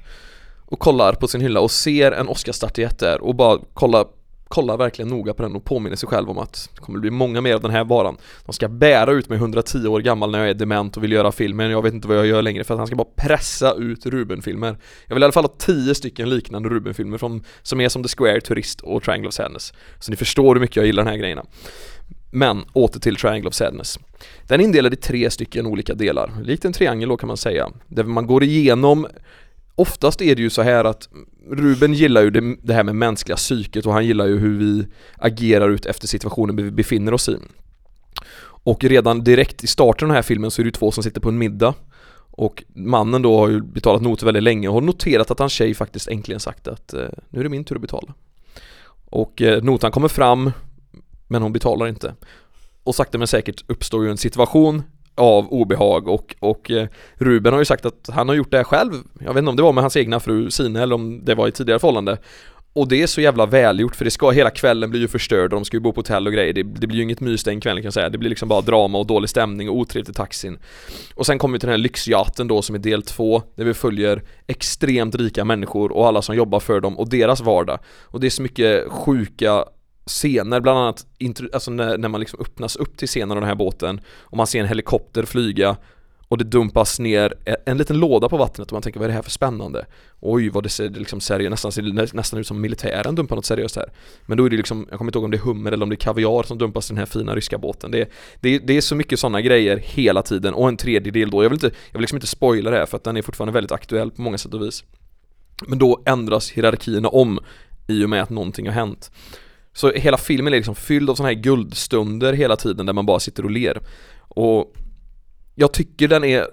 och 0.66 0.80
kollar 0.80 1.14
på 1.14 1.28
sin 1.28 1.42
hylla 1.42 1.60
och 1.60 1.72
ser 1.72 2.12
en 2.12 2.28
Oscarsstatyett 2.28 3.00
där 3.00 3.22
och 3.22 3.36
bara 3.36 3.60
kollar 3.74 4.06
kollar 4.48 4.78
verkligen 4.78 5.10
noga 5.10 5.34
på 5.34 5.44
den 5.44 5.56
och 5.56 5.64
påminner 5.64 5.96
sig 5.96 6.10
själv 6.10 6.30
om 6.30 6.38
att 6.38 6.70
det 6.76 6.82
kommer 6.82 7.00
bli 7.00 7.12
många 7.12 7.42
mer 7.42 7.54
av 7.54 7.62
den 7.62 7.72
här 7.72 7.84
varan. 7.84 8.18
De 8.46 8.54
ska 8.54 8.68
bära 8.68 9.12
ut 9.12 9.30
mig 9.30 9.38
110 9.38 9.88
år 9.88 10.00
gammal 10.00 10.32
när 10.32 10.40
jag 10.40 10.50
är 10.50 10.54
dement 10.54 10.98
och 10.98 11.04
vill 11.04 11.12
göra 11.12 11.32
filmen, 11.32 11.72
jag 11.72 11.82
vet 11.82 11.94
inte 11.94 12.08
vad 12.08 12.18
jag 12.18 12.28
gör 12.28 12.42
längre 12.42 12.64
för 12.64 12.74
att 12.74 12.78
han 12.78 12.88
ska 12.88 12.96
bara 12.96 13.08
pressa 13.16 13.74
ut 13.74 14.06
Ruben-filmer. 14.06 14.78
Jag 15.08 15.16
vill 15.16 15.24
i 15.24 15.26
alla 15.26 15.34
fall 15.34 15.44
ha 15.44 15.54
10 15.58 15.96
stycken 15.96 16.30
liknande 16.30 16.70
Ruben-filmer 16.70 17.18
från, 17.18 17.44
som 17.62 17.82
är 17.82 17.90
som 17.90 18.04
The 18.04 18.10
Square, 18.18 18.42
Turist 18.42 18.82
och 18.82 19.04
Triangle 19.04 19.28
of 19.28 19.34
Sadness. 19.34 19.74
Så 20.00 20.12
ni 20.12 20.18
förstår 20.18 20.56
hur 20.56 20.62
mycket 20.62 20.76
jag 20.76 20.86
gillar 20.86 21.04
den 21.04 21.12
här 21.12 21.20
grejerna. 21.20 21.46
Men 22.32 22.66
åter 22.74 23.00
till 23.00 23.16
Triangle 23.16 23.48
of 23.48 23.54
Sadness. 23.54 24.00
Den 24.48 24.60
är 24.60 24.64
indelad 24.64 24.94
i 24.94 24.96
tre 24.96 25.30
stycken 25.30 25.66
olika 25.66 25.94
delar, 25.94 26.32
likt 26.44 26.66
en 26.66 26.74
triangel 26.74 27.10
då 27.10 27.18
kan 27.18 27.28
man 27.28 27.38
säga. 27.38 27.70
Där 27.88 28.04
man 28.04 28.28
går 28.28 28.44
igenom 28.44 29.08
Oftast 29.80 30.22
är 30.22 30.36
det 30.36 30.42
ju 30.42 30.50
så 30.50 30.62
här 30.62 30.84
att 30.84 31.10
Ruben 31.52 31.94
gillar 31.94 32.22
ju 32.22 32.30
det, 32.30 32.56
det 32.62 32.74
här 32.74 32.84
med 32.84 32.96
mänskliga 32.96 33.36
psyket 33.36 33.86
och 33.86 33.94
han 33.94 34.06
gillar 34.06 34.26
ju 34.26 34.40
hur 34.40 34.58
vi 34.58 34.88
agerar 35.18 35.70
ut 35.70 35.86
efter 35.86 36.08
situationen 36.08 36.56
vi 36.56 36.72
befinner 36.72 37.14
oss 37.14 37.30
i. 37.30 37.38
Och 38.42 38.84
redan 38.84 39.24
direkt 39.24 39.64
i 39.64 39.68
starten 39.68 40.06
av 40.06 40.10
den 40.10 40.16
här 40.16 40.22
filmen 40.22 40.52
så 40.52 40.62
är 40.62 40.64
det 40.64 40.68
ju 40.68 40.72
två 40.72 40.92
som 40.92 41.04
sitter 41.04 41.22
på 41.22 41.30
en 41.30 41.38
middag 41.38 41.74
och 42.32 42.64
mannen 42.76 43.22
då 43.22 43.40
har 43.40 43.50
ju 43.50 43.62
betalat 43.62 44.02
noter 44.02 44.26
väldigt 44.26 44.44
länge 44.44 44.68
och 44.68 44.74
har 44.74 44.82
noterat 44.82 45.32
att 45.32 45.40
hans 45.40 45.54
tjej 45.54 45.74
faktiskt 45.74 46.08
äntligen 46.08 46.40
sagt 46.40 46.68
att 46.68 46.94
eh, 46.94 47.10
nu 47.30 47.40
är 47.40 47.44
det 47.44 47.50
min 47.50 47.64
tur 47.64 47.76
att 47.76 47.82
betala. 47.82 48.14
Och 49.06 49.42
eh, 49.42 49.64
notan 49.64 49.92
kommer 49.92 50.08
fram 50.08 50.52
men 51.28 51.42
hon 51.42 51.54
betalar 51.54 51.88
inte. 51.88 52.16
Och 52.84 52.96
sakta 52.96 53.18
men 53.18 53.28
säkert 53.28 53.64
uppstår 53.68 54.04
ju 54.04 54.12
en 54.12 54.18
situation 54.18 54.84
av 55.18 55.54
obehag 55.54 56.08
och, 56.08 56.36
och 56.40 56.72
eh, 56.72 56.88
Ruben 57.16 57.54
har 57.54 57.60
ju 57.60 57.66
sagt 57.66 57.86
att 57.86 58.10
han 58.14 58.28
har 58.28 58.36
gjort 58.36 58.52
det 58.52 58.58
här 58.58 58.64
själv. 58.64 58.94
Jag 59.20 59.34
vet 59.34 59.38
inte 59.38 59.50
om 59.50 59.56
det 59.56 59.64
var 59.64 59.74
med 59.74 59.84
hans 59.84 59.98
egna 59.98 60.20
fru 60.20 60.52
Sine 60.52 60.82
eller 60.82 60.96
om 60.96 61.26
det 61.26 61.36
var 61.36 61.48
i 61.48 61.52
tidigare 61.52 61.80
förhållande. 61.80 62.18
Och 62.78 62.88
det 62.88 63.02
är 63.02 63.08
så 63.08 63.22
jävla 63.22 63.46
välgjort 63.46 63.96
för 63.96 64.06
det 64.06 64.12
ska, 64.12 64.30
hela 64.30 64.50
kvällen 64.50 64.90
blir 64.90 65.02
ju 65.02 65.08
förstörd 65.08 65.44
och 65.54 65.60
de 65.60 65.66
ska 65.66 65.78
ju 65.78 65.82
bo 65.82 65.92
på 65.94 66.00
hotell 66.00 66.28
och 66.28 66.34
grejer. 66.34 66.54
Det, 66.54 66.64
det 66.64 66.88
blir 66.88 66.98
ju 66.98 67.04
inget 67.04 67.20
mys 67.20 67.44
den 67.44 67.62
kvällen 67.62 67.82
kan 67.82 67.88
jag 67.88 67.94
säga. 67.94 68.10
Det 68.10 68.18
blir 68.18 68.30
liksom 68.30 68.50
bara 68.50 68.62
drama 68.62 68.98
och 68.98 69.06
dålig 69.06 69.30
stämning 69.30 69.70
och 69.70 69.76
otrevligt 69.76 70.10
i 70.10 70.14
taxin. 70.14 70.58
Och 71.16 71.26
sen 71.26 71.40
kommer 71.40 71.54
vi 71.54 71.60
till 71.60 71.68
den 71.68 71.74
här 71.74 71.78
lyxjaten 71.78 72.48
då 72.48 72.62
som 72.62 72.76
är 72.76 72.80
del 72.80 73.04
två 73.04 73.42
Där 73.56 73.66
vi 73.66 73.74
följer 73.74 74.24
extremt 74.48 75.16
rika 75.16 75.46
människor 75.46 75.92
och 75.92 76.08
alla 76.08 76.22
som 76.22 76.36
jobbar 76.36 76.60
för 76.60 76.80
dem 76.80 76.98
och 76.98 77.10
deras 77.10 77.42
vardag. 77.42 77.80
Och 78.04 78.20
det 78.20 78.28
är 78.28 78.32
så 78.32 78.42
mycket 78.42 78.92
sjuka 78.92 79.66
scener, 80.08 80.60
bland 80.60 80.80
annat 80.80 81.06
alltså 81.54 81.72
när, 81.72 81.98
när 81.98 82.10
man 82.10 82.20
liksom 82.20 82.40
öppnas 82.40 82.76
upp 82.76 82.98
till 82.98 83.08
scenen 83.08 83.32
av 83.32 83.36
den 83.38 83.48
här 83.48 83.56
båten 83.56 84.02
och 84.20 84.38
man 84.38 84.48
ser 84.48 84.60
en 84.60 84.68
helikopter 84.68 85.24
flyga 85.24 85.78
och 86.28 86.38
det 86.38 86.44
dumpas 86.44 87.00
ner 87.00 87.34
e, 87.46 87.56
en 87.66 87.78
liten 87.78 88.00
låda 88.00 88.30
på 88.30 88.38
vattnet 88.38 88.68
och 88.68 88.74
man 88.74 88.82
tänker 88.82 89.00
vad 89.00 89.06
är 89.06 89.08
det 89.08 89.16
här 89.16 89.22
för 89.22 89.32
spännande? 89.32 89.86
Oj 90.20 90.50
vad 90.50 90.64
det 90.64 90.70
ser 90.70 90.90
liksom 90.90 91.22
seriöst, 91.22 91.52
nästan, 91.52 91.72
ser 91.72 92.16
nästan 92.16 92.40
ut 92.40 92.48
som 92.48 92.62
militären 92.62 93.16
dumpar 93.16 93.36
något 93.36 93.46
seriöst 93.46 93.76
här. 93.76 93.92
Men 94.26 94.38
då 94.38 94.46
är 94.46 94.50
det 94.50 94.58
liksom, 94.58 94.88
jag 94.90 94.98
kommer 94.98 95.10
inte 95.10 95.18
ihåg 95.18 95.26
om 95.26 95.32
det 95.32 95.38
är 95.38 95.42
hummer 95.42 95.72
eller 95.72 95.84
om 95.84 95.90
det 95.90 95.94
är 95.94 95.98
kaviar 95.98 96.44
som 96.44 96.58
dumpas 96.58 96.90
i 96.90 96.94
den 96.94 96.98
här 96.98 97.06
fina 97.06 97.36
ryska 97.36 97.58
båten. 97.58 97.92
Det, 97.92 98.10
det, 98.40 98.60
det 98.60 98.78
är 98.78 98.82
så 98.82 98.96
mycket 98.96 99.20
sådana 99.20 99.42
grejer 99.42 99.78
hela 99.78 100.22
tiden 100.22 100.54
och 100.54 100.68
en 100.68 100.78
tredjedel 100.78 101.30
då, 101.30 101.44
jag 101.44 101.50
vill 101.50 101.56
inte, 101.56 101.72
jag 101.92 101.94
vill 101.94 102.02
liksom 102.02 102.16
inte 102.16 102.28
spoila 102.28 102.72
det 102.72 102.78
här 102.78 102.86
för 102.86 102.98
att 102.98 103.04
den 103.04 103.18
är 103.18 103.22
fortfarande 103.22 103.54
väldigt 103.54 103.72
aktuell 103.72 104.12
på 104.12 104.22
många 104.22 104.38
sätt 104.38 104.54
och 104.54 104.62
vis. 104.62 104.84
Men 105.68 105.80
då 105.80 106.02
ändras 106.06 106.52
hierarkierna 106.52 107.10
om 107.10 107.40
i 107.88 108.06
och 108.06 108.10
med 108.10 108.24
att 108.24 108.30
någonting 108.30 108.66
har 108.66 108.74
hänt. 108.74 109.12
Så 109.78 109.92
hela 109.92 110.18
filmen 110.18 110.54
är 110.54 110.58
liksom 110.58 110.76
fylld 110.76 111.10
av 111.10 111.16
sådana 111.16 111.34
här 111.34 111.42
guldstunder 111.42 112.34
hela 112.34 112.56
tiden 112.56 112.86
där 112.86 112.94
man 112.94 113.06
bara 113.06 113.20
sitter 113.20 113.44
och 113.44 113.52
ler. 113.52 113.82
Och 114.20 114.74
jag 115.56 115.74
tycker 115.74 116.08
den 116.08 116.24
är 116.24 116.48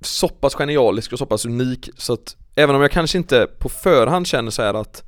så 0.00 0.28
pass 0.28 0.54
genialisk 0.54 1.12
och 1.12 1.18
så 1.18 1.26
pass 1.26 1.44
unik 1.44 1.88
så 1.96 2.12
att 2.12 2.36
även 2.54 2.76
om 2.76 2.82
jag 2.82 2.90
kanske 2.90 3.18
inte 3.18 3.46
på 3.58 3.68
förhand 3.68 4.26
känner 4.26 4.50
så 4.50 4.62
att 4.62 5.02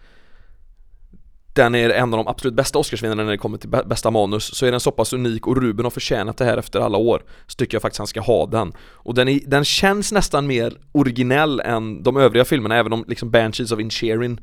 den 1.54 1.74
är 1.74 1.90
en 1.90 2.14
av 2.14 2.24
de 2.24 2.28
absolut 2.28 2.54
bästa 2.54 2.78
Oscarsvinnarna 2.78 3.22
när 3.22 3.30
det 3.30 3.38
kommer 3.38 3.58
till 3.58 3.70
bästa 3.70 4.10
manus 4.10 4.54
så 4.54 4.66
är 4.66 4.70
den 4.70 4.80
så 4.80 4.90
pass 4.90 5.12
unik 5.12 5.46
och 5.46 5.62
Ruben 5.62 5.84
har 5.84 5.90
förtjänat 5.90 6.36
det 6.36 6.44
här 6.44 6.58
efter 6.58 6.80
alla 6.80 6.98
år 6.98 7.22
så 7.46 7.56
tycker 7.56 7.74
jag 7.74 7.82
faktiskt 7.82 7.98
han 7.98 8.06
ska 8.06 8.20
ha 8.20 8.46
den. 8.46 8.72
Och 8.80 9.14
den, 9.14 9.28
är, 9.28 9.40
den 9.46 9.64
känns 9.64 10.12
nästan 10.12 10.46
mer 10.46 10.78
originell 10.92 11.60
än 11.60 12.02
de 12.02 12.16
övriga 12.16 12.44
filmerna 12.44 12.76
även 12.76 12.92
om 12.92 13.04
liksom 13.08 13.30
Banshees 13.30 13.72
of 13.72 13.80
Incherin 13.80 14.40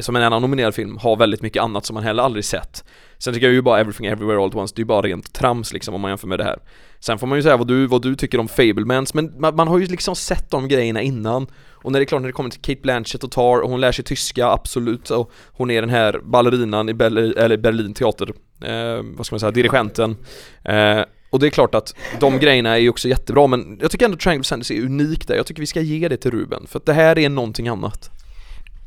som 0.00 0.16
en 0.16 0.22
annan 0.22 0.42
nominerad 0.42 0.74
film 0.74 0.96
har 0.96 1.16
väldigt 1.16 1.42
mycket 1.42 1.62
annat 1.62 1.86
som 1.86 1.94
man 1.94 2.02
heller 2.02 2.22
aldrig 2.22 2.44
sett. 2.44 2.84
Sen 3.18 3.34
tycker 3.34 3.46
jag 3.46 3.54
ju 3.54 3.62
bara 3.62 3.80
Everything 3.80 4.06
Everywhere 4.06 4.38
All 4.38 4.48
At 4.48 4.54
Once, 4.54 4.74
det 4.76 4.78
är 4.78 4.82
ju 4.82 4.86
bara 4.86 5.02
rent 5.02 5.32
trams 5.32 5.72
liksom 5.72 5.94
om 5.94 6.00
man 6.00 6.10
jämför 6.10 6.26
med 6.26 6.38
det 6.38 6.44
här. 6.44 6.58
Sen 7.00 7.18
får 7.18 7.26
man 7.26 7.38
ju 7.38 7.42
säga 7.42 7.56
vad 7.56 7.66
du, 7.66 7.86
vad 7.86 8.02
du 8.02 8.14
tycker 8.14 8.40
om 8.40 8.48
Fablemans, 8.48 9.14
men 9.14 9.40
man, 9.40 9.56
man, 9.56 9.68
har 9.68 9.78
ju 9.78 9.86
liksom 9.86 10.16
sett 10.16 10.50
de 10.50 10.68
grejerna 10.68 11.02
innan. 11.02 11.46
Och 11.70 11.92
när 11.92 11.98
det 11.98 12.04
är 12.04 12.06
klart, 12.06 12.20
när 12.20 12.28
det 12.28 12.32
kommer 12.32 12.50
till 12.50 12.60
Kate 12.60 12.80
Blanchett 12.82 13.24
och 13.24 13.30
Tar, 13.30 13.60
och 13.60 13.70
hon 13.70 13.80
lär 13.80 13.92
sig 13.92 14.04
tyska, 14.04 14.46
absolut 14.46 15.10
och 15.10 15.32
Hon 15.46 15.70
är 15.70 15.80
den 15.80 15.90
här 15.90 16.20
ballerinan 16.24 16.88
i 16.88 16.94
Berlin, 16.94 17.34
eller 17.36 17.56
Berlin 17.56 17.94
teater, 17.94 18.32
eh, 18.64 19.02
vad 19.16 19.26
ska 19.26 19.34
man 19.34 19.40
säga, 19.40 19.50
dirigenten. 19.50 20.16
Eh, 20.64 21.00
och 21.30 21.38
det 21.40 21.46
är 21.46 21.50
klart 21.50 21.74
att 21.74 21.94
de 22.20 22.38
grejerna 22.38 22.70
är 22.70 22.78
ju 22.78 22.88
också 22.88 23.08
jättebra 23.08 23.46
men 23.46 23.78
jag 23.80 23.90
tycker 23.90 24.04
ändå 24.04 24.16
Triangle 24.16 24.40
of 24.40 24.46
Sanders 24.46 24.70
är 24.70 24.80
unik 24.80 25.28
där, 25.28 25.36
jag 25.36 25.46
tycker 25.46 25.60
vi 25.60 25.66
ska 25.66 25.80
ge 25.80 26.08
det 26.08 26.16
till 26.16 26.30
Ruben 26.30 26.66
för 26.66 26.78
att 26.78 26.86
det 26.86 26.92
här 26.92 27.18
är 27.18 27.28
någonting 27.28 27.68
annat. 27.68 28.10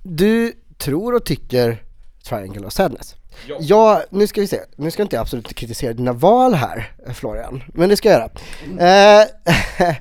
Du 0.03 0.53
tror 0.81 1.15
och 1.15 1.25
tycker 1.25 1.83
Triangle 2.23 2.67
of 2.67 2.73
Sadness 2.73 3.15
Ja. 3.47 3.57
ja, 3.59 4.03
nu 4.09 4.27
ska 4.27 4.41
vi 4.41 4.47
se. 4.47 4.59
Nu 4.75 4.91
ska 4.91 5.03
inte 5.03 5.15
jag 5.15 5.21
absolut 5.21 5.53
kritisera 5.53 5.93
dina 5.93 6.13
val 6.13 6.53
här 6.53 6.91
Florian, 7.13 7.63
men 7.73 7.89
det 7.89 7.95
ska 7.95 8.09
jag 8.09 8.19
göra. 8.19 8.29
Mm. 8.65 9.95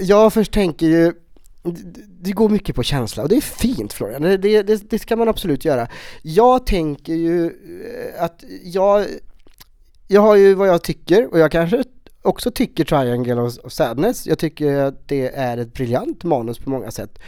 jag 0.00 0.32
först 0.32 0.52
tänker 0.52 0.86
ju, 0.86 1.12
det 2.20 2.32
går 2.32 2.48
mycket 2.48 2.76
på 2.76 2.82
känsla 2.82 3.22
och 3.22 3.28
det 3.28 3.36
är 3.36 3.40
fint 3.40 3.92
Florian, 3.92 4.22
det, 4.22 4.36
det, 4.36 4.90
det, 4.90 4.98
ska 4.98 5.16
man 5.16 5.28
absolut 5.28 5.64
göra. 5.64 5.88
Jag 6.22 6.66
tänker 6.66 7.14
ju 7.14 7.44
eh, 7.44 8.22
att 8.22 8.44
jag, 8.62 9.06
jag 10.08 10.20
har 10.20 10.36
ju 10.36 10.54
vad 10.54 10.68
jag 10.68 10.82
tycker 10.82 11.32
och 11.32 11.38
jag 11.38 11.52
kanske 11.52 11.84
också 12.22 12.50
tycker 12.50 12.84
Triangle 12.84 13.40
of 13.40 13.72
Sadness. 13.72 14.26
Jag 14.26 14.38
tycker 14.38 14.76
att 14.76 15.08
det 15.08 15.28
är 15.34 15.58
ett 15.58 15.74
briljant 15.74 16.24
manus 16.24 16.58
på 16.58 16.70
många 16.70 16.90
sätt. 16.90 17.18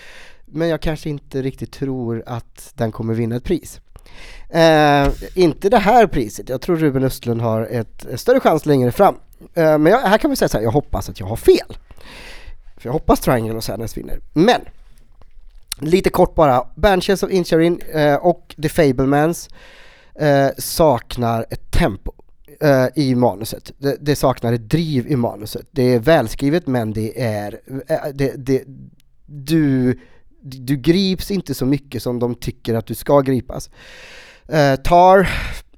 Men 0.46 0.68
jag 0.68 0.80
kanske 0.80 1.10
inte 1.10 1.42
riktigt 1.42 1.72
tror 1.72 2.22
att 2.26 2.72
den 2.74 2.92
kommer 2.92 3.14
vinna 3.14 3.36
ett 3.36 3.44
pris. 3.44 3.80
Eh, 4.48 5.08
inte 5.34 5.68
det 5.68 5.78
här 5.78 6.06
priset, 6.06 6.48
jag 6.48 6.60
tror 6.60 6.76
Ruben 6.76 7.04
Östlund 7.04 7.40
har 7.40 7.62
ett, 7.62 8.06
större 8.14 8.40
chans 8.40 8.66
längre 8.66 8.92
fram. 8.92 9.14
Eh, 9.54 9.78
men 9.78 9.86
jag, 9.86 9.98
här 9.98 10.18
kan 10.18 10.30
vi 10.30 10.36
säga 10.36 10.48
så 10.48 10.56
här, 10.56 10.64
jag 10.64 10.70
hoppas 10.70 11.08
att 11.08 11.20
jag 11.20 11.26
har 11.26 11.36
fel. 11.36 11.78
För 12.76 12.88
jag 12.88 12.92
hoppas 12.92 13.20
Triangle 13.20 13.54
och 13.54 13.64
Sadness 13.64 13.96
vinner. 13.96 14.20
Men! 14.32 14.60
Lite 15.80 16.10
kort 16.10 16.34
bara, 16.34 16.66
Banshees 16.74 17.22
of 17.22 17.30
Incharin 17.30 17.80
eh, 17.94 18.14
och 18.14 18.54
The 18.62 18.68
Fablemans 18.68 19.48
eh, 20.14 20.48
saknar 20.58 21.46
ett 21.50 21.70
tempo 21.70 22.12
eh, 22.60 22.86
i 22.94 23.14
manuset. 23.14 23.72
Det, 23.78 23.96
det, 24.00 24.16
saknar 24.16 24.52
ett 24.52 24.70
driv 24.70 25.06
i 25.06 25.16
manuset. 25.16 25.66
Det 25.70 25.82
är 25.82 25.98
välskrivet 25.98 26.66
men 26.66 26.92
det 26.92 27.22
är, 27.22 27.60
eh, 27.88 27.98
det, 28.14 28.32
det, 28.36 28.64
du 29.26 29.98
du 30.46 30.76
grips 30.76 31.30
inte 31.30 31.54
så 31.54 31.66
mycket 31.66 32.02
som 32.02 32.18
de 32.18 32.34
tycker 32.34 32.74
att 32.74 32.86
du 32.86 32.94
ska 32.94 33.20
gripas. 33.20 33.70
Uh, 34.52 34.76
Tar, 34.84 35.28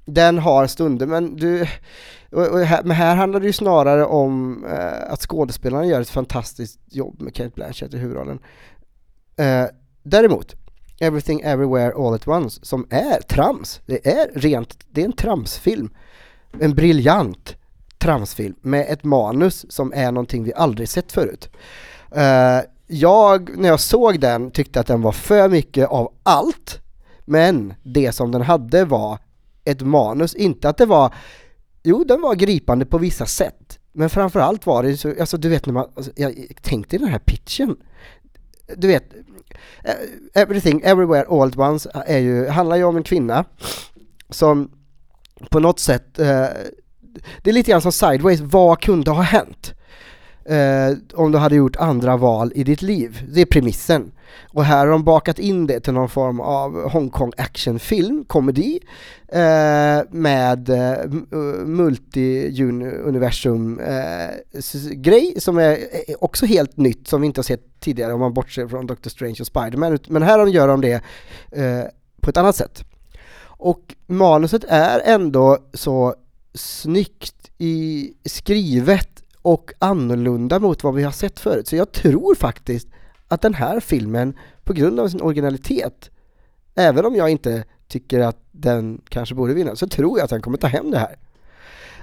den 0.05 0.37
har 0.37 0.67
stunder 0.67 1.07
men 1.07 1.35
du, 1.35 1.67
och, 2.31 2.47
och 2.47 2.59
här, 2.59 2.83
men 2.83 2.97
här 2.97 3.15
handlar 3.15 3.39
det 3.39 3.45
ju 3.45 3.53
snarare 3.53 4.05
om 4.05 4.63
uh, 4.63 5.13
att 5.13 5.21
skådespelarna 5.21 5.85
gör 5.85 6.01
ett 6.01 6.09
fantastiskt 6.09 6.79
jobb 6.85 7.21
med 7.21 7.35
Kate 7.35 7.51
Blanchett 7.55 7.93
i 7.93 7.97
huvudrollen. 7.97 8.39
Uh, 9.39 9.65
däremot, 10.03 10.55
Everything 10.99 11.41
Everywhere 11.41 11.93
All 11.93 12.13
At 12.13 12.27
Once, 12.27 12.59
som 12.65 12.87
är 12.89 13.21
trams, 13.21 13.81
det 13.85 14.07
är 14.07 14.31
rent, 14.35 14.77
det 14.89 15.01
är 15.01 15.05
en 15.05 15.13
tramsfilm. 15.13 15.89
En 16.59 16.75
briljant 16.75 17.55
tramsfilm 17.97 18.55
med 18.61 18.85
ett 18.89 19.03
manus 19.03 19.65
som 19.69 19.93
är 19.93 20.11
någonting 20.11 20.43
vi 20.43 20.53
aldrig 20.53 20.89
sett 20.89 21.11
förut. 21.11 21.49
Uh, 22.15 22.61
jag, 22.91 23.57
när 23.57 23.69
jag 23.69 23.79
såg 23.79 24.19
den, 24.19 24.51
tyckte 24.51 24.79
att 24.79 24.87
den 24.87 25.01
var 25.01 25.11
för 25.11 25.49
mycket 25.49 25.89
av 25.89 26.13
allt. 26.23 26.81
Men 27.25 27.73
det 27.83 28.11
som 28.11 28.31
den 28.31 28.41
hade 28.41 28.85
var 28.85 29.17
ett 29.65 29.81
manus, 29.81 30.35
inte 30.35 30.69
att 30.69 30.77
det 30.77 30.85
var, 30.85 31.13
jo 31.83 32.03
den 32.03 32.21
var 32.21 32.35
gripande 32.35 32.85
på 32.85 32.97
vissa 32.97 33.25
sätt. 33.25 33.79
Men 33.93 34.09
framförallt 34.09 34.65
var 34.65 34.83
det 34.83 34.97
så, 34.97 35.13
alltså 35.19 35.37
du 35.37 35.49
vet 35.49 35.65
när 35.65 35.73
man, 35.73 35.87
alltså, 35.95 36.11
jag 36.15 36.47
tänkte 36.61 36.97
den 36.97 37.07
här 37.07 37.19
pitchen. 37.19 37.75
Du 38.77 38.87
vet, 38.87 39.13
eh, 39.83 40.41
Everything, 40.41 40.81
Everywhere, 40.81 41.25
All 41.29 41.47
at 41.47 41.57
Once 41.57 41.89
eh, 41.93 42.15
är 42.15 42.19
ju, 42.19 42.47
handlar 42.47 42.75
ju 42.75 42.83
om 42.83 42.97
en 42.97 43.03
kvinna 43.03 43.45
som 44.29 44.71
på 45.49 45.59
något 45.59 45.79
sätt, 45.79 46.19
eh, 46.19 46.47
det 47.43 47.49
är 47.49 47.53
lite 47.53 47.71
grann 47.71 47.81
som 47.81 47.91
Sideways, 47.91 48.39
vad 48.39 48.81
kunde 48.81 49.11
ha 49.11 49.21
hänt? 49.21 49.73
Eh, 50.49 50.97
om 51.13 51.31
du 51.31 51.37
hade 51.37 51.55
gjort 51.55 51.75
andra 51.75 52.17
val 52.17 52.51
i 52.55 52.63
ditt 52.63 52.81
liv. 52.81 53.27
Det 53.33 53.41
är 53.41 53.45
premissen. 53.45 54.11
Och 54.53 54.63
här 54.63 54.77
har 54.77 54.87
de 54.87 55.03
bakat 55.03 55.39
in 55.39 55.67
det 55.67 55.79
till 55.79 55.93
någon 55.93 56.09
form 56.09 56.39
av 56.39 56.89
Hongkong 56.89 57.31
actionfilm, 57.37 58.25
komedi 58.25 58.79
eh, 59.27 59.99
med 60.09 60.69
eh, 60.69 60.91
eh 60.91 61.09
multi-universum 61.65 63.79
eh, 63.79 64.29
grej 64.91 65.33
som 65.37 65.57
är 65.57 65.71
eh, 65.71 65.77
också 66.19 66.45
helt 66.45 66.77
nytt 66.77 67.07
som 67.07 67.21
vi 67.21 67.27
inte 67.27 67.39
har 67.39 67.43
sett 67.43 67.79
tidigare 67.79 68.13
om 68.13 68.19
man 68.19 68.33
bortser 68.33 68.67
från 68.67 68.87
Doctor 68.87 69.09
Strange 69.09 69.37
och 69.39 69.47
Spiderman. 69.47 69.99
Men 70.07 70.23
här 70.23 70.47
gör 70.47 70.67
de 70.67 70.81
det 70.81 71.01
eh, 71.51 71.83
på 72.21 72.29
ett 72.29 72.37
annat 72.37 72.55
sätt. 72.55 72.83
Och 73.41 73.95
manuset 74.07 74.63
är 74.67 75.01
ändå 75.05 75.57
så 75.73 76.15
snyggt 76.53 77.51
i 77.57 78.13
skrivet 78.25 79.18
och 79.41 79.73
annorlunda 79.79 80.59
mot 80.59 80.83
vad 80.83 80.95
vi 80.95 81.03
har 81.03 81.11
sett 81.11 81.39
förut. 81.39 81.67
Så 81.67 81.75
jag 81.75 81.91
tror 81.91 82.35
faktiskt 82.35 82.87
att 83.27 83.41
den 83.41 83.53
här 83.53 83.79
filmen, 83.79 84.37
på 84.63 84.73
grund 84.73 84.99
av 84.99 85.07
sin 85.07 85.21
originalitet, 85.21 86.09
även 86.75 87.05
om 87.05 87.15
jag 87.15 87.29
inte 87.29 87.63
tycker 87.87 88.19
att 88.19 88.37
den 88.51 89.01
kanske 89.09 89.35
borde 89.35 89.53
vinna, 89.53 89.75
så 89.75 89.87
tror 89.87 90.19
jag 90.19 90.23
att 90.23 90.29
den 90.29 90.41
kommer 90.41 90.57
ta 90.57 90.67
hem 90.67 90.91
det 90.91 90.97
här. 90.97 91.17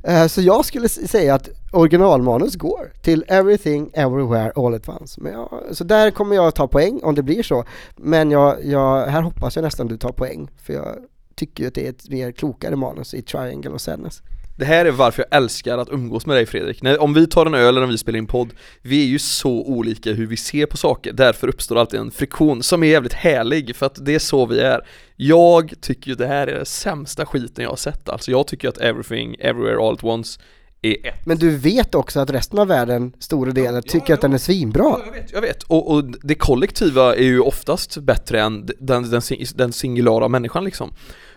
Eh, 0.02 0.26
så 0.26 0.42
jag 0.42 0.64
skulle 0.64 0.88
säga 0.88 1.34
att 1.34 1.48
originalmanus 1.72 2.56
går 2.56 2.92
till 3.02 3.24
Everything 3.28 3.90
Everywhere 3.94 4.52
All 4.56 4.74
At 4.74 4.88
Once. 4.88 5.20
Men 5.20 5.32
jag, 5.32 5.62
så 5.72 5.84
där 5.84 6.10
kommer 6.10 6.36
jag 6.36 6.54
ta 6.54 6.68
poäng 6.68 7.00
om 7.02 7.14
det 7.14 7.22
blir 7.22 7.42
så. 7.42 7.64
Men 7.96 8.30
jag, 8.30 8.64
jag, 8.64 9.06
här 9.06 9.22
hoppas 9.22 9.56
jag 9.56 9.62
nästan 9.62 9.86
du 9.86 9.96
tar 9.96 10.12
poäng, 10.12 10.50
för 10.62 10.72
jag 10.72 10.96
tycker 11.34 11.68
att 11.68 11.74
det 11.74 11.86
är 11.86 11.90
ett 11.90 12.10
mer 12.10 12.32
klokare 12.32 12.76
manus 12.76 13.14
i 13.14 13.22
Triangle 13.22 13.70
of 13.70 13.80
Sadness. 13.80 14.22
Det 14.56 14.64
här 14.64 14.84
är 14.84 14.90
varför 14.90 15.24
jag 15.30 15.36
älskar 15.36 15.78
att 15.78 15.88
umgås 15.88 16.26
med 16.26 16.36
dig 16.36 16.46
Fredrik. 16.46 16.82
När, 16.82 17.02
om 17.02 17.14
vi 17.14 17.26
tar 17.26 17.46
en 17.46 17.54
öl 17.54 17.68
eller 17.68 17.82
om 17.82 17.88
vi 17.88 17.98
spelar 17.98 18.18
in 18.18 18.26
podd, 18.26 18.50
vi 18.82 19.02
är 19.02 19.06
ju 19.06 19.18
så 19.18 19.50
olika 19.50 20.12
hur 20.12 20.26
vi 20.26 20.36
ser 20.36 20.66
på 20.66 20.76
saker, 20.76 21.12
därför 21.12 21.48
uppstår 21.48 21.78
alltid 21.78 22.00
en 22.00 22.10
friktion 22.10 22.62
som 22.62 22.82
är 22.82 22.86
jävligt 22.86 23.12
härlig, 23.12 23.76
för 23.76 23.86
att 23.86 24.04
det 24.04 24.14
är 24.14 24.18
så 24.18 24.46
vi 24.46 24.60
är. 24.60 24.80
Jag 25.16 25.72
tycker 25.80 26.08
ju 26.08 26.14
det 26.14 26.26
här 26.26 26.46
är 26.46 26.54
den 26.54 26.66
sämsta 26.66 27.26
skiten 27.26 27.64
jag 27.64 27.70
har 27.70 27.76
sett, 27.76 28.08
alltså 28.08 28.30
jag 28.30 28.46
tycker 28.46 28.68
att 28.68 28.78
Everything, 28.78 29.36
Everywhere, 29.38 29.78
All 29.78 29.94
At 29.94 30.04
Once 30.04 30.40
är 30.82 31.06
ett. 31.06 31.26
Men 31.26 31.38
du 31.38 31.56
vet 31.56 31.94
också 31.94 32.20
att 32.20 32.30
resten 32.30 32.58
av 32.58 32.68
världen, 32.68 33.12
stora 33.18 33.52
delen, 33.52 33.82
tycker 33.82 34.14
att 34.14 34.20
den 34.20 34.32
är 34.32 34.38
svinbra. 34.38 34.84
Ja, 34.84 35.02
jag 35.06 35.12
vet, 35.12 35.32
jag 35.32 35.40
vet. 35.40 35.62
Och, 35.62 35.90
och 35.92 36.04
det 36.04 36.34
kollektiva 36.34 37.16
är 37.16 37.24
ju 37.24 37.40
oftast 37.40 37.96
bättre 37.96 38.40
än 38.40 38.66
den, 38.78 39.10
den, 39.10 39.22
den 39.54 39.72
singulara 39.72 40.28
människan 40.28 40.64
liksom. 40.64 40.92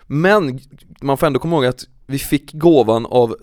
Men 0.06 0.60
man 1.00 1.16
får 1.16 1.26
ändå 1.26 1.40
komma 1.40 1.56
ihåg 1.56 1.66
att 1.66 1.84
vi 2.10 2.18
fick 2.18 2.52
gåvan 2.52 3.06
av 3.06 3.36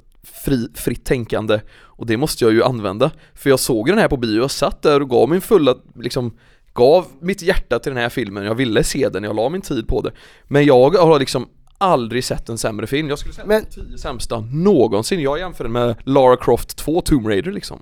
fri, 0.46 0.68
fritt 0.76 1.06
tänkande 1.06 1.60
och 1.80 2.06
det 2.06 2.18
måste 2.18 2.44
jag 2.44 2.54
ju 2.54 2.64
använda. 2.64 3.12
För 3.36 3.50
jag 3.50 3.60
såg 3.60 3.88
den 3.88 3.98
här 3.98 4.08
på 4.08 4.18
bio, 4.18 4.42
jag 4.42 4.52
satt 4.52 4.82
där 4.82 5.02
och 5.02 5.10
gav 5.10 5.30
min 5.30 5.42
fulla, 5.42 5.76
liksom 5.96 6.38
gav 6.74 7.06
mitt 7.20 7.42
hjärta 7.42 7.80
till 7.80 7.92
den 7.94 8.02
här 8.02 8.10
filmen, 8.10 8.44
jag 8.46 8.56
ville 8.56 8.84
se 8.84 9.10
den, 9.10 9.24
jag 9.24 9.36
la 9.36 9.50
min 9.50 9.62
tid 9.62 9.88
på 9.88 10.02
det. 10.02 10.12
Men 10.48 10.66
jag 10.66 10.90
har 10.96 11.20
liksom 11.20 11.48
aldrig 11.78 12.24
sett 12.24 12.50
en 12.50 12.58
sämre 12.58 12.88
film, 12.88 13.10
jag 13.10 13.20
skulle 13.20 13.34
säga 13.34 13.48
Men- 13.48 13.62
Men... 13.76 13.86
tio 13.88 13.98
sämsta 13.98 14.40
någonsin, 14.40 15.22
jag 15.22 15.40
jämför 15.40 15.64
den 15.64 15.74
med 15.74 15.96
Lara 16.04 16.38
Croft 16.38 16.78
2 16.78 17.02
Tomb 17.02 17.28
Raider 17.28 17.52
liksom. 17.52 17.82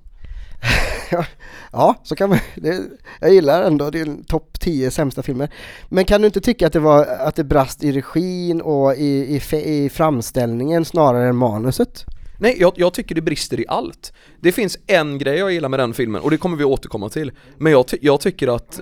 Ja, 1.71 1.95
så 2.03 2.15
kan 2.15 2.29
man, 2.29 2.39
det, 2.55 2.81
jag 3.19 3.33
gillar 3.33 3.63
ändå, 3.63 3.89
det 3.89 3.99
är 3.99 4.05
en 4.05 4.23
topp 4.23 4.59
10 4.59 4.91
sämsta 4.91 5.23
filmer. 5.23 5.49
Men 5.89 6.05
kan 6.05 6.21
du 6.21 6.27
inte 6.27 6.41
tycka 6.41 6.67
att 6.67 6.73
det 6.73 6.79
var, 6.79 7.05
att 7.05 7.35
det 7.35 7.43
brast 7.43 7.83
i 7.83 7.91
regin 7.91 8.61
och 8.61 8.95
i, 8.95 9.41
i, 9.53 9.57
i 9.85 9.89
framställningen 9.89 10.85
snarare 10.85 11.27
än 11.29 11.35
manuset? 11.35 12.05
Nej, 12.39 12.55
jag, 12.59 12.73
jag 12.75 12.93
tycker 12.93 13.15
det 13.15 13.21
brister 13.21 13.59
i 13.59 13.65
allt. 13.67 14.13
Det 14.41 14.51
finns 14.51 14.77
en 14.87 15.17
grej 15.17 15.37
jag 15.37 15.51
gillar 15.51 15.69
med 15.69 15.79
den 15.79 15.93
filmen 15.93 16.21
och 16.21 16.31
det 16.31 16.37
kommer 16.37 16.57
vi 16.57 16.63
återkomma 16.63 17.09
till. 17.09 17.31
Men 17.57 17.71
jag, 17.71 17.87
ty- 17.87 17.97
jag 18.01 18.19
tycker 18.21 18.55
att 18.55 18.79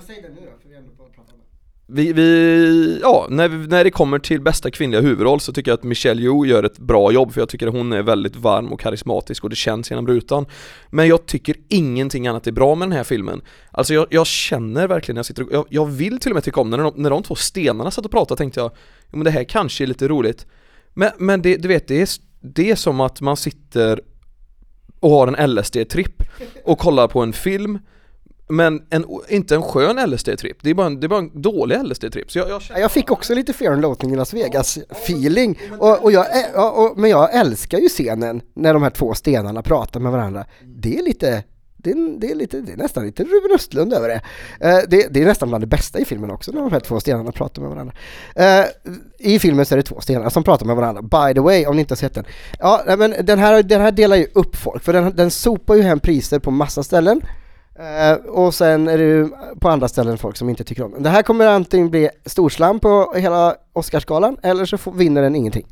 vi, 1.86 2.12
vi 2.12 2.98
ja, 3.02 3.26
när, 3.30 3.48
när 3.48 3.84
det 3.84 3.90
kommer 3.90 4.18
till 4.18 4.40
bästa 4.40 4.70
kvinnliga 4.70 5.00
huvudroll 5.00 5.40
så 5.40 5.52
tycker 5.52 5.70
jag 5.70 5.78
att 5.78 5.84
Michelle 5.84 6.22
Yeoh 6.22 6.48
gör 6.48 6.62
ett 6.62 6.78
bra 6.78 7.12
jobb 7.12 7.32
för 7.32 7.40
jag 7.40 7.48
tycker 7.48 7.66
att 7.66 7.72
hon 7.72 7.92
är 7.92 8.02
väldigt 8.02 8.36
varm 8.36 8.72
och 8.72 8.80
karismatisk 8.80 9.44
och 9.44 9.50
det 9.50 9.56
känns 9.56 9.90
genom 9.90 10.06
rutan. 10.06 10.46
Men 10.90 11.08
jag 11.08 11.26
tycker 11.26 11.56
ingenting 11.68 12.26
annat 12.26 12.46
är 12.46 12.52
bra 12.52 12.74
med 12.74 12.88
den 12.88 12.96
här 12.96 13.04
filmen. 13.04 13.42
Alltså 13.70 13.94
jag, 13.94 14.06
jag 14.10 14.26
känner 14.26 14.88
verkligen 14.88 15.14
när 15.14 15.18
jag 15.18 15.26
sitter 15.26 15.42
och, 15.42 15.52
jag, 15.52 15.66
jag 15.68 15.86
vill 15.86 16.18
till 16.18 16.30
och 16.30 16.34
med 16.34 16.44
tycka 16.44 16.60
om 16.60 16.70
den. 16.70 16.80
När 16.80 16.84
de, 16.84 17.02
när 17.02 17.10
de 17.10 17.22
två 17.22 17.34
stenarna 17.34 17.90
satt 17.90 18.04
och 18.04 18.10
pratade 18.10 18.38
tänkte 18.38 18.60
jag, 18.60 18.70
jo 19.10 19.18
men 19.18 19.24
det 19.24 19.30
här 19.30 19.44
kanske 19.44 19.84
är 19.84 19.86
lite 19.86 20.08
roligt. 20.08 20.46
Men, 20.94 21.10
men 21.18 21.42
det, 21.42 21.56
du 21.56 21.68
vet, 21.68 21.88
det 21.88 22.02
är, 22.02 22.08
det 22.40 22.70
är 22.70 22.76
som 22.76 23.00
att 23.00 23.20
man 23.20 23.36
sitter 23.36 24.00
och 25.00 25.10
har 25.10 25.26
en 25.26 25.50
LSD-tripp 25.50 26.22
och 26.64 26.78
kollar 26.78 27.08
på 27.08 27.20
en 27.20 27.32
film 27.32 27.78
men 28.48 28.82
en, 28.90 29.04
inte 29.28 29.54
en 29.54 29.62
skön 29.62 29.98
LSD-tripp, 29.98 30.58
det 30.60 30.70
är 30.70 30.74
bara 30.74 30.86
en, 30.86 31.00
det 31.00 31.06
är 31.06 31.08
bara 31.08 31.18
en 31.18 31.42
dålig 31.42 31.76
LSD-tripp. 31.76 32.26
Jag, 32.28 32.48
jag 32.48 32.62
känner, 32.62 32.80
Jag 32.80 32.90
fick 32.92 33.10
också 33.10 33.34
lite 33.34 33.52
Fear 33.52 33.72
and 33.72 33.82
Loathing 33.82 34.12
i 34.12 34.16
Las 34.16 34.34
Vegas 34.34 34.78
feeling, 34.90 35.58
och, 35.78 36.04
och 36.04 36.12
jag, 36.12 36.26
eh, 36.54 36.78
och, 36.78 36.98
men 36.98 37.10
jag 37.10 37.34
älskar 37.34 37.78
ju 37.78 37.88
scenen 37.88 38.42
när 38.54 38.74
de 38.74 38.82
här 38.82 38.90
två 38.90 39.14
stenarna 39.14 39.62
pratar 39.62 40.00
med 40.00 40.12
varandra. 40.12 40.44
Det 40.62 40.98
är 40.98 41.02
lite 41.02 41.44
det 41.84 41.90
är, 41.90 42.20
det, 42.20 42.30
är 42.30 42.34
lite, 42.34 42.60
det 42.60 42.72
är 42.72 42.76
nästan 42.76 43.06
lite 43.06 43.24
Ruben 43.24 43.54
Östlund 43.54 43.92
över 43.92 44.08
det. 44.08 44.20
Eh, 44.68 44.78
det. 44.88 45.06
Det 45.10 45.22
är 45.22 45.26
nästan 45.26 45.48
bland 45.48 45.62
det 45.62 45.66
bästa 45.66 45.98
i 45.98 46.04
filmen 46.04 46.30
också 46.30 46.52
när 46.52 46.60
de 46.60 46.72
här 46.72 46.80
två 46.80 47.00
stenarna 47.00 47.32
pratar 47.32 47.62
med 47.62 47.70
varandra. 47.70 47.94
Eh, 48.34 48.64
I 49.18 49.38
filmen 49.38 49.66
så 49.66 49.74
är 49.74 49.76
det 49.76 49.82
två 49.82 50.00
stenar 50.00 50.30
som 50.30 50.44
pratar 50.44 50.66
med 50.66 50.76
varandra, 50.76 51.02
by 51.02 51.34
the 51.34 51.40
way, 51.40 51.66
om 51.66 51.76
ni 51.76 51.80
inte 51.80 51.92
har 51.92 51.96
sett 51.96 52.14
den. 52.14 52.24
Ja, 52.58 52.82
nej, 52.86 52.96
men 52.96 53.14
den 53.20 53.38
här, 53.38 53.62
den 53.62 53.80
här 53.80 53.92
delar 53.92 54.16
ju 54.16 54.26
upp 54.34 54.56
folk, 54.56 54.82
för 54.82 54.92
den, 54.92 55.16
den 55.16 55.30
sopar 55.30 55.74
ju 55.74 55.82
hem 55.82 56.00
priser 56.00 56.38
på 56.38 56.50
massa 56.50 56.82
ställen. 56.82 57.20
Uh, 57.78 58.26
och 58.26 58.54
sen 58.54 58.88
är 58.88 58.98
det 58.98 59.04
ju 59.04 59.28
på 59.60 59.68
andra 59.68 59.88
ställen 59.88 60.18
folk 60.18 60.36
som 60.36 60.48
inte 60.48 60.64
tycker 60.64 60.84
om 60.84 60.92
den. 60.92 61.02
Det 61.02 61.10
här 61.10 61.22
kommer 61.22 61.46
antingen 61.46 61.90
bli 61.90 62.10
storslam 62.26 62.80
på 62.80 63.14
hela 63.16 63.54
Oscarsgalan 63.72 64.36
eller 64.42 64.64
så 64.64 64.78
får, 64.78 64.92
vinner 64.92 65.22
den 65.22 65.36
ingenting. 65.36 65.66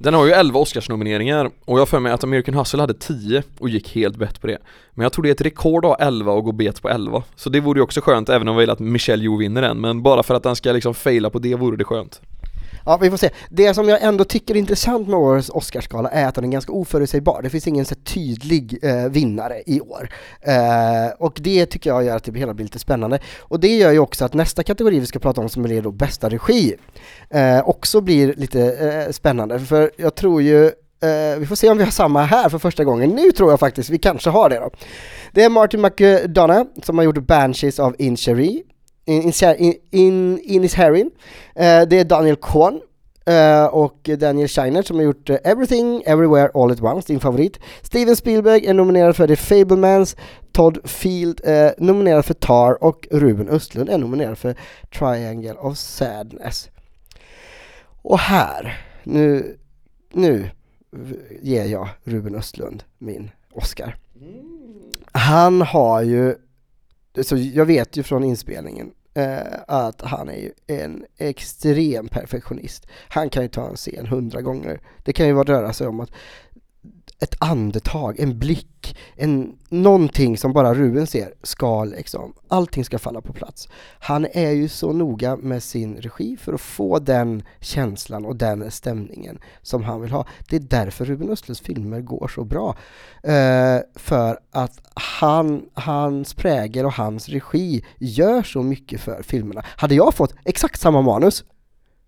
Den 0.00 0.14
har 0.14 0.26
ju 0.26 0.32
11 0.32 0.60
Oscarsnomineringar 0.60 1.50
och 1.64 1.76
jag 1.76 1.80
har 1.80 1.86
för 1.86 2.00
mig 2.00 2.12
att 2.12 2.24
American 2.24 2.54
Hustle 2.54 2.80
hade 2.80 2.94
10 2.94 3.42
och 3.58 3.68
gick 3.68 3.94
helt 3.94 4.16
bett 4.16 4.40
på 4.40 4.46
det. 4.46 4.58
Men 4.94 5.02
jag 5.02 5.12
tror 5.12 5.22
det 5.22 5.28
är 5.28 5.34
ett 5.34 5.40
rekord 5.40 5.84
att 5.84 6.00
ha 6.00 6.06
11 6.06 6.32
och 6.32 6.44
gå 6.44 6.52
bet 6.52 6.82
på 6.82 6.88
11. 6.88 7.22
Så 7.36 7.50
det 7.50 7.60
vore 7.60 7.78
ju 7.78 7.82
också 7.82 8.00
skönt 8.00 8.28
även 8.28 8.48
om 8.48 8.56
vi 8.56 8.60
vill 8.60 8.70
att 8.70 8.78
Michelle 8.78 9.22
Yeoh 9.22 9.38
vinner 9.38 9.62
den. 9.62 9.80
Men 9.80 10.02
bara 10.02 10.22
för 10.22 10.34
att 10.34 10.42
den 10.42 10.56
ska 10.56 10.72
liksom 10.72 10.94
faila 10.94 11.30
på 11.30 11.38
det 11.38 11.54
vore 11.54 11.76
det 11.76 11.84
skönt. 11.84 12.20
Ja, 12.88 12.96
vi 12.96 13.10
får 13.10 13.16
se. 13.16 13.30
Det 13.48 13.74
som 13.74 13.88
jag 13.88 14.02
ändå 14.02 14.24
tycker 14.24 14.54
är 14.54 14.58
intressant 14.58 15.08
med 15.08 15.18
årets 15.18 15.50
Oscarsgala 15.50 16.08
är 16.08 16.26
att 16.26 16.34
den 16.34 16.44
är 16.44 16.48
ganska 16.48 16.72
oförutsägbar. 16.72 17.42
Det 17.42 17.50
finns 17.50 17.66
ingen 17.66 17.84
så 17.84 17.94
tydlig 17.94 18.78
eh, 18.82 19.08
vinnare 19.08 19.62
i 19.66 19.80
år. 19.80 20.10
Eh, 20.40 21.12
och 21.18 21.38
det 21.40 21.66
tycker 21.66 21.90
jag 21.90 22.04
gör 22.04 22.16
att 22.16 22.24
det 22.24 22.38
hela 22.38 22.54
blir 22.54 22.64
lite 22.64 22.78
spännande. 22.78 23.18
Och 23.40 23.60
det 23.60 23.76
gör 23.76 23.92
ju 23.92 23.98
också 23.98 24.24
att 24.24 24.34
nästa 24.34 24.62
kategori 24.62 25.00
vi 25.00 25.06
ska 25.06 25.18
prata 25.18 25.40
om 25.40 25.48
som 25.48 25.64
är 25.64 25.82
då 25.82 25.90
bästa 25.90 26.28
regi 26.28 26.74
eh, 27.30 27.68
också 27.68 28.00
blir 28.00 28.34
lite 28.34 28.60
eh, 28.60 29.12
spännande. 29.12 29.60
För 29.60 29.90
jag 29.96 30.14
tror 30.14 30.42
ju 30.42 30.70
Uh, 31.04 31.38
vi 31.38 31.46
får 31.46 31.56
se 31.56 31.68
om 31.68 31.78
vi 31.78 31.84
har 31.84 31.90
samma 31.90 32.22
här 32.22 32.48
för 32.48 32.58
första 32.58 32.84
gången. 32.84 33.10
Nu 33.10 33.32
tror 33.32 33.50
jag 33.50 33.60
faktiskt 33.60 33.90
vi 33.90 33.98
kanske 33.98 34.30
har 34.30 34.48
det 34.50 34.58
då. 34.58 34.70
Det 35.32 35.44
är 35.44 35.48
Martin 35.48 35.82
McDonough 35.82 36.70
som 36.82 36.98
har 36.98 37.04
gjort 37.04 37.18
Banshees 37.18 37.78
of 37.78 37.94
Inisherin. 39.08 39.64
In, 39.64 39.74
in, 39.90 40.38
in, 40.38 40.64
Inis. 40.64 40.78
Eh, 40.78 41.08
det 41.54 42.00
är 42.00 42.04
Daniel 42.04 42.36
Kwan 42.36 42.80
eh, 43.26 43.64
och 43.64 44.10
Daniel 44.18 44.48
Scheiner 44.48 44.82
som 44.82 44.96
har 44.96 45.04
gjort 45.04 45.30
eh, 45.30 45.36
Everything 45.44 46.02
Everywhere 46.06 46.50
All 46.54 46.70
At 46.70 46.82
Once, 46.82 47.12
din 47.12 47.20
favorit. 47.20 47.58
Steven 47.82 48.16
Spielberg 48.16 48.66
är 48.66 48.74
nominerad 48.74 49.16
för 49.16 49.26
The 49.26 49.36
Fablemans, 49.36 50.16
Todd 50.52 50.78
Field 50.84 51.40
är 51.44 51.74
nominerad 51.78 52.24
för 52.24 52.34
Tar 52.34 52.84
och 52.84 53.08
Ruben 53.10 53.48
Östlund 53.48 53.88
är 53.88 53.98
nominerad 53.98 54.38
för 54.38 54.56
Triangle 54.98 55.54
of 55.54 55.78
Sadness. 55.78 56.70
Och 58.02 58.18
här, 58.18 58.84
nu, 59.04 59.56
nu 60.12 60.50
ger 61.42 61.64
jag 61.64 61.88
Ruben 62.04 62.34
Östlund 62.34 62.82
min 62.98 63.30
Oscar. 63.52 63.96
Han 65.12 65.62
har 65.62 66.02
ju, 66.02 66.34
så 67.22 67.36
jag 67.36 67.64
vet 67.64 67.96
ju 67.96 68.02
från 68.02 68.24
inspelningen 68.24 68.90
Eh, 69.18 69.60
att 69.66 70.02
han 70.02 70.28
är 70.28 70.36
ju 70.36 70.52
en 70.66 71.04
extrem 71.16 72.08
perfektionist. 72.08 72.86
Han 73.08 73.30
kan 73.30 73.42
ju 73.42 73.48
ta 73.48 73.68
en 73.68 73.76
scen 73.76 74.06
hundra 74.06 74.42
gånger. 74.42 74.80
Det 75.04 75.12
kan 75.12 75.26
ju 75.26 75.32
vara 75.32 75.52
röra 75.52 75.72
sig 75.72 75.86
om 75.86 76.00
att 76.00 76.10
ett 77.20 77.34
andetag, 77.38 78.18
en 78.18 78.38
blick, 78.38 78.96
en, 79.16 79.58
någonting 79.68 80.38
som 80.38 80.52
bara 80.52 80.74
Ruben 80.74 81.06
ser 81.06 81.34
ska 81.42 81.84
liksom, 81.84 82.34
allting 82.48 82.84
ska 82.84 82.98
falla 82.98 83.20
på 83.20 83.32
plats. 83.32 83.68
Han 83.98 84.26
är 84.32 84.50
ju 84.50 84.68
så 84.68 84.92
noga 84.92 85.36
med 85.36 85.62
sin 85.62 85.96
regi 85.96 86.36
för 86.36 86.52
att 86.52 86.60
få 86.60 86.98
den 86.98 87.42
känslan 87.60 88.24
och 88.24 88.36
den 88.36 88.70
stämningen 88.70 89.38
som 89.62 89.82
han 89.84 90.00
vill 90.00 90.10
ha. 90.10 90.26
Det 90.48 90.56
är 90.56 90.60
därför 90.60 91.04
Ruben 91.04 91.30
Östlunds 91.30 91.60
filmer 91.60 92.00
går 92.00 92.28
så 92.28 92.44
bra. 92.44 92.76
Eh, 93.22 93.80
för 93.94 94.38
att 94.50 94.80
han, 94.94 95.68
hans 95.74 96.34
prägel 96.34 96.86
och 96.86 96.92
hans 96.92 97.28
regi 97.28 97.84
gör 97.98 98.42
så 98.42 98.62
mycket 98.62 99.00
för 99.00 99.22
filmerna. 99.22 99.64
Hade 99.66 99.94
jag 99.94 100.14
fått 100.14 100.34
exakt 100.44 100.80
samma 100.80 101.02
manus 101.02 101.44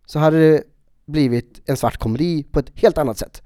så 0.07 0.19
hade 0.19 0.51
det 0.51 0.63
blivit 1.07 1.63
en 1.67 1.77
svart 1.77 1.97
komedi 1.97 2.43
på 2.43 2.59
ett 2.59 2.71
helt 2.75 2.99
annat 2.99 3.19
sätt. 3.19 3.43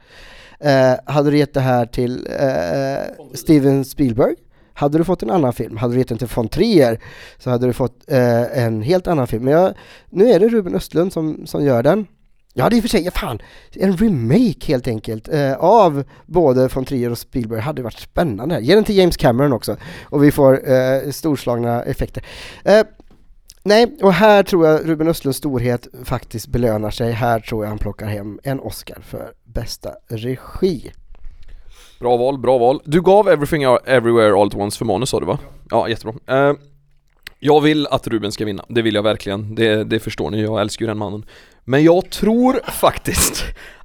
Eh, 0.61 0.95
hade 1.07 1.31
du 1.31 1.39
gett 1.39 1.55
det 1.55 1.61
här 1.61 1.87
till 1.87 2.27
eh, 2.39 2.93
eh, 2.95 3.05
Steven 3.35 3.85
Spielberg 3.85 4.35
hade 4.75 4.99
du 4.99 5.05
fått 5.05 5.23
en 5.23 5.31
annan 5.31 5.53
film. 5.53 5.77
Hade 5.77 5.95
du 5.95 5.99
gett 5.99 6.09
den 6.09 6.19
till 6.19 6.29
von 6.35 6.49
Trier 6.49 7.01
så 7.39 7.51
hade 7.51 7.67
du 7.67 7.73
fått 7.73 8.11
eh, 8.11 8.65
en 8.65 8.83
helt 8.83 9.07
annan 9.07 9.27
film. 9.27 9.45
Men 9.45 9.53
jag, 9.53 9.75
nu 10.11 10.31
är 10.31 10.41
det 10.41 10.49
Ruben 10.49 10.75
Östlund 10.75 11.13
som, 11.13 11.47
som 11.47 11.65
gör 11.65 11.83
den. 11.83 12.07
Ja, 12.57 12.71
det 12.71 12.75
är 12.75 12.77
i 12.77 12.81
och 12.81 12.83
för 12.83 12.89
sig, 12.89 13.05
ja, 13.05 13.11
fan, 13.11 13.43
en 13.73 13.97
remake 13.97 14.67
helt 14.67 14.89
enkelt 14.89 15.29
eh, 15.29 15.55
av 15.55 16.05
både 16.27 16.69
von 16.69 16.85
Trier 16.85 17.11
och 17.11 17.19
Spielberg 17.19 17.61
hade 17.61 17.83
varit 17.83 17.99
spännande. 17.99 18.61
Ge 18.61 18.75
den 18.75 18.85
till 18.85 18.97
James 18.97 19.17
Cameron 19.17 19.53
också 19.53 19.77
och 20.03 20.25
vi 20.25 20.31
får 20.31 20.71
eh, 20.71 21.11
storslagna 21.11 21.83
effekter. 21.83 22.25
Eh, 22.65 22.83
nej, 23.65 23.97
och 24.03 24.13
här 24.13 24.43
tror 24.43 24.67
jag 24.67 24.89
Ruben 24.89 25.09
Östlunds 25.09 25.39
storhet 25.39 25.89
faktiskt 26.05 26.47
belönar 26.47 26.91
sig. 26.91 27.13
Här 27.13 27.41
tror 27.41 27.65
jag 27.65 27.69
han 27.69 27.79
plockar 27.79 28.07
hem 28.07 28.41
en 28.43 28.61
Oscar 28.61 28.99
för 29.07 29.33
bästa 29.45 29.91
regi. 30.09 30.93
Bra 32.01 32.17
val, 32.17 32.39
bra 32.39 32.59
val. 32.59 32.81
Du 32.85 33.03
gav 33.03 33.29
Everything 33.29 33.63
Everywhere 33.63 34.41
All 34.41 34.47
At 34.47 34.55
Once 34.55 34.79
för 34.79 34.85
manus 34.85 35.11
sa 35.11 35.21
du 35.21 35.27
va? 35.27 35.39
Ja, 35.71 35.89
jättebra. 35.89 36.15
Eh, 36.27 36.55
jag 37.39 37.61
vill 37.61 37.87
att 37.87 38.07
Ruben 38.07 38.33
ska 38.33 38.45
vinna, 38.45 38.65
det 38.69 38.83
vill 38.83 38.95
jag 38.95 39.03
verkligen. 39.03 39.55
Det, 39.55 39.85
det 39.85 40.01
förstår 40.01 40.31
ni, 40.31 40.43
jag 40.43 40.61
älskar 40.61 40.83
ju 40.83 40.87
den 40.87 40.99
mannen. 40.99 41.27
Men 41.65 41.85
jag 41.85 42.11
tror 42.11 42.61
faktiskt 42.73 43.45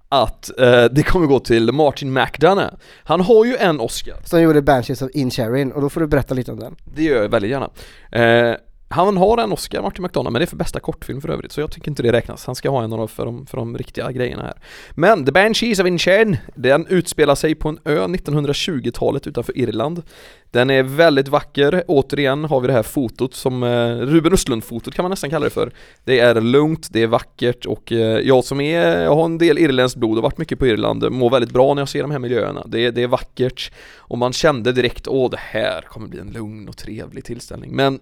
att 0.10 0.60
eh, 0.60 0.86
det 0.92 1.04
kommer 1.04 1.28
gå 1.28 1.40
till 1.40 1.72
Martin 1.72 2.14
McDonough. 2.14 2.74
Han 3.04 3.22
har 3.22 3.46
ju 3.46 3.56
en 3.58 3.80
Oscar, 3.80 4.16
Som 4.26 4.42
gjorde 4.42 4.62
Banshees 4.62 5.02
of 5.02 5.10
Inisherin 5.14 5.72
och 5.72 5.82
då 5.82 5.90
får 5.90 6.02
du 6.02 6.08
berätta 6.08 6.34
lite 6.34 6.52
om 6.52 6.60
den. 6.60 6.76
det 6.96 7.04
gör 7.04 7.22
jag 7.22 7.30
väldigt 7.30 7.52
gärna. 7.52 7.70
Eh, 8.12 8.56
han 8.92 9.18
har 9.18 9.38
en 9.38 9.52
Oscar, 9.52 9.82
Martin 9.82 10.04
McDonough, 10.04 10.32
men 10.32 10.40
det 10.40 10.44
är 10.44 10.48
för 10.48 10.56
bästa 10.56 10.80
kortfilm 10.80 11.22
för 11.22 11.30
övrigt, 11.30 11.52
så 11.52 11.62
jag 11.62 11.72
tycker 11.72 11.90
inte 11.90 12.04
det 12.04 12.12
räknas. 12.12 12.46
Han 12.46 12.56
ska 12.56 12.70
ha 12.70 12.84
en 12.84 12.94
av 12.94 13.00
dem 13.00 13.08
för 13.08 13.26
de, 13.26 13.46
för 13.46 13.58
de 13.58 13.78
riktiga 13.78 14.12
grejerna 14.12 14.44
här. 14.44 14.54
Men 14.92 15.26
The 15.26 15.32
Banshees 15.32 15.80
of 15.80 15.88
Inisherin, 15.88 16.38
den 16.56 16.88
utspelar 16.88 17.36
sig 17.36 17.56
på 17.56 17.70
en 17.70 17.80
ö 17.86 18.08
1920-talet 18.08 19.28
utanför 19.28 19.58
Irland. 19.58 20.04
Den 20.52 20.70
är 20.70 20.84
väldigt 20.84 21.28
vacker, 21.28 21.84
återigen 21.88 22.46
har 22.46 22.60
vi 22.60 22.68
det 22.68 22.74
här 22.74 22.84
fotot 22.84 23.34
som 23.34 23.64
eh, 23.64 23.96
Ruben 23.96 24.34
Östlund-fotot 24.34 24.94
kan 24.94 25.04
man 25.04 25.10
nästan 25.10 25.30
kalla 25.30 25.44
det 25.44 25.50
för. 25.50 25.72
Det 26.04 26.20
är 26.20 26.42
lugnt, 26.42 26.88
det 26.92 27.04
är 27.04 27.08
vackert 27.08 27.66
och 27.66 27.92
eh, 27.92 28.20
jag 28.20 28.44
som 28.44 28.62
är, 28.62 29.02
jag 29.02 29.16
har 29.16 29.26
en 29.26 29.38
del 29.38 29.58
irländskt 29.58 30.00
blod 30.00 30.18
och 30.18 30.24
varit 30.24 30.38
mycket 30.38 30.60
på 30.60 30.68
Irland, 30.68 31.12
mår 31.12 31.30
väldigt 31.30 31.52
bra 31.52 31.74
när 31.74 31.82
jag 31.82 31.90
ser 31.90 32.02
de 32.02 32.12
här 32.12 32.20
miljöerna. 32.20 32.64
Det, 32.68 32.92
det 32.92 33.04
är 33.04 33.08
vackert 33.08 33.72
och 33.98 34.18
man 34.18 34.34
kände 34.34 34.72
direkt, 34.72 35.08
åh 35.08 35.30
det 35.30 35.40
här 35.40 35.82
kommer 35.82 36.08
bli 36.08 36.20
en 36.20 36.32
lugn 36.32 36.70
och 36.70 36.78
trevlig 36.78 37.24
tillställning. 37.24 37.76
Men 37.76 38.00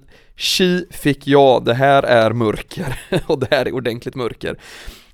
Fick 0.91 1.27
jag, 1.27 1.65
det 1.65 1.73
här 1.73 2.03
är 2.03 2.31
mörker 2.31 2.99
och 3.27 3.39
det 3.39 3.47
här 3.51 3.65
är 3.65 3.75
ordentligt 3.75 4.15
mörker. 4.15 4.57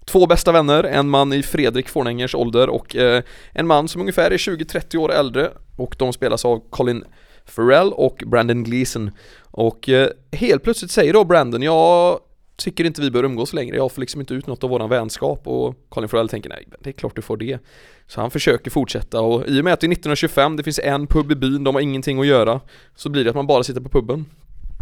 Två 0.06 0.28
bästa 0.28 0.52
vänner, 0.52 0.84
en 0.84 1.10
man 1.10 1.34
i 1.34 1.44
Fredrik 1.44 1.90
Fornängers 1.90 2.36
ålder 2.36 2.70
och 2.70 2.96
eh, 2.96 3.24
en 3.52 3.68
man 3.68 3.88
som 3.88 4.02
ungefär 4.02 4.32
är 4.32 4.38
20-30 4.38 4.98
år 4.98 5.12
äldre 5.12 5.52
och 5.78 5.96
de 6.00 6.14
spelas 6.14 6.46
av 6.46 6.64
Colin 6.70 7.04
Farrell 7.46 7.94
och 7.94 8.24
Brandon 8.26 8.64
Gleeson 8.64 9.12
och 9.42 9.90
eh, 9.90 10.10
helt 10.32 10.64
plötsligt 10.64 10.92
säger 10.92 11.14
då 11.14 11.24
Brandon, 11.24 11.62
jag 11.62 12.20
tycker 12.56 12.84
inte 12.84 13.02
vi 13.02 13.12
bör 13.12 13.24
umgås 13.24 13.54
längre, 13.54 13.76
jag 13.76 13.92
får 13.92 14.02
liksom 14.02 14.22
inte 14.22 14.34
ut 14.34 14.48
något 14.48 14.64
av 14.64 14.70
våran 14.70 14.90
vänskap 14.90 15.48
och 15.48 15.76
Colin 15.90 16.10
Farrell 16.10 16.30
tänker 16.30 16.50
nej, 16.50 16.68
det 16.80 16.90
är 16.90 16.94
klart 16.94 17.16
du 17.16 17.22
får 17.22 17.38
det. 17.38 17.60
Så 18.08 18.22
han 18.22 18.32
försöker 18.32 18.72
fortsätta 18.72 19.22
och 19.22 19.48
i 19.48 19.62
och 19.62 19.64
med 19.64 19.74
att 19.74 19.80
det 19.80 19.86
är 19.86 19.92
1925, 19.92 20.58
det 20.58 20.64
finns 20.64 20.80
en 20.80 21.08
pub 21.08 21.32
i 21.32 21.36
byn, 21.36 21.64
de 21.64 21.76
har 21.76 21.82
ingenting 21.82 22.20
att 22.20 22.28
göra, 22.28 22.62
så 22.96 23.10
blir 23.10 23.24
det 23.24 23.30
att 23.30 23.36
man 23.36 23.48
bara 23.48 23.64
sitter 23.64 23.82
på 23.82 23.90
puben. 23.90 24.26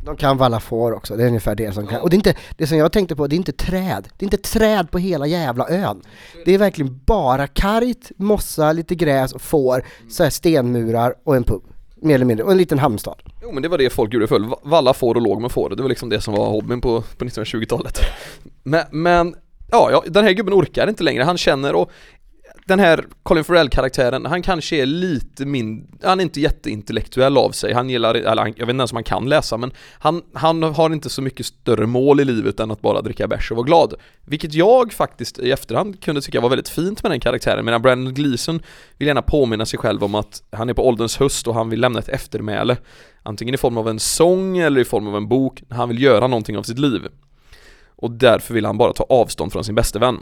De 0.06 0.18
kan 0.18 0.38
valla 0.38 0.60
får 0.60 0.92
också, 0.92 1.16
det 1.16 1.24
är 1.24 1.28
ungefär 1.28 1.56
det 1.56 1.74
som 1.74 1.88
kan. 1.88 2.02
Och 2.02 2.10
det 2.10 2.14
är 2.14 2.18
inte, 2.18 2.36
det 2.58 2.68
som 2.68 2.78
jag 2.78 2.92
tänkte 2.92 3.16
på, 3.16 3.28
det 3.28 3.36
är 3.36 3.38
inte 3.38 3.52
träd. 3.52 4.08
Det 4.18 4.24
är 4.24 4.28
inte 4.28 4.38
träd 4.38 4.92
på 4.92 4.98
hela 4.98 5.28
jävla 5.28 5.70
ön. 5.70 6.02
Det 6.46 6.54
är 6.54 6.58
verkligen 6.58 7.00
bara 7.06 7.48
kargt, 7.48 8.12
mossa, 8.18 8.72
lite 8.72 8.96
gräs 8.96 9.34
och 9.34 9.42
får, 9.42 9.86
så 10.10 10.24
här 10.24 10.30
stenmurar 10.30 11.14
och 11.24 11.36
en 11.36 11.44
pub. 11.44 11.62
Mer 11.96 12.16
eller 12.16 12.26
mindre, 12.26 12.44
och 12.44 12.52
en 12.52 12.58
liten 12.58 12.80
hamnstad. 12.80 13.16
Jo 13.42 13.52
men 13.52 13.64
det 13.64 13.70
var 13.70 13.78
det 13.78 13.90
folk 13.90 14.14
gjorde 14.14 14.28
förr, 14.28 14.56
valla 14.64 14.94
får 14.94 15.16
och 15.16 15.22
låg 15.22 15.42
med 15.42 15.52
får, 15.52 15.70
det 15.70 15.82
var 15.82 15.90
liksom 15.90 16.10
det 16.10 16.22
som 16.22 16.34
var 16.34 16.50
hobbyn 16.50 16.82
på, 16.82 17.04
på 17.18 17.26
1920-talet. 17.26 18.00
Men, 18.64 18.84
men 18.92 19.36
ja, 19.72 19.90
ja, 19.92 20.04
den 20.08 20.24
här 20.24 20.32
gubben 20.32 20.54
orkar 20.54 20.88
inte 20.88 21.04
längre, 21.04 21.24
han 21.24 21.38
känner 21.38 21.76
och 21.76 21.92
den 22.66 22.80
här 22.80 23.06
Colin 23.24 23.44
Farrell-karaktären, 23.44 24.26
han 24.26 24.42
kanske 24.42 24.76
är 24.76 24.86
lite 24.86 25.46
mindre, 25.46 25.88
han 26.04 26.20
är 26.20 26.24
inte 26.24 26.42
jätteintellektuell 26.42 27.38
av 27.38 27.52
sig, 27.52 27.74
han 27.74 27.90
gillar, 27.90 28.16
eller 28.16 28.42
han, 28.42 28.54
jag 28.58 28.66
vet 28.66 28.74
inte 28.74 28.82
ens 28.82 28.92
om 28.92 28.96
han 28.96 29.04
kan 29.04 29.30
läsa, 29.30 29.58
men 29.58 29.72
han, 30.00 30.22
han 30.34 30.64
har 30.64 30.90
inte 30.94 31.10
så 31.10 31.22
mycket 31.22 31.46
större 31.46 31.86
mål 31.86 32.20
i 32.20 32.26
livet 32.26 32.60
än 32.60 32.72
att 32.72 32.82
bara 32.82 33.02
dricka 33.02 33.28
bärs 33.28 33.52
och 33.52 33.58
vara 33.58 33.66
glad. 33.66 33.94
Vilket 34.26 34.54
jag 34.54 34.94
faktiskt 34.94 35.40
i 35.40 35.52
efterhand 35.52 36.04
kunde 36.04 36.22
tycka 36.22 36.42
var 36.42 36.50
väldigt 36.50 36.70
fint 36.70 37.04
med 37.04 37.12
den 37.12 37.20
karaktären, 37.20 37.66
medan 37.66 37.82
Brandon 37.82 38.14
Gleeson 38.14 38.62
vill 38.98 39.08
gärna 39.08 39.22
påminna 39.22 39.66
sig 39.66 39.80
själv 39.80 40.04
om 40.04 40.16
att 40.16 40.44
han 40.52 40.70
är 40.70 40.74
på 40.74 40.88
ålderns 40.88 41.18
höst 41.18 41.48
och 41.48 41.56
han 41.56 41.70
vill 41.70 41.82
lämna 41.82 42.00
ett 42.00 42.10
eftermäle, 42.10 42.78
antingen 43.24 43.56
i 43.56 43.58
form 43.58 43.78
av 43.78 43.90
en 43.90 44.00
sång 44.00 44.58
eller 44.58 44.82
i 44.82 44.86
form 44.86 45.08
av 45.08 45.16
en 45.16 45.28
bok, 45.28 45.64
han 45.70 45.90
vill 45.90 46.02
göra 46.02 46.28
någonting 46.28 46.58
av 46.58 46.64
sitt 46.64 46.80
liv. 46.80 47.02
Och 47.96 48.12
därför 48.12 48.54
vill 48.54 48.66
han 48.66 48.78
bara 48.78 48.94
ta 48.94 49.06
avstånd 49.10 49.52
från 49.52 49.64
sin 49.64 49.76
bäste 49.76 50.00
vän. 50.00 50.18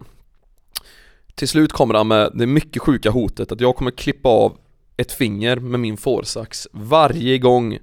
Till 1.40 1.48
slut 1.48 1.72
kommer 1.72 1.94
han 1.94 2.08
med 2.08 2.32
det 2.34 2.48
mycket 2.48 2.82
sjuka 2.82 3.12
hotet 3.12 3.52
att 3.52 3.62
jag 3.62 3.76
kommer 3.76 3.92
klippa 3.92 4.30
av 4.30 4.58
ett 4.98 5.12
finger 5.12 5.56
med 5.56 5.80
min 5.80 5.98
fårsax 5.98 6.68
varje 6.72 7.38
gång 7.38 7.78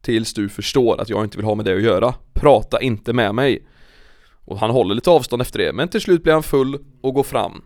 tills 0.00 0.34
du 0.34 0.48
förstår 0.48 1.00
att 1.00 1.08
jag 1.08 1.24
inte 1.24 1.36
vill 1.36 1.46
ha 1.46 1.54
med 1.54 1.64
det 1.64 1.74
att 1.74 1.82
göra. 1.82 2.14
Prata 2.32 2.80
inte 2.80 3.12
med 3.12 3.34
mig. 3.34 3.66
Och 4.44 4.58
han 4.58 4.70
håller 4.70 4.94
lite 4.94 5.10
avstånd 5.10 5.42
efter 5.42 5.58
det, 5.58 5.72
men 5.72 5.88
till 5.88 6.00
slut 6.00 6.22
blir 6.22 6.32
han 6.32 6.42
full 6.42 6.78
och 7.00 7.14
går 7.14 7.22
fram. 7.22 7.62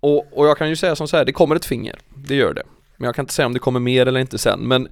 Och, 0.00 0.38
och 0.38 0.46
jag 0.46 0.58
kan 0.58 0.68
ju 0.68 0.76
säga 0.76 0.96
som 0.96 1.08
så 1.08 1.16
här, 1.16 1.24
det 1.24 1.32
kommer 1.32 1.56
ett 1.56 1.64
finger, 1.64 1.98
det 2.14 2.34
gör 2.34 2.54
det. 2.54 2.62
Men 2.96 3.06
jag 3.06 3.14
kan 3.14 3.22
inte 3.22 3.34
säga 3.34 3.46
om 3.46 3.52
det 3.52 3.58
kommer 3.58 3.80
mer 3.80 4.06
eller 4.06 4.20
inte 4.20 4.38
sen, 4.38 4.60
men 4.60 4.88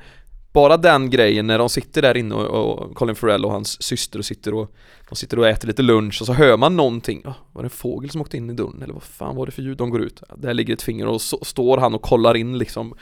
bara 0.52 0.76
den 0.76 1.10
grejen 1.10 1.46
när 1.46 1.58
de 1.58 1.68
sitter 1.68 2.02
där 2.02 2.16
inne 2.16 2.34
och, 2.34 2.80
och 2.80 2.94
Colin 2.94 3.16
Farrell 3.16 3.44
och 3.44 3.52
hans 3.52 3.82
syster 3.82 4.18
och 4.18 4.24
sitter 4.24 4.54
och 4.54 4.74
de 5.08 5.16
sitter 5.16 5.38
och 5.38 5.48
äter 5.48 5.68
lite 5.68 5.82
lunch 5.82 6.18
och 6.20 6.26
så 6.26 6.32
hör 6.32 6.56
man 6.56 6.76
någonting, 6.76 7.22
oh, 7.24 7.34
var 7.52 7.62
det 7.62 7.66
en 7.66 7.70
fågel 7.70 8.10
som 8.10 8.20
åkte 8.20 8.36
in 8.36 8.50
i 8.50 8.52
dörren 8.52 8.82
eller 8.82 8.94
vad 8.94 9.02
fan 9.02 9.36
var 9.36 9.46
det 9.46 9.52
för 9.52 9.62
ljud? 9.62 9.76
De 9.76 9.90
går 9.90 10.02
ut, 10.02 10.22
där 10.36 10.54
ligger 10.54 10.74
ett 10.74 10.82
finger 10.82 11.06
och 11.06 11.20
så 11.20 11.38
står 11.44 11.78
han 11.78 11.94
och 11.94 12.02
kollar 12.02 12.36
in 12.36 12.58
liksom. 12.58 12.94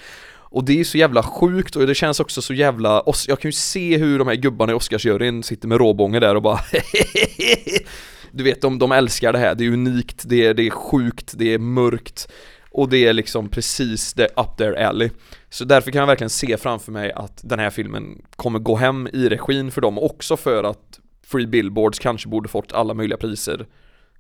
Och 0.49 0.65
det 0.65 0.81
är 0.81 0.85
så 0.85 0.99
jävla 0.99 1.23
sjukt 1.23 1.77
och 1.77 1.87
det 1.87 1.95
känns 1.95 2.21
också 2.21 2.43
så 2.43 2.55
jävla, 2.55 3.03
jag 3.27 3.41
kan 3.41 3.49
ju 3.49 3.53
se 3.53 3.99
hur 3.99 4.19
de 4.19 4.29
här 4.29 4.35
gubbarna 4.35 4.73
i 4.73 4.75
Oscarsjuryn 4.75 5.43
sitter 5.43 5.69
med 5.69 5.79
råbånge 5.79 6.21
där 6.21 6.35
och 6.35 6.43
bara 6.43 6.61
Du 8.31 8.45
vet, 8.45 8.61
de, 8.61 8.79
de 8.79 8.93
älskar 8.93 9.33
det 9.33 9.39
här, 9.39 9.55
det 9.55 9.65
är 9.65 9.71
unikt, 9.71 10.23
det 10.27 10.47
är, 10.47 10.55
det 10.55 10.67
är 10.67 10.71
sjukt, 10.71 11.33
det 11.37 11.55
är 11.55 11.59
mörkt 11.59 12.29
och 12.77 12.89
det 12.89 13.07
är 13.07 13.13
liksom 13.13 13.49
precis 13.49 14.15
det 14.15 14.27
up 14.37 14.57
there 14.57 14.89
alley. 14.89 15.11
Så 15.49 15.65
därför 15.65 15.91
kan 15.91 15.99
jag 15.99 16.07
verkligen 16.07 16.31
se 16.31 16.57
framför 16.57 16.93
mig 16.93 17.13
att 17.13 17.41
den 17.45 17.59
här 17.59 17.71
filmen 17.71 18.23
kommer 18.37 18.59
gå 18.59 18.77
hem 18.77 19.09
i 19.13 19.29
regin 19.29 19.71
för 19.71 19.81
dem 19.81 19.99
också 19.99 20.37
för 20.37 20.65
att 20.65 21.01
Free 21.27 21.47
Billboards 21.47 21.99
kanske 21.99 22.29
borde 22.29 22.49
fått 22.49 22.73
alla 22.73 22.95
möjliga 22.95 23.19
priser 23.19 23.67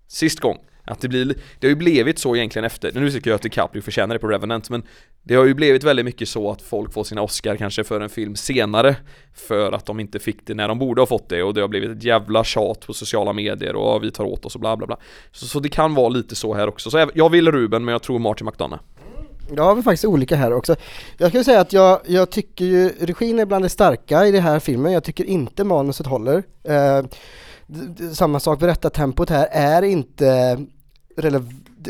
sist 0.07 0.41
gång 0.41 0.59
att 0.87 1.01
det 1.01 1.09
blir, 1.09 1.25
det 1.59 1.67
har 1.67 1.69
ju 1.69 1.77
blivit 1.77 2.19
så 2.19 2.37
egentligen 2.37 2.65
efter, 2.65 2.93
nu 2.93 3.11
tycker 3.11 3.31
jag 3.31 3.35
att 3.37 3.43
DiCaprio 3.43 3.83
förtjänar 3.83 4.15
det 4.15 4.19
på 4.19 4.29
Revenant 4.29 4.71
men 4.71 4.83
Det 5.23 5.35
har 5.35 5.45
ju 5.45 5.55
blivit 5.55 5.85
väldigt 5.85 6.05
mycket 6.05 6.29
så 6.29 6.51
att 6.51 6.63
folk 6.63 6.93
får 6.93 7.05
sina 7.05 7.23
Oscar 7.23 7.57
kanske 7.57 7.85
för 7.85 8.01
en 8.01 8.09
film 8.09 8.37
senare 8.37 8.97
För 9.35 9.73
att 9.73 9.87
de 9.87 10.01
inte 10.01 10.19
fick 10.19 10.47
det 10.47 10.55
när 10.55 10.69
de 10.69 10.79
borde 10.79 11.01
ha 11.01 11.07
fått 11.07 11.29
det 11.29 11.43
och 11.43 11.55
det 11.55 11.61
har 11.61 11.69
blivit 11.69 11.91
ett 11.91 12.03
jävla 12.03 12.45
tjat 12.45 12.87
på 12.87 12.93
sociala 12.95 13.33
medier 13.33 13.77
och 13.77 14.05
vi 14.05 14.11
tar 14.11 14.25
åt 14.25 14.45
oss 14.45 14.55
och 14.55 14.61
bla 14.61 14.77
bla 14.77 14.87
bla 14.87 14.97
Så, 15.33 15.47
så 15.47 15.61
det 15.61 15.69
kan 15.69 15.95
vara 15.95 16.09
lite 16.09 16.35
så 16.35 16.55
här 16.55 16.69
också, 16.69 16.91
så 16.91 17.11
jag 17.15 17.31
vill 17.31 17.53
Ruben 17.53 17.85
men 17.85 17.93
jag 17.93 18.03
tror 18.03 18.19
Martin 18.19 18.47
McDonough 18.47 18.83
Ja, 19.49 19.55
vi 19.55 19.77
har 19.77 19.83
faktiskt 19.83 20.05
olika 20.05 20.37
här 20.37 20.53
också. 20.53 20.77
Jag 21.19 21.29
skulle 21.29 21.45
säga 21.45 21.61
att 21.61 21.73
jag, 21.73 22.01
jag 22.07 22.31
tycker 22.31 22.65
ju 22.65 22.89
regin 22.89 23.39
är 23.39 23.47
bland 23.47 23.65
det 23.65 23.69
starka 23.69 24.27
i 24.27 24.33
den 24.33 24.43
här 24.43 24.61
filmen, 24.61 24.93
jag 24.93 25.05
tycker 25.05 25.25
inte 25.25 25.65
manuset 25.65 26.07
håller. 26.07 26.43
Eh, 26.65 27.05
samma 28.13 28.41
sak, 28.41 28.59
berättartempot 28.59 29.31
här 29.31 29.49
är 29.53 29.83
inte 29.83 30.59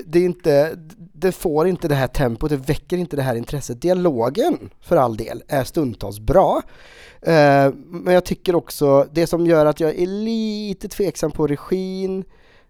det 0.05 0.19
är 0.19 0.25
inte, 0.25 0.79
det 1.13 1.33
får 1.33 1.69
inte 1.69 1.89
det 1.89 1.95
här 1.95 2.07
tempot, 2.07 2.51
det 2.51 2.57
väcker 2.57 2.97
inte 2.97 3.17
det 3.17 3.23
här 3.23 3.35
intresset. 3.35 3.83
Dialogen, 3.83 4.71
för 4.81 4.97
all 4.97 5.17
del, 5.17 5.43
är 5.49 5.65
stundtals 5.65 6.21
bra. 6.21 6.63
Eh, 7.23 7.73
men 7.87 8.15
jag 8.15 8.25
tycker 8.25 8.55
också, 8.55 9.09
det 9.13 9.27
som 9.27 9.47
gör 9.47 9.67
att 9.67 9.81
jag 9.81 9.99
är 9.99 10.07
lite 10.07 10.89
tveksam 10.89 11.31
på 11.31 11.47
regin, 11.47 12.25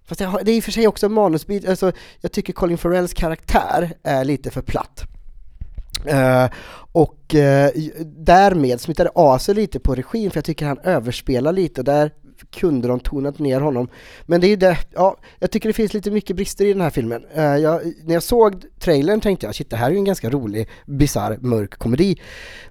fast 0.05 0.21
har, 0.21 0.45
det 0.45 0.51
är 0.51 0.57
i 0.57 0.61
och 0.61 0.65
för 0.65 0.73
sig 0.73 0.89
också 0.89 1.07
en 1.07 1.13
manusbit, 1.13 1.69
alltså 1.69 1.93
jag 2.21 2.33
tycker 2.33 2.53
Colin 2.53 2.79
Farrells 2.79 3.15
karaktär 3.15 3.93
är 4.03 4.25
lite 4.25 4.51
för 4.51 4.63
platt. 4.63 5.03
Uh, 6.13 6.47
och 6.93 7.35
uh, 7.35 7.83
därmed 8.05 8.81
det 8.97 9.09
av 9.15 9.39
sig 9.39 9.55
lite 9.55 9.81
på 9.81 9.95
regin 9.95 10.31
för 10.31 10.39
jag 10.39 10.45
tycker 10.45 10.67
han 10.67 10.79
överspelar 10.79 11.53
lite 11.53 11.81
och 11.81 11.85
där 11.85 12.11
kunde 12.51 12.89
de 12.89 13.01
tonat 13.01 13.39
ner 13.39 13.61
honom. 13.61 13.89
Men 14.27 14.41
det 14.41 14.47
är 14.47 14.49
ju 14.49 14.57
det, 14.57 14.79
ja, 14.95 15.17
jag 15.39 15.51
tycker 15.51 15.69
det 15.69 15.73
finns 15.73 15.95
lite 15.95 16.11
mycket 16.11 16.37
brister 16.37 16.65
i 16.65 16.73
den 16.73 16.81
här 16.83 16.91
filmen. 16.91 17.25
Uh, 17.37 17.43
jag, 17.43 17.81
när 18.05 18.15
jag 18.15 18.23
såg 18.23 18.65
trailern 18.79 19.21
tänkte 19.21 19.47
jag, 19.47 19.55
shit 19.55 19.71
det 19.71 19.77
här 19.77 19.87
är 19.87 19.91
ju 19.91 19.99
en 19.99 20.05
ganska 20.05 20.31
rolig, 20.31 20.69
bisarr, 20.87 21.39
mörk 21.41 21.79
komedi. 21.79 22.21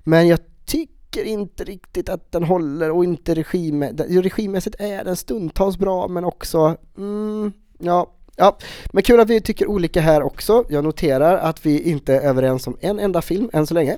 Men 0.03 0.27
jag 0.27 0.39
tycker 0.65 1.23
inte 1.23 1.63
riktigt 1.63 2.09
att 2.09 2.31
den 2.31 2.43
håller 2.43 2.91
och 2.91 3.03
inte 3.03 3.35
regime, 3.35 3.91
regimässigt 4.09 4.75
är 4.79 5.03
den 5.03 5.15
stundtals 5.15 5.77
bra 5.77 6.07
men 6.07 6.25
också, 6.25 6.77
mm, 6.97 7.53
ja, 7.79 8.11
Ja, 8.37 8.57
men 8.93 9.03
kul 9.03 9.19
att 9.19 9.29
vi 9.29 9.41
tycker 9.41 9.67
olika 9.67 10.01
här 10.01 10.23
också. 10.23 10.63
Jag 10.69 10.83
noterar 10.83 11.37
att 11.37 11.65
vi 11.65 11.81
inte 11.81 12.15
är 12.15 12.21
överens 12.21 12.67
om 12.67 12.77
en 12.81 12.99
enda 12.99 13.21
film 13.21 13.49
än 13.53 13.67
så 13.67 13.73
länge. 13.73 13.97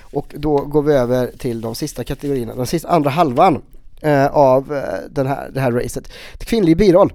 Och 0.00 0.34
då 0.38 0.56
går 0.56 0.82
vi 0.82 0.92
över 0.92 1.30
till 1.38 1.60
de 1.60 1.74
sista 1.74 2.04
kategorierna, 2.04 2.54
den 2.54 2.66
sista 2.66 2.88
andra 2.88 3.10
halvan 3.10 3.62
eh, 4.02 4.26
av 4.26 4.74
eh, 4.74 4.98
den 5.10 5.26
här, 5.26 5.50
det 5.50 5.60
här 5.60 5.72
racet. 5.72 6.12
Kvinnlig 6.38 6.76
biroll. 6.76 7.12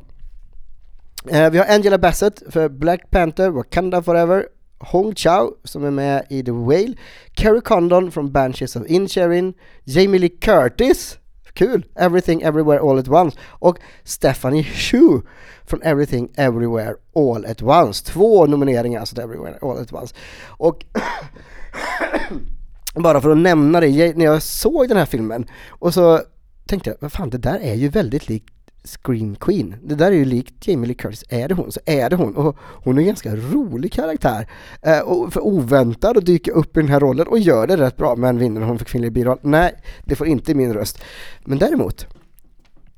Eh, 1.29 1.49
vi 1.49 1.57
har 1.57 1.65
Angela 1.65 1.97
Bassett 1.97 2.43
för 2.49 2.69
Black 2.69 3.09
Panther, 3.09 3.49
Wakanda 3.49 4.01
Forever, 4.03 4.45
Hong 4.79 5.15
Chao 5.15 5.51
som 5.63 5.83
är 5.83 5.91
med 5.91 6.25
i 6.29 6.43
The 6.43 6.51
Whale, 6.51 6.93
Carrie 7.33 7.61
Condon 7.61 8.11
från 8.11 8.31
Banshees 8.31 8.75
of 8.75 8.87
Inisherin, 8.87 9.53
Jamie 9.83 10.19
Lee 10.19 10.29
Curtis, 10.29 11.17
kul, 11.53 11.85
Everything 11.95 12.41
Everywhere 12.41 12.79
All 12.79 12.99
At 12.99 13.07
Once 13.07 13.37
och 13.49 13.77
Stephanie 14.03 14.63
Hsu 14.63 15.21
från 15.65 15.81
Everything 15.81 16.31
Everywhere 16.35 16.95
All 17.15 17.45
At 17.45 17.61
Once. 17.61 18.05
Två 18.05 18.45
nomineringar 18.45 18.99
alltså 18.99 19.15
till 19.15 19.23
Everywhere 19.23 19.57
All 19.61 19.77
At 19.77 19.93
Once. 19.93 20.15
Och 20.47 20.85
bara 22.95 23.21
för 23.21 23.29
att 23.29 23.37
nämna 23.37 23.79
det, 23.79 24.17
när 24.17 24.25
jag 24.25 24.41
såg 24.41 24.87
den 24.87 24.97
här 24.97 25.05
filmen 25.05 25.45
och 25.69 25.93
så 25.93 26.19
tänkte 26.71 26.89
jag, 26.89 26.97
vad 26.99 27.11
fan 27.11 27.29
det 27.29 27.37
där 27.37 27.59
är 27.59 27.73
ju 27.73 27.89
väldigt 27.89 28.29
likt 28.29 28.53
Scream 28.83 29.35
Queen. 29.35 29.75
Det 29.83 29.95
där 29.95 30.07
är 30.07 30.15
ju 30.15 30.25
likt 30.25 30.67
Jamie 30.67 30.87
Lee 30.87 30.95
Curtis. 30.95 31.23
Är 31.29 31.47
det 31.47 31.55
hon 31.55 31.71
så 31.71 31.79
är 31.85 32.09
det 32.09 32.15
hon. 32.15 32.35
Och 32.35 32.57
hon 32.59 32.97
är 32.97 33.01
en 33.01 33.07
ganska 33.07 33.35
rolig 33.35 33.93
karaktär. 33.93 34.47
Eh, 34.81 34.99
och 34.99 35.33
för 35.33 35.41
oväntad 35.41 36.17
att 36.17 36.25
dyka 36.25 36.51
upp 36.51 36.77
i 36.77 36.79
den 36.79 36.89
här 36.89 36.99
rollen 36.99 37.27
och 37.27 37.39
gör 37.39 37.67
det 37.67 37.77
rätt 37.77 37.97
bra. 37.97 38.15
Men 38.15 38.37
vinner 38.37 38.61
hon 38.61 38.77
för 38.77 38.85
kvinnlig 38.85 39.11
biroll? 39.11 39.37
Nej, 39.41 39.73
det 40.05 40.15
får 40.15 40.27
inte 40.27 40.53
min 40.53 40.73
röst. 40.73 41.01
Men 41.45 41.57
däremot, 41.57 42.05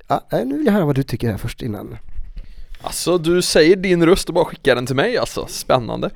Ja, 0.08 0.28
eh, 0.32 0.46
nu 0.46 0.58
vill 0.58 0.66
jag 0.66 0.74
höra 0.74 0.86
vad 0.86 0.96
du 0.96 1.04
tycker 1.04 1.32
här 1.32 1.38
först 1.38 1.62
innan. 1.62 1.98
Alltså 2.82 3.18
du 3.18 3.42
säger 3.42 3.76
din 3.76 4.06
röst 4.06 4.30
och 4.30 4.36
bara 4.36 4.46
skickar 4.46 4.76
den 4.76 4.86
till 4.86 4.96
mig 4.96 5.18
alltså, 5.18 5.46
spännande 5.50 6.10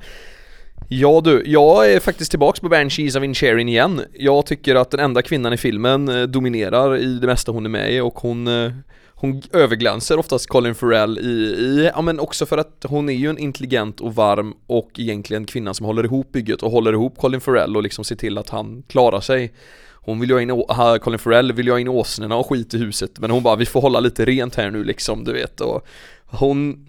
Ja 0.90 1.20
du, 1.24 1.42
jag 1.46 1.92
är 1.92 2.00
faktiskt 2.00 2.30
tillbaks 2.30 2.60
på 2.60 2.68
Banshees 2.68 3.16
of 3.16 3.24
Incherin 3.24 3.68
igen. 3.68 4.02
Jag 4.14 4.46
tycker 4.46 4.74
att 4.74 4.90
den 4.90 5.00
enda 5.00 5.22
kvinnan 5.22 5.52
i 5.52 5.56
filmen 5.56 6.08
eh, 6.08 6.22
dominerar 6.22 6.96
i 6.96 7.18
det 7.18 7.26
mesta 7.26 7.52
hon 7.52 7.64
är 7.64 7.70
med 7.70 7.94
i 7.94 8.00
och 8.00 8.18
hon 8.18 8.46
eh, 8.46 8.72
hon 9.14 9.42
överglänser 9.52 10.18
oftast 10.18 10.46
Colin 10.46 10.74
Farrell 10.74 11.18
i, 11.18 11.22
i, 11.22 11.90
ja 11.94 12.02
men 12.02 12.20
också 12.20 12.46
för 12.46 12.58
att 12.58 12.84
hon 12.88 13.08
är 13.08 13.12
ju 13.12 13.30
en 13.30 13.38
intelligent 13.38 14.00
och 14.00 14.14
varm 14.14 14.54
och 14.66 14.90
egentligen 14.98 15.44
kvinnan 15.44 15.74
som 15.74 15.86
håller 15.86 16.04
ihop 16.04 16.32
bygget 16.32 16.62
och 16.62 16.70
håller 16.70 16.92
ihop 16.92 17.18
Colin 17.18 17.40
Farrell 17.40 17.76
och 17.76 17.82
liksom 17.82 18.04
ser 18.04 18.16
till 18.16 18.38
att 18.38 18.50
han 18.50 18.82
klarar 18.88 19.20
sig. 19.20 19.52
Hon 19.94 20.20
vill 20.20 20.30
ju 20.30 20.34
ha 20.34 20.42
in, 20.42 20.50
ha, 20.50 20.98
Colin 20.98 21.18
Farrell 21.18 21.52
vill 21.52 21.66
ju 21.66 21.72
ha 21.72 21.80
in 21.80 21.88
åsnorna 21.88 22.36
och 22.36 22.46
skit 22.46 22.74
i 22.74 22.78
huset 22.78 23.18
men 23.18 23.30
hon 23.30 23.42
bara 23.42 23.56
vi 23.56 23.66
får 23.66 23.80
hålla 23.80 24.00
lite 24.00 24.24
rent 24.24 24.54
här 24.54 24.70
nu 24.70 24.84
liksom 24.84 25.24
du 25.24 25.32
vet 25.32 25.60
och 25.60 25.86
hon 26.26 26.87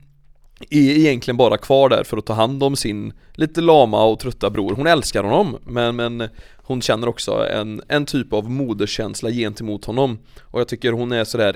är 0.69 0.97
egentligen 0.97 1.37
bara 1.37 1.57
kvar 1.57 1.89
där 1.89 2.03
för 2.03 2.17
att 2.17 2.25
ta 2.25 2.33
hand 2.33 2.63
om 2.63 2.75
sin 2.75 3.13
lite 3.33 3.61
lama 3.61 4.05
och 4.05 4.19
trötta 4.19 4.49
bror. 4.49 4.75
Hon 4.75 4.87
älskar 4.87 5.23
honom 5.23 5.57
men, 5.65 5.95
men 5.95 6.29
hon 6.55 6.81
känner 6.81 7.07
också 7.07 7.47
en, 7.47 7.81
en 7.87 8.05
typ 8.05 8.33
av 8.33 8.49
moderskänsla 8.49 9.31
gentemot 9.31 9.85
honom. 9.85 10.19
Och 10.41 10.59
jag 10.59 10.67
tycker 10.67 10.91
hon 10.91 11.11
är 11.11 11.23
sådär 11.23 11.55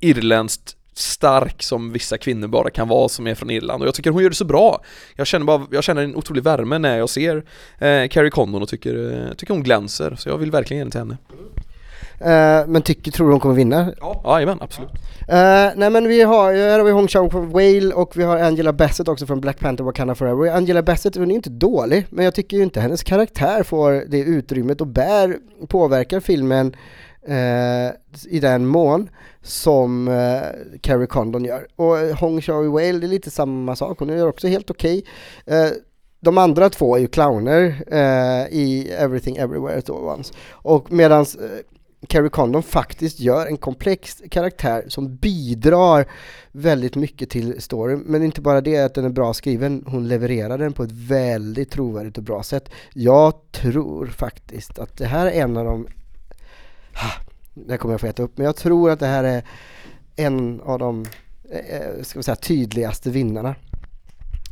irländskt 0.00 0.76
stark 0.94 1.62
som 1.62 1.92
vissa 1.92 2.18
kvinnor 2.18 2.48
bara 2.48 2.70
kan 2.70 2.88
vara 2.88 3.08
som 3.08 3.26
är 3.26 3.34
från 3.34 3.50
Irland 3.50 3.82
och 3.82 3.86
jag 3.86 3.94
tycker 3.94 4.10
hon 4.10 4.22
gör 4.22 4.30
det 4.30 4.36
så 4.36 4.44
bra. 4.44 4.82
Jag 5.16 5.26
känner 5.26 5.46
bara, 5.46 5.66
jag 5.70 5.84
känner 5.84 6.04
en 6.04 6.16
otrolig 6.16 6.42
värme 6.42 6.78
när 6.78 6.98
jag 6.98 7.10
ser 7.10 7.36
eh, 7.78 8.08
Carrie 8.08 8.30
Condon 8.30 8.62
och 8.62 8.68
tycker, 8.68 9.12
eh, 9.12 9.34
tycker 9.34 9.54
hon 9.54 9.62
glänser 9.62 10.16
så 10.18 10.28
jag 10.28 10.38
vill 10.38 10.50
verkligen 10.50 10.78
ge 10.78 10.84
den 10.84 10.90
till 10.90 11.00
henne. 11.00 11.16
Uh, 12.20 12.68
men 12.68 12.82
tycker, 12.82 13.12
tror 13.12 13.26
du 13.26 13.32
hon 13.32 13.40
kommer 13.40 13.54
vinna? 13.54 13.92
Ja, 14.00 14.22
jajamän, 14.24 14.58
absolut. 14.60 14.90
Uh, 14.92 15.72
nej 15.76 15.90
men 15.90 16.08
vi 16.08 16.22
har, 16.22 16.54
här 16.54 16.78
har 16.78 16.84
vi 16.84 16.90
Hong 16.90 17.08
Chong 17.08 17.30
från 17.30 17.50
Whale 17.50 17.94
och 17.94 18.16
vi 18.16 18.22
har 18.22 18.36
Angela 18.36 18.72
Bassett 18.72 19.08
också 19.08 19.26
från 19.26 19.40
Black 19.40 19.58
Panther 19.58 19.84
Wakanda 19.84 20.14
Forever. 20.14 20.50
Angela 20.50 20.82
Bassett, 20.82 21.16
hon 21.16 21.30
är 21.30 21.34
inte 21.34 21.50
dålig, 21.50 22.06
men 22.10 22.24
jag 22.24 22.34
tycker 22.34 22.56
ju 22.56 22.62
inte 22.62 22.80
hennes 22.80 23.02
karaktär 23.02 23.62
får 23.62 24.04
det 24.08 24.18
utrymmet 24.18 24.80
och 24.80 24.86
bär, 24.86 25.36
påverkar 25.68 26.20
filmen 26.20 26.76
uh, 27.28 27.90
i 28.28 28.40
den 28.40 28.66
mån 28.66 29.08
som 29.42 30.08
uh, 30.08 30.42
Carrie 30.80 31.06
Condon 31.06 31.44
gör. 31.44 31.66
Och 31.76 31.96
Hong 31.96 32.40
Chong 32.40 32.72
Whale, 32.72 32.98
det 32.98 33.06
är 33.06 33.08
lite 33.08 33.30
samma 33.30 33.76
sak, 33.76 33.98
hon 33.98 34.08
gör 34.08 34.28
också 34.28 34.48
helt 34.48 34.70
okej. 34.70 35.04
Okay. 35.46 35.70
de 36.20 36.38
andra 36.38 36.70
två 36.70 36.96
är 36.96 37.00
ju 37.00 37.06
clowner 37.06 37.84
i 38.50 38.90
Everything 38.98 39.36
Everywhere 39.36 39.78
at 39.78 39.90
All 39.90 40.04
Once. 40.04 40.34
Och 40.50 40.92
medans 40.92 41.36
Carrie 42.08 42.30
Condon 42.30 42.62
faktiskt 42.62 43.20
gör 43.20 43.46
en 43.46 43.56
komplex 43.56 44.22
karaktär 44.30 44.84
som 44.88 45.16
bidrar 45.16 46.06
väldigt 46.52 46.94
mycket 46.94 47.30
till 47.30 47.62
storyn. 47.62 47.98
Men 47.98 48.22
inte 48.22 48.40
bara 48.40 48.60
det 48.60 48.78
att 48.78 48.94
den 48.94 49.04
är 49.04 49.08
bra 49.08 49.34
skriven, 49.34 49.84
hon 49.86 50.08
levererar 50.08 50.58
den 50.58 50.72
på 50.72 50.82
ett 50.82 50.92
väldigt 50.92 51.70
trovärdigt 51.70 52.18
och 52.18 52.24
bra 52.24 52.42
sätt. 52.42 52.70
Jag 52.92 53.52
tror 53.52 54.06
faktiskt 54.06 54.78
att 54.78 54.96
det 54.96 55.06
här 55.06 55.26
är 55.26 55.30
en 55.30 55.56
av 55.56 55.64
de, 55.64 55.88
det 57.54 57.76
kommer 57.76 57.94
jag 57.94 58.00
få 58.00 58.06
äta 58.06 58.22
upp, 58.22 58.38
men 58.38 58.46
jag 58.46 58.56
tror 58.56 58.90
att 58.90 59.00
det 59.00 59.06
här 59.06 59.24
är 59.24 59.42
en 60.16 60.60
av 60.60 60.78
de 60.78 61.06
eh, 61.50 61.76
eh, 61.76 62.02
ska 62.02 62.18
vi 62.18 62.22
säga, 62.22 62.36
tydligaste 62.36 63.10
vinnarna. 63.10 63.54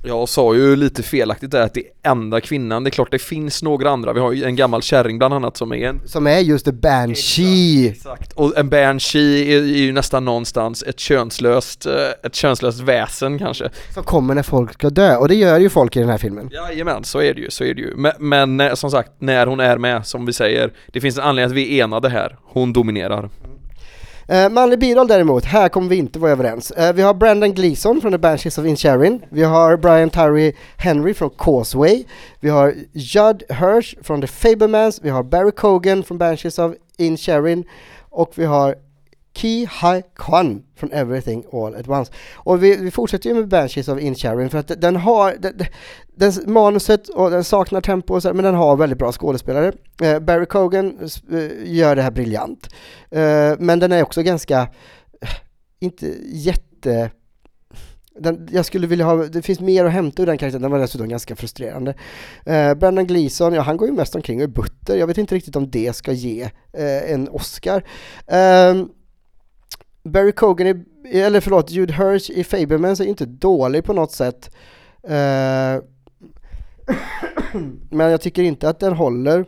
Jag 0.07 0.29
sa 0.29 0.55
ju 0.55 0.77
lite 0.77 1.03
felaktigt 1.03 1.51
där 1.51 1.61
att 1.63 1.75
det 1.75 1.81
är 1.81 2.11
enda 2.11 2.41
kvinnan, 2.41 2.85
det 2.85 2.89
är 2.89 2.91
klart 2.91 3.11
det 3.11 3.19
finns 3.19 3.63
några 3.63 3.91
andra, 3.91 4.13
vi 4.13 4.21
har 4.21 4.33
ju 4.33 4.45
en 4.45 4.57
gammal 4.57 4.83
kärring 4.83 5.19
bland 5.19 5.35
annat 5.35 5.57
som 5.57 5.73
är 5.73 5.89
en 5.89 6.01
Som 6.07 6.27
är 6.27 6.39
just 6.39 6.69
en 6.69 6.81
banshee! 6.81 7.89
Exakt, 7.89 8.23
exakt. 8.23 8.33
och 8.33 8.59
en 8.59 8.69
banshee 8.69 9.55
är, 9.55 9.63
är 9.63 9.67
ju 9.67 9.93
nästan 9.93 10.25
någonstans 10.25 10.83
ett 10.83 11.01
könslöst, 11.01 11.87
eh, 11.87 11.93
ett 12.23 12.35
könslöst 12.35 12.81
väsen 12.81 13.39
kanske. 13.39 13.71
Som 13.95 14.05
kommer 14.05 14.35
när 14.35 14.43
folk 14.43 14.73
ska 14.73 14.91
dö, 14.91 15.17
och 15.17 15.29
det 15.29 15.35
gör 15.35 15.61
ju 15.61 15.69
folk 15.69 15.97
i 15.97 16.01
den 16.01 16.09
här 16.09 16.19
filmen. 16.19 16.51
Jajamän, 16.53 17.05
så 17.05 17.23
är 17.23 17.35
det 17.35 17.41
ju, 17.41 17.51
så 17.51 17.65
är 17.65 17.75
det 17.75 17.81
ju. 17.81 17.95
Men, 17.97 18.13
men 18.19 18.61
eh, 18.61 18.75
som 18.75 18.91
sagt, 18.91 19.11
när 19.19 19.47
hon 19.47 19.61
är 19.61 19.79
med, 19.79 20.07
som 20.07 20.27
vi 20.27 20.33
säger, 20.33 20.73
det 20.93 21.01
finns 21.01 21.19
en 21.19 21.25
anledning 21.25 21.51
att 21.53 21.57
vi 21.57 21.81
är 21.81 21.85
enade 21.85 22.09
här, 22.09 22.37
hon 22.43 22.73
dominerar 22.73 23.29
Eh, 24.29 24.45
uh, 24.45 24.53
manlig 24.53 24.79
biroll 24.79 25.09
däremot, 25.09 25.45
här 25.45 25.68
kommer 25.68 25.89
vi 25.89 25.97
inte 25.97 26.18
vara 26.18 26.33
överens. 26.33 26.72
Uh, 26.79 26.93
vi 26.93 27.03
har 27.03 27.14
Brandon 27.14 27.55
Gleeson 27.55 28.01
från 28.01 28.12
The 28.12 28.18
Banshees 28.18 28.59
of 28.59 28.66
Inisherin, 28.66 29.22
vi 29.29 29.43
har 29.43 29.77
Brian 29.77 30.11
Tyree 30.11 30.53
Henry 30.77 31.14
från 31.14 31.31
Causeway, 31.31 32.05
vi 32.41 32.49
har 32.49 32.75
Judd 32.93 33.43
Hirsch 33.49 33.95
från 34.03 34.20
The 34.20 34.27
Fablemans, 34.27 35.01
vi 35.03 35.11
har 35.11 35.22
Barry 35.22 35.53
Cogan 35.53 36.03
från 36.03 36.18
Banshees 36.18 36.59
of 36.59 36.72
Inisherin. 36.97 37.64
Och 38.11 38.33
vi 38.35 38.45
har 38.45 38.75
Ki 39.35 39.66
Hai 39.70 40.03
Kwan 40.16 40.62
från 40.76 40.93
Everything 40.93 41.45
All 41.53 41.74
At 41.74 41.89
Once. 41.89 42.12
Och 42.35 42.62
vi, 42.62 42.76
vi 42.76 42.91
fortsätter 42.91 43.30
ju 43.30 43.35
med 43.35 43.49
Banshees 43.49 43.89
of 43.89 44.01
Incharin 44.01 44.51
för 44.51 44.59
att 44.59 44.80
den 44.80 44.97
har, 44.97 45.37
den, 45.39 45.53
den, 46.14 46.32
manuset 46.47 47.09
och 47.09 47.30
den 47.30 47.45
saknar 47.45 47.80
tempo 47.80 48.14
och 48.14 48.22
så, 48.22 48.35
men 48.35 48.45
den 48.45 48.55
har 48.55 48.76
väldigt 48.76 48.99
bra 48.99 49.12
skådespelare. 49.12 49.72
Eh, 50.03 50.18
Barry 50.18 50.47
Cogan 50.47 50.99
eh, 51.32 51.74
gör 51.74 51.97
det 51.97 52.03
här 52.03 52.11
briljant. 52.11 52.68
Eh, 53.11 53.53
men 53.59 53.78
den 53.78 53.93
är 53.93 54.03
också 54.03 54.22
ganska, 54.22 54.61
eh, 55.20 55.28
inte 55.80 56.14
jätte 56.24 57.11
den, 58.18 58.49
jag 58.53 58.64
skulle 58.64 58.87
vilja 58.87 59.05
ha, 59.05 59.16
det 59.16 59.43
finns 59.43 59.61
mer 59.61 59.85
att 59.85 59.93
hämta 59.93 60.22
ur 60.22 60.26
den 60.26 60.39
karaktären, 60.39 60.62
den 60.62 60.70
var 60.70 60.78
dessutom 60.78 61.09
ganska 61.09 61.37
frustrerande. 61.37 61.95
Eh, 62.47 62.74
Brendan 62.74 63.07
Gleeson, 63.07 63.55
ja 63.55 63.62
han 63.62 63.76
går 63.76 63.89
ju 63.89 63.95
mest 63.95 64.14
omkring 64.14 64.39
och 64.39 64.43
är 64.43 64.49
butter, 64.49 64.97
jag 64.97 65.07
vet 65.07 65.18
inte 65.18 65.35
riktigt 65.35 65.57
om 65.57 65.70
det 65.70 65.97
ska 65.97 66.12
ge 66.12 66.43
eh, 66.72 67.12
en 67.12 67.28
Oscar. 67.28 67.85
Eh, 68.26 68.74
Barry 70.05 70.33
Cogan, 70.33 70.67
är, 70.67 70.85
eller 71.05 71.41
förlåt, 71.41 71.71
Jude 71.71 71.95
Hirsch 71.95 72.31
i 72.31 72.45
Fablemans 72.45 73.01
är 73.01 73.05
inte 73.05 73.27
dålig 73.27 73.85
på 73.85 73.93
något 73.93 74.13
sätt. 74.13 74.51
Uh, 75.09 75.11
men 77.91 78.11
jag 78.11 78.21
tycker 78.21 78.43
inte 78.43 78.69
att 78.69 78.81
den 78.81 78.93
håller. 78.93 79.45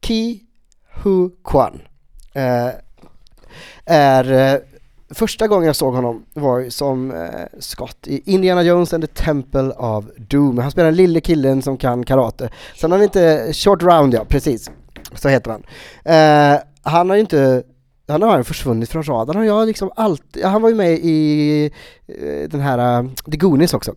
Ki 0.00 0.40
Hu 1.02 1.30
Kwan 1.44 1.82
uh, 2.36 2.70
är 3.84 4.54
uh, 4.54 4.60
Första 5.10 5.48
gången 5.48 5.66
jag 5.66 5.76
såg 5.76 5.94
honom 5.94 6.24
var 6.32 6.70
som 6.70 7.28
Scott 7.58 8.06
i 8.06 8.32
Indiana 8.32 8.62
Jones 8.62 8.92
and 8.92 9.04
the 9.04 9.22
Temple 9.24 9.70
of 9.70 10.04
Doom. 10.16 10.58
Han 10.58 10.70
spelar 10.70 10.86
den 10.86 10.96
lille 10.96 11.20
killen 11.20 11.62
som 11.62 11.76
kan 11.76 12.04
karate. 12.04 12.50
Sen 12.76 12.90
har 12.90 12.98
han 12.98 13.04
inte, 13.04 13.52
Short 13.52 13.82
Round 13.82 14.14
ja, 14.14 14.24
precis. 14.24 14.70
Så 15.14 15.28
heter 15.28 15.50
han. 15.50 15.62
han 16.82 17.08
har 17.08 17.16
ju 17.16 17.20
inte 17.20 17.62
han 18.06 18.22
har 18.22 18.42
försvunnit 18.42 18.90
från 18.90 19.02
radarn. 19.02 19.46
Jag 19.46 19.66
liksom 19.66 19.90
alltid, 19.96 20.44
han 20.44 20.62
var 20.62 20.68
ju 20.68 20.74
med 20.74 20.92
i 20.92 21.70
eh, 22.06 22.48
den 22.48 22.60
här 22.60 23.02
eh, 23.02 23.10
The 23.30 23.36
Goonies 23.36 23.74
också. 23.74 23.94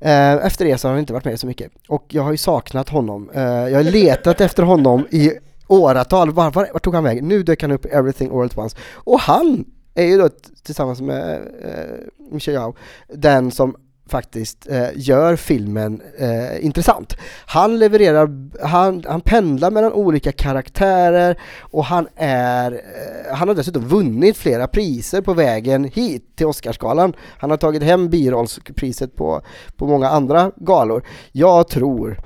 Eh, 0.00 0.32
efter 0.32 0.64
det 0.64 0.78
så 0.78 0.88
har 0.88 0.92
han 0.92 1.00
inte 1.00 1.12
varit 1.12 1.24
med 1.24 1.40
så 1.40 1.46
mycket. 1.46 1.72
Och 1.88 2.04
jag 2.08 2.22
har 2.22 2.30
ju 2.30 2.36
saknat 2.36 2.88
honom. 2.88 3.30
Jag 3.34 3.74
har 3.74 3.82
letat 3.82 4.40
efter 4.40 4.62
honom 4.62 5.06
i 5.10 5.32
åratal. 5.68 6.30
Var, 6.30 6.50
var, 6.50 6.68
var, 6.72 6.80
tog 6.80 6.94
han 6.94 7.04
vägen? 7.04 7.28
Nu 7.28 7.42
dök 7.42 7.62
han 7.62 7.72
upp 7.72 7.86
i 7.86 7.88
Everything 7.88 8.30
All 8.30 8.46
At 8.46 8.58
Once. 8.58 8.76
Och 8.94 9.20
han 9.20 9.64
är 9.94 10.04
ju 10.04 10.18
då 10.18 10.28
tillsammans 10.62 11.00
med 11.00 11.38
uh, 11.38 12.32
Michel 12.32 12.54
Yao 12.54 12.74
den 13.08 13.50
som 13.50 13.76
faktiskt 14.08 14.68
eh, 14.70 14.88
gör 14.94 15.36
filmen 15.36 16.02
eh, 16.18 16.64
intressant. 16.64 17.16
Han 17.46 17.78
levererar, 17.78 18.28
han, 18.66 19.04
han 19.08 19.20
pendlar 19.20 19.70
mellan 19.70 19.92
olika 19.92 20.32
karaktärer 20.32 21.40
och 21.60 21.84
han 21.84 22.08
är, 22.16 22.72
eh, 22.72 23.36
han 23.36 23.48
har 23.48 23.54
dessutom 23.54 23.88
vunnit 23.88 24.36
flera 24.36 24.66
priser 24.66 25.20
på 25.20 25.34
vägen 25.34 25.84
hit 25.84 26.36
till 26.36 26.46
Oscarsgalan. 26.46 27.12
Han 27.38 27.50
har 27.50 27.56
tagit 27.56 27.82
hem 27.82 28.08
birollspriset 28.08 29.16
på, 29.16 29.42
på 29.76 29.86
många 29.86 30.08
andra 30.08 30.52
galor. 30.56 31.04
Jag 31.32 31.68
tror 31.68 32.20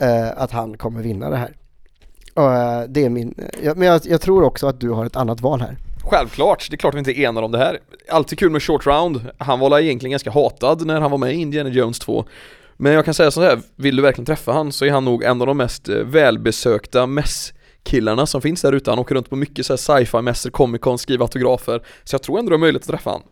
eh, 0.00 0.28
att 0.36 0.52
han 0.52 0.76
kommer 0.76 1.02
vinna 1.02 1.30
det 1.30 1.36
här. 1.36 1.54
Uh, 2.38 2.88
det 2.88 3.04
är 3.04 3.08
min, 3.08 3.34
uh, 3.62 3.72
men 3.76 3.88
jag, 3.88 4.00
jag, 4.04 4.20
tror 4.20 4.42
också 4.42 4.66
att 4.66 4.80
du 4.80 4.90
har 4.90 5.06
ett 5.06 5.16
annat 5.16 5.40
val 5.40 5.60
här. 5.60 5.76
Självklart, 6.10 6.66
det 6.70 6.74
är 6.74 6.78
klart 6.78 6.94
vi 6.94 6.98
inte 6.98 7.20
är 7.20 7.28
enade 7.28 7.44
om 7.44 7.52
det 7.52 7.58
här. 7.58 7.78
Alltid 8.10 8.38
kul 8.38 8.50
med 8.50 8.62
Short 8.62 8.86
Round. 8.86 9.30
Han 9.38 9.58
var 9.58 9.78
egentligen 9.78 10.10
ganska 10.10 10.30
hatad 10.30 10.86
när 10.86 11.00
han 11.00 11.10
var 11.10 11.18
med 11.18 11.34
i 11.34 11.36
Indiana 11.36 11.70
Jones 11.70 11.98
2. 11.98 12.24
Men 12.76 12.92
jag 12.92 13.04
kan 13.04 13.14
säga 13.14 13.30
så 13.30 13.42
här, 13.42 13.60
vill 13.76 13.96
du 13.96 14.02
verkligen 14.02 14.26
träffa 14.26 14.52
han 14.52 14.72
så 14.72 14.84
är 14.84 14.90
han 14.90 15.04
nog 15.04 15.22
en 15.22 15.40
av 15.40 15.46
de 15.46 15.56
mest 15.56 15.88
eh, 15.88 15.96
välbesökta 15.96 17.06
mässkillarna 17.06 18.26
som 18.26 18.42
finns 18.42 18.62
där 18.62 18.72
ute. 18.72 18.90
Han 18.90 18.98
åker 18.98 19.14
runt 19.14 19.30
på 19.30 19.36
mycket 19.36 19.66
så 19.66 19.76
sci-fi 19.76 20.22
mässor, 20.22 20.50
Comic 20.50 20.80
Con, 20.80 20.98
skriver 20.98 21.24
autografer. 21.24 21.82
Så 22.04 22.14
jag 22.14 22.22
tror 22.22 22.38
ändå 22.38 22.50
du 22.50 22.54
har 22.54 22.60
möjlighet 22.60 22.82
att 22.82 22.90
träffa 22.90 23.10
han. 23.10 23.22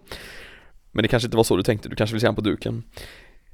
Men 0.93 1.03
det 1.03 1.09
kanske 1.09 1.27
inte 1.27 1.37
var 1.37 1.45
så 1.45 1.57
du 1.57 1.63
tänkte, 1.63 1.89
du 1.89 1.97
kanske 1.97 2.15
vill 2.15 2.21
se 2.21 2.27
han 2.27 2.35
på 2.35 2.41
duken. 2.41 2.83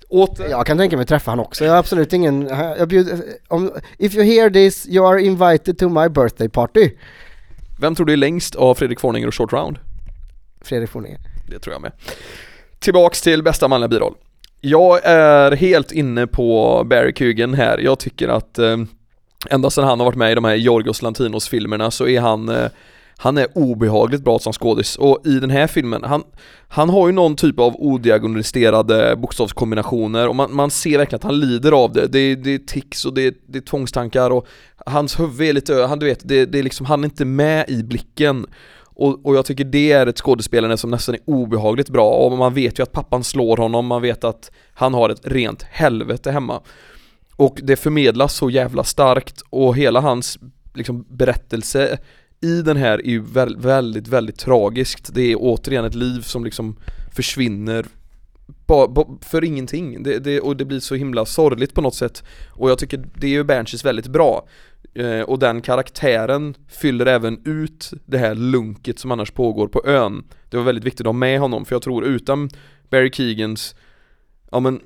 Åter. 0.09 0.49
Jag 0.51 0.67
kan 0.67 0.79
tänka 0.79 0.97
mig 0.97 1.07
träffa 1.07 1.31
han 1.31 1.41
också, 1.41 1.65
jag 1.65 1.73
har 1.73 1.79
absolut 1.79 2.13
ingen, 2.13 2.47
jag 2.79 2.89
bjuder, 2.89 3.19
om, 3.49 3.71
if 3.99 4.15
you 4.15 4.25
hear 4.25 4.51
this, 4.51 4.89
you 4.89 5.07
are 5.07 5.23
invited 5.23 5.79
to 5.79 5.89
my 5.89 6.09
birthday 6.09 6.49
party. 6.49 6.91
Vem 7.83 7.95
tror 7.95 8.07
du 8.07 8.13
är 8.13 8.17
längst 8.17 8.55
av 8.55 8.75
Fredrik 8.75 9.01
Forninger 9.01 9.29
och 9.29 9.35
Short 9.35 9.53
Round? 9.53 9.79
Fredrik 10.61 10.91
Forninger. 10.91 11.21
Det 11.49 11.59
tror 11.59 11.73
jag 11.73 11.83
med. 11.83 11.93
Tillbaks 12.79 13.23
till 13.23 13.43
bästa 13.43 13.69
manliga 13.69 13.89
biroll. 13.89 14.15
Jag 14.61 15.05
är 15.05 15.53
helt 15.53 15.93
inne 15.93 16.27
på 16.27 16.83
Barry 16.87 17.13
Kugan 17.13 17.55
här. 17.55 17.79
Jag 17.79 17.99
tycker 17.99 18.29
att 18.29 18.59
eh, 18.59 18.77
ända 19.51 19.71
sedan 19.71 19.85
han 19.85 20.01
har 20.01 20.05
varit 20.05 20.19
med 20.19 20.33
i 20.33 20.35
de 20.35 20.45
här 20.45 20.55
Jorgos 20.55 21.03
Lantinos 21.03 21.49
filmerna 21.49 21.91
så 21.91 22.07
är 22.07 22.21
han 22.21 22.49
eh, 22.49 22.69
han 23.23 23.39
är 23.39 23.47
obehagligt 23.55 24.25
bra 24.25 24.39
som 24.39 24.53
skådis 24.53 24.97
och 24.97 25.27
i 25.27 25.39
den 25.41 25.51
här 25.51 25.67
filmen, 25.67 26.05
han, 26.05 26.23
han 26.69 26.91
har 26.91 27.07
ju 27.07 27.13
någon 27.13 27.37
typ 27.37 27.59
av 27.59 27.75
odiagoniserade 27.77 29.17
bokstavskombinationer 29.17 30.29
och 30.29 30.37
man, 30.37 30.55
man 30.55 30.71
ser 30.71 30.99
verkligen 30.99 31.17
att 31.17 31.25
han 31.25 31.41
lider 31.41 31.73
av 31.73 31.93
det. 31.93 32.07
Det 32.07 32.19
är, 32.19 32.37
det 32.37 32.55
är 32.55 32.59
tics 32.59 33.05
och 33.05 33.15
det 33.15 33.27
är, 33.27 33.35
det 33.47 33.59
är 33.59 33.63
tvångstankar 33.63 34.31
och 34.31 34.47
hans 34.87 35.21
huvud 35.21 35.49
är 35.49 35.53
lite, 35.53 35.75
han 35.75 35.99
du 35.99 36.07
vet, 36.07 36.29
det, 36.29 36.47
det 36.47 36.59
är 36.59 36.63
liksom, 36.63 36.87
han 36.87 37.01
är 37.01 37.05
inte 37.05 37.25
med 37.25 37.65
i 37.69 37.83
blicken. 37.83 38.47
Och, 38.95 39.27
och 39.27 39.37
jag 39.37 39.45
tycker 39.45 39.65
det 39.65 39.93
är 39.93 40.07
ett 40.07 40.19
skådespelande 40.19 40.77
som 40.77 40.91
nästan 40.91 41.15
är 41.15 41.21
obehagligt 41.25 41.89
bra 41.89 42.11
och 42.11 42.39
man 42.39 42.55
vet 42.55 42.79
ju 42.79 42.83
att 42.83 42.93
pappan 42.93 43.25
slår 43.25 43.57
honom, 43.57 43.87
man 43.87 44.03
vet 44.03 44.25
att 44.25 44.51
han 44.75 44.95
har 44.95 45.11
ett 45.11 45.21
rent 45.23 45.63
helvete 45.63 46.31
hemma. 46.31 46.61
Och 47.37 47.61
det 47.63 47.77
förmedlas 47.77 48.35
så 48.35 48.51
jävla 48.51 48.85
starkt 48.85 49.43
och 49.51 49.77
hela 49.77 50.01
hans 50.01 50.39
liksom, 50.75 51.07
berättelse 51.09 51.99
i 52.41 52.63
den 52.63 52.77
här 52.77 52.99
är 52.99 53.11
ju 53.11 53.21
väldigt, 53.21 53.65
väldigt, 53.65 54.09
väldigt 54.09 54.39
tragiskt. 54.39 55.15
Det 55.15 55.33
är 55.33 55.37
återigen 55.39 55.85
ett 55.85 55.95
liv 55.95 56.21
som 56.21 56.45
liksom 56.45 56.77
försvinner 57.15 57.87
för 59.21 59.45
ingenting. 59.45 60.03
Det, 60.03 60.19
det, 60.19 60.41
och 60.41 60.57
det 60.57 60.65
blir 60.65 60.81
så 60.81 60.95
himla 60.95 61.25
sorgligt 61.25 61.75
på 61.75 61.81
något 61.81 61.95
sätt. 61.95 62.25
Och 62.51 62.71
jag 62.71 62.79
tycker 62.79 63.05
det 63.15 63.27
är 63.27 63.31
ju 63.31 63.45
Banshees 63.45 63.85
väldigt 63.85 64.07
bra. 64.07 64.47
Eh, 64.95 65.21
och 65.21 65.39
den 65.39 65.63
karaktären 65.63 66.55
fyller 66.69 67.07
även 67.07 67.41
ut 67.45 67.91
det 68.07 68.19
här 68.19 68.35
lunket 68.35 68.99
som 68.99 69.11
annars 69.11 69.31
pågår 69.31 69.69
på 69.69 69.87
ön. 69.87 70.25
Det 70.51 70.57
var 70.57 70.65
väldigt 70.65 70.85
viktigt 70.85 71.01
att 71.01 71.07
ha 71.07 71.13
med 71.13 71.41
honom 71.41 71.65
för 71.65 71.75
jag 71.75 71.83
tror 71.83 72.05
utan 72.05 72.51
Barry 72.91 73.11
Keegans, 73.13 73.75
ja 74.51 74.61
men 74.61 74.81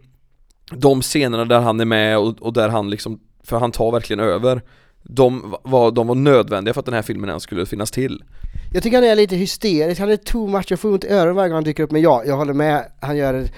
de 0.70 1.02
scenerna 1.02 1.44
där 1.44 1.60
han 1.60 1.80
är 1.80 1.84
med 1.84 2.18
och, 2.18 2.42
och 2.42 2.52
där 2.52 2.68
han 2.68 2.90
liksom, 2.90 3.20
för 3.42 3.58
han 3.58 3.72
tar 3.72 3.92
verkligen 3.92 4.20
över 4.20 4.62
de 5.02 5.56
var, 5.62 5.90
de 5.90 6.06
var 6.06 6.14
nödvändiga 6.14 6.74
för 6.74 6.80
att 6.80 6.86
den 6.86 6.94
här 6.94 7.02
filmen 7.02 7.28
ens 7.28 7.42
skulle 7.42 7.66
finnas 7.66 7.90
till. 7.90 8.24
Jag 8.72 8.82
tycker 8.82 8.96
han 8.96 9.06
är 9.06 9.16
lite 9.16 9.36
hysterisk, 9.36 10.00
han 10.00 10.10
är 10.10 10.16
too 10.16 10.46
much, 10.46 10.66
jag 10.68 10.80
får 10.80 10.88
ont 10.92 11.04
i 11.04 11.08
öronen 11.08 11.34
varje 11.36 11.48
gång 11.48 11.54
han 11.54 11.64
dyker 11.64 11.82
upp 11.82 11.90
men 11.90 12.02
ja, 12.02 12.22
jag 12.26 12.36
håller 12.36 12.52
med, 12.52 12.84
han 13.00 13.16
gör 13.16 13.32
det, 13.32 13.48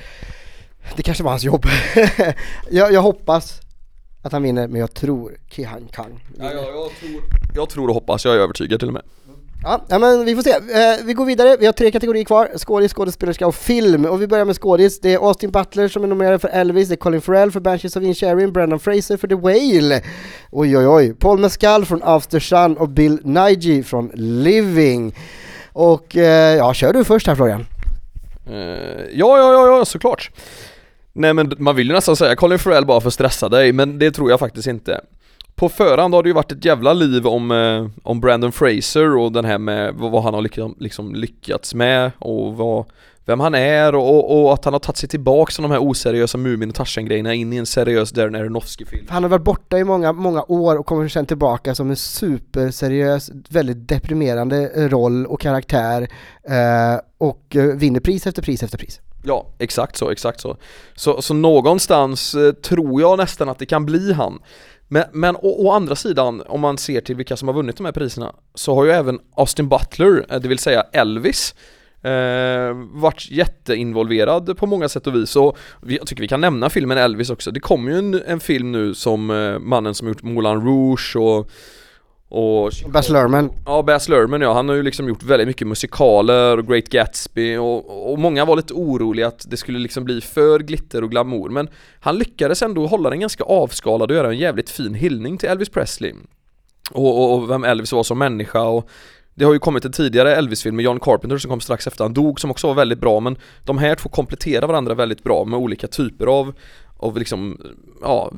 det 0.96 1.02
kanske 1.02 1.24
var 1.24 1.30
hans 1.30 1.44
jobb. 1.44 1.64
jag, 2.70 2.92
jag 2.92 3.02
hoppas 3.02 3.60
att 4.28 4.32
han 4.32 4.42
vinner, 4.42 4.68
men 4.68 4.80
jag 4.80 4.94
tror 4.94 5.36
Ki-Han 5.50 5.88
Kang 5.92 6.24
ja, 6.38 6.44
ja, 6.44 6.50
jag, 6.52 6.90
tror, 7.00 7.22
jag 7.54 7.68
tror 7.68 7.88
och 7.88 7.94
hoppas, 7.94 8.24
jag 8.24 8.34
är 8.34 8.38
övertygad 8.38 8.80
till 8.80 8.88
och 8.88 8.94
med. 8.94 9.02
Ja, 9.62 9.84
ja, 9.88 9.98
men 9.98 10.24
vi 10.24 10.34
får 10.34 10.42
se. 10.42 10.50
Eh, 10.50 11.04
vi 11.04 11.12
går 11.12 11.24
vidare, 11.24 11.56
vi 11.60 11.66
har 11.66 11.72
tre 11.72 11.90
kategorier 11.90 12.24
kvar, 12.24 12.50
skådis, 12.58 12.92
skådespelerska 12.92 13.46
och 13.46 13.54
film. 13.54 14.04
Och 14.04 14.22
vi 14.22 14.26
börjar 14.26 14.44
med 14.44 14.56
skådis, 14.56 15.00
det 15.00 15.14
är 15.14 15.18
Austin 15.18 15.50
Butler 15.50 15.88
som 15.88 16.04
är 16.04 16.08
nominerad 16.08 16.40
för 16.40 16.48
Elvis, 16.48 16.88
det 16.88 16.94
är 16.94 16.96
Colin 16.96 17.20
Farrell 17.20 17.50
för 17.50 17.60
Banshees 17.60 17.96
of 17.96 18.02
Inisherin, 18.02 18.52
Brendan 18.52 18.80
Fraser 18.80 19.16
för 19.16 19.28
The 19.28 19.34
Whale, 19.34 20.02
oj 20.50 20.78
oj 20.78 20.86
oj, 20.86 21.14
Paul 21.14 21.38
Mescal 21.38 21.84
från 21.84 22.00
After 22.02 22.40
Sun 22.40 22.76
och 22.76 22.88
Bill 22.88 23.18
Nighy 23.22 23.82
från 23.82 24.10
Living. 24.14 25.14
Och 25.72 26.16
eh, 26.16 26.56
ja, 26.56 26.74
kör 26.74 26.92
du 26.92 27.04
först 27.04 27.26
här 27.26 27.34
Florian. 27.34 27.66
Uh, 28.50 28.56
ja, 29.12 29.38
ja, 29.38 29.52
ja, 29.52 29.78
ja, 29.78 29.84
såklart. 29.84 30.30
Nej 31.18 31.34
men 31.34 31.52
man 31.58 31.76
vill 31.76 31.86
ju 31.86 31.92
nästan 31.92 32.16
säga 32.16 32.36
Colin 32.36 32.58
Farrell 32.58 32.86
bara 32.86 33.00
för 33.00 33.08
att 33.08 33.14
stressa 33.14 33.48
dig, 33.48 33.72
men 33.72 33.98
det 33.98 34.10
tror 34.10 34.30
jag 34.30 34.40
faktiskt 34.40 34.66
inte 34.66 35.00
på 35.58 35.68
förhand 35.68 36.14
har 36.14 36.22
det 36.22 36.28
ju 36.28 36.32
varit 36.32 36.52
ett 36.52 36.64
jävla 36.64 36.92
liv 36.92 37.26
om, 37.26 37.50
eh, 37.50 37.86
om 38.02 38.20
Brandon 38.20 38.52
Fraser 38.52 39.16
och 39.16 39.32
den 39.32 39.44
här 39.44 39.58
med 39.58 39.94
vad 39.94 40.22
han 40.22 40.34
har 40.34 40.42
liksom, 40.42 40.74
liksom 40.78 41.14
lyckats 41.14 41.74
med 41.74 42.10
och 42.18 42.56
vad, 42.56 42.84
vem 43.24 43.40
han 43.40 43.54
är 43.54 43.94
och, 43.94 44.42
och, 44.42 44.52
att 44.54 44.64
han 44.64 44.74
har 44.74 44.80
tagit 44.80 44.96
sig 44.96 45.08
tillbaka 45.08 45.52
från 45.52 45.62
de 45.62 45.70
här 45.72 45.82
oseriösa 45.82 46.38
Mumin 46.38 46.68
och 46.68 46.74
Tarzan-grejerna 46.74 47.34
in 47.34 47.52
i 47.52 47.56
en 47.56 47.66
seriös 47.66 48.10
Darren 48.12 48.34
Aronofsky-film. 48.34 49.06
Han 49.08 49.22
har 49.22 49.30
varit 49.30 49.44
borta 49.44 49.78
i 49.78 49.84
många, 49.84 50.12
många 50.12 50.44
år 50.48 50.76
och 50.76 50.86
kommer 50.86 51.08
sen 51.08 51.26
tillbaka 51.26 51.74
som 51.74 51.90
en 51.90 51.96
superseriös, 51.96 53.30
väldigt 53.48 53.88
deprimerande 53.88 54.88
roll 54.88 55.26
och 55.26 55.40
karaktär 55.40 56.08
eh, 56.42 57.00
och 57.18 57.56
eh, 57.56 57.64
vinner 57.64 58.00
pris 58.00 58.26
efter 58.26 58.42
pris 58.42 58.62
efter 58.62 58.78
pris. 58.78 59.00
Ja, 59.28 59.46
exakt 59.58 59.96
så, 59.96 60.10
exakt 60.10 60.40
så. 60.40 60.56
Så, 60.94 61.22
så 61.22 61.34
någonstans 61.34 62.34
eh, 62.34 62.52
tror 62.52 63.00
jag 63.00 63.18
nästan 63.18 63.48
att 63.48 63.58
det 63.58 63.66
kan 63.66 63.86
bli 63.86 64.12
han. 64.12 64.38
Men, 64.88 65.04
men 65.12 65.36
å, 65.36 65.66
å, 65.66 65.72
andra 65.72 65.96
sidan, 65.96 66.42
om 66.46 66.60
man 66.60 66.78
ser 66.78 67.00
till 67.00 67.16
vilka 67.16 67.36
som 67.36 67.48
har 67.48 67.54
vunnit 67.54 67.76
de 67.76 67.84
här 67.84 67.92
priserna, 67.92 68.32
så 68.54 68.74
har 68.74 68.84
ju 68.84 68.90
även 68.90 69.18
Austin 69.36 69.68
Butler, 69.68 70.26
eh, 70.30 70.40
det 70.40 70.48
vill 70.48 70.58
säga 70.58 70.82
Elvis, 70.92 71.54
eh, 72.02 72.72
varit 72.92 73.30
jätteinvolverad 73.30 74.56
på 74.58 74.66
många 74.66 74.88
sätt 74.88 75.06
och 75.06 75.14
vis 75.14 75.36
och 75.36 75.58
jag 75.86 76.06
tycker 76.06 76.22
vi 76.22 76.28
kan 76.28 76.40
nämna 76.40 76.70
filmen 76.70 76.98
Elvis 76.98 77.30
också. 77.30 77.50
Det 77.50 77.60
kommer 77.60 77.92
ju 77.92 77.98
en, 77.98 78.22
en 78.26 78.40
film 78.40 78.72
nu 78.72 78.94
som 78.94 79.30
eh, 79.30 79.58
mannen 79.58 79.94
som 79.94 80.08
gjort 80.08 80.22
Moulin 80.22 80.64
Rouge 80.64 81.16
och 81.16 81.50
och 82.28 82.72
Baz 82.86 83.08
Luhrmann. 83.08 83.50
Ja, 83.66 83.82
Baz 83.82 84.08
Luhrmann 84.08 84.40
ja, 84.40 84.52
han 84.52 84.68
har 84.68 84.76
ju 84.76 84.82
liksom 84.82 85.08
gjort 85.08 85.22
väldigt 85.22 85.48
mycket 85.48 85.66
musikaler 85.66 86.58
och 86.58 86.66
Great 86.66 86.88
Gatsby 86.88 87.56
och, 87.56 88.12
och 88.12 88.18
många 88.18 88.44
var 88.44 88.56
lite 88.56 88.74
oroliga 88.74 89.26
att 89.26 89.46
det 89.50 89.56
skulle 89.56 89.78
liksom 89.78 90.04
bli 90.04 90.20
för 90.20 90.58
glitter 90.58 91.04
och 91.04 91.10
glamour. 91.10 91.48
Men 91.50 91.68
han 92.00 92.18
lyckades 92.18 92.62
ändå 92.62 92.86
hålla 92.86 93.10
den 93.10 93.20
ganska 93.20 93.44
avskalad 93.44 94.10
och 94.10 94.16
göra 94.16 94.28
en 94.28 94.38
jävligt 94.38 94.70
fin 94.70 94.94
hyllning 94.94 95.38
till 95.38 95.48
Elvis 95.48 95.68
Presley. 95.68 96.14
Och, 96.90 97.18
och, 97.18 97.34
och 97.34 97.50
vem 97.50 97.64
Elvis 97.64 97.92
var 97.92 98.02
som 98.02 98.18
människa 98.18 98.62
och 98.62 98.88
det 99.34 99.44
har 99.44 99.52
ju 99.52 99.58
kommit 99.58 99.84
en 99.84 99.92
tidigare 99.92 100.36
Elvis-film 100.36 100.76
med 100.76 100.84
John 100.84 101.00
Carpenter 101.00 101.38
som 101.38 101.50
kom 101.50 101.60
strax 101.60 101.86
efter 101.86 102.04
han 102.04 102.14
dog 102.14 102.40
som 102.40 102.50
också 102.50 102.66
var 102.66 102.74
väldigt 102.74 103.00
bra 103.00 103.20
men 103.20 103.36
de 103.64 103.78
här 103.78 103.94
två 103.94 104.08
kompletterar 104.08 104.66
varandra 104.66 104.94
väldigt 104.94 105.22
bra 105.22 105.44
med 105.44 105.58
olika 105.58 105.86
typer 105.86 106.26
av, 106.26 106.54
av 106.96 107.18
liksom, 107.18 107.60
ja 108.02 108.32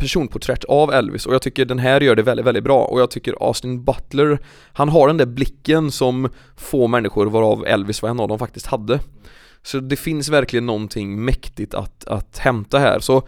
personporträtt 0.00 0.64
av 0.64 0.92
Elvis 0.92 1.26
och 1.26 1.34
jag 1.34 1.42
tycker 1.42 1.64
den 1.64 1.78
här 1.78 2.00
gör 2.00 2.16
det 2.16 2.22
väldigt, 2.22 2.46
väldigt 2.46 2.64
bra 2.64 2.84
och 2.84 3.00
jag 3.00 3.10
tycker 3.10 3.34
Austin 3.40 3.84
Butler 3.84 4.38
Han 4.72 4.88
har 4.88 5.06
den 5.06 5.16
där 5.16 5.26
blicken 5.26 5.90
som 5.90 6.28
få 6.56 6.86
människor 6.86 7.26
varav 7.26 7.66
Elvis 7.66 8.02
var 8.02 8.08
en 8.08 8.20
av 8.20 8.28
dem 8.28 8.38
faktiskt 8.38 8.66
hade. 8.66 9.00
Så 9.62 9.80
det 9.80 9.96
finns 9.96 10.28
verkligen 10.28 10.66
någonting 10.66 11.24
mäktigt 11.24 11.74
att, 11.74 12.04
att 12.04 12.38
hämta 12.38 12.78
här. 12.78 13.00
Så 13.00 13.22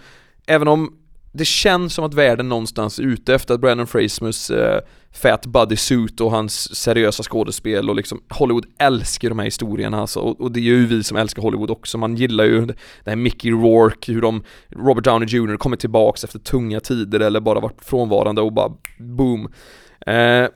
Även 0.47 0.68
om 0.68 0.93
det 1.33 1.45
känns 1.45 1.95
som 1.95 2.05
att 2.05 2.14
världen 2.14 2.49
någonstans 2.49 2.99
är 2.99 3.03
ute 3.03 3.35
efter 3.35 3.55
att 3.55 3.61
Brandon 3.61 3.87
Frasmus 3.87 4.51
eh, 4.51 4.80
Fat 5.14 5.47
bodysuit 5.47 5.80
Suit 5.80 6.20
och 6.20 6.30
hans 6.30 6.76
seriösa 6.76 7.22
skådespel 7.22 7.91
och 7.91 7.97
liksom 7.97 8.22
Hollywood 8.28 8.66
älskar 8.78 9.28
de 9.28 9.39
här 9.39 9.45
historierna 9.45 10.01
alltså, 10.01 10.20
och, 10.20 10.41
och 10.41 10.53
det 10.53 10.61
är 10.61 10.62
ju 10.62 10.87
vi 10.87 11.05
som 11.05 11.16
älskar 11.16 11.43
Hollywood 11.43 11.70
också, 11.70 11.99
man 11.99 12.16
gillar 12.16 12.45
ju 12.45 12.66
det 12.66 12.76
här 13.07 13.16
Mickey 13.16 13.51
Rourke, 13.51 14.12
hur 14.12 14.20
de, 14.20 14.45
Robert 14.68 15.05
Downey 15.05 15.28
Jr 15.28 15.57
kommer 15.57 15.76
tillbaks 15.76 16.24
efter 16.24 16.39
tunga 16.39 16.80
tider 16.80 17.20
eller 17.20 17.41
bara 17.41 17.61
varit 17.61 17.85
frånvarande 17.85 18.41
och 18.41 18.53
bara 18.53 18.72
boom. 18.99 19.53
Eh, 20.07 20.49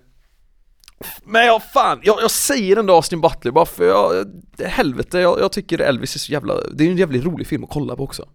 men 1.25 1.47
ja, 1.47 1.61
fan, 1.75 2.01
jag, 2.03 2.23
jag 2.23 2.31
säger 2.31 2.77
ändå 2.77 2.95
Austin 2.95 3.21
Butler 3.21 3.53
bara 3.53 3.67
för 3.67 3.85
jag, 3.85 4.27
helvete, 4.69 5.19
jag, 5.19 5.41
jag 5.41 5.53
tycker 5.53 5.79
Elvis 5.79 6.15
är 6.15 6.19
så 6.19 6.33
jävla, 6.33 6.55
det 6.73 6.85
är 6.85 6.91
en 6.91 6.97
jävligt 6.97 7.25
rolig 7.25 7.47
film 7.47 7.65
att 7.65 7.71
kolla 7.71 7.97
på 7.97 8.05
också. 8.05 8.29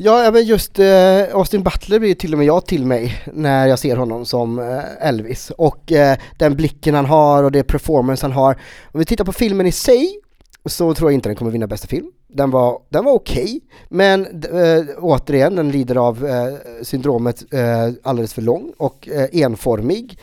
Ja, 0.00 0.30
men 0.30 0.44
just 0.44 0.78
eh, 0.78 1.22
Austin 1.32 1.62
Butler 1.62 1.98
blir 1.98 2.14
till 2.14 2.32
och 2.32 2.38
med 2.38 2.46
jag 2.46 2.66
till 2.66 2.86
mig 2.86 3.22
när 3.32 3.66
jag 3.66 3.78
ser 3.78 3.96
honom 3.96 4.26
som 4.26 4.58
eh, 4.58 5.08
Elvis 5.08 5.50
och 5.50 5.92
eh, 5.92 6.18
den 6.36 6.56
blicken 6.56 6.94
han 6.94 7.04
har 7.04 7.44
och 7.44 7.52
det 7.52 7.62
performance 7.62 8.24
han 8.24 8.32
har. 8.32 8.58
Om 8.92 8.98
vi 8.98 9.04
tittar 9.04 9.24
på 9.24 9.32
filmen 9.32 9.66
i 9.66 9.72
sig 9.72 10.20
så 10.64 10.94
tror 10.94 11.10
jag 11.10 11.14
inte 11.14 11.28
den 11.28 11.36
kommer 11.36 11.50
vinna 11.50 11.66
bästa 11.66 11.88
film. 11.88 12.06
Den 12.30 12.50
var, 12.50 12.78
den 12.88 13.04
var 13.04 13.12
okej, 13.12 13.42
okay, 13.42 13.60
men 13.88 14.26
äh, 14.26 14.84
återigen, 14.98 15.56
den 15.56 15.70
lider 15.70 15.96
av 15.96 16.26
äh, 16.26 16.54
syndromet 16.82 17.44
äh, 17.52 17.92
alldeles 18.02 18.34
för 18.34 18.42
lång 18.42 18.72
och 18.76 19.08
enformig 19.32 20.18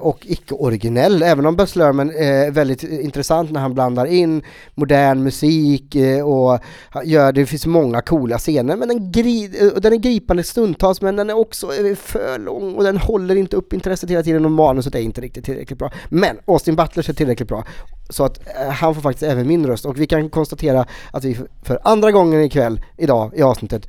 och 0.00 0.26
icke-originell. 0.26 1.22
Även 1.22 1.46
om 1.46 1.56
Buzz 1.56 1.76
Lerman 1.76 2.10
är 2.10 2.50
väldigt 2.50 2.82
intressant 2.82 3.50
när 3.50 3.60
han 3.60 3.74
blandar 3.74 4.06
in 4.06 4.42
modern 4.74 5.22
musik 5.22 5.96
och 6.24 6.58
gör, 7.04 7.32
det 7.32 7.46
finns 7.46 7.66
många 7.66 8.02
coola 8.02 8.38
scener, 8.38 8.76
men 8.76 8.88
den, 8.88 9.12
gri, 9.12 9.48
den 9.76 9.92
är 9.92 9.96
gripande 9.96 10.42
stundtals, 10.42 11.00
men 11.00 11.16
den 11.16 11.30
är 11.30 11.38
också 11.38 11.66
för 11.96 12.38
lång 12.38 12.74
och 12.74 12.84
den 12.84 12.96
håller 12.96 13.36
inte 13.36 13.56
upp 13.56 13.72
intresset 13.72 14.10
hela 14.10 14.22
tiden 14.22 14.44
och 14.44 14.50
manuset 14.50 14.94
är 14.94 15.00
inte 15.00 15.20
riktigt 15.20 15.44
tillräckligt 15.44 15.78
bra. 15.78 15.92
Men 16.08 16.38
Austin 16.44 16.76
Butler 16.76 17.10
är 17.10 17.14
tillräckligt 17.14 17.48
bra 17.48 17.64
så 18.10 18.24
att 18.24 18.40
han 18.70 18.94
får 18.94 19.02
faktiskt 19.02 19.32
även 19.32 19.48
min 19.48 19.66
röst 19.66 19.86
och 19.86 20.00
vi 20.00 20.06
kan 20.06 20.30
konstatera 20.30 20.86
att 21.12 21.23
att 21.24 21.30
vi 21.30 21.46
för 21.62 21.78
andra 21.82 22.12
gången 22.12 22.42
ikväll, 22.42 22.80
idag, 22.96 23.32
i 23.34 23.42
avsnittet, 23.42 23.88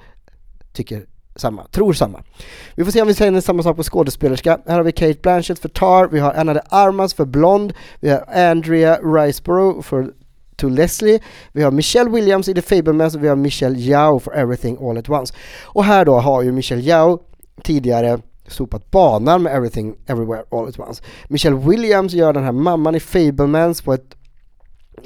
tycker 0.74 1.06
samma, 1.36 1.68
tror 1.68 1.94
samma. 1.94 2.24
Vi 2.76 2.84
får 2.84 2.92
se 2.92 3.02
om 3.02 3.08
vi 3.08 3.14
säger 3.14 3.42
samma 3.42 3.64
sak 3.64 3.78
på 3.78 3.84
skådespelerska. 3.84 4.60
Här 4.68 4.76
har 4.76 4.84
vi 4.84 4.92
Kate 4.92 5.20
Blanchett 5.22 5.60
för 5.60 5.70
Tar, 5.70 6.08
vi 6.08 6.20
har 6.20 6.34
Anna 6.34 6.54
de 6.54 6.62
Armas 6.70 7.14
för 7.14 7.26
Blond, 7.26 7.74
vi 8.00 8.10
har 8.10 8.50
Andrea 8.50 8.98
Riceborough 8.98 9.82
för 9.82 10.14
To 10.56 10.70
Leslie, 10.70 11.20
vi 11.52 11.64
har 11.64 11.72
Michelle 11.72 12.10
Williams 12.10 12.48
i 12.48 12.54
The 12.54 12.62
Fablemans 12.62 13.16
och 13.16 13.24
vi 13.24 13.28
har 13.28 13.36
Michelle 13.36 13.80
Yao 13.80 14.20
för 14.20 14.32
Everything 14.32 14.78
All 14.82 14.98
At 14.98 15.10
Once. 15.10 15.34
Och 15.64 15.84
här 15.84 16.06
då 16.06 16.20
har 16.20 16.42
ju 16.42 16.52
Michelle 16.52 16.82
Yao 16.82 17.20
tidigare 17.64 18.20
sopat 18.48 18.92
banan 18.92 19.44
med 19.44 19.56
Everything 19.56 19.96
Everywhere 20.08 20.44
All 20.52 20.68
At 20.68 20.80
Once. 20.80 21.04
Michelle 21.28 21.56
Williams 21.56 22.14
gör 22.14 22.34
den 22.34 22.44
här 22.44 22.52
mamman 22.52 22.96
i 22.96 23.00
Fablemans 23.00 23.82
på 23.82 23.94
ett 23.94 24.16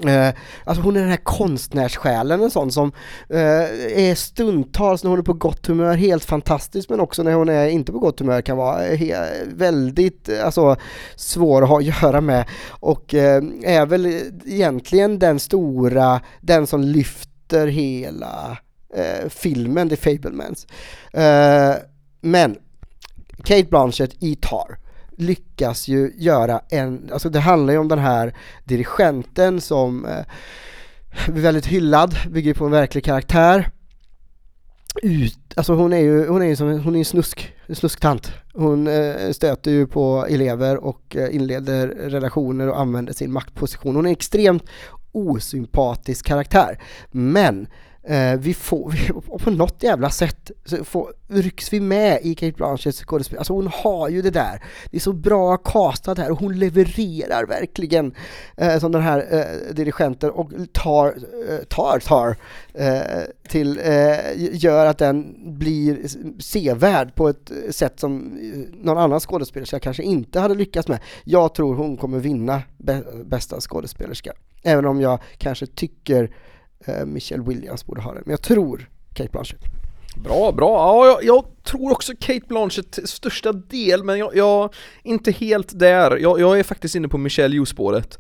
Eh, 0.06 0.34
alltså 0.64 0.84
hon 0.84 0.96
är 0.96 1.00
den 1.00 1.10
här 1.10 1.18
konstnärssjälen, 1.24 2.42
en 2.44 2.52
sån 2.52 2.72
som 2.72 2.92
eh, 3.30 4.10
är 4.10 4.16
stundtals 4.16 5.04
när 5.04 5.10
hon 5.10 5.20
är 5.20 5.24
på 5.24 5.34
gott 5.34 5.68
humör 5.68 5.96
helt 5.96 6.26
fantastisk 6.26 6.90
men 6.90 7.00
också 7.00 7.24
när 7.24 7.34
hon 7.34 7.50
är 7.50 7.68
inte 7.68 7.92
på 7.92 8.00
gott 8.00 8.20
humör 8.20 8.42
kan 8.42 8.58
vara 8.58 8.82
he- 8.82 9.56
väldigt 9.56 10.30
alltså, 10.44 10.76
svår 11.16 11.62
att 11.62 11.70
ha 11.70 11.78
att 11.80 12.02
göra 12.02 12.22
med 12.22 12.46
och 12.70 13.14
eh, 13.14 13.44
är 13.64 13.86
väl 13.86 14.06
egentligen 14.46 15.20
den 15.20 15.40
stora, 15.40 16.22
den 16.42 16.68
som 16.68 16.82
lyfter 16.82 17.68
hela 17.68 18.58
eh, 18.96 19.30
filmen 19.30 19.90
The 19.90 19.96
Fablemans. 19.96 20.68
Eh, 21.14 21.74
men 22.22 22.56
Kate 23.44 23.68
Blanchett 23.70 24.24
i 24.24 24.36
Tar 24.36 24.78
lyckas 25.20 25.88
ju 25.88 26.14
göra 26.16 26.62
en, 26.70 27.10
alltså 27.14 27.30
det 27.30 27.40
handlar 27.40 27.74
ju 27.74 27.80
om 27.80 27.88
den 27.88 28.00
här 28.00 28.36
dirigenten 28.64 29.62
som 29.62 30.06
eh, 30.06 30.26
väldigt 31.28 31.66
hyllad, 31.66 32.16
bygger 32.30 32.54
på 32.54 32.66
en 32.66 32.72
verklig 32.72 33.04
karaktär. 33.04 33.70
Ut, 35.04 35.54
alltså 35.56 35.74
hon 35.74 35.94
är 35.94 35.98
ju, 35.98 36.28
hon 36.28 36.42
är 36.42 36.46
ju 36.46 36.56
som 36.56 36.68
en, 36.68 36.80
hon 36.80 36.96
är 36.96 37.00
en 37.00 37.06
snusk, 37.06 37.54
en 37.66 37.76
snusktant. 37.76 38.32
Hon 38.54 38.88
eh, 38.88 39.32
stöter 39.32 39.72
ju 39.72 39.88
på 39.88 40.26
elever 40.30 40.78
och 40.78 41.16
eh, 41.16 41.36
inleder 41.36 41.88
relationer 41.88 42.70
och 42.70 42.80
använder 42.80 43.14
sin 43.14 43.32
maktposition. 43.32 43.96
Hon 43.96 44.06
är 44.06 44.10
en 44.10 44.14
extremt 44.14 44.64
osympatisk 45.12 46.26
karaktär. 46.26 46.80
Men 47.12 47.68
eh, 48.10 48.40
vi 48.40 48.54
får, 48.54 48.92
vi, 48.92 49.08
på 49.44 49.52
något 49.52 49.84
jävla 49.84 50.10
sätt 50.10 50.52
så 50.66 50.84
får, 50.84 51.14
rycks 51.28 51.74
vi 51.74 51.80
med 51.80 52.20
i 52.22 52.36
Kate 52.36 52.52
Blanchetts 52.58 53.04
skådespel. 53.04 53.38
Alltså 53.38 53.54
hon 53.54 53.68
har 53.74 54.10
ju 54.10 54.22
det 54.22 54.30
där. 54.30 54.64
Det 54.92 54.98
är 54.98 55.02
så 55.02 55.14
bra 55.14 55.58
castat 55.58 56.18
här 56.18 56.32
och 56.32 56.40
hon 56.40 56.60
levererar 56.60 57.46
verkligen 57.46 58.16
eh, 58.58 58.80
som 58.80 58.92
den 58.92 59.02
här 59.02 59.28
eh, 59.32 59.74
dirigenten 59.76 60.32
och 60.32 60.52
tar, 60.74 61.08
eh, 61.08 61.64
tar, 61.68 62.00
tar 62.00 62.36
eh, 62.74 63.02
till, 63.50 63.80
eh, 63.84 64.18
gör 64.36 64.86
att 64.86 64.98
den 64.98 65.36
blir 65.60 65.98
sevärd 66.42 67.16
på 67.16 67.30
ett 67.30 67.52
sätt 67.70 68.00
som 68.00 68.38
eh, 68.42 68.84
någon 68.86 68.98
annan 68.98 69.20
skådespelerska 69.20 69.80
kanske 69.80 70.04
inte 70.04 70.40
hade 70.40 70.56
lyckats 70.56 70.88
med. 70.88 71.00
Jag 71.24 71.54
tror 71.54 71.76
hon 71.76 71.98
kommer 71.98 72.20
vinna 72.20 72.62
bästa 73.26 73.62
skådespelerska. 73.62 74.34
Även 74.64 74.86
om 74.86 75.02
jag 75.02 75.20
kanske 75.38 75.66
tycker 75.68 76.32
eh, 76.86 77.06
Michelle 77.06 77.44
Williams 77.44 77.86
borde 77.86 78.02
ha 78.02 78.14
den. 78.14 78.24
Men 78.26 78.32
jag 78.32 78.42
tror 78.42 78.90
Kate 79.14 79.30
Blanchett. 79.32 79.62
Bra, 80.24 80.52
bra. 80.52 80.70
Ja, 80.70 81.08
jag, 81.08 81.24
jag 81.24 81.64
tror 81.64 81.92
också 81.92 82.14
Kate 82.20 82.46
Blanchett 82.48 82.92
till 82.92 83.08
största 83.08 83.52
del, 83.54 84.04
men 84.04 84.20
jag, 84.20 84.36
jag 84.36 84.74
inte 85.04 85.32
helt 85.32 85.80
där. 85.80 86.18
Jag, 86.18 86.40
jag 86.40 86.60
är 86.60 86.64
faktiskt 86.64 86.96
inne 86.96 87.08
på 87.08 87.18
Michelle 87.18 87.56
Yeoh-spåret. 87.56 88.20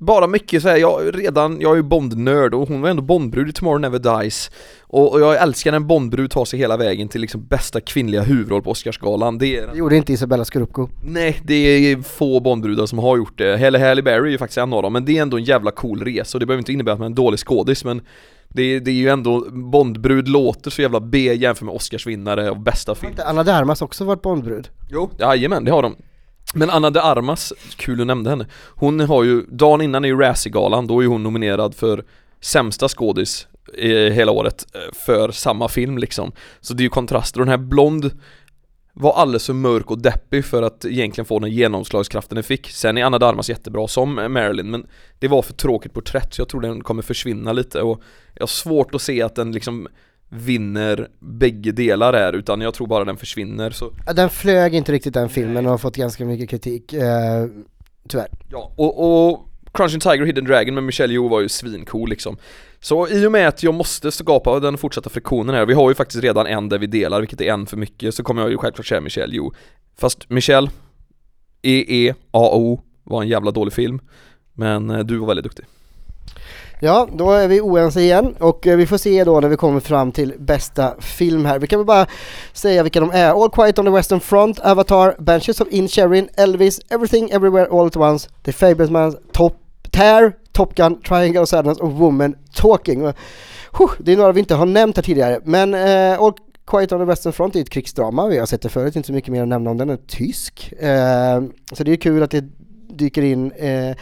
Bara 0.00 0.26
mycket 0.26 0.62
så 0.62 0.68
här, 0.68 0.76
jag 0.76 1.18
redan, 1.18 1.60
jag 1.60 1.72
är 1.72 1.76
ju 1.76 1.82
Bond-nörd 1.82 2.54
och 2.54 2.68
hon 2.68 2.80
var 2.80 2.88
ändå 2.88 3.02
Bondbrud 3.02 3.48
i 3.48 3.52
Tomorrow 3.52 3.80
Never 3.80 3.98
Dies 3.98 4.50
och, 4.82 5.12
och 5.12 5.20
jag 5.20 5.42
älskar 5.42 5.70
när 5.70 5.76
en 5.76 5.86
Bondbrud 5.86 6.30
tar 6.30 6.44
sig 6.44 6.58
hela 6.58 6.76
vägen 6.76 7.08
till 7.08 7.20
liksom 7.20 7.46
bästa 7.46 7.80
kvinnliga 7.80 8.22
huvudroll 8.22 8.62
på 8.62 8.70
Oscarsgalan. 8.70 9.38
Det 9.38 9.56
är 9.56 9.66
Det 9.66 9.78
gjorde 9.78 9.96
inte 9.96 10.12
Isabella 10.12 10.44
Scorupco. 10.44 10.88
Nej, 11.04 11.40
det 11.44 11.54
är 11.54 12.02
få 12.02 12.40
Bondbrudar 12.40 12.86
som 12.86 12.98
har 12.98 13.16
gjort 13.16 13.38
det. 13.38 13.60
Halle 13.60 13.78
Halle 13.78 14.02
Berry 14.02 14.28
är 14.28 14.32
ju 14.32 14.38
faktiskt 14.38 14.58
en 14.58 14.72
av 14.72 14.82
dem, 14.82 14.92
men 14.92 15.04
det 15.04 15.18
är 15.18 15.22
ändå 15.22 15.36
en 15.36 15.44
jävla 15.44 15.70
cool 15.70 16.04
resa 16.04 16.36
och 16.36 16.40
det 16.40 16.46
behöver 16.46 16.60
inte 16.60 16.72
innebära 16.72 16.92
att 16.92 16.98
man 16.98 17.06
är 17.06 17.10
en 17.10 17.14
dålig 17.14 17.40
skådis 17.40 17.84
men 17.84 18.00
det, 18.48 18.80
det 18.80 18.90
är 18.90 18.94
ju 18.94 19.08
ändå, 19.08 19.46
Bondbrud 19.50 20.28
låter 20.28 20.70
så 20.70 20.82
jävla 20.82 21.00
B 21.00 21.34
jämfört 21.34 21.62
med 21.62 21.74
Oscarsvinnare 21.74 22.50
och 22.50 22.60
bästa 22.60 22.90
Har 22.90 22.94
film. 22.96 23.10
inte 23.10 23.24
Anna 23.24 23.42
de 23.44 23.50
Armas 23.52 23.82
också 23.82 24.04
varit 24.04 24.22
Bondbrud? 24.22 24.68
Jo, 24.90 25.10
jajamän, 25.18 25.64
det 25.64 25.70
har 25.70 25.82
de. 25.82 25.96
Men 26.54 26.70
Anna 26.70 26.90
de 26.90 27.00
Armas, 27.00 27.52
kul 27.76 27.98
du 27.98 28.04
nämnde 28.04 28.30
henne, 28.30 28.46
hon 28.74 29.00
har 29.00 29.24
ju, 29.24 29.42
dagen 29.48 29.80
innan 29.80 30.04
är 30.04 30.08
ju 30.08 30.16
Razzie-galan, 30.16 30.86
då 30.86 31.02
är 31.02 31.06
hon 31.06 31.22
nominerad 31.22 31.74
för 31.74 32.04
sämsta 32.40 32.88
skådis 32.88 33.46
i 33.74 34.10
hela 34.10 34.32
året 34.32 34.66
eh, 34.74 34.94
för 34.94 35.30
samma 35.30 35.68
film 35.68 35.98
liksom. 35.98 36.32
Så 36.60 36.74
det 36.74 36.80
är 36.80 36.84
ju 36.84 36.88
kontraster, 36.90 37.40
och 37.40 37.46
den 37.46 37.60
här 37.60 37.66
Blond 37.66 38.10
var 38.92 39.12
alldeles 39.12 39.46
för 39.46 39.52
mörk 39.52 39.90
och 39.90 40.02
deppig 40.02 40.44
för 40.44 40.62
att 40.62 40.84
egentligen 40.84 41.26
få 41.26 41.38
den 41.38 41.50
genomslagskraften 41.50 42.34
den 42.34 42.44
fick. 42.44 42.70
Sen 42.70 42.98
är 42.98 43.04
Anna 43.04 43.18
de 43.18 43.26
Armas 43.26 43.48
jättebra 43.48 43.88
som 43.88 44.14
Marilyn, 44.14 44.70
men 44.70 44.86
det 45.18 45.28
var 45.28 45.42
för 45.42 45.52
tråkigt 45.52 45.92
porträtt 45.92 46.34
så 46.34 46.40
jag 46.40 46.48
tror 46.48 46.60
den 46.60 46.82
kommer 46.82 47.02
försvinna 47.02 47.52
lite 47.52 47.82
och 47.82 48.02
jag 48.34 48.42
har 48.42 48.46
svårt 48.46 48.94
att 48.94 49.02
se 49.02 49.22
att 49.22 49.34
den 49.34 49.52
liksom 49.52 49.88
vinner 50.30 51.08
bägge 51.18 51.72
delar 51.72 52.12
här 52.12 52.32
utan 52.32 52.60
jag 52.60 52.74
tror 52.74 52.86
bara 52.86 53.04
den 53.04 53.16
försvinner 53.16 53.70
så 53.70 53.92
Den 54.14 54.30
flög 54.30 54.74
inte 54.74 54.92
riktigt 54.92 55.14
den 55.14 55.28
filmen 55.28 55.66
och 55.66 55.70
har 55.70 55.78
fått 55.78 55.96
ganska 55.96 56.24
mycket 56.24 56.50
kritik, 56.50 56.92
eh, 56.92 57.46
tyvärr. 58.08 58.28
Ja, 58.48 58.72
och, 58.76 59.28
och 59.30 59.46
Crouching 59.72 60.00
Tiger 60.00 60.24
Hidden 60.24 60.44
Dragon 60.44 60.74
med 60.74 60.84
Michelle 60.84 61.12
Yeoh 61.12 61.30
var 61.30 61.40
ju 61.40 61.48
svincool 61.48 62.08
liksom. 62.10 62.36
Så 62.80 63.08
i 63.08 63.26
och 63.26 63.32
med 63.32 63.48
att 63.48 63.62
jag 63.62 63.74
måste 63.74 64.12
skapa 64.12 64.60
den 64.60 64.78
fortsatta 64.78 65.10
friktionen 65.10 65.54
här, 65.54 65.66
vi 65.66 65.74
har 65.74 65.88
ju 65.88 65.94
faktiskt 65.94 66.22
redan 66.24 66.46
en 66.46 66.68
där 66.68 66.78
vi 66.78 66.86
delar, 66.86 67.20
vilket 67.20 67.40
är 67.40 67.52
en 67.52 67.66
för 67.66 67.76
mycket, 67.76 68.14
så 68.14 68.22
kommer 68.22 68.42
jag 68.42 68.50
ju 68.50 68.56
självklart 68.56 68.86
säga 68.86 69.00
Michelle 69.00 69.34
Yeoh. 69.34 69.52
Fast 69.98 70.30
Michelle, 70.30 70.70
EE, 71.62 72.14
AO 72.30 72.80
var 73.04 73.22
en 73.22 73.28
jävla 73.28 73.50
dålig 73.50 73.72
film 73.72 74.00
Men 74.52 74.90
eh, 74.90 74.98
du 74.98 75.16
var 75.16 75.26
väldigt 75.26 75.44
duktig 75.44 75.64
Ja, 76.82 77.08
då 77.12 77.30
är 77.30 77.48
vi 77.48 77.60
oense 77.60 78.00
igen 78.00 78.34
och 78.38 78.66
eh, 78.66 78.76
vi 78.76 78.86
får 78.86 78.98
se 78.98 79.24
då 79.24 79.40
när 79.40 79.48
vi 79.48 79.56
kommer 79.56 79.80
fram 79.80 80.12
till 80.12 80.34
bästa 80.38 80.94
film 81.00 81.44
här. 81.44 81.58
Vi 81.58 81.66
kan 81.66 81.78
väl 81.78 81.86
bara 81.86 82.06
säga 82.52 82.82
vilka 82.82 83.00
de 83.00 83.10
är. 83.10 83.42
All 83.42 83.50
Quiet 83.50 83.78
on 83.78 83.84
the 83.84 83.90
Western 83.90 84.20
Front, 84.20 84.60
Avatar, 84.60 85.14
Banshees 85.18 85.60
of 85.60 85.68
Inisherin, 85.70 86.28
Elvis, 86.36 86.80
Everything 86.90 87.30
Everywhere 87.30 87.68
All 87.70 87.86
at 87.86 87.96
Once, 87.96 88.28
The 88.42 88.52
Fablemans, 88.52 89.16
Top, 89.32 89.56
Tear, 89.90 90.32
Top 90.52 90.74
Gun, 90.74 91.00
Triangle 91.02 91.40
of 91.40 91.48
Sadness 91.48 91.78
och 91.78 91.92
Woman 91.92 92.34
Talking. 92.54 93.12
Huh, 93.72 93.90
det 93.98 94.12
är 94.12 94.16
några 94.16 94.32
vi 94.32 94.40
inte 94.40 94.54
har 94.54 94.66
nämnt 94.66 94.96
här 94.96 95.02
tidigare, 95.02 95.40
men 95.44 95.74
uh, 95.74 96.22
All 96.22 96.32
Quiet 96.66 96.92
on 96.92 96.98
the 96.98 97.04
Western 97.04 97.32
Front 97.32 97.56
är 97.56 97.60
ett 97.60 97.70
krigsdrama, 97.70 98.26
vi 98.26 98.38
har 98.38 98.46
sett 98.46 98.62
det 98.62 98.68
förut, 98.68 98.96
inte 98.96 99.06
så 99.06 99.12
mycket 99.12 99.32
mer 99.32 99.42
att 99.42 99.48
nämna 99.48 99.70
om 99.70 99.76
den, 99.76 99.88
den 99.88 99.98
är 99.98 100.06
tysk. 100.06 100.72
Uh, 100.82 101.50
så 101.72 101.84
det 101.84 101.92
är 101.92 101.96
kul 101.96 102.22
att 102.22 102.30
det 102.30 102.44
dyker 102.96 103.22
in 103.22 103.52
eh, 103.52 103.96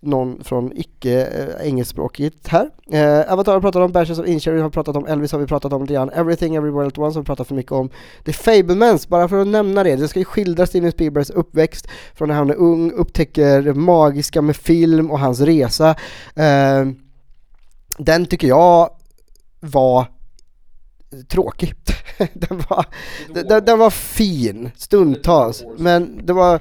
någon 0.00 0.44
från 0.44 0.72
icke 0.76 1.26
eh, 1.26 1.66
engelskspråkigt 1.66 2.48
här. 2.48 2.70
Eh, 2.90 3.32
Avatar 3.32 3.60
pratat 3.60 3.82
om, 3.82 3.92
Banshees 3.92 4.18
of 4.18 4.26
Inisherin 4.26 4.62
har 4.62 4.70
pratat 4.70 4.96
om, 4.96 5.06
Elvis 5.06 5.32
har 5.32 5.38
vi 5.38 5.46
pratat 5.46 5.72
om 5.72 5.82
lite 5.82 5.94
grann, 5.94 6.10
Everything 6.10 6.54
Everywhere 6.54 6.86
at 6.86 6.98
Once 6.98 7.18
har 7.18 7.22
vi 7.22 7.26
pratat 7.26 7.48
för 7.48 7.54
mycket 7.54 7.72
om. 7.72 7.90
The 8.24 8.32
Fablemans, 8.32 9.08
bara 9.08 9.28
för 9.28 9.40
att 9.40 9.48
nämna 9.48 9.84
det, 9.84 9.96
det 9.96 10.08
ska 10.08 10.18
ju 10.18 10.24
skildra 10.24 10.66
Steven 10.66 10.92
Spielbergs 10.92 11.30
uppväxt 11.30 11.88
från 12.14 12.28
när 12.28 12.34
han 12.34 12.50
är 12.50 12.54
ung, 12.54 12.92
upptäcker 12.92 13.62
det 13.62 13.74
magiska 13.74 14.42
med 14.42 14.56
film 14.56 15.10
och 15.10 15.18
hans 15.18 15.40
resa. 15.40 15.90
Eh, 16.34 16.86
den 17.98 18.26
tycker 18.26 18.48
jag 18.48 18.90
var 19.60 20.06
tråkig. 21.28 21.74
den, 22.32 22.62
var, 22.68 22.86
den, 23.34 23.64
den 23.64 23.78
var 23.78 23.90
fin 23.90 24.70
stundtals, 24.76 25.64
men 25.78 26.26
det 26.26 26.32
var 26.32 26.60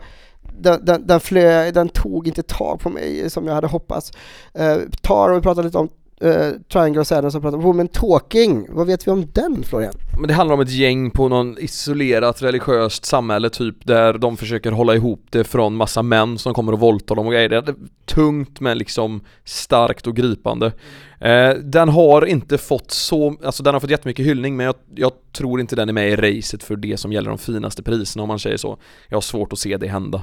den, 0.60 0.86
den, 0.86 1.08
den, 1.08 1.20
flö, 1.20 1.72
den 1.72 1.90
tog 1.90 2.28
inte 2.28 2.44
tag 2.44 2.80
på 2.80 2.90
mig 2.90 3.30
som 3.30 3.48
jag 3.48 3.54
hade 3.54 3.68
hoppats. 3.68 4.12
Eh, 4.54 4.78
Tar 5.02 5.30
och 5.30 5.38
vi 5.38 5.42
pratade 5.42 5.68
lite 5.68 5.78
om, 5.78 5.90
eh, 6.22 6.50
Triangle 6.72 7.02
of 7.02 7.08
Sadness 7.08 7.36
och 7.36 7.42
pratade 7.42 7.58
om, 7.58 7.64
Woman 7.64 7.88
Talking, 7.88 8.68
vad 8.70 8.88
vet 8.88 9.08
vi 9.08 9.12
om 9.12 9.26
den 9.34 9.64
Florian? 9.64 9.94
Men 10.20 10.28
det 10.28 10.34
handlar 10.34 10.54
om 10.54 10.62
ett 10.62 10.72
gäng 10.72 11.12
på 11.12 11.30
någon 11.30 11.58
isolerat 11.60 12.42
religiöst 12.42 13.06
samhälle 13.06 13.50
typ 13.50 13.76
där 13.86 14.14
de 14.14 14.38
försöker 14.38 14.72
hålla 14.72 14.96
ihop 14.96 15.26
det 15.30 15.44
från 15.44 15.76
massa 15.76 16.02
män 16.02 16.38
som 16.38 16.54
kommer 16.54 16.72
och 16.72 16.80
våldtar 16.80 17.16
dem 17.16 17.26
och 17.26 17.34
grejer. 17.34 17.50
Det 17.50 17.56
är 17.56 17.76
tungt 18.06 18.60
men 18.60 18.78
liksom 18.78 19.22
starkt 19.44 20.08
och 20.08 20.16
gripande. 20.16 20.72
Eh, 21.20 21.50
den 21.50 21.90
har 21.90 22.26
inte 22.26 22.58
fått 22.58 22.92
så, 22.92 23.36
alltså 23.44 23.64
den 23.64 23.74
har 23.74 23.82
fått 23.82 23.90
jättemycket 23.90 24.26
hyllning 24.26 24.56
men 24.56 24.66
jag, 24.66 24.76
jag 24.96 25.12
tror 25.38 25.60
inte 25.60 25.76
den 25.76 25.90
är 25.90 25.94
med 25.94 26.10
i 26.10 26.16
racet 26.16 26.64
för 26.64 26.76
det 26.76 26.98
som 26.98 27.14
gäller 27.14 27.30
de 27.30 27.38
finaste 27.38 27.84
priserna 27.84 28.24
om 28.24 28.28
man 28.28 28.40
säger 28.40 28.58
så. 28.58 28.78
Jag 29.10 29.16
har 29.16 29.22
svårt 29.22 29.54
att 29.54 29.60
se 29.60 29.78
det 29.78 29.88
hända. 29.88 30.22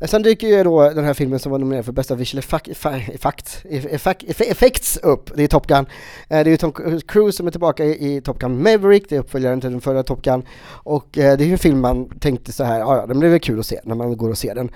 Eh, 0.00 0.08
sen 0.08 0.22
dyker 0.22 0.46
ju 0.48 0.64
då 0.64 0.90
den 0.90 1.04
här 1.04 1.14
filmen 1.14 1.38
som 1.38 1.52
var 1.52 1.58
nominerad 1.58 1.84
för 1.84 1.92
bästa 1.92 2.14
visual 2.14 2.38
effect, 2.38 2.68
effect, 2.68 3.64
effect, 3.64 4.40
effects 4.40 4.96
upp, 4.96 5.30
det 5.34 5.42
är 5.42 5.48
Top 5.48 5.66
Gun. 5.66 5.78
Eh, 5.78 5.84
det 6.28 6.36
är 6.36 6.44
ju 6.44 6.56
Tom 6.56 6.72
Cruise 7.08 7.36
som 7.36 7.46
är 7.46 7.50
tillbaka 7.50 7.84
i, 7.84 8.16
i 8.16 8.20
Top 8.20 8.38
Gun 8.38 8.62
Maverick, 8.62 9.08
det 9.08 9.16
är 9.16 9.20
uppföljaren 9.20 9.60
till 9.60 9.70
den 9.70 9.80
förra 9.80 10.02
Top 10.02 10.22
Gun. 10.22 10.42
Och 10.68 11.18
eh, 11.18 11.36
det 11.36 11.44
är 11.44 11.46
ju 11.46 11.52
en 11.52 11.58
film 11.58 11.80
man 11.80 12.18
tänkte 12.18 12.52
så 12.52 12.64
här, 12.64 12.78
ja 12.78 13.06
den 13.06 13.18
blir 13.18 13.30
väl 13.30 13.40
kul 13.40 13.60
att 13.60 13.66
se 13.66 13.80
när 13.84 13.94
man 13.94 14.16
går 14.16 14.30
och 14.30 14.38
ser 14.38 14.54
den. 14.54 14.70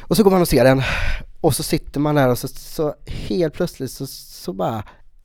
Och 0.00 0.16
så 0.16 0.22
går 0.22 0.30
man 0.30 0.40
och 0.40 0.48
ser 0.48 0.64
den, 0.64 0.82
och 1.40 1.54
så 1.54 1.62
sitter 1.62 2.00
man 2.00 2.14
där 2.14 2.28
och 2.28 2.38
så, 2.38 2.48
så 2.48 2.94
helt 3.06 3.54
plötsligt 3.54 3.90
så, 3.90 4.06
så 4.06 4.52
bara 4.52 4.82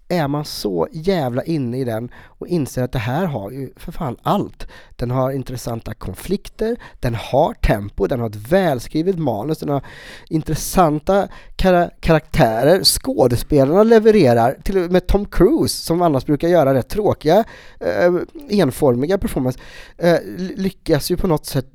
är 0.07 0.27
man 0.27 0.45
så 0.45 0.87
jävla 0.91 1.43
inne 1.43 1.77
i 1.77 1.83
den 1.83 2.09
och 2.15 2.47
inser 2.47 2.83
att 2.83 2.91
det 2.91 2.99
här 2.99 3.25
har 3.25 3.51
ju 3.51 3.69
för 3.75 3.91
fan 3.91 4.17
allt. 4.21 4.67
Den 4.95 5.11
har 5.11 5.31
intressanta 5.31 5.93
konflikter, 5.93 6.77
den 6.99 7.15
har 7.15 7.53
tempo, 7.53 8.07
den 8.07 8.19
har 8.19 8.29
ett 8.29 8.35
välskrivet 8.35 9.19
manus, 9.19 9.57
den 9.57 9.69
har 9.69 9.85
intressanta 10.29 11.27
kar 11.55 11.89
karaktärer, 11.99 12.83
skådespelarna 12.83 13.83
levererar, 13.83 14.57
till 14.63 14.77
och 14.77 14.91
med 14.91 15.07
Tom 15.07 15.25
Cruise 15.25 15.83
som 15.83 16.01
annars 16.01 16.25
brukar 16.25 16.47
göra 16.47 16.73
rätt 16.73 16.89
tråkiga, 16.89 17.43
eh, 17.79 18.13
enformiga 18.49 19.17
performance, 19.17 19.59
eh, 19.97 20.19
lyckas 20.37 21.11
ju 21.11 21.17
på 21.17 21.27
något 21.27 21.45
sätt 21.45 21.74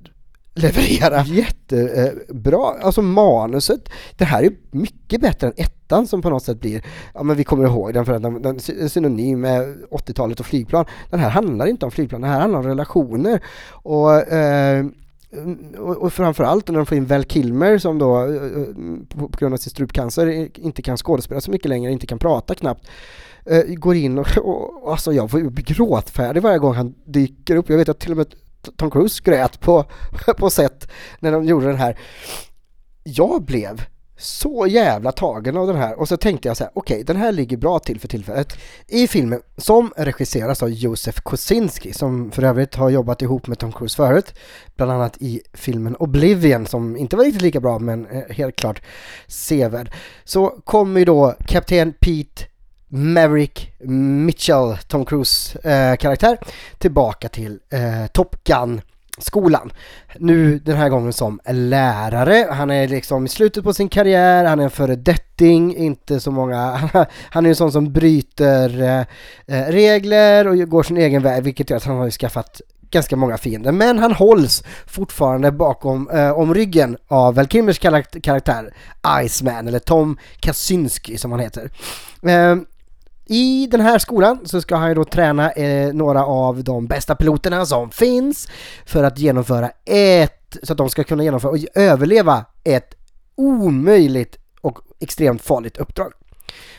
leverera 0.54 1.24
jättebra. 1.24 2.76
Eh, 2.78 2.86
alltså 2.86 3.02
manuset, 3.02 3.88
det 4.16 4.24
här 4.24 4.42
är 4.42 4.52
mycket 4.70 5.20
bättre 5.20 5.46
än 5.46 5.52
ettan 5.56 6.06
som 6.06 6.22
på 6.22 6.30
något 6.30 6.42
sätt 6.42 6.60
blir, 6.60 6.82
ja 7.14 7.22
men 7.22 7.36
vi 7.36 7.44
kommer 7.44 7.64
ihåg 7.64 7.94
den 7.94 8.06
för 8.06 8.12
att 8.12 8.22
den, 8.22 8.42
den 8.42 8.56
är 8.56 8.88
synonym 8.88 9.40
med 9.40 9.84
80-talet 9.90 10.40
och 10.40 10.46
flygplan. 10.46 10.84
Den 11.10 11.20
här 11.20 11.30
handlar 11.30 11.66
inte 11.66 11.84
om 11.84 11.90
flygplan, 11.90 12.20
den 12.20 12.30
här 12.30 12.40
handlar 12.40 12.58
om 12.58 12.66
relationer. 12.66 13.40
Och 13.68 14.32
eh, 14.32 14.86
mm, 15.32 15.74
och, 15.78 15.96
och 15.96 16.12
framförallt 16.12 16.68
när 16.68 16.76
de 16.76 16.86
får 16.86 16.96
in 16.96 17.06
Val 17.06 17.24
Kilmer 17.24 17.78
som 17.78 17.98
då 17.98 18.18
eh, 18.18 18.34
eh, 18.34 18.64
på, 19.08 19.28
grund 19.38 19.54
av 19.54 19.58
sin 19.58 19.70
strupcancer 19.70 20.48
inte 20.58 20.82
kan 20.82 20.96
skådespela 20.96 21.40
så 21.40 21.50
mycket 21.50 21.68
längre, 21.68 21.92
inte 21.92 22.06
kan 22.06 22.18
prata 22.18 22.54
knappt 22.54 22.86
går 23.76 23.96
in 23.96 24.18
och, 24.18 24.38
och, 24.38 24.84
och 24.84 24.92
alltså 24.92 25.12
jag 25.12 25.30
får 25.30 25.40
bli 25.40 25.62
gråtfärdig 25.62 26.42
varje 26.42 26.58
gång 26.58 26.74
han 26.74 26.94
dyker 27.04 27.56
upp. 27.56 27.70
Jag 27.70 27.76
vet 27.76 27.88
att 27.88 27.98
till 27.98 28.10
och 28.10 28.16
med 28.16 28.26
Tom 28.76 28.90
Cruise 28.90 29.22
grät 29.24 29.60
på, 29.60 29.84
på 30.36 30.50
sätt 30.50 30.90
när 31.20 31.32
de 31.32 31.44
gjorde 31.44 31.66
den 31.66 31.76
här. 31.76 31.98
Jag 33.04 33.42
blev 33.42 33.84
så 34.20 34.66
jävla 34.66 35.12
tagen 35.12 35.56
av 35.56 35.66
den 35.66 35.76
här 35.76 36.00
och 36.00 36.08
så 36.08 36.16
tänkte 36.16 36.48
jag 36.48 36.56
så 36.56 36.64
här, 36.64 36.70
okej 36.74 36.94
okay, 36.94 37.04
den 37.04 37.16
här 37.16 37.32
ligger 37.32 37.56
bra 37.56 37.78
till 37.78 38.00
för 38.00 38.08
tillfället. 38.08 38.58
I 38.86 39.06
filmen, 39.08 39.40
som 39.56 39.92
regisseras 39.96 40.62
av 40.62 40.70
Josef 40.70 41.20
Kosinski 41.20 41.92
som 41.92 42.30
för 42.30 42.42
övrigt 42.42 42.74
har 42.74 42.90
jobbat 42.90 43.22
ihop 43.22 43.46
med 43.46 43.58
Tom 43.58 43.72
Cruise 43.72 43.96
förut, 43.96 44.34
bland 44.76 44.92
annat 44.92 45.16
i 45.20 45.40
filmen 45.52 45.96
Oblivion 45.96 46.66
som 46.66 46.96
inte 46.96 47.16
var 47.16 47.24
riktigt 47.24 47.42
lika 47.42 47.60
bra 47.60 47.78
men 47.78 48.06
eh, 48.06 48.22
helt 48.30 48.56
klart 48.56 48.82
sevärd. 49.26 49.92
Så 50.24 50.48
kommer 50.64 50.98
ju 50.98 51.04
då 51.04 51.34
Kapten 51.46 51.92
Pete 52.00 52.49
Maverick 52.92 53.72
Mitchell, 54.26 54.76
Tom 54.88 55.04
Cruise 55.04 55.58
eh, 55.58 55.96
karaktär, 55.96 56.38
tillbaka 56.78 57.28
till 57.28 57.58
eh, 57.70 58.06
Top 58.12 58.44
Gun 58.44 58.80
skolan. 59.18 59.72
Nu 60.18 60.58
den 60.58 60.76
här 60.76 60.88
gången 60.88 61.12
som 61.12 61.40
lärare. 61.46 62.46
Han 62.50 62.70
är 62.70 62.88
liksom 62.88 63.26
i 63.26 63.28
slutet 63.28 63.64
på 63.64 63.72
sin 63.72 63.88
karriär, 63.88 64.44
han 64.44 64.60
är 64.60 64.64
en 64.64 64.70
föredetting, 64.70 65.76
inte 65.76 66.20
så 66.20 66.30
många, 66.30 66.90
han 67.30 67.46
är 67.46 67.50
en 67.50 67.56
sån 67.56 67.72
som 67.72 67.92
bryter 67.92 68.82
eh, 68.82 69.00
eh, 69.46 69.72
regler 69.72 70.48
och 70.48 70.68
går 70.68 70.82
sin 70.82 70.96
egen 70.96 71.22
väg 71.22 71.42
vilket 71.42 71.70
gör 71.70 71.76
att 71.76 71.84
han 71.84 71.96
har 71.96 72.04
ju 72.04 72.10
skaffat 72.10 72.60
ganska 72.90 73.16
många 73.16 73.38
fiender. 73.38 73.72
Men 73.72 73.98
han 73.98 74.12
hålls 74.12 74.64
fortfarande 74.86 75.52
bakom 75.52 76.10
eh, 76.10 76.30
om 76.30 76.54
ryggen 76.54 76.96
av 77.08 77.34
Val 77.34 77.48
Kilmers 77.48 77.78
karaktär 78.22 78.74
Iceman 79.24 79.68
eller 79.68 79.78
Tom 79.78 80.18
Kaczynski 80.40 81.18
som 81.18 81.30
han 81.32 81.40
heter. 81.40 81.70
Eh, 82.22 82.56
i 83.30 83.66
den 83.66 83.80
här 83.80 83.98
skolan 83.98 84.38
så 84.44 84.60
ska 84.60 84.76
han 84.76 84.88
ju 84.88 84.94
då 84.94 85.04
träna 85.04 85.50
eh, 85.50 85.92
några 85.92 86.24
av 86.24 86.64
de 86.64 86.86
bästa 86.86 87.14
piloterna 87.14 87.66
som 87.66 87.90
finns 87.90 88.48
för 88.86 89.04
att 89.04 89.18
genomföra 89.18 89.70
ett, 89.84 90.56
så 90.62 90.72
att 90.72 90.78
de 90.78 90.90
ska 90.90 91.04
kunna 91.04 91.24
genomföra 91.24 91.50
och 91.50 91.58
överleva 91.74 92.44
ett 92.64 92.94
omöjligt 93.34 94.38
och 94.60 94.78
extremt 95.00 95.42
farligt 95.42 95.78
uppdrag. 95.78 96.12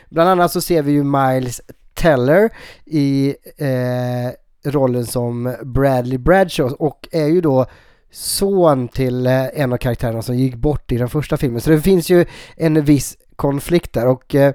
Bland 0.10 0.30
annat 0.30 0.52
så 0.52 0.62
ser 0.62 0.82
vi 0.82 0.92
ju 0.92 1.04
Miles 1.04 1.62
Teller 1.94 2.50
i 2.86 3.36
eh, 3.58 4.72
rollen 4.72 5.06
som 5.06 5.56
Bradley 5.64 6.18
Bradshaw 6.18 6.76
och 6.80 7.08
är 7.12 7.28
ju 7.28 7.42
då 7.42 7.66
son 8.12 8.88
till 8.88 9.28
eh, 9.28 9.62
en 9.62 9.74
av 9.74 9.78
karaktärerna 9.78 10.22
som 10.22 10.36
gick 10.36 10.56
bort 10.56 10.92
i 10.92 10.98
den 10.98 11.10
första 11.10 11.38
filmen. 11.38 11.62
Så 11.62 11.70
det 11.70 11.82
finns 11.82 12.10
ju 12.10 12.26
en 12.56 12.86
viss 12.86 13.18
konflikt 13.36 13.94
där 13.94 14.08
och 14.08 14.36
eh, 14.36 14.54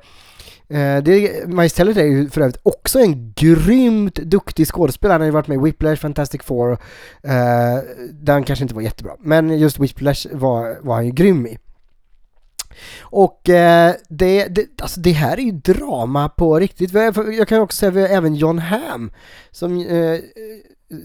Eh, 0.56 0.56
Eh, 0.69 1.03
det, 1.03 1.49
Miles 1.49 1.73
Teller 1.73 1.99
är 1.99 2.05
ju 2.05 2.31
för 2.31 2.41
övrigt 2.41 2.61
också 2.63 2.99
en 2.99 3.33
grymt 3.33 4.15
duktig 4.15 4.67
skådespelare. 4.67 5.15
Han 5.15 5.21
har 5.21 5.27
ju 5.27 5.33
varit 5.33 5.49
med 5.49 5.59
i 5.59 5.61
Whiplash, 5.61 5.97
Fantastic 5.97 6.43
Four, 6.43 6.73
eh, 6.73 6.79
där 8.13 8.33
han 8.33 8.45
kanske 8.45 8.63
inte 8.63 8.75
var 8.75 8.83
jättebra. 8.83 9.13
Men 9.21 9.59
just 9.59 9.79
Whiplash 9.79 10.27
var, 10.33 10.79
var 10.83 10.95
han 10.95 11.07
ju 11.07 11.13
grym 11.13 11.47
i. 11.47 11.59
Och 13.01 13.49
eh, 13.49 13.95
det, 14.09 14.47
det, 14.47 14.81
alltså 14.83 15.01
det 15.01 15.13
här 15.13 15.39
är 15.39 15.43
ju 15.43 15.51
drama 15.51 16.29
på 16.29 16.59
riktigt. 16.59 16.93
Jag 17.39 17.49
kan 17.49 17.61
också 17.61 17.77
säga 17.77 17.89
att 17.89 17.97
vi 17.97 18.01
har 18.01 18.09
även 18.09 18.35
John 18.35 18.59
Hamm 18.59 19.11
som 19.51 19.81
eh, 19.81 20.19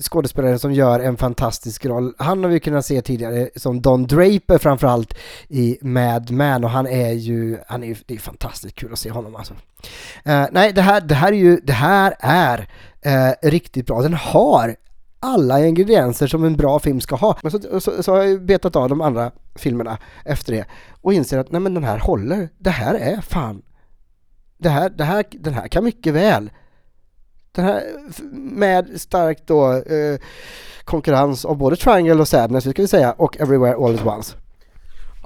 skådespelare 0.01 0.59
som 0.59 0.73
gör 0.73 0.99
en 0.99 1.17
fantastisk 1.17 1.85
roll. 1.85 2.13
Han 2.17 2.43
har 2.43 2.51
vi 2.51 2.59
kunnat 2.59 2.85
se 2.85 3.01
tidigare 3.01 3.49
som 3.55 3.81
Don 3.81 4.07
Draper 4.07 4.57
framförallt 4.57 5.13
i 5.49 5.77
Mad 5.81 6.31
Men 6.31 6.63
och 6.63 6.69
han 6.69 6.87
är 6.87 7.11
ju, 7.11 7.57
han 7.67 7.83
är 7.83 7.87
ju, 7.87 7.95
det 8.05 8.13
är 8.13 8.19
fantastiskt 8.19 8.75
kul 8.75 8.93
att 8.93 8.99
se 8.99 9.11
honom 9.11 9.35
alltså. 9.35 9.53
Uh, 9.53 10.45
nej, 10.51 10.73
det 10.73 10.81
här, 10.81 11.01
det 11.01 11.15
här 11.15 11.31
är 11.31 11.37
ju, 11.37 11.57
det 11.63 11.73
här 11.73 12.15
är 12.19 12.59
uh, 13.05 13.49
riktigt 13.49 13.87
bra. 13.87 14.01
Den 14.01 14.13
har 14.13 14.75
alla 15.19 15.65
ingredienser 15.65 16.27
som 16.27 16.43
en 16.43 16.57
bra 16.57 16.79
film 16.79 17.01
ska 17.01 17.15
ha. 17.15 17.37
Men 17.41 17.51
så, 17.51 17.79
så, 17.79 18.03
så 18.03 18.11
har 18.11 18.23
jag 18.23 18.45
betat 18.45 18.75
av 18.75 18.89
de 18.89 19.01
andra 19.01 19.31
filmerna 19.55 19.97
efter 20.25 20.53
det 20.53 20.65
och 21.01 21.13
inser 21.13 21.37
att 21.37 21.51
nej 21.51 21.61
men 21.61 21.73
den 21.73 21.83
här 21.83 21.97
håller. 21.97 22.49
Det 22.57 22.69
här 22.69 22.95
är 22.95 23.21
fan 23.21 23.61
det 24.61 24.69
här, 24.69 24.89
det 24.89 25.03
här, 25.03 25.25
den 25.31 25.53
här 25.53 25.67
kan 25.67 25.83
mycket 25.83 26.13
väl 26.13 26.49
den 27.55 27.65
här 27.65 27.83
med 28.31 29.01
stark 29.01 29.37
då 29.45 29.73
eh, 29.73 30.19
konkurrens 30.83 31.45
av 31.45 31.57
både 31.57 31.75
Triangle 31.75 32.13
och 32.13 32.27
Sadness, 32.27 32.63
ska 32.69 32.81
vi 32.81 32.87
säga, 32.87 33.11
och 33.11 33.41
Everywhere 33.41 33.75
All 33.75 33.95
At 33.95 34.05
Once. 34.05 34.35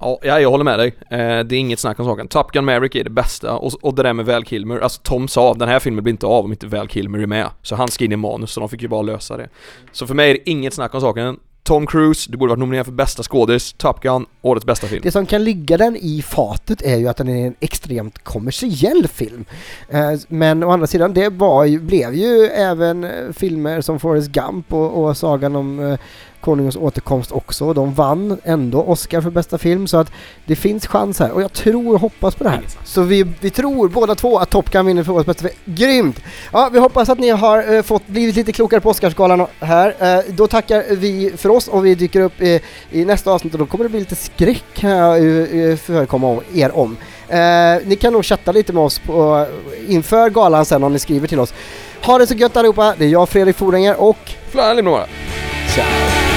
Ja, 0.01 0.19
jag 0.39 0.51
håller 0.51 0.63
med 0.63 0.79
dig. 0.79 0.95
Eh, 1.09 1.17
det 1.17 1.55
är 1.55 1.59
inget 1.59 1.79
snack 1.79 1.99
om 1.99 2.05
saken. 2.05 2.27
Top 2.27 2.51
Gun 2.51 2.65
Maverick 2.65 2.95
är 2.95 3.03
det 3.03 3.09
bästa 3.09 3.53
och, 3.53 3.73
och 3.81 3.95
det 3.95 4.03
där 4.03 4.13
med 4.13 4.25
Val 4.25 4.45
Kilmer, 4.45 4.79
alltså 4.79 5.01
Tom 5.03 5.27
sa 5.27 5.53
den 5.53 5.69
här 5.69 5.79
filmen 5.79 6.03
blir 6.03 6.11
inte 6.11 6.25
av 6.25 6.45
om 6.45 6.51
inte 6.51 6.67
Val 6.67 6.87
Kilmer 6.87 7.19
är 7.19 7.27
med. 7.27 7.49
Så 7.61 7.75
han 7.75 7.87
skrev 7.87 8.05
in 8.05 8.11
i 8.11 8.15
manus 8.15 8.51
så 8.51 8.59
de 8.59 8.69
fick 8.69 8.81
ju 8.81 8.87
bara 8.87 9.01
lösa 9.01 9.37
det. 9.37 9.49
Så 9.91 10.07
för 10.07 10.13
mig 10.13 10.29
är 10.29 10.33
det 10.33 10.49
inget 10.49 10.73
snack 10.73 10.93
om 10.93 11.01
saken. 11.01 11.39
Tom 11.65 11.87
Cruise, 11.87 12.31
du 12.31 12.37
borde 12.37 12.49
varit 12.49 12.59
nominerad 12.59 12.85
för 12.85 12.93
bästa 12.93 13.23
skådis, 13.23 13.73
Top 13.73 14.01
Gun, 14.01 14.25
årets 14.41 14.65
bästa 14.65 14.87
film. 14.87 15.01
Det 15.03 15.11
som 15.11 15.25
kan 15.25 15.43
ligga 15.43 15.77
den 15.77 15.95
i 15.95 16.21
fatet 16.21 16.81
är 16.81 16.97
ju 16.97 17.07
att 17.07 17.17
den 17.17 17.29
är 17.29 17.47
en 17.47 17.55
extremt 17.59 18.23
kommersiell 18.23 19.07
film. 19.07 19.45
Eh, 19.89 20.11
men 20.27 20.63
å 20.63 20.71
andra 20.71 20.87
sidan, 20.87 21.13
det 21.13 21.29
var 21.29 21.65
ju, 21.65 21.79
blev 21.79 22.13
ju 22.13 22.45
även 22.45 23.07
filmer 23.33 23.81
som 23.81 23.99
Forrest 23.99 24.31
Gump 24.31 24.73
och, 24.73 25.03
och 25.03 25.17
Sagan 25.17 25.55
om 25.55 25.79
eh, 25.79 25.99
Konungens 26.41 26.75
återkomst 26.75 27.31
också. 27.31 27.73
De 27.73 27.93
vann 27.93 28.37
ändå 28.43 28.83
Oscar 28.83 29.21
för 29.21 29.29
bästa 29.29 29.57
film 29.57 29.87
så 29.87 29.97
att 29.97 30.11
det 30.45 30.55
finns 30.55 30.87
chans 30.87 31.19
här 31.19 31.31
och 31.31 31.41
jag 31.41 31.53
tror 31.53 31.93
och 31.93 32.01
hoppas 32.01 32.35
på 32.35 32.43
det 32.43 32.49
här. 32.49 32.61
Så 32.83 33.01
vi, 33.01 33.25
vi 33.39 33.49
tror 33.49 33.89
båda 33.89 34.15
två 34.15 34.37
att 34.37 34.49
Top 34.49 34.69
Gun 34.69 34.85
vinner 34.85 35.03
för 35.03 35.13
årets 35.13 35.25
bästa 35.25 35.47
film. 35.47 35.59
Grymt! 35.65 36.19
Ja, 36.53 36.69
vi 36.73 36.79
hoppas 36.79 37.09
att 37.09 37.19
ni 37.19 37.29
har 37.29 37.73
uh, 37.73 37.81
fått 37.81 38.07
blivit 38.07 38.35
lite 38.35 38.51
klokare 38.51 38.81
på 38.81 38.89
Oscarsgalan 38.89 39.47
här. 39.59 40.17
Uh, 40.17 40.35
då 40.35 40.47
tackar 40.47 40.95
vi 40.95 41.33
för 41.37 41.49
oss 41.49 41.67
och 41.67 41.85
vi 41.85 41.95
dyker 41.95 42.21
upp 42.21 42.41
i, 42.41 42.61
i 42.91 43.05
nästa 43.05 43.31
avsnitt 43.31 43.53
och 43.53 43.59
då 43.59 43.65
kommer 43.65 43.85
det 43.85 43.89
bli 43.89 43.99
lite 43.99 44.15
skräck 44.15 44.63
kan 44.73 44.89
jag 44.89 45.23
uh, 45.23 45.75
förekomma 45.75 46.39
er 46.53 46.77
om. 46.77 46.97
Uh, 47.29 47.87
ni 47.87 47.97
kan 48.01 48.13
nog 48.13 48.25
chatta 48.25 48.51
lite 48.51 48.73
med 48.73 48.83
oss 48.83 48.99
på, 48.99 49.45
inför 49.87 50.29
galan 50.29 50.65
sen 50.65 50.83
om 50.83 50.93
ni 50.93 50.99
skriver 50.99 51.27
till 51.27 51.39
oss. 51.39 51.53
Ha 52.05 52.17
det 52.17 52.27
så 52.27 52.33
gött 52.33 52.57
allihopa, 52.57 52.95
det 52.97 53.05
är 53.05 53.09
jag 53.09 53.29
Fredrik 53.29 53.55
Forenger 53.55 54.01
och 54.01 54.17
Florian 54.49 54.75
Lindblom 54.75 54.99
Tchau. 55.75 56.34